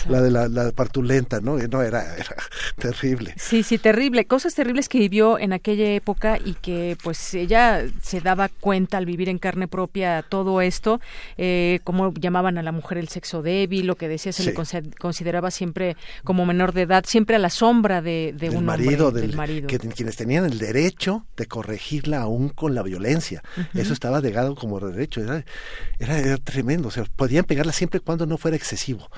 la, 0.08 0.22
de 0.22 0.32
la, 0.32 0.72
partulenta, 0.72 1.40
¿no? 1.42 1.58
No, 1.58 1.82
era, 1.82 2.16
era 2.16 2.36
terrible. 2.78 3.34
Sí, 3.38 3.64
sí, 3.64 3.78
terrible 3.78 4.27
cosas 4.28 4.54
terribles 4.54 4.90
que 4.90 5.00
vivió 5.00 5.40
en 5.40 5.54
aquella 5.54 5.92
época 5.94 6.38
y 6.44 6.54
que 6.54 6.98
pues 7.04 7.34
ella 7.34 7.86
se 8.02 8.22
daba 8.22 8.50
cuenta 8.50 8.98
al 8.98 9.06
vivir 9.06 9.30
en 9.30 9.38
carne 9.38 9.68
propia 9.68 10.24
todo 10.28 10.62
esto, 10.62 11.02
eh, 11.38 11.80
como 11.84 12.14
llamaban 12.14 12.58
a 12.58 12.64
la 12.64 12.72
mujer 12.72 12.98
el 12.98 13.08
sexo 13.08 13.42
débil, 13.42 13.88
lo 13.88 13.96
que 13.96 14.08
decía 14.08 14.32
se 14.32 14.44
le 14.44 14.54
consideraba 14.54 15.52
siempre 15.52 15.98
como 16.24 16.46
menor 16.46 16.74
de 16.74 16.84
edad, 16.84 17.06
siempre 17.08 17.36
a 17.36 17.40
la 17.40 17.50
sombra 17.50 18.02
de, 18.02 18.34
un 18.54 18.66
marido, 18.66 19.12
del, 19.12 19.36
marido. 19.36 19.68
Que, 19.68 19.80
quienes 19.80 20.16
tenían 20.16 20.46
el 20.46 20.60
derecho 20.60 21.26
de 21.36 21.46
corregirla 21.46 22.22
aún 22.22 22.50
con 22.50 22.76
la 22.76 22.84
violencia. 22.84 23.44
Eso 23.74 23.94
estaba 23.94 24.22
negado 24.22 24.56
como 24.56 24.80
derecho, 24.80 25.22
era, 25.22 25.44
era, 26.00 26.38
tremendo, 26.38 26.90
o 26.90 26.92
sea, 26.92 27.06
podían 27.16 27.46
pegarla 27.46 27.72
siempre 27.72 28.00
cuando 28.00 28.26
no 28.26 28.38
fuera 28.38 28.58
excesivo. 28.58 29.10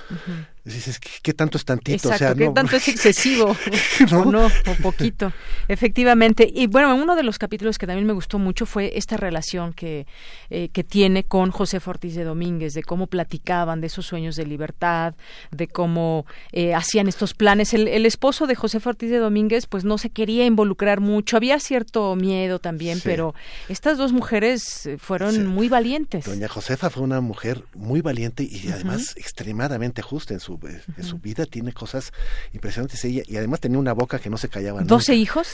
Dices, 0.74 1.00
¿qué, 1.00 1.34
tanto 1.34 1.58
es 1.58 1.66
tantito? 1.66 2.10
o 2.10 2.14
sea, 2.14 2.34
¿qué 2.36 2.50
tanto 2.50 2.76
es 2.76 2.88
excesivo? 2.88 3.56
¿No? 4.12 4.20
O 4.30 4.32
no, 4.32 4.46
o 4.46 4.76
poquito. 4.82 5.32
Efectivamente. 5.68 6.50
Y 6.54 6.68
bueno, 6.68 6.94
uno 6.96 7.16
de 7.16 7.24
los 7.24 7.40
capítulos 7.40 7.78
que 7.78 7.88
también 7.88 8.06
me 8.06 8.14
gustó 8.14 8.38
mucho 8.38 8.66
fue 8.66 8.98
esta 8.98 9.18
relación 9.18 9.74
que, 9.74 10.08
eh, 10.50 10.70
que 10.74 10.84
tiene 10.84 11.24
con 11.24 11.52
José 11.52 11.80
Ortiz 11.86 12.16
de 12.16 12.24
Domínguez, 12.24 12.74
de 12.74 12.84
cómo 12.84 13.08
platicaban 13.08 13.82
de 13.82 13.88
esos 13.88 14.06
sueños 14.06 14.36
de 14.36 14.46
libertad, 14.46 15.16
de 15.52 15.68
cómo 15.68 16.26
eh, 16.52 16.74
hacían 16.74 17.08
estos 17.08 17.34
planes. 17.34 17.74
El, 17.74 17.88
el, 17.88 18.06
esposo 18.06 18.46
de 18.46 18.56
José 18.56 18.80
Ortiz 18.84 19.10
de 19.10 19.18
Domínguez, 19.18 19.66
pues 19.68 19.86
no 19.86 19.98
se 19.98 20.10
quería 20.10 20.46
involucrar 20.46 21.00
mucho. 21.00 21.38
Había 21.38 21.60
cierto 21.60 22.16
miedo 22.16 22.60
también, 22.60 23.00
pero 23.04 23.34
estas 23.70 23.98
dos 23.98 24.12
mujeres 24.12 24.86
eh, 24.86 24.98
fueron 24.98 25.48
muy 25.48 25.70
valientes. 25.70 26.26
Doña 26.26 26.48
Josefa 26.48 26.90
fue 26.90 27.04
una 27.04 27.22
mujer 27.22 27.64
muy 27.74 28.02
valiente 28.02 28.44
y 28.44 28.70
además 28.72 29.16
extremadamente 29.18 30.02
justa 30.02 30.34
en 30.34 30.40
su 30.40 30.59
su, 30.98 31.04
su 31.04 31.18
vida 31.20 31.46
tiene 31.46 31.74
cosas 31.74 32.12
impresionantes 32.54 33.04
ella 33.06 33.24
y 33.26 33.38
además 33.38 33.60
tenía 33.60 33.80
una 33.80 33.94
boca 33.94 34.20
que 34.20 34.30
no 34.30 34.38
se 34.38 34.50
callaba 34.50 34.82
¿12 34.82 35.16
hijos? 35.16 35.48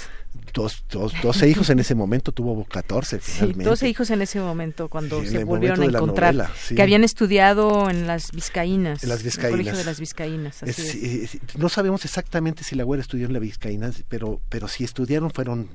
Dos, 0.53 0.84
dos, 0.90 1.14
12 1.22 1.49
hijos 1.49 1.69
en 1.69 1.80
ese 1.80 1.95
momento, 1.95 2.32
tuvo 2.32 2.65
14 2.65 3.19
finalmente. 3.19 3.64
Sí, 3.64 3.69
12 3.69 3.90
hijos 3.90 4.10
en 4.10 4.22
ese 4.22 4.40
momento 4.40 4.90
cuando 4.90 5.23
se 5.23 5.44
volvieron 5.44 5.82
a 5.82 5.86
encontrar, 5.86 6.49
que 6.68 6.82
habían 6.82 7.03
estudiado 7.03 7.90
en 7.90 8.06
las 8.06 8.32
Vizcaínas. 8.32 9.03
En 9.03 9.10
las 9.10 9.23
Vizcaínas. 9.23 9.60
El 9.60 9.65
colegio 9.65 9.77
de 9.77 9.84
las 9.86 9.99
Vizcaínas. 9.99 10.61
no 11.57 11.69
sabemos 11.69 12.06
exactamente 12.06 12.64
si 12.64 12.76
la 12.76 12.84
abuela 12.84 13.02
estudió 13.02 13.26
en 13.27 13.34
las 13.34 13.41
Vizcaínas, 13.41 14.03
pero, 14.07 14.41
pero 14.49 14.68
si 14.68 14.84
estudiaron 14.84 15.32
fueron, 15.32 15.69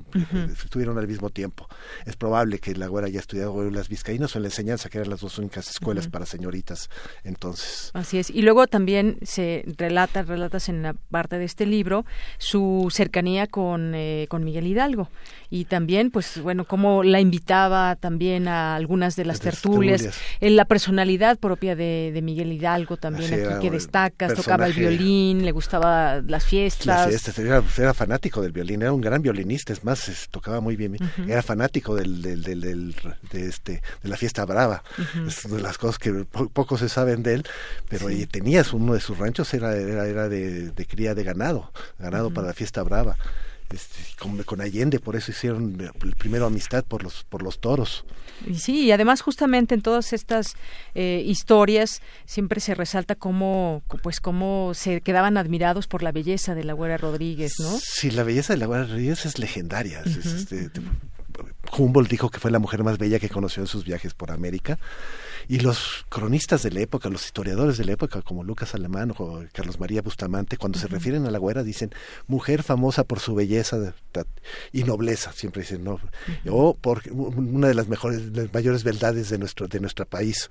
estuvieron 0.51 0.97
al 0.97 1.07
mismo 1.07 1.29
tiempo. 1.29 1.67
Es 2.05 2.15
probable 2.15 2.59
que 2.59 2.75
la 2.75 2.85
abuela 2.85 3.07
haya 3.07 3.19
estudiado 3.19 3.67
en 3.67 3.73
las 3.73 3.89
Vizcaínas 3.89 4.35
o 4.35 4.39
en 4.39 4.43
la 4.43 4.49
enseñanza, 4.49 4.89
que 4.89 4.99
eran 4.99 5.09
las 5.09 5.21
dos 5.21 5.37
únicas 5.37 5.69
escuelas 5.69 6.07
para 6.07 6.25
señoritas 6.25 6.89
entonces. 7.23 7.91
Así 7.93 8.19
es. 8.19 8.29
Y 8.29 8.41
luego 8.41 8.67
también 8.67 9.17
se 9.21 9.63
relata, 9.77 10.23
relatas 10.23 10.69
en 10.69 10.83
la 10.83 10.93
parte 10.93 11.37
de 11.37 11.45
este 11.45 11.65
libro, 11.65 12.05
su 12.37 12.87
cercanía 12.91 13.47
con, 13.47 13.93
eh, 13.95 14.25
con 14.29 14.43
Miguel 14.43 14.67
Hidalgo. 14.67 15.09
Y 15.49 15.65
también 15.65 16.11
pues 16.11 16.41
bueno 16.41 16.63
cómo 16.63 17.03
la 17.03 17.19
invitaba 17.19 17.97
también 17.97 18.47
a 18.47 18.75
algunas 18.75 19.17
de 19.17 19.25
las, 19.25 19.41
tertulias, 19.41 20.17
en 20.39 20.55
la 20.55 20.63
personalidad 20.63 21.37
propia 21.37 21.75
de, 21.75 22.17
Miguel 22.23 22.53
Hidalgo 22.53 22.97
también 22.97 23.33
aquí 23.33 23.59
que 23.61 23.71
destacas 23.71 24.33
tocaba 24.33 24.67
el 24.67 24.73
violín 24.73 25.43
le 25.43 25.51
gustaba 25.51 26.21
las 26.21 26.45
fiestas. 26.45 27.37
Era, 27.77 27.93
fanático 27.93 28.41
del 28.41 28.51
violín 28.51 28.83
era 28.83 28.93
un 28.93 29.01
gran 29.01 29.21
violinista 29.21 29.73
es 29.73 29.83
más 29.83 30.27
tocaba 30.31 30.61
muy 30.61 30.75
bien 30.75 30.97
era 31.27 31.41
fanático 31.41 31.95
del, 31.95 32.21
del, 32.21 32.43
del, 32.43 32.95
de 33.31 33.49
este 33.49 33.81
de 34.03 34.09
la 34.09 34.15
fiesta 34.15 34.45
brava. 34.45 34.83
Es 35.27 35.51
de 35.51 35.61
las 35.61 35.77
cosas 35.77 35.99
que 35.99 36.25
poco 36.53 36.77
se 36.77 36.87
saben 36.87 37.23
de 37.23 37.33
él 37.33 37.45
pero 37.89 38.07
sí. 38.07 38.25
tenías 38.25 38.71
uno 38.71 38.93
de 38.93 39.00
sus 39.01 39.17
ranchos 39.17 39.53
era 39.53 39.75
era, 39.75 40.07
era 40.07 40.29
de, 40.29 40.71
cría 40.87 41.15
de 41.15 41.23
ganado 41.23 41.71
ganado 41.99 42.31
para 42.33 42.47
la 42.47 42.53
fiesta 42.53 42.83
brava 42.83 43.17
este, 43.73 44.43
con, 44.45 44.59
Allende, 44.59 44.99
por 44.99 45.15
eso 45.15 45.31
hicieron 45.31 45.77
el 45.79 46.15
primero 46.15 46.45
amistad 46.45 46.83
por 46.83 47.03
los 47.03 47.23
por 47.23 47.41
los 47.41 47.59
toros. 47.59 48.05
Y 48.45 48.55
sí, 48.55 48.85
y 48.85 48.91
además 48.91 49.21
justamente 49.21 49.75
en 49.75 49.81
todas 49.81 50.13
estas 50.13 50.55
eh, 50.93 51.23
historias 51.25 52.01
siempre 52.25 52.59
se 52.59 52.75
resalta 52.75 53.15
cómo 53.15 53.81
pues 54.03 54.19
cómo 54.19 54.73
se 54.73 54.99
quedaban 55.01 55.37
admirados 55.37 55.87
por 55.87 56.03
la 56.03 56.11
belleza 56.11 56.53
de 56.53 56.65
la 56.65 56.73
Güera 56.73 56.97
Rodríguez, 56.97 57.53
¿no? 57.59 57.79
Sí, 57.79 58.11
la 58.11 58.23
belleza 58.23 58.53
de 58.53 58.59
la 58.59 58.65
Güera 58.65 58.83
Rodríguez 58.83 59.25
es 59.25 59.39
legendaria. 59.39 60.01
este, 60.05 60.69
Humboldt 61.77 62.09
dijo 62.09 62.29
que 62.29 62.39
fue 62.39 62.51
la 62.51 62.59
mujer 62.59 62.83
más 62.83 62.97
bella 62.97 63.19
que 63.19 63.29
conoció 63.29 63.63
en 63.63 63.67
sus 63.67 63.85
viajes 63.85 64.13
por 64.13 64.31
América. 64.31 64.79
Y 65.47 65.59
los 65.59 66.05
cronistas 66.09 66.63
de 66.63 66.71
la 66.71 66.81
época, 66.81 67.09
los 67.09 67.25
historiadores 67.25 67.77
de 67.77 67.85
la 67.85 67.93
época, 67.93 68.21
como 68.21 68.43
Lucas 68.43 68.75
Alemán 68.75 69.13
o 69.17 69.43
Carlos 69.51 69.79
María 69.79 70.01
Bustamante, 70.01 70.57
cuando 70.57 70.79
se 70.79 70.87
refieren 70.87 71.25
a 71.25 71.31
la 71.31 71.39
güera, 71.39 71.63
dicen 71.63 71.91
mujer 72.27 72.63
famosa 72.63 73.03
por 73.03 73.19
su 73.19 73.35
belleza 73.35 73.93
y 74.71 74.83
nobleza, 74.83 75.31
siempre 75.33 75.63
dicen, 75.63 75.83
no, 75.83 75.99
o 76.47 76.75
por 76.75 77.01
una 77.11 77.67
de 77.67 77.73
las 77.73 77.87
mejores, 77.87 78.21
las 78.33 78.53
mayores 78.53 78.83
beldades 78.83 79.29
de 79.29 79.37
nuestro, 79.37 79.67
de 79.67 79.79
nuestro 79.79 80.05
país. 80.05 80.49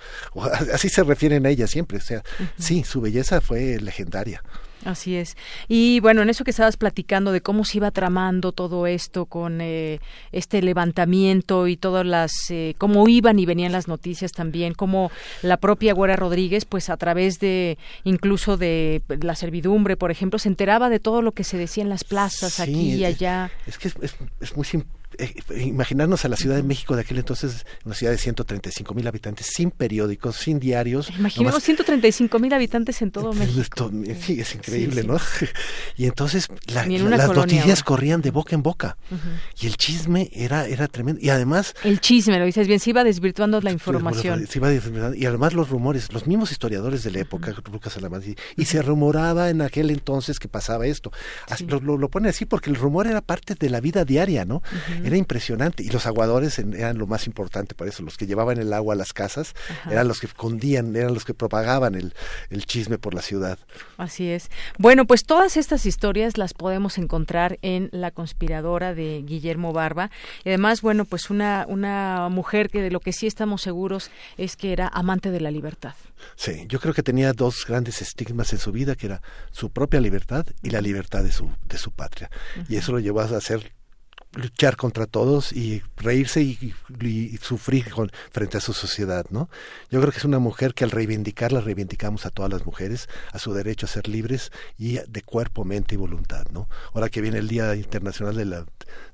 así 0.73 0.89
se 0.89 1.05
refieren 1.05 1.47
a 1.47 1.51
ella 1.51 1.67
siempre, 1.67 1.99
o 1.99 2.03
sea, 2.03 2.23
sí, 2.59 2.85
su 2.85 3.01
belleza 3.01 3.41
fue 3.41 3.79
legendaria. 3.81 4.43
Así 4.85 5.17
es. 5.17 5.37
Y 5.69 6.01
bueno, 6.01 6.23
en 6.23 6.31
eso 6.31 6.45
que 6.45 6.51
estabas 6.51 6.77
platicando 6.77 7.33
de 7.33 7.43
cómo 7.43 7.65
se 7.65 7.79
iba 7.79 7.91
tramando 7.91 8.53
todo 8.53 8.87
esto 8.87 9.27
con 9.27 9.61
eh, 9.61 10.01
este 10.33 10.63
levantamiento 10.63 11.67
y 11.67 11.77
todas 11.77 12.07
las, 12.07 12.33
eh, 12.51 12.75
cómo 12.79 13.07
iban 13.09 13.39
y 13.39 13.47
venían 13.47 13.73
las 13.73 13.89
noticias 13.89 14.33
también, 14.33 14.73
como 14.73 15.11
la 15.43 15.59
propia 15.59 15.93
Güera 15.93 16.17
Rodríguez, 16.17 16.65
pues 16.65 16.89
a 16.89 16.97
través 16.97 17.41
de 17.41 17.77
incluso 18.05 18.57
de 18.57 19.03
la 19.21 19.35
servidumbre, 19.35 19.97
por 19.97 20.11
ejemplo, 20.11 20.39
se 20.39 20.49
enteraba 20.49 20.89
de 20.89 20.99
todo 20.99 21.21
lo 21.21 21.33
que 21.33 21.45
se 21.45 21.59
decía 21.59 21.83
en 21.83 21.91
las 21.91 22.05
plazas, 22.05 22.61
aquí 22.61 22.95
y 22.95 23.05
allá. 23.05 23.51
Es, 23.67 23.77
que 23.77 23.89
es, 23.89 23.95
es 24.41 24.57
muy 24.57 24.65
simple 24.65 25.00
imaginarnos 25.57 26.25
a 26.25 26.29
la 26.29 26.37
Ciudad 26.37 26.57
de 26.57 26.63
México 26.63 26.95
de 26.95 27.03
aquel 27.03 27.19
entonces, 27.19 27.67
una 27.85 27.95
ciudad 27.95 28.13
de 28.13 28.19
135 28.19 28.95
mil 28.95 29.07
habitantes, 29.07 29.47
sin 29.47 29.71
periódicos, 29.71 30.37
sin 30.37 30.61
diarios. 30.61 31.11
Imaginemos 31.11 31.63
135 31.63 32.39
mil 32.39 32.53
habitantes 32.53 33.03
en 33.03 33.11
todo 33.11 33.33
México. 33.33 33.91
sí, 34.21 34.41
es 34.41 34.55
increíble, 34.55 35.03
¿no? 35.03 35.17
Y 35.97 36.07
entonces 36.07 36.49
las 36.67 36.87
noticias 36.87 37.83
corrían 37.83 38.23
de 38.23 38.31
boca 38.31 38.55
en 38.55 38.63
boca. 38.63 38.97
Y 39.61 39.67
el 39.67 39.77
chisme 39.77 40.31
era, 40.33 40.67
era 40.67 40.89
tremendo. 40.89 41.21
Y 41.23 41.31
además... 41.31 41.75
El 41.85 42.01
chisme, 42.01 42.39
lo 42.39 42.45
dices 42.45 42.67
bien, 42.67 42.81
se 42.81 42.91
iba 42.91 43.05
desvirtuando 43.05 43.61
la 43.61 43.71
información. 43.71 44.47
y 45.17 45.27
además 45.27 45.53
los 45.55 45.69
rumores, 45.69 46.13
los 46.13 46.27
mismos 46.27 46.53
historiadores 46.53 47.03
de 47.03 47.11
la 47.11 47.21
época, 47.21 47.55
Lucas 47.71 47.97
Alamán, 47.97 48.23
y, 48.57 48.65
se 48.65 48.83
rumoraba 48.83 49.51
en 49.51 49.63
aquel 49.63 49.91
entonces 49.91 50.39
que 50.39 50.47
pasaba 50.47 50.87
esto. 50.87 51.11
lo, 51.67 51.99
lo, 51.99 52.09
pone 52.09 52.29
así 52.29 52.45
porque 52.45 52.71
el 52.71 52.77
rumor 52.77 53.09
era 53.09 53.21
parte 53.21 53.57
de 53.57 53.69
la 53.69 53.81
vida 53.81 54.05
diaria, 54.05 54.45
¿no? 54.45 54.63
Era 55.05 55.17
impresionante. 55.17 55.83
Y 55.83 55.89
los 55.89 56.07
aguadores 56.07 56.59
eran 56.59 56.99
lo 56.99 57.07
más 57.07 57.27
importante 57.27 57.75
para 57.75 57.91
eso, 57.91 58.03
los 58.03 58.17
que 58.17 58.27
llevaban 58.27 58.59
el 58.59 58.73
agua 58.73 58.95
a 58.95 58.97
las 58.97 59.13
casas, 59.13 59.55
eran 59.91 60.09
los 60.09 60.21
que 60.21 60.27
escondían, 60.27 60.95
eran 60.97 61.15
los 61.15 61.25
que 61.25 61.35
propagaban 61.35 61.95
el, 61.95 62.15
el 62.51 62.67
chisme 62.67 62.99
por 62.99 63.15
la 63.15 63.23
ciudad. 63.23 63.59
Así 63.97 64.29
es. 64.29 64.51
Bueno, 64.79 65.07
pues 65.07 65.25
todas 65.25 65.57
estas 65.57 65.87
historias 65.87 66.39
las 66.39 66.55
podemos 66.55 66.99
encontrar 66.99 67.59
en 67.63 67.89
La 67.93 68.11
conspiradora 68.11 68.95
de 68.95 69.23
Guillermo 69.25 69.73
Barba. 69.73 70.11
Y 70.45 70.51
además, 70.51 70.83
bueno, 70.83 71.05
pues 71.05 71.31
una, 71.31 71.65
una 71.69 72.29
mujer 72.31 72.71
que 72.71 72.83
de 72.83 72.91
lo 72.91 73.01
que 73.01 73.13
sí 73.13 73.27
estamos 73.27 73.63
seguros 73.63 74.11
es 74.37 74.57
que 74.57 74.73
era 74.73 74.89
amante 74.89 75.31
de 75.31 75.41
la 75.41 75.51
libertad. 75.51 75.95
Sí, 76.37 76.67
yo 76.69 76.81
creo 76.81 76.95
que 76.95 77.03
tenía 77.03 77.33
dos 77.33 77.65
grandes 77.67 78.03
estigmas 78.03 78.53
en 78.53 78.59
su 78.59 78.73
vida, 78.73 78.95
que 78.95 79.07
era 79.07 79.23
su 79.51 79.71
propia 79.71 80.01
libertad 80.01 80.47
y 80.63 80.71
la 80.71 80.81
libertad 80.81 81.23
de 81.23 81.33
su, 81.33 81.51
de 81.67 81.79
su 81.79 81.91
patria. 81.91 82.31
Y 82.69 82.77
eso 82.77 82.93
lo 82.93 82.99
llevó 82.99 83.21
a 83.21 83.25
hacer 83.25 83.73
luchar 84.35 84.77
contra 84.77 85.07
todos 85.07 85.53
y 85.53 85.83
reírse 85.97 86.43
y, 86.43 86.75
sufrir 87.43 87.91
con, 87.91 88.11
frente 88.31 88.59
a 88.59 88.61
su 88.61 88.73
sociedad, 88.73 89.27
¿no? 89.31 89.51
Yo 89.91 90.01
creo 90.01 90.13
que 90.13 90.19
es 90.19 90.25
una 90.25 90.39
mujer 90.39 90.75
que 90.75 90.85
al 90.85 90.91
reivindicarla 90.91 91.61
reivindicamos 91.61 92.27
a 92.27 92.31
todas 92.31 92.51
las 92.51 92.65
mujeres, 92.65 93.09
a 93.33 93.39
su 93.39 93.53
derecho 93.53 93.87
a 93.87 93.89
ser 93.89 94.09
libres 94.09 94.53
y 94.79 94.99
de 94.99 95.23
cuerpo, 95.23 95.65
mente 95.65 95.95
y 95.95 95.99
voluntad, 95.99 96.47
¿no? 96.53 96.69
Ahora 96.95 97.09
que 97.09 97.21
viene 97.21 97.39
el 97.39 97.49
Día 97.49 97.75
Internacional 97.75 98.37
de 98.37 98.45
la, 98.45 98.67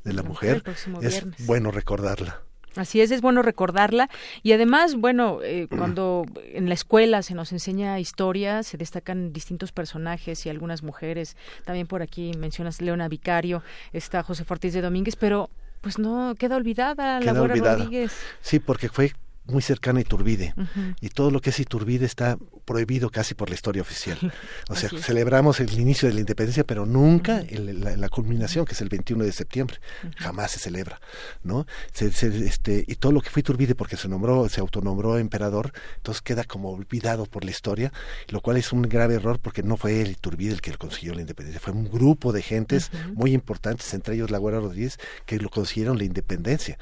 de 0.04 0.12
la 0.12 0.22
Mujer, 0.22 0.62
es 1.02 1.24
bueno 1.46 1.70
recordarla. 1.70 2.42
Así 2.78 3.00
es, 3.00 3.10
es 3.10 3.20
bueno 3.20 3.42
recordarla 3.42 4.08
y 4.42 4.52
además, 4.52 4.94
bueno, 4.96 5.40
eh, 5.42 5.66
cuando 5.76 6.24
en 6.52 6.68
la 6.68 6.74
escuela 6.74 7.22
se 7.22 7.34
nos 7.34 7.52
enseña 7.52 7.98
historia, 8.00 8.62
se 8.62 8.76
destacan 8.76 9.32
distintos 9.32 9.72
personajes 9.72 10.44
y 10.46 10.48
algunas 10.48 10.82
mujeres. 10.82 11.36
También 11.64 11.86
por 11.86 12.02
aquí 12.02 12.32
mencionas 12.38 12.80
Leona 12.80 13.08
Vicario, 13.08 13.62
está 13.92 14.22
José 14.22 14.44
Ortiz 14.48 14.72
de 14.72 14.82
Domínguez, 14.82 15.16
pero 15.16 15.50
pues 15.80 15.98
no 15.98 16.34
queda 16.38 16.56
olvidada 16.56 17.20
la 17.20 17.32
Laura 17.32 17.54
Rodríguez. 17.54 18.12
Sí, 18.40 18.58
porque 18.58 18.88
fue 18.88 19.12
muy 19.46 19.62
cercana 19.62 19.98
a 19.98 20.02
Iturbide 20.02 20.54
y 21.00 21.08
todo 21.10 21.30
lo 21.30 21.40
que 21.40 21.50
es 21.50 21.60
Iturbide 21.60 22.04
está 22.04 22.38
prohibido 22.64 23.10
casi 23.10 23.34
por 23.34 23.48
la 23.48 23.54
historia 23.54 23.82
oficial. 23.82 24.18
O 24.68 24.74
sea, 24.74 24.90
celebramos 24.90 25.60
el 25.60 25.78
inicio 25.78 26.08
de 26.08 26.14
la 26.14 26.20
independencia, 26.20 26.64
pero 26.64 26.86
nunca 26.86 27.44
la, 27.50 28.08
culminación, 28.08 28.64
que 28.64 28.72
es 28.72 28.80
el 28.80 28.88
21 28.88 29.24
de 29.24 29.32
septiembre. 29.32 29.78
Jamás 30.16 30.52
se 30.52 30.58
celebra, 30.58 31.00
¿no? 31.44 31.66
este, 31.94 32.84
y 32.86 32.94
todo 32.96 33.12
lo 33.12 33.20
que 33.20 33.30
fue 33.30 33.40
Iturbide, 33.40 33.74
porque 33.74 33.96
se 33.96 34.08
nombró, 34.08 34.48
se 34.48 34.60
autonombró 34.60 35.18
emperador, 35.18 35.72
entonces 35.96 36.20
queda 36.20 36.44
como 36.44 36.70
olvidado 36.70 37.26
por 37.26 37.44
la 37.44 37.50
historia, 37.50 37.92
lo 38.28 38.40
cual 38.40 38.56
es 38.56 38.72
un 38.72 38.82
grave 38.82 39.14
error 39.14 39.38
porque 39.38 39.62
no 39.62 39.76
fue 39.76 40.00
el 40.00 40.10
Iturbide 40.10 40.52
el 40.52 40.60
que 40.60 40.76
consiguió 40.76 41.14
la 41.14 41.20
independencia, 41.20 41.60
fue 41.60 41.72
un 41.72 41.88
grupo 41.88 42.32
de 42.32 42.42
gentes 42.42 42.90
muy 43.14 43.32
importantes, 43.32 43.92
entre 43.94 44.16
ellos 44.16 44.30
la 44.30 44.38
Guerra 44.38 44.60
Rodríguez, 44.60 44.98
que 45.26 45.38
lo 45.38 45.48
consiguieron 45.48 45.98
la 45.98 46.04
independencia. 46.04 46.78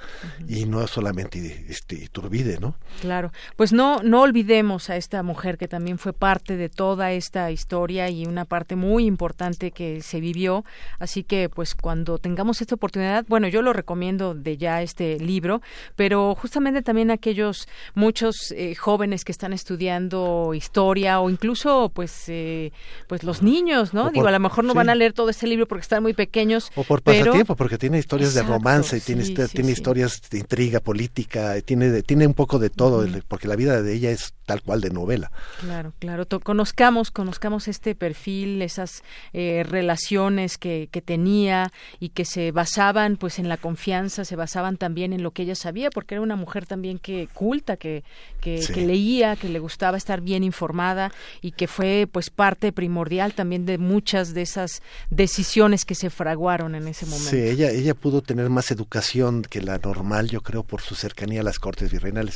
Y 0.48 0.66
no 0.66 0.86
solamente 0.86 1.66
este, 1.68 1.96
Iturbide, 1.96 2.53
¿no? 2.60 2.74
Claro. 3.00 3.32
Pues 3.56 3.72
no, 3.72 4.02
no 4.02 4.22
olvidemos 4.22 4.90
a 4.90 4.96
esta 4.96 5.22
mujer 5.22 5.58
que 5.58 5.68
también 5.68 5.98
fue 5.98 6.12
parte 6.12 6.56
de 6.56 6.68
toda 6.68 7.12
esta 7.12 7.50
historia 7.50 8.08
y 8.10 8.26
una 8.26 8.44
parte 8.44 8.76
muy 8.76 9.06
importante 9.06 9.70
que 9.70 10.02
se 10.02 10.20
vivió. 10.20 10.64
Así 10.98 11.22
que, 11.22 11.48
pues, 11.48 11.74
cuando 11.74 12.18
tengamos 12.18 12.60
esta 12.60 12.74
oportunidad, 12.74 13.24
bueno, 13.28 13.48
yo 13.48 13.62
lo 13.62 13.72
recomiendo 13.72 14.34
de 14.34 14.56
ya 14.56 14.82
este 14.82 15.18
libro, 15.18 15.62
pero 15.96 16.34
justamente 16.34 16.82
también 16.82 17.10
aquellos 17.10 17.68
muchos 17.94 18.52
eh, 18.56 18.74
jóvenes 18.74 19.24
que 19.24 19.32
están 19.32 19.52
estudiando 19.52 20.52
historia 20.54 21.20
o 21.20 21.30
incluso, 21.30 21.90
pues, 21.94 22.24
eh, 22.28 22.72
pues 23.08 23.24
los 23.24 23.42
niños, 23.42 23.94
¿no? 23.94 24.10
Digo, 24.10 24.26
a 24.26 24.32
lo 24.32 24.40
mejor 24.40 24.64
no 24.64 24.74
van 24.74 24.90
a 24.90 24.94
leer 24.94 25.12
todo 25.12 25.30
este 25.30 25.46
libro 25.46 25.66
porque 25.66 25.82
están 25.82 26.02
muy 26.02 26.14
pequeños. 26.14 26.70
O 26.74 26.84
por 26.84 27.02
pasatiempo, 27.02 27.56
porque 27.56 27.78
tiene 27.78 27.98
historias 27.98 28.34
de 28.34 28.42
romance, 28.42 29.00
tiene, 29.00 29.24
tiene 29.24 29.72
historias 29.72 30.20
de 30.30 30.38
intriga 30.38 30.80
política, 30.80 31.60
tiene, 31.62 32.02
tiene 32.02 32.26
un 32.26 32.34
poco 32.34 32.43
de 32.58 32.70
todo, 32.70 33.06
porque 33.28 33.48
la 33.48 33.56
vida 33.56 33.82
de 33.82 33.94
ella 33.94 34.10
es 34.10 34.34
tal 34.46 34.62
cual 34.62 34.80
de 34.80 34.90
novela. 34.90 35.30
Claro, 35.60 35.92
claro. 35.98 36.26
Conozcamos, 36.42 37.10
conozcamos 37.10 37.68
este 37.68 37.94
perfil, 37.94 38.62
esas 38.62 39.02
eh, 39.32 39.64
relaciones 39.66 40.58
que, 40.58 40.88
que, 40.90 41.00
tenía 41.00 41.72
y 41.98 42.10
que 42.10 42.24
se 42.24 42.52
basaban, 42.52 43.16
pues, 43.16 43.38
en 43.38 43.48
la 43.48 43.56
confianza, 43.56 44.24
se 44.24 44.36
basaban 44.36 44.76
también 44.76 45.12
en 45.12 45.22
lo 45.22 45.30
que 45.30 45.42
ella 45.42 45.54
sabía, 45.54 45.90
porque 45.90 46.14
era 46.14 46.22
una 46.22 46.36
mujer 46.36 46.66
también 46.66 46.98
que 46.98 47.28
culta, 47.32 47.76
que, 47.76 48.04
que, 48.40 48.60
leía, 48.76 49.36
que 49.36 49.48
le 49.48 49.58
gustaba 49.58 49.96
estar 49.96 50.20
bien 50.20 50.44
informada 50.44 51.12
y 51.40 51.52
que 51.52 51.66
fue, 51.66 52.06
pues, 52.10 52.30
parte 52.30 52.72
primordial 52.72 53.32
también 53.34 53.64
de 53.64 53.78
muchas 53.78 54.34
de 54.34 54.42
esas 54.42 54.82
decisiones 55.10 55.84
que 55.84 55.94
se 55.94 56.10
fraguaron 56.10 56.74
en 56.74 56.88
ese 56.88 57.06
momento. 57.06 57.30
Sí, 57.30 57.38
ella, 57.38 57.70
ella 57.70 57.94
pudo 57.94 58.20
tener 58.20 58.50
más 58.50 58.70
educación 58.70 59.42
que 59.42 59.62
la 59.62 59.78
normal, 59.78 60.28
yo 60.28 60.42
creo, 60.42 60.62
por 60.64 60.82
su 60.82 60.94
cercanía 60.94 61.40
a 61.40 61.44
las 61.44 61.58
cortes 61.58 61.90
virreinales, 61.90 62.33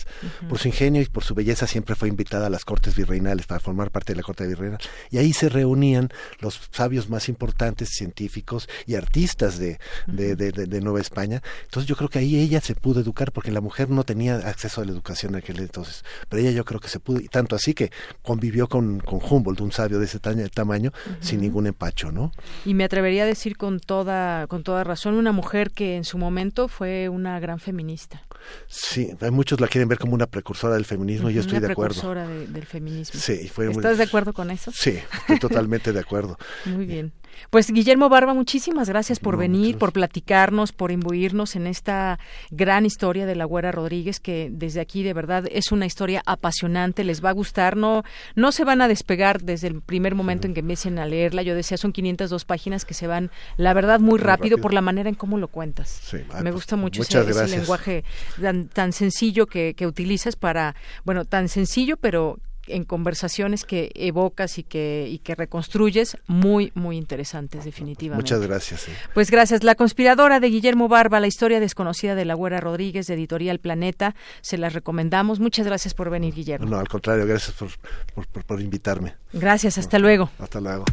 por 0.48 0.58
su 0.58 0.68
ingenio 0.68 1.02
y 1.02 1.06
por 1.06 1.24
su 1.24 1.34
belleza 1.34 1.66
siempre 1.66 1.94
fue 1.94 2.08
invitada 2.08 2.46
a 2.46 2.50
las 2.50 2.64
cortes 2.64 2.94
virreinales 2.94 3.46
para 3.46 3.60
formar 3.60 3.90
parte 3.90 4.12
de 4.12 4.16
la 4.16 4.22
corte 4.22 4.46
virreinal 4.46 4.78
y 5.10 5.18
ahí 5.18 5.32
se 5.32 5.48
reunían 5.48 6.10
los 6.40 6.60
sabios 6.70 7.08
más 7.08 7.28
importantes, 7.28 7.90
científicos 7.90 8.68
y 8.86 8.94
artistas 8.94 9.58
de, 9.58 9.78
de, 10.06 10.80
Nueva 10.80 11.00
España. 11.00 11.42
Entonces 11.64 11.88
yo 11.88 11.96
creo 11.96 12.08
que 12.08 12.20
ahí 12.20 12.38
ella 12.38 12.60
se 12.60 12.74
pudo 12.74 13.00
educar 13.00 13.32
porque 13.32 13.50
la 13.50 13.60
mujer 13.60 13.90
no 13.90 14.04
tenía 14.04 14.36
acceso 14.36 14.80
a 14.80 14.84
la 14.84 14.92
educación 14.92 15.34
en 15.34 15.40
aquel 15.40 15.58
entonces, 15.58 16.04
pero 16.28 16.42
ella 16.42 16.52
yo 16.52 16.64
creo 16.64 16.80
que 16.80 16.88
se 16.88 17.00
pudo, 17.00 17.20
y 17.20 17.28
tanto 17.28 17.56
así 17.56 17.74
que 17.74 17.90
convivió 18.22 18.68
con, 18.68 19.00
con 19.00 19.20
Humboldt, 19.22 19.60
un 19.60 19.72
sabio 19.72 19.98
de 19.98 20.04
ese 20.04 20.18
tamaño, 20.18 20.92
sin 21.20 21.40
ningún 21.40 21.66
empacho, 21.66 22.12
¿no? 22.12 22.32
Y 22.64 22.74
me 22.74 22.84
atrevería 22.84 23.24
a 23.24 23.26
decir 23.26 23.56
con 23.56 23.80
toda, 23.80 24.46
con 24.46 24.62
toda 24.62 24.84
razón, 24.84 25.14
una 25.14 25.32
mujer 25.32 25.70
que 25.70 25.96
en 25.96 26.04
su 26.04 26.18
momento 26.18 26.68
fue 26.68 27.08
una 27.08 27.40
gran 27.40 27.58
feminista. 27.58 28.22
Sí, 28.66 29.10
hay 29.20 29.30
muchos 29.30 29.60
la 29.60 29.68
quieren 29.68 29.87
ver 29.88 29.98
como 29.98 30.14
una 30.14 30.26
precursora 30.26 30.74
del 30.74 30.84
feminismo, 30.84 31.30
y 31.30 31.34
yo 31.34 31.40
estoy 31.40 31.60
de 31.60 31.70
acuerdo. 31.70 31.94
Precursora 31.94 32.28
del 32.28 32.66
feminismo. 32.66 33.20
Sí, 33.20 33.48
fue 33.48 33.70
¿Estás 33.70 33.98
de 33.98 34.04
acuerdo 34.04 34.32
con 34.32 34.50
eso? 34.50 34.70
Sí, 34.72 34.98
estoy 35.20 35.38
totalmente 35.38 35.92
de 35.92 36.00
acuerdo. 36.00 36.38
Muy 36.64 36.86
bien. 36.86 37.12
Pues 37.50 37.70
Guillermo 37.70 38.08
Barba, 38.08 38.34
muchísimas 38.34 38.88
gracias 38.88 39.18
por 39.18 39.36
venir, 39.36 39.78
por 39.78 39.92
platicarnos, 39.92 40.72
por 40.72 40.90
imbuirnos 40.90 41.56
en 41.56 41.66
esta 41.66 42.18
gran 42.50 42.86
historia 42.86 43.26
de 43.26 43.34
la 43.34 43.44
Güera 43.44 43.72
Rodríguez, 43.72 44.20
que 44.20 44.48
desde 44.50 44.80
aquí 44.80 45.02
de 45.02 45.14
verdad 45.14 45.44
es 45.50 45.72
una 45.72 45.86
historia 45.86 46.22
apasionante, 46.26 47.04
les 47.04 47.24
va 47.24 47.30
a 47.30 47.32
gustar, 47.32 47.76
no, 47.76 48.04
no 48.34 48.52
se 48.52 48.64
van 48.64 48.80
a 48.80 48.88
despegar 48.88 49.42
desde 49.42 49.68
el 49.68 49.80
primer 49.80 50.14
momento 50.14 50.46
en 50.46 50.54
que 50.54 50.60
empiecen 50.60 50.98
a 50.98 51.06
leerla. 51.06 51.42
Yo 51.42 51.54
decía, 51.54 51.76
son 51.76 51.92
502 51.92 52.44
páginas 52.44 52.84
que 52.84 52.94
se 52.94 53.06
van, 53.06 53.30
la 53.56 53.74
verdad, 53.74 54.00
muy, 54.00 54.18
rápido, 54.18 54.58
por 54.58 54.74
la 54.74 54.80
manera 54.80 55.08
en 55.08 55.14
cómo 55.14 55.38
lo 55.38 55.48
cuentas. 55.48 56.00
Me 56.12 56.24
pues, 56.42 56.54
gusta 56.54 56.76
mucho 56.76 57.02
ese, 57.02 57.46
lenguaje 57.48 58.04
tan, 58.40 58.68
tan 58.68 58.92
sencillo 58.92 59.46
que, 59.46 59.74
que 59.74 59.86
utilizas 59.86 60.36
para, 60.36 60.74
bueno, 61.04 61.24
tan 61.24 61.48
sencillo, 61.48 61.96
pero 61.96 62.38
en 62.68 62.84
conversaciones 62.84 63.64
que 63.64 63.90
evocas 63.94 64.58
y 64.58 64.62
que, 64.62 65.08
y 65.10 65.18
que 65.18 65.34
reconstruyes 65.34 66.16
muy, 66.26 66.72
muy 66.74 66.96
interesantes, 66.96 67.64
definitivamente. 67.64 68.22
Muchas 68.22 68.46
gracias. 68.46 68.86
Pues 69.14 69.30
gracias. 69.30 69.64
La 69.64 69.74
conspiradora 69.74 70.40
de 70.40 70.48
Guillermo 70.48 70.88
Barba, 70.88 71.20
la 71.20 71.26
historia 71.26 71.60
desconocida 71.60 72.14
de 72.14 72.24
la 72.24 72.34
Güera 72.34 72.60
Rodríguez, 72.60 73.06
de 73.06 73.14
Editorial 73.14 73.58
Planeta, 73.58 74.14
se 74.40 74.58
las 74.58 74.72
recomendamos. 74.72 75.40
Muchas 75.40 75.66
gracias 75.66 75.94
por 75.94 76.10
venir, 76.10 76.34
Guillermo. 76.34 76.68
No, 76.68 76.78
al 76.78 76.88
contrario, 76.88 77.26
gracias 77.26 77.56
por, 77.56 77.68
por, 78.14 78.44
por 78.44 78.60
invitarme. 78.60 79.14
Gracias, 79.32 79.78
hasta 79.78 79.98
luego. 79.98 80.30
Hasta 80.38 80.60
luego. 80.60 80.84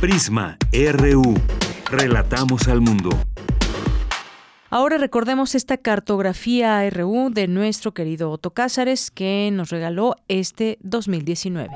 Prisma 0.00 0.56
RU. 0.72 1.34
Relatamos 1.90 2.68
al 2.68 2.80
mundo. 2.80 3.10
Ahora 4.74 4.96
recordemos 4.96 5.54
esta 5.54 5.76
cartografía 5.76 6.88
RU 6.88 7.28
de 7.30 7.46
nuestro 7.46 7.92
querido 7.92 8.30
Otto 8.30 8.52
Cázares 8.52 9.10
que 9.10 9.50
nos 9.52 9.68
regaló 9.68 10.16
este 10.28 10.78
2019. 10.80 11.68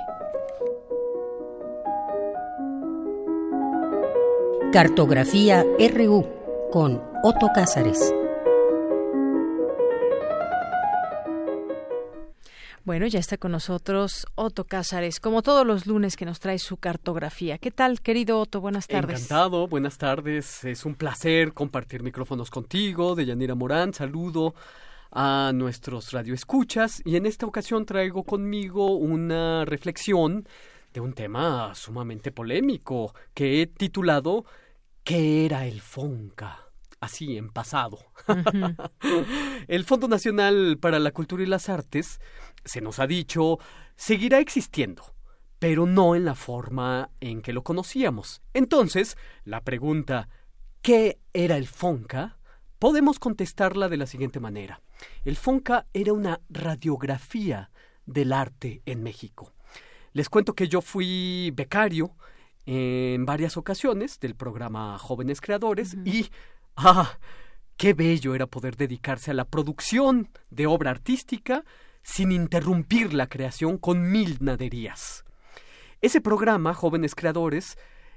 Cartografía 4.73 5.63
RU 5.95 6.27
con 6.73 7.03
Otto 7.23 7.51
Cázares. 7.55 8.15
Bueno, 12.87 13.09
ya 13.09 13.19
está 13.19 13.37
con 13.37 13.51
nosotros 13.51 14.29
Otto 14.37 14.63
Cázares, 14.63 15.19
como 15.19 15.43
todos 15.43 15.67
los 15.67 15.89
lunes 15.89 16.17
que 16.17 16.25
nos 16.25 16.39
trae 16.39 16.61
su 16.61 16.77
cartografía. 16.77 17.59
¿Qué 17.59 17.73
tal, 17.73 18.01
querido 18.01 18.39
Otto? 18.39 18.61
Buenas 18.61 18.87
tardes. 18.87 19.23
Encantado, 19.23 19.67
buenas 19.67 19.99
tardes. 19.99 20.63
Es 20.65 20.85
un 20.85 20.95
placer 20.95 21.53
compartir 21.53 22.05
micrófonos 22.05 22.49
contigo, 22.49 23.17
de 23.17 23.27
Yanira 23.27 23.57
Morán. 23.57 23.93
Saludo 23.93 24.55
a 25.11 25.51
nuestros 25.53 26.13
radioescuchas 26.13 27.03
y 27.05 27.17
en 27.17 27.27
esta 27.27 27.45
ocasión 27.45 27.87
traigo 27.87 28.23
conmigo 28.23 28.95
una 28.95 29.65
reflexión 29.65 30.47
de 30.95 31.01
un 31.01 31.13
tema 31.13 31.75
sumamente 31.75 32.31
polémico 32.31 33.17
que 33.35 33.63
he 33.63 33.67
titulado 33.67 34.45
¿Qué 35.03 35.45
era 35.45 35.67
el 35.67 35.81
FONCA? 35.81 36.66
Así 37.07 37.37
en 37.37 37.49
pasado. 37.49 37.99
el 39.69 39.85
Fondo 39.85 40.09
Nacional 40.09 40.79
para 40.79 40.99
la 40.99 41.11
Cultura 41.11 41.43
y 41.43 41.47
las 41.47 41.69
Artes 41.69 42.21
se 42.65 42.81
nos 42.81 42.99
ha 42.99 43.07
dicho, 43.07 43.59
seguirá 43.97 44.39
existiendo, 44.41 45.15
pero 45.59 45.87
no 45.87 46.15
en 46.15 46.25
la 46.25 46.35
forma 46.35 47.11
en 47.21 47.43
que 47.43 47.53
lo 47.53 47.63
conocíamos. 47.63 48.43
Entonces, 48.53 49.17
la 49.45 49.63
pregunta 49.63 50.29
¿qué 50.83 51.19
era 51.33 51.57
el 51.57 51.67
FONCA? 51.67 52.37
podemos 52.79 53.19
contestarla 53.19 53.89
de 53.89 53.97
la 53.97 54.07
siguiente 54.07 54.41
manera. 54.41 54.83
El 55.25 55.37
FONCA 55.37 55.87
era 55.93 56.13
una 56.13 56.41
radiografía 56.49 57.71
del 58.05 58.33
arte 58.33 58.83
en 58.87 59.03
México. 59.03 59.53
Les 60.13 60.29
cuento 60.29 60.55
que 60.55 60.69
yo 60.69 60.81
fui 60.81 61.53
becario 61.55 62.15
en 62.65 63.25
varias 63.27 63.57
ocasiones 63.57 64.19
del 64.19 64.35
programa 64.35 64.99
Jóvenes 64.99 65.41
Creadores 65.41 65.97
y 66.05 66.31
¡ah! 66.77 67.19
¡Qué 67.77 67.93
bello 67.93 68.35
era 68.35 68.47
poder 68.47 68.77
dedicarse 68.77 69.33
a 69.33 69.35
la 69.35 69.45
producción 69.45 70.31
de 70.49 70.67
obra 70.67 70.91
artística 70.91 71.63
sin 72.03 72.33
interrumpir 72.33 73.13
la 73.13 73.27
creación 73.29 73.79
con 73.79 74.11
mil 74.11 74.39
naderías. 74.41 75.25
Ese 76.01 76.21
programa, 76.21 76.73
Jóvenes 76.73 77.15
Creadores, 77.15 77.77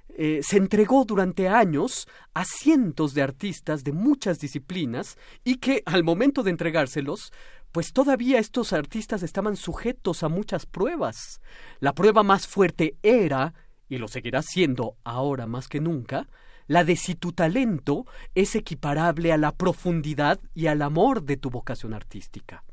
eh, 0.10 0.42
se 0.44 0.58
entregó 0.58 1.06
durante 1.06 1.48
años 1.48 2.08
a 2.34 2.46
cientos 2.46 3.14
de 3.14 3.22
artistas 3.22 3.84
de 3.84 3.92
muchas 3.92 4.40
disciplinas 4.40 5.18
y 5.44 5.56
que 5.56 5.82
al 5.86 6.04
momento 6.04 6.44
de 6.44 6.52
entregárselos, 6.52 7.32
pues 7.72 7.92
todavía 7.92 8.40
estos 8.40 8.74
artistas 8.74 9.24
estaban 9.24 9.56
sujetos 9.56 10.24
a 10.24 10.30
muchas 10.30 10.66
pruebas. 10.66 11.42
La 11.80 11.94
prueba 11.94 12.22
más 12.22 12.48
fuerte 12.48 12.96
era, 13.02 13.54
y 13.88 13.98
lo 13.98 14.08
seguirá 14.08 14.42
siendo 14.42 14.98
ahora 15.04 15.48
más 15.48 15.68
que 15.68 15.80
nunca, 15.80 16.28
la 16.70 16.84
de 16.84 16.96
si 16.96 17.16
tu 17.16 17.34
talento 17.34 18.06
es 18.36 18.56
equiparable 18.56 19.34
a 19.34 19.38
la 19.38 19.52
profundidad 19.52 20.40
y 20.54 20.68
al 20.68 20.84
amor 20.84 21.24
de 21.24 21.36
tu 21.36 21.50
vocación 21.50 21.96
artística. 21.96 22.64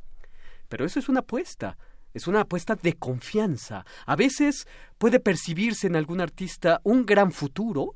Pero 0.69 0.85
eso 0.85 0.99
es 0.99 1.09
una 1.09 1.21
apuesta, 1.21 1.79
es 2.13 2.27
una 2.27 2.43
apuesta 2.43 2.75
de 2.75 2.93
confianza. 2.93 3.87
A 4.05 4.15
veces 4.15 4.69
puede 4.99 5.19
percibirse 5.19 5.87
en 5.87 5.97
algún 5.97 6.21
artista 6.21 6.83
un 6.85 7.07
gran 7.07 7.33
futuro, 7.33 7.95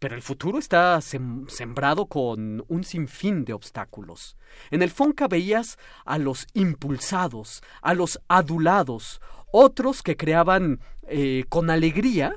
pero 0.00 0.16
el 0.16 0.22
futuro 0.22 0.58
está 0.58 1.00
sembrado 1.00 2.06
con 2.06 2.64
un 2.66 2.82
sinfín 2.82 3.44
de 3.44 3.52
obstáculos. 3.52 4.36
En 4.72 4.82
el 4.82 4.90
Fonca 4.90 5.28
veías 5.28 5.78
a 6.04 6.18
los 6.18 6.48
impulsados, 6.54 7.62
a 7.82 7.94
los 7.94 8.20
adulados, 8.26 9.20
otros 9.52 10.02
que 10.02 10.16
creaban 10.16 10.80
eh, 11.06 11.44
con 11.48 11.70
alegría 11.70 12.34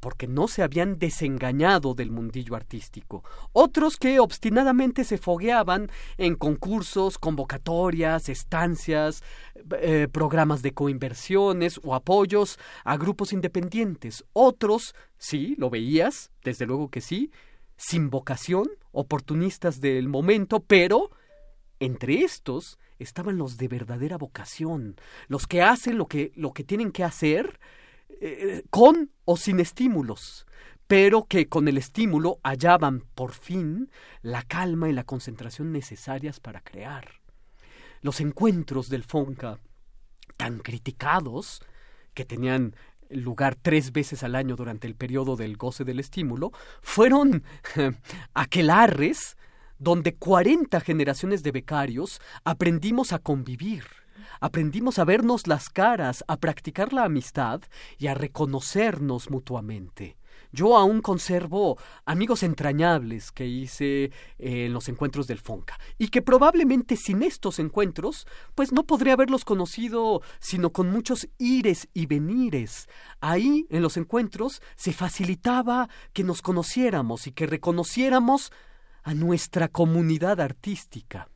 porque 0.00 0.26
no 0.26 0.48
se 0.48 0.62
habían 0.62 0.98
desengañado 0.98 1.94
del 1.94 2.10
mundillo 2.10 2.56
artístico. 2.56 3.22
Otros 3.52 3.96
que 3.96 4.18
obstinadamente 4.18 5.04
se 5.04 5.18
fogueaban 5.18 5.90
en 6.16 6.34
concursos, 6.34 7.18
convocatorias, 7.18 8.28
estancias, 8.28 9.22
eh, 9.80 10.08
programas 10.10 10.62
de 10.62 10.72
coinversiones 10.72 11.80
o 11.84 11.94
apoyos 11.94 12.58
a 12.84 12.96
grupos 12.96 13.32
independientes. 13.32 14.24
Otros, 14.32 14.94
sí, 15.18 15.54
lo 15.58 15.70
veías, 15.70 16.30
desde 16.42 16.66
luego 16.66 16.88
que 16.88 17.00
sí, 17.00 17.30
sin 17.76 18.10
vocación, 18.10 18.68
oportunistas 18.92 19.80
del 19.80 20.08
momento, 20.08 20.60
pero 20.60 21.10
entre 21.78 22.22
estos 22.22 22.78
estaban 22.98 23.38
los 23.38 23.56
de 23.56 23.68
verdadera 23.68 24.18
vocación, 24.18 24.96
los 25.28 25.46
que 25.46 25.62
hacen 25.62 25.96
lo 25.96 26.06
que, 26.06 26.32
lo 26.34 26.52
que 26.52 26.64
tienen 26.64 26.92
que 26.92 27.04
hacer, 27.04 27.58
eh, 28.20 28.64
con 28.70 29.10
o 29.24 29.36
sin 29.36 29.60
estímulos, 29.60 30.46
pero 30.86 31.24
que 31.24 31.48
con 31.48 31.68
el 31.68 31.78
estímulo 31.78 32.40
hallaban 32.42 33.04
por 33.14 33.32
fin 33.32 33.90
la 34.22 34.42
calma 34.42 34.88
y 34.88 34.92
la 34.92 35.04
concentración 35.04 35.72
necesarias 35.72 36.40
para 36.40 36.60
crear. 36.60 37.20
Los 38.02 38.20
encuentros 38.20 38.88
del 38.88 39.04
Fonca, 39.04 39.58
tan 40.36 40.58
criticados, 40.58 41.62
que 42.14 42.24
tenían 42.24 42.74
lugar 43.10 43.56
tres 43.60 43.92
veces 43.92 44.22
al 44.22 44.34
año 44.34 44.56
durante 44.56 44.86
el 44.86 44.94
periodo 44.94 45.36
del 45.36 45.56
goce 45.56 45.84
del 45.84 46.00
estímulo, 46.00 46.52
fueron 46.82 47.44
aquelarres 48.34 49.36
donde 49.78 50.14
cuarenta 50.14 50.80
generaciones 50.80 51.42
de 51.42 51.52
becarios 51.52 52.20
aprendimos 52.44 53.12
a 53.12 53.18
convivir, 53.18 53.84
aprendimos 54.40 54.98
a 54.98 55.04
vernos 55.04 55.46
las 55.46 55.68
caras, 55.68 56.24
a 56.26 56.36
practicar 56.38 56.92
la 56.92 57.04
amistad 57.04 57.60
y 57.98 58.08
a 58.08 58.14
reconocernos 58.14 59.30
mutuamente. 59.30 60.16
Yo 60.52 60.76
aún 60.76 61.00
conservo 61.00 61.78
amigos 62.04 62.42
entrañables 62.42 63.30
que 63.30 63.46
hice 63.46 64.10
en 64.38 64.72
los 64.72 64.88
encuentros 64.88 65.28
del 65.28 65.38
Fonca 65.38 65.78
y 65.96 66.08
que 66.08 66.22
probablemente 66.22 66.96
sin 66.96 67.22
estos 67.22 67.60
encuentros 67.60 68.26
pues 68.56 68.72
no 68.72 68.84
podría 68.84 69.12
haberlos 69.12 69.44
conocido 69.44 70.22
sino 70.40 70.70
con 70.70 70.90
muchos 70.90 71.28
ires 71.38 71.88
y 71.94 72.06
venires. 72.06 72.88
Ahí 73.20 73.66
en 73.70 73.82
los 73.82 73.96
encuentros 73.96 74.60
se 74.74 74.92
facilitaba 74.92 75.88
que 76.12 76.24
nos 76.24 76.42
conociéramos 76.42 77.28
y 77.28 77.32
que 77.32 77.46
reconociéramos 77.46 78.50
a 79.04 79.14
nuestra 79.14 79.68
comunidad 79.68 80.40
artística. 80.40 81.29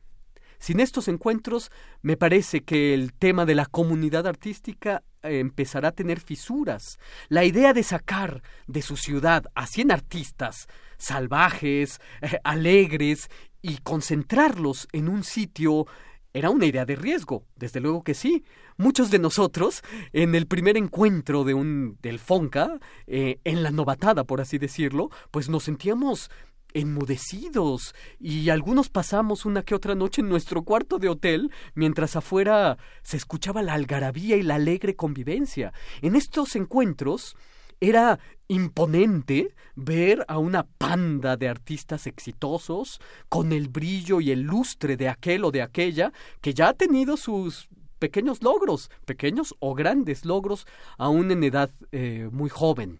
Sin 0.65 0.79
estos 0.79 1.07
encuentros, 1.09 1.69
me 2.01 2.17
parece 2.17 2.63
que 2.63 2.95
el 2.95 3.13
tema 3.13 3.45
de 3.45 3.53
la 3.53 3.67
comunidad 3.67 4.25
artística 4.25 5.03
eh, 5.21 5.37
empezará 5.37 5.89
a 5.89 5.91
tener 5.91 6.19
fisuras. 6.19 6.97
La 7.29 7.43
idea 7.45 7.71
de 7.71 7.83
sacar 7.83 8.41
de 8.65 8.81
su 8.81 8.97
ciudad 8.97 9.45
a 9.53 9.67
cien 9.67 9.91
artistas 9.91 10.65
salvajes, 10.97 12.01
eh, 12.23 12.39
alegres, 12.43 13.29
y 13.61 13.77
concentrarlos 13.77 14.87
en 14.91 15.07
un 15.07 15.23
sitio 15.23 15.85
era 16.33 16.49
una 16.49 16.65
idea 16.65 16.85
de 16.85 16.95
riesgo, 16.95 17.45
desde 17.55 17.79
luego 17.79 18.03
que 18.03 18.15
sí. 18.15 18.43
Muchos 18.75 19.11
de 19.11 19.19
nosotros, 19.19 19.83
en 20.13 20.33
el 20.33 20.47
primer 20.47 20.77
encuentro 20.77 21.43
de 21.43 21.53
un 21.53 21.99
del 22.01 22.17
Fonca, 22.17 22.79
eh, 23.05 23.39
en 23.43 23.61
la 23.61 23.69
novatada, 23.69 24.23
por 24.23 24.41
así 24.41 24.57
decirlo, 24.57 25.11
pues 25.29 25.47
nos 25.47 25.65
sentíamos 25.65 26.31
enmudecidos 26.75 27.95
y 28.19 28.49
algunos 28.49 28.89
pasamos 28.89 29.45
una 29.45 29.63
que 29.63 29.73
otra 29.73 29.95
noche 29.95 30.21
en 30.21 30.29
nuestro 30.29 30.63
cuarto 30.63 30.99
de 30.99 31.09
hotel 31.09 31.51
mientras 31.73 32.15
afuera 32.15 32.77
se 33.01 33.17
escuchaba 33.17 33.63
la 33.63 33.73
algarabía 33.73 34.35
y 34.35 34.43
la 34.43 34.55
alegre 34.55 34.95
convivencia. 34.95 35.73
En 36.01 36.15
estos 36.15 36.55
encuentros 36.55 37.35
era 37.79 38.19
imponente 38.47 39.55
ver 39.75 40.25
a 40.27 40.37
una 40.37 40.63
panda 40.63 41.37
de 41.37 41.47
artistas 41.47 42.07
exitosos 42.07 42.99
con 43.29 43.53
el 43.53 43.69
brillo 43.69 44.19
y 44.21 44.31
el 44.31 44.41
lustre 44.41 44.97
de 44.97 45.09
aquel 45.09 45.45
o 45.45 45.51
de 45.51 45.61
aquella 45.61 46.11
que 46.41 46.53
ya 46.53 46.69
ha 46.69 46.73
tenido 46.73 47.17
sus 47.17 47.69
pequeños 47.99 48.43
logros, 48.43 48.91
pequeños 49.05 49.55
o 49.59 49.73
grandes 49.73 50.25
logros, 50.25 50.67
aún 50.97 51.31
en 51.31 51.43
edad 51.43 51.71
eh, 51.91 52.29
muy 52.31 52.49
joven. 52.49 52.99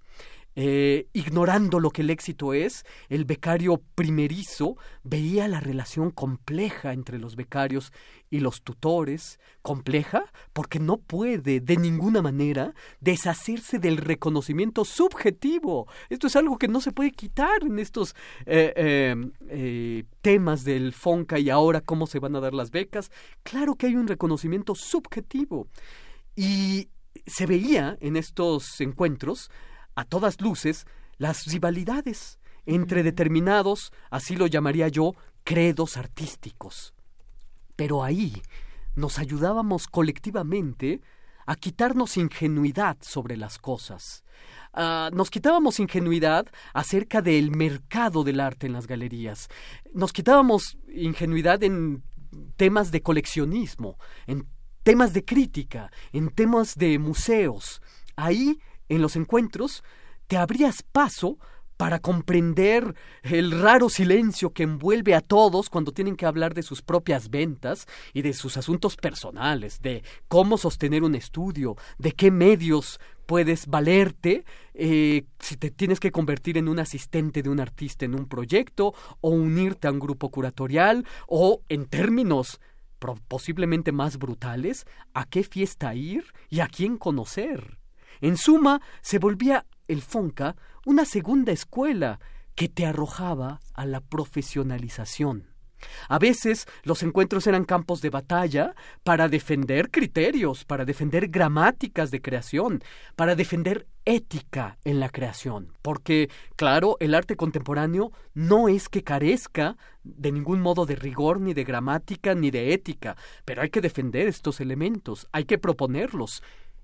Eh, 0.57 1.07
ignorando 1.11 1.81
lo 1.81 1.89
que 1.89 2.01
el 2.01 2.09
éxito 2.09 2.53
es, 2.53 2.85
el 3.09 3.25
becario 3.25 3.81
primerizo 3.95 4.77
veía 5.03 5.49
la 5.49 5.59
relación 5.59 6.11
compleja 6.11 6.93
entre 6.93 7.19
los 7.19 7.35
becarios 7.35 7.91
y 8.29 8.39
los 8.39 8.61
tutores, 8.61 9.39
compleja 9.61 10.31
porque 10.53 10.79
no 10.79 10.97
puede 10.97 11.59
de 11.59 11.75
ninguna 11.75 12.21
manera 12.21 12.73
deshacerse 13.01 13.79
del 13.79 13.97
reconocimiento 13.97 14.85
subjetivo. 14.85 15.87
Esto 16.09 16.27
es 16.27 16.35
algo 16.37 16.57
que 16.57 16.69
no 16.69 16.79
se 16.79 16.93
puede 16.93 17.11
quitar 17.11 17.63
en 17.63 17.77
estos 17.77 18.15
eh, 18.45 19.11
em, 19.11 19.31
eh, 19.49 20.05
temas 20.21 20.63
del 20.63 20.93
FONCA 20.93 21.37
y 21.37 21.49
ahora 21.49 21.81
cómo 21.81 22.07
se 22.07 22.19
van 22.19 22.35
a 22.35 22.39
dar 22.39 22.53
las 22.53 22.71
becas. 22.71 23.11
Claro 23.43 23.75
que 23.75 23.87
hay 23.87 23.95
un 23.95 24.07
reconocimiento 24.07 24.73
subjetivo. 24.73 25.67
Y 26.35 26.89
se 27.25 27.45
veía 27.45 27.97
en 28.01 28.15
estos 28.15 28.79
encuentros 28.81 29.49
a 29.95 30.05
todas 30.05 30.41
luces 30.41 30.85
las 31.17 31.45
rivalidades 31.45 32.39
entre 32.65 33.03
determinados, 33.03 33.91
así 34.09 34.35
lo 34.35 34.47
llamaría 34.47 34.87
yo, 34.87 35.13
credos 35.43 35.97
artísticos. 35.97 36.93
Pero 37.75 38.03
ahí 38.03 38.41
nos 38.95 39.19
ayudábamos 39.19 39.87
colectivamente 39.87 41.01
a 41.45 41.55
quitarnos 41.55 42.17
ingenuidad 42.17 42.97
sobre 43.01 43.37
las 43.37 43.59
cosas. 43.59 44.23
Ah, 44.73 45.09
nos 45.13 45.29
quitábamos 45.29 45.79
ingenuidad 45.79 46.47
acerca 46.73 47.21
del 47.21 47.51
mercado 47.51 48.23
del 48.23 48.39
arte 48.39 48.67
en 48.67 48.73
las 48.73 48.87
galerías. 48.87 49.47
Nos 49.93 50.11
quitábamos 50.11 50.77
ingenuidad 50.93 51.61
en 51.63 52.03
temas 52.57 52.91
de 52.91 53.01
coleccionismo, 53.01 53.97
en 54.25 54.47
temas 54.83 55.13
de 55.13 55.23
crítica, 55.23 55.91
en 56.11 56.29
temas 56.29 56.75
de 56.75 56.99
museos. 56.99 57.81
Ahí 58.15 58.59
en 58.89 59.01
los 59.01 59.15
encuentros 59.15 59.83
te 60.27 60.37
abrías 60.37 60.83
paso 60.83 61.37
para 61.77 61.99
comprender 61.99 62.95
el 63.23 63.51
raro 63.51 63.89
silencio 63.89 64.51
que 64.51 64.63
envuelve 64.63 65.13
a 65.13 65.21
todos 65.21 65.69
cuando 65.69 65.91
tienen 65.91 66.15
que 66.15 66.25
hablar 66.25 66.53
de 66.53 66.63
sus 66.63 66.81
propias 66.81 67.29
ventas 67.29 67.85
y 68.13 68.21
de 68.21 68.33
sus 68.33 68.57
asuntos 68.57 68.95
personales, 68.95 69.81
de 69.81 70.03
cómo 70.27 70.57
sostener 70.57 71.03
un 71.03 71.15
estudio, 71.15 71.75
de 71.97 72.13
qué 72.13 72.31
medios 72.31 72.99
puedes 73.25 73.67
valerte 73.67 74.45
eh, 74.73 75.25
si 75.39 75.57
te 75.57 75.71
tienes 75.71 75.99
que 75.99 76.11
convertir 76.11 76.57
en 76.57 76.67
un 76.67 76.79
asistente 76.79 77.41
de 77.41 77.49
un 77.49 77.59
artista 77.59 78.05
en 78.05 78.15
un 78.15 78.27
proyecto 78.27 78.93
o 79.19 79.29
unirte 79.29 79.87
a 79.87 79.91
un 79.91 79.99
grupo 79.99 80.29
curatorial 80.29 81.05
o 81.27 81.61
en 81.67 81.85
términos 81.85 82.59
posiblemente 83.27 83.91
más 83.91 84.17
brutales, 84.17 84.85
a 85.13 85.25
qué 85.25 85.43
fiesta 85.43 85.93
ir 85.93 86.25
y 86.49 86.61
a 86.61 86.67
quién 86.67 86.97
conocer. 86.97 87.77
En 88.21 88.37
suma, 88.37 88.81
se 89.01 89.19
volvía 89.19 89.65
el 89.87 90.01
Fonca 90.01 90.55
una 90.85 91.05
segunda 91.05 91.51
escuela 91.51 92.19
que 92.55 92.69
te 92.69 92.85
arrojaba 92.85 93.59
a 93.73 93.85
la 93.85 94.01
profesionalización. 94.01 95.55
A 96.07 96.19
veces 96.19 96.67
los 96.83 97.03
encuentros 97.03 97.47
eran 97.47 97.65
campos 97.65 98.01
de 98.01 98.09
batalla 98.09 98.75
para 99.03 99.27
defender 99.27 99.91
criterios, 99.91 100.65
para 100.65 100.85
defender 100.85 101.27
gramáticas 101.27 102.11
de 102.11 102.21
creación, 102.21 102.83
para 103.15 103.35
defender 103.35 103.87
ética 104.05 104.77
en 104.83 104.99
la 104.99 105.09
creación. 105.09 105.73
Porque, 105.81 106.29
claro, 106.55 106.97
el 106.99 107.13
arte 107.13 107.35
contemporáneo 107.35 108.11
no 108.33 108.67
es 108.69 108.89
que 108.89 109.03
carezca 109.03 109.77
de 110.03 110.31
ningún 110.31 110.61
modo 110.61 110.85
de 110.85 110.95
rigor, 110.95 111.41
ni 111.41 111.53
de 111.53 111.63
gramática, 111.63 112.35
ni 112.35 112.51
de 112.51 112.73
ética, 112.73 113.17
pero 113.43 113.61
hay 113.61 113.69
que 113.69 113.81
defender 113.81 114.27
estos 114.27 114.61
elementos, 114.61 115.27
hay 115.31 115.45
que 115.45 115.57
proponerlos. 115.57 116.43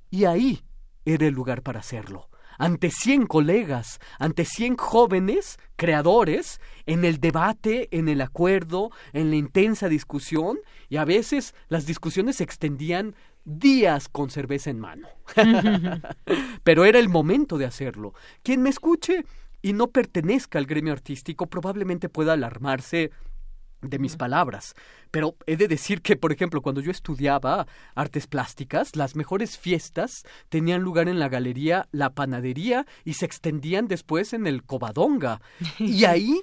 Y 0.10 0.26
ahí 0.26 0.64
era 1.06 1.28
el 1.28 1.34
lugar 1.34 1.62
para 1.62 1.80
hacerlo. 1.80 2.30
Ante 2.58 2.92
cien 2.92 3.26
colegas, 3.26 4.00
ante 4.20 4.46
cien 4.46 4.78
jóvenes 4.78 5.58
creadores, 5.78 6.62
en 6.86 7.06
el 7.06 7.20
debate, 7.20 7.88
en 7.92 8.08
el 8.08 8.22
acuerdo, 8.22 8.92
en 9.14 9.32
la 9.32 9.36
intensa 9.36 9.90
discusión, 9.90 10.60
y 10.90 10.98
a 10.98 11.06
veces 11.06 11.56
las 11.70 11.86
discusiones 11.86 12.36
se 12.36 12.44
extendían 12.44 13.16
días 13.46 14.10
con 14.10 14.30
cerveza 14.30 14.70
en 14.70 14.80
mano. 14.80 15.08
Pero 16.64 16.86
era 16.86 17.00
el 17.00 17.10
momento 17.10 17.58
de 17.58 17.66
hacerlo. 17.66 18.14
Quien 18.44 18.62
me 18.62 18.70
escuche 18.70 19.26
y 19.62 19.74
no 19.74 19.88
pertenezca 19.88 20.60
al 20.60 20.66
gremio 20.66 20.94
artístico 20.94 21.48
probablemente 21.48 22.10
pueda 22.10 22.34
alarmarse 22.34 23.12
de 23.82 24.00
mis 24.00 24.16
palabras. 24.16 24.76
Pero 25.12 25.36
he 25.46 25.58
de 25.58 25.68
decir 25.68 26.02
que, 26.02 26.16
por 26.16 26.32
ejemplo, 26.32 26.62
cuando 26.62 26.82
yo 26.82 26.92
estudiaba 26.92 27.68
artes 27.96 28.28
plásticas, 28.28 28.96
las 28.96 29.16
mejores 29.16 29.58
fiestas 29.58 30.24
tenían 30.50 30.82
lugar 30.82 31.10
en 31.10 31.20
la 31.20 31.30
galería 31.30 31.88
La 31.92 32.12
Panadería 32.12 32.86
y 33.04 33.14
se 33.14 33.26
extendían 33.26 33.88
después 33.88 34.34
en 34.34 34.48
el 34.48 34.64
Covadonga. 34.64 35.42
Y 35.80 36.06
ahí 36.06 36.42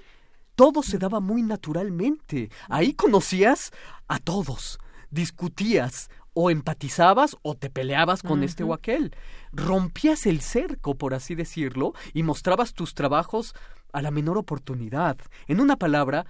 todo 0.55 0.83
se 0.83 0.99
daba 0.99 1.21
muy 1.21 1.43
naturalmente. 1.43 2.51
Ahí 2.69 2.93
conocías 2.95 3.73
a 4.09 4.19
todos, 4.19 4.79
discutías, 5.11 6.11
o 6.41 6.51
empatizabas 6.51 7.37
o 7.43 7.57
te 7.57 7.69
peleabas 7.69 8.23
con 8.23 8.45
este 8.45 8.63
o 8.63 8.73
aquel. 8.73 9.13
Rompías 9.53 10.25
el 10.25 10.41
cerco, 10.41 10.95
por 10.95 11.13
así 11.13 11.35
decirlo, 11.35 11.95
y 12.15 12.23
mostrabas 12.23 12.75
tus 12.75 12.95
trabajos 12.95 13.57
a 13.93 14.03
la 14.03 14.13
menor 14.13 14.39
oportunidad. 14.39 15.19
En 15.49 15.59
una 15.59 15.75
palabra, 15.75 16.27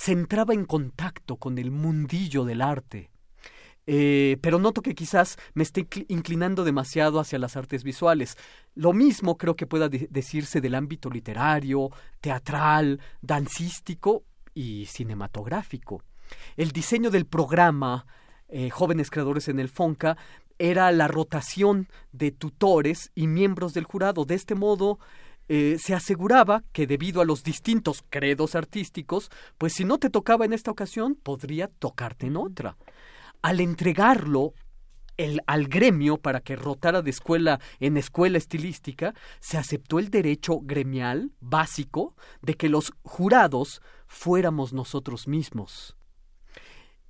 se 0.00 0.12
entraba 0.12 0.54
en 0.54 0.64
contacto 0.64 1.36
con 1.36 1.58
el 1.58 1.70
mundillo 1.70 2.46
del 2.46 2.62
arte. 2.62 3.10
Eh, 3.86 4.38
pero 4.40 4.58
noto 4.58 4.80
que 4.80 4.94
quizás 4.94 5.36
me 5.52 5.62
esté 5.62 5.86
inclinando 6.08 6.64
demasiado 6.64 7.20
hacia 7.20 7.38
las 7.38 7.54
artes 7.54 7.84
visuales. 7.84 8.38
Lo 8.74 8.94
mismo 8.94 9.36
creo 9.36 9.56
que 9.56 9.66
pueda 9.66 9.90
decirse 9.90 10.62
del 10.62 10.74
ámbito 10.74 11.10
literario, 11.10 11.90
teatral, 12.22 12.98
dancístico 13.20 14.24
y 14.54 14.86
cinematográfico. 14.86 16.02
El 16.56 16.70
diseño 16.70 17.10
del 17.10 17.26
programa 17.26 18.06
eh, 18.48 18.70
Jóvenes 18.70 19.10
Creadores 19.10 19.48
en 19.48 19.60
el 19.60 19.68
FONCA 19.68 20.16
era 20.58 20.90
la 20.92 21.08
rotación 21.08 21.88
de 22.12 22.30
tutores 22.30 23.10
y 23.14 23.26
miembros 23.26 23.74
del 23.74 23.84
jurado. 23.84 24.24
De 24.24 24.34
este 24.34 24.54
modo, 24.54 24.98
eh, 25.52 25.78
se 25.80 25.94
aseguraba 25.94 26.62
que 26.72 26.86
debido 26.86 27.20
a 27.20 27.24
los 27.24 27.42
distintos 27.42 28.04
credos 28.08 28.54
artísticos, 28.54 29.30
pues 29.58 29.72
si 29.72 29.84
no 29.84 29.98
te 29.98 30.08
tocaba 30.08 30.44
en 30.44 30.52
esta 30.52 30.70
ocasión, 30.70 31.16
podría 31.16 31.66
tocarte 31.66 32.28
en 32.28 32.36
otra. 32.36 32.76
Al 33.42 33.58
entregarlo 33.58 34.54
al 35.48 35.66
gremio 35.66 36.18
para 36.18 36.40
que 36.40 36.54
rotara 36.54 37.02
de 37.02 37.10
escuela 37.10 37.58
en 37.80 37.96
escuela 37.96 38.38
estilística, 38.38 39.12
se 39.40 39.58
aceptó 39.58 39.98
el 39.98 40.08
derecho 40.08 40.60
gremial 40.60 41.32
básico 41.40 42.14
de 42.42 42.54
que 42.54 42.68
los 42.68 42.92
jurados 43.02 43.82
fuéramos 44.06 44.72
nosotros 44.72 45.26
mismos. 45.26 45.96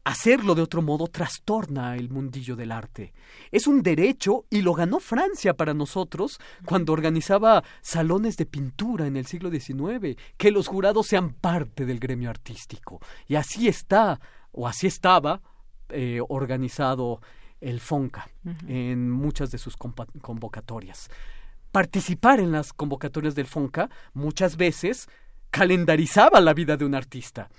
Hacerlo 0.05 0.55
de 0.55 0.63
otro 0.63 0.81
modo 0.81 1.09
trastorna 1.09 1.95
el 1.97 2.09
mundillo 2.09 2.57
del 2.57 2.73
arte. 2.73 3.13
Es 3.51 3.67
un 3.67 3.83
derecho 3.83 4.47
y 4.49 4.63
lo 4.63 4.73
ganó 4.73 4.99
Francia 4.99 5.55
para 5.55 5.75
nosotros 5.75 6.41
cuando 6.65 6.95
organizaba 6.95 7.63
salones 7.83 8.39
de 8.39 8.47
pintura 8.47 9.07
en 9.07 9.17
el 9.17 9.27
siglo 9.27 9.51
XIX, 9.51 10.17
que 10.39 10.51
los 10.51 10.69
jurados 10.69 11.07
sean 11.07 11.35
parte 11.35 11.85
del 11.85 11.99
gremio 11.99 12.31
artístico. 12.31 13.01
Y 13.29 13.35
así 13.35 13.69
está, 13.69 14.21
o 14.53 14.67
así 14.67 14.87
estaba, 14.87 15.43
eh, 15.91 16.21
organizado 16.29 17.21
el 17.61 17.81
FONCA 17.81 18.29
en 18.69 19.11
muchas 19.11 19.51
de 19.51 19.59
sus 19.59 19.77
convocatorias. 19.77 21.11
Participar 21.73 22.41
en 22.41 22.53
las 22.53 22.73
convocatorias 22.73 23.35
del 23.35 23.47
FONCA 23.47 23.91
muchas 24.15 24.57
veces 24.57 25.09
calendarizaba 25.51 26.41
la 26.41 26.55
vida 26.55 26.77
de 26.77 26.85
un 26.85 26.95
artista. 26.95 27.51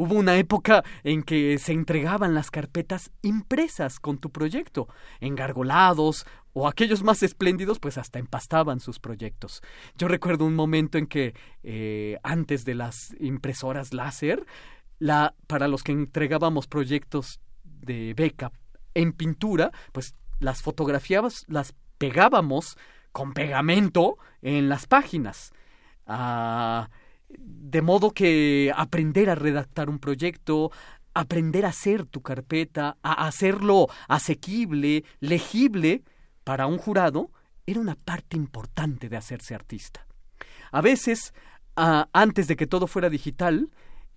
Hubo 0.00 0.14
una 0.14 0.36
época 0.36 0.82
en 1.04 1.22
que 1.22 1.58
se 1.58 1.72
entregaban 1.74 2.32
las 2.32 2.50
carpetas 2.50 3.10
impresas 3.20 4.00
con 4.00 4.16
tu 4.16 4.30
proyecto, 4.30 4.88
engargolados, 5.20 6.24
o 6.54 6.66
aquellos 6.66 7.02
más 7.02 7.22
espléndidos, 7.22 7.78
pues 7.78 7.98
hasta 7.98 8.18
empastaban 8.18 8.80
sus 8.80 8.98
proyectos. 8.98 9.60
Yo 9.98 10.08
recuerdo 10.08 10.46
un 10.46 10.54
momento 10.54 10.96
en 10.96 11.06
que, 11.06 11.34
eh, 11.62 12.16
antes 12.22 12.64
de 12.64 12.76
las 12.76 13.14
impresoras 13.20 13.92
láser, 13.92 14.46
la, 14.98 15.34
para 15.46 15.68
los 15.68 15.82
que 15.82 15.92
entregábamos 15.92 16.66
proyectos 16.66 17.38
de 17.62 18.14
beca 18.14 18.52
en 18.94 19.12
pintura, 19.12 19.70
pues 19.92 20.14
las 20.38 20.62
fotografías 20.62 21.44
las 21.46 21.74
pegábamos 21.98 22.78
con 23.12 23.34
pegamento 23.34 24.16
en 24.40 24.70
las 24.70 24.86
páginas. 24.86 25.52
Ah, 26.06 26.88
de 27.38 27.82
modo 27.82 28.10
que 28.12 28.72
aprender 28.76 29.30
a 29.30 29.34
redactar 29.34 29.88
un 29.88 29.98
proyecto, 29.98 30.70
aprender 31.14 31.64
a 31.64 31.70
hacer 31.70 32.04
tu 32.04 32.22
carpeta, 32.22 32.96
a 33.02 33.26
hacerlo 33.26 33.88
asequible, 34.08 35.04
legible 35.20 36.02
para 36.44 36.66
un 36.66 36.78
jurado, 36.78 37.30
era 37.66 37.80
una 37.80 37.94
parte 37.94 38.36
importante 38.36 39.08
de 39.08 39.16
hacerse 39.16 39.54
artista. 39.54 40.06
A 40.72 40.80
veces, 40.80 41.34
antes 41.74 42.48
de 42.48 42.56
que 42.56 42.66
todo 42.66 42.86
fuera 42.86 43.10
digital, 43.10 43.70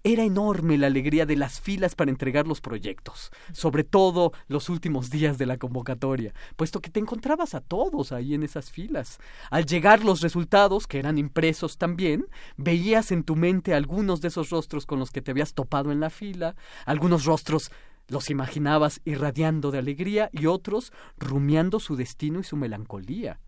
Era 0.06 0.26
enorme 0.26 0.78
la 0.78 0.88
alegría 0.88 1.26
de 1.26 1.38
las 1.38 1.62
filas 1.62 1.96
para 1.96 2.12
entregar 2.12 2.46
los 2.46 2.60
proyectos, 2.60 3.32
sobre 3.54 3.86
todo 3.86 4.34
los 4.50 4.68
últimos 4.68 5.10
días 5.10 5.38
de 5.38 5.46
la 5.46 5.58
convocatoria, 5.58 6.34
puesto 6.58 6.82
que 6.82 6.90
te 6.90 7.00
encontrabas 7.00 7.56
a 7.56 7.62
todos 7.62 8.12
ahí 8.12 8.34
en 8.34 8.44
esas 8.44 8.70
filas. 8.70 9.20
Al 9.50 9.66
llegar 9.66 10.04
los 10.04 10.20
resultados, 10.20 10.88
que 10.88 11.00
eran 11.00 11.18
impresos 11.18 11.78
también, 11.78 12.26
veías 12.58 13.14
en 13.14 13.24
tu 13.24 13.38
mente 13.38 13.74
algunos 13.74 14.20
de 14.20 14.28
esos 14.28 14.50
rostros 14.50 14.86
con 14.86 15.00
los 15.00 15.10
que 15.10 15.22
te 15.22 15.32
habías 15.32 15.54
topado 15.54 15.90
en 15.94 16.02
la 16.02 16.10
fila, 16.10 16.58
algunos 16.86 17.24
rostros 17.24 17.72
los 18.10 18.30
imaginabas 18.30 19.00
irradiando 19.06 19.72
de 19.72 19.78
alegría 19.78 20.30
y 20.34 20.48
otros 20.48 20.92
rumiando 21.18 21.80
su 21.80 21.96
destino 21.96 22.42
y 22.42 22.44
su 22.44 22.58
melancolía. 22.58 23.40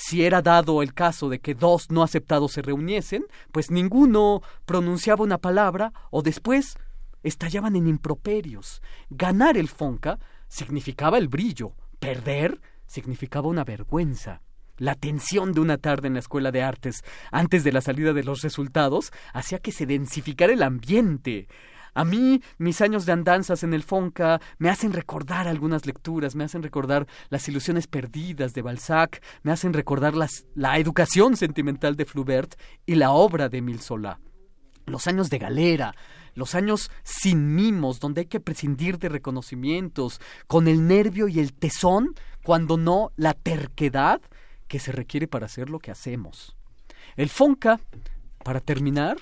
Si 0.00 0.24
era 0.24 0.42
dado 0.42 0.80
el 0.80 0.94
caso 0.94 1.28
de 1.28 1.40
que 1.40 1.54
dos 1.54 1.90
no 1.90 2.04
aceptados 2.04 2.52
se 2.52 2.62
reuniesen, 2.62 3.24
pues 3.50 3.72
ninguno 3.72 4.42
pronunciaba 4.64 5.24
una 5.24 5.38
palabra 5.38 5.92
o 6.12 6.22
después 6.22 6.78
estallaban 7.24 7.74
en 7.74 7.88
improperios. 7.88 8.80
Ganar 9.10 9.56
el 9.56 9.68
Fonca 9.68 10.20
significaba 10.46 11.18
el 11.18 11.26
brillo, 11.26 11.72
perder 11.98 12.60
significaba 12.86 13.48
una 13.48 13.64
vergüenza. 13.64 14.40
La 14.76 14.94
tensión 14.94 15.52
de 15.52 15.62
una 15.62 15.78
tarde 15.78 16.06
en 16.06 16.14
la 16.14 16.20
escuela 16.20 16.52
de 16.52 16.62
artes 16.62 17.02
antes 17.32 17.64
de 17.64 17.72
la 17.72 17.80
salida 17.80 18.12
de 18.12 18.22
los 18.22 18.42
resultados 18.42 19.10
hacía 19.32 19.58
que 19.58 19.72
se 19.72 19.84
densificara 19.84 20.52
el 20.52 20.62
ambiente. 20.62 21.48
A 21.94 22.04
mí, 22.04 22.42
mis 22.58 22.80
años 22.80 23.06
de 23.06 23.12
andanzas 23.12 23.62
en 23.62 23.74
el 23.74 23.82
Fonca 23.82 24.40
me 24.58 24.70
hacen 24.70 24.92
recordar 24.92 25.48
algunas 25.48 25.86
lecturas, 25.86 26.34
me 26.34 26.44
hacen 26.44 26.62
recordar 26.62 27.06
las 27.30 27.48
ilusiones 27.48 27.86
perdidas 27.86 28.54
de 28.54 28.62
Balzac, 28.62 29.22
me 29.42 29.52
hacen 29.52 29.72
recordar 29.72 30.14
la 30.54 30.78
educación 30.78 31.36
sentimental 31.36 31.96
de 31.96 32.04
Flaubert 32.04 32.54
y 32.86 32.94
la 32.94 33.10
obra 33.10 33.48
de 33.48 33.58
Emile 33.58 33.80
Zola. 33.80 34.20
Los 34.86 35.06
años 35.06 35.28
de 35.28 35.38
galera, 35.38 35.94
los 36.34 36.54
años 36.54 36.90
sin 37.02 37.54
mimos, 37.54 38.00
donde 38.00 38.22
hay 38.22 38.26
que 38.26 38.40
prescindir 38.40 38.98
de 38.98 39.08
reconocimientos, 39.08 40.20
con 40.46 40.68
el 40.68 40.86
nervio 40.86 41.28
y 41.28 41.40
el 41.40 41.52
tesón, 41.52 42.14
cuando 42.42 42.76
no 42.76 43.10
la 43.16 43.34
terquedad 43.34 44.20
que 44.68 44.78
se 44.78 44.92
requiere 44.92 45.26
para 45.26 45.46
hacer 45.46 45.68
lo 45.68 45.78
que 45.80 45.90
hacemos. 45.90 46.56
El 47.16 47.28
Fonca, 47.28 47.80
para 48.44 48.60
terminar, 48.60 49.16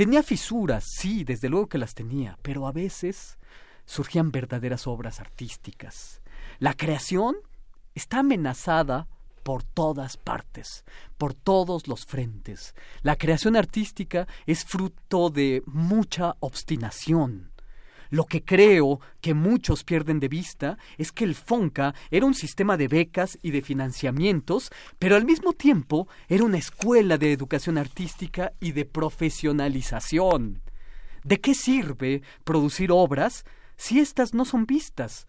Tenía 0.00 0.22
fisuras, 0.22 0.86
sí, 0.96 1.24
desde 1.24 1.50
luego 1.50 1.68
que 1.68 1.76
las 1.76 1.92
tenía, 1.92 2.38
pero 2.40 2.66
a 2.66 2.72
veces 2.72 3.36
surgían 3.84 4.30
verdaderas 4.30 4.86
obras 4.86 5.20
artísticas. 5.20 6.22
La 6.58 6.72
creación 6.72 7.36
está 7.94 8.20
amenazada 8.20 9.08
por 9.42 9.62
todas 9.62 10.16
partes, 10.16 10.86
por 11.18 11.34
todos 11.34 11.86
los 11.86 12.06
frentes. 12.06 12.74
La 13.02 13.16
creación 13.16 13.56
artística 13.56 14.26
es 14.46 14.64
fruto 14.64 15.28
de 15.28 15.62
mucha 15.66 16.34
obstinación, 16.40 17.49
lo 18.10 18.24
que 18.24 18.44
creo 18.44 19.00
que 19.20 19.34
muchos 19.34 19.84
pierden 19.84 20.20
de 20.20 20.28
vista 20.28 20.78
es 20.98 21.12
que 21.12 21.24
el 21.24 21.34
FONCA 21.34 21.94
era 22.10 22.26
un 22.26 22.34
sistema 22.34 22.76
de 22.76 22.88
becas 22.88 23.38
y 23.40 23.52
de 23.52 23.62
financiamientos, 23.62 24.70
pero 24.98 25.16
al 25.16 25.24
mismo 25.24 25.52
tiempo 25.52 26.08
era 26.28 26.44
una 26.44 26.58
escuela 26.58 27.18
de 27.18 27.32
educación 27.32 27.78
artística 27.78 28.52
y 28.60 28.72
de 28.72 28.84
profesionalización. 28.84 30.60
¿De 31.22 31.40
qué 31.40 31.54
sirve 31.54 32.22
producir 32.44 32.90
obras 32.92 33.44
si 33.76 34.00
éstas 34.00 34.34
no 34.34 34.44
son 34.44 34.66
vistas? 34.66 35.26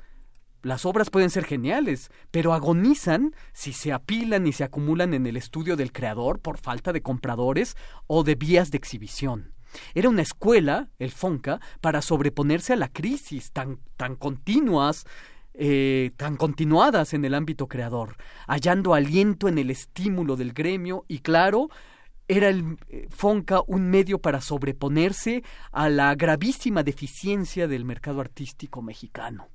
Las 0.63 0.85
obras 0.85 1.09
pueden 1.09 1.31
ser 1.31 1.45
geniales, 1.45 2.11
pero 2.29 2.53
agonizan 2.53 3.35
si 3.51 3.73
se 3.73 3.91
apilan 3.91 4.45
y 4.45 4.53
se 4.53 4.63
acumulan 4.63 5.13
en 5.13 5.25
el 5.25 5.37
estudio 5.37 5.75
del 5.75 5.91
creador 5.91 6.39
por 6.39 6.57
falta 6.59 6.93
de 6.93 7.01
compradores 7.01 7.75
o 8.07 8.23
de 8.23 8.35
vías 8.35 8.69
de 8.69 8.77
exhibición. 8.77 9.53
Era 9.93 10.09
una 10.09 10.21
escuela, 10.21 10.89
el 10.99 11.11
FONCA, 11.11 11.59
para 11.81 12.01
sobreponerse 12.01 12.73
a 12.73 12.77
la 12.77 12.89
crisis 12.89 13.51
tan, 13.51 13.79
tan 13.97 14.15
continuas 14.15 15.05
eh, 15.53 16.11
tan 16.15 16.37
continuadas 16.37 17.13
en 17.13 17.25
el 17.25 17.33
ámbito 17.33 17.67
creador, 17.67 18.15
hallando 18.47 18.93
aliento 18.93 19.49
en 19.49 19.57
el 19.57 19.69
estímulo 19.69 20.37
del 20.37 20.53
gremio 20.53 21.03
y 21.09 21.19
claro, 21.19 21.69
era 22.29 22.47
el 22.47 22.77
eh, 22.87 23.07
FONCA 23.09 23.61
un 23.67 23.89
medio 23.89 24.19
para 24.19 24.39
sobreponerse 24.39 25.43
a 25.73 25.89
la 25.89 26.15
gravísima 26.15 26.83
deficiencia 26.83 27.67
del 27.67 27.83
mercado 27.83 28.21
artístico 28.21 28.81
mexicano. 28.81 29.49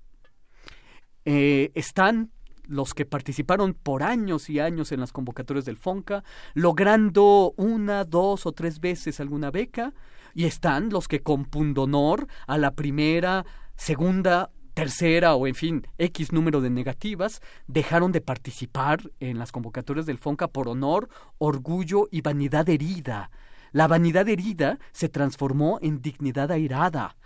Eh, 1.24 1.72
están 1.74 2.30
los 2.68 2.94
que 2.94 3.04
participaron 3.04 3.74
por 3.74 4.02
años 4.02 4.50
y 4.50 4.60
años 4.60 4.92
en 4.92 5.00
las 5.00 5.12
convocatorias 5.12 5.64
del 5.64 5.76
FONCA, 5.76 6.24
logrando 6.54 7.54
una, 7.56 8.04
dos 8.04 8.46
o 8.46 8.52
tres 8.52 8.80
veces 8.80 9.20
alguna 9.20 9.50
beca, 9.50 9.92
y 10.34 10.44
están 10.44 10.90
los 10.90 11.08
que 11.08 11.22
con 11.22 11.44
pundonor 11.44 12.26
a 12.46 12.58
la 12.58 12.72
primera, 12.72 13.46
segunda, 13.76 14.50
tercera 14.74 15.34
o 15.34 15.46
en 15.46 15.54
fin, 15.54 15.86
X 15.96 16.32
número 16.32 16.60
de 16.60 16.68
negativas, 16.68 17.40
dejaron 17.66 18.12
de 18.12 18.20
participar 18.20 19.00
en 19.20 19.38
las 19.38 19.50
convocatorias 19.50 20.04
del 20.04 20.18
FONCA 20.18 20.48
por 20.48 20.68
honor, 20.68 21.08
orgullo 21.38 22.08
y 22.10 22.20
vanidad 22.20 22.68
herida. 22.68 23.30
La 23.72 23.88
vanidad 23.88 24.28
herida 24.28 24.78
se 24.92 25.08
transformó 25.08 25.78
en 25.80 26.02
dignidad 26.02 26.50
airada. 26.52 27.16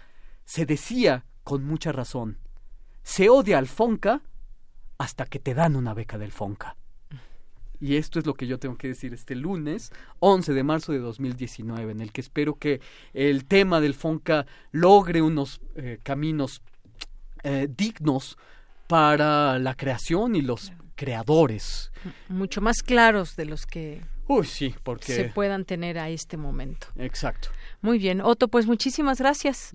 Se 0.45 0.65
decía, 0.65 1.27
con 1.43 1.65
mucha 1.65 1.91
razón, 1.91 2.39
se 3.03 3.29
odia 3.29 3.59
al 3.59 3.67
FONCA 3.67 4.23
hasta 5.01 5.25
que 5.25 5.39
te 5.39 5.55
dan 5.55 5.77
una 5.77 5.95
beca 5.95 6.19
del 6.19 6.31
FONCA. 6.31 6.77
Y 7.81 7.97
esto 7.97 8.19
es 8.19 8.27
lo 8.27 8.35
que 8.35 8.47
yo 8.47 8.59
tengo 8.59 8.77
que 8.77 8.89
decir 8.89 9.15
este 9.15 9.35
lunes, 9.35 9.93
11 10.19 10.53
de 10.53 10.63
marzo 10.63 10.93
de 10.93 10.99
2019, 10.99 11.93
en 11.93 12.03
el 12.03 12.13
que 12.13 12.21
espero 12.21 12.57
que 12.57 12.83
el 13.15 13.47
tema 13.47 13.81
del 13.81 13.95
FONCA 13.95 14.45
logre 14.73 15.23
unos 15.23 15.63
eh, 15.75 15.99
caminos 16.03 16.61
eh, 17.43 17.67
dignos 17.75 18.37
para 18.89 19.59
la 19.59 19.75
creación 19.75 20.37
y 20.37 20.43
los 20.43 20.71
creadores. 20.97 21.91
Mucho 22.29 22.61
más 22.61 22.83
claros 22.83 23.37
de 23.37 23.47
los 23.47 23.65
que 23.65 24.03
Uy, 24.29 24.45
sí, 24.45 24.75
porque... 24.83 25.15
se 25.15 25.25
puedan 25.25 25.65
tener 25.65 25.99
a 25.99 26.11
este 26.11 26.37
momento. 26.37 26.89
Exacto. 26.97 27.49
Muy 27.81 27.99
bien, 27.99 28.21
Otto, 28.21 28.49
pues 28.49 28.67
muchísimas 28.67 29.19
gracias. 29.19 29.75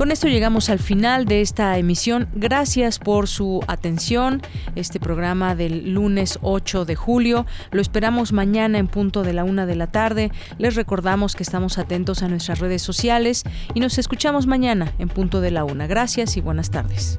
Con 0.00 0.10
esto 0.10 0.28
llegamos 0.28 0.70
al 0.70 0.78
final 0.78 1.26
de 1.26 1.42
esta 1.42 1.76
emisión. 1.76 2.26
Gracias 2.34 2.98
por 2.98 3.28
su 3.28 3.62
atención. 3.66 4.40
Este 4.74 4.98
programa 4.98 5.54
del 5.54 5.92
lunes 5.92 6.38
8 6.40 6.86
de 6.86 6.96
julio 6.96 7.44
lo 7.70 7.82
esperamos 7.82 8.32
mañana 8.32 8.78
en 8.78 8.88
punto 8.88 9.24
de 9.24 9.34
la 9.34 9.44
una 9.44 9.66
de 9.66 9.76
la 9.76 9.88
tarde. 9.88 10.32
Les 10.56 10.74
recordamos 10.74 11.36
que 11.36 11.42
estamos 11.42 11.76
atentos 11.76 12.22
a 12.22 12.28
nuestras 12.28 12.60
redes 12.60 12.80
sociales 12.80 13.44
y 13.74 13.80
nos 13.80 13.98
escuchamos 13.98 14.46
mañana 14.46 14.90
en 14.98 15.10
punto 15.10 15.42
de 15.42 15.50
la 15.50 15.64
una. 15.64 15.86
Gracias 15.86 16.38
y 16.38 16.40
buenas 16.40 16.70
tardes. 16.70 17.18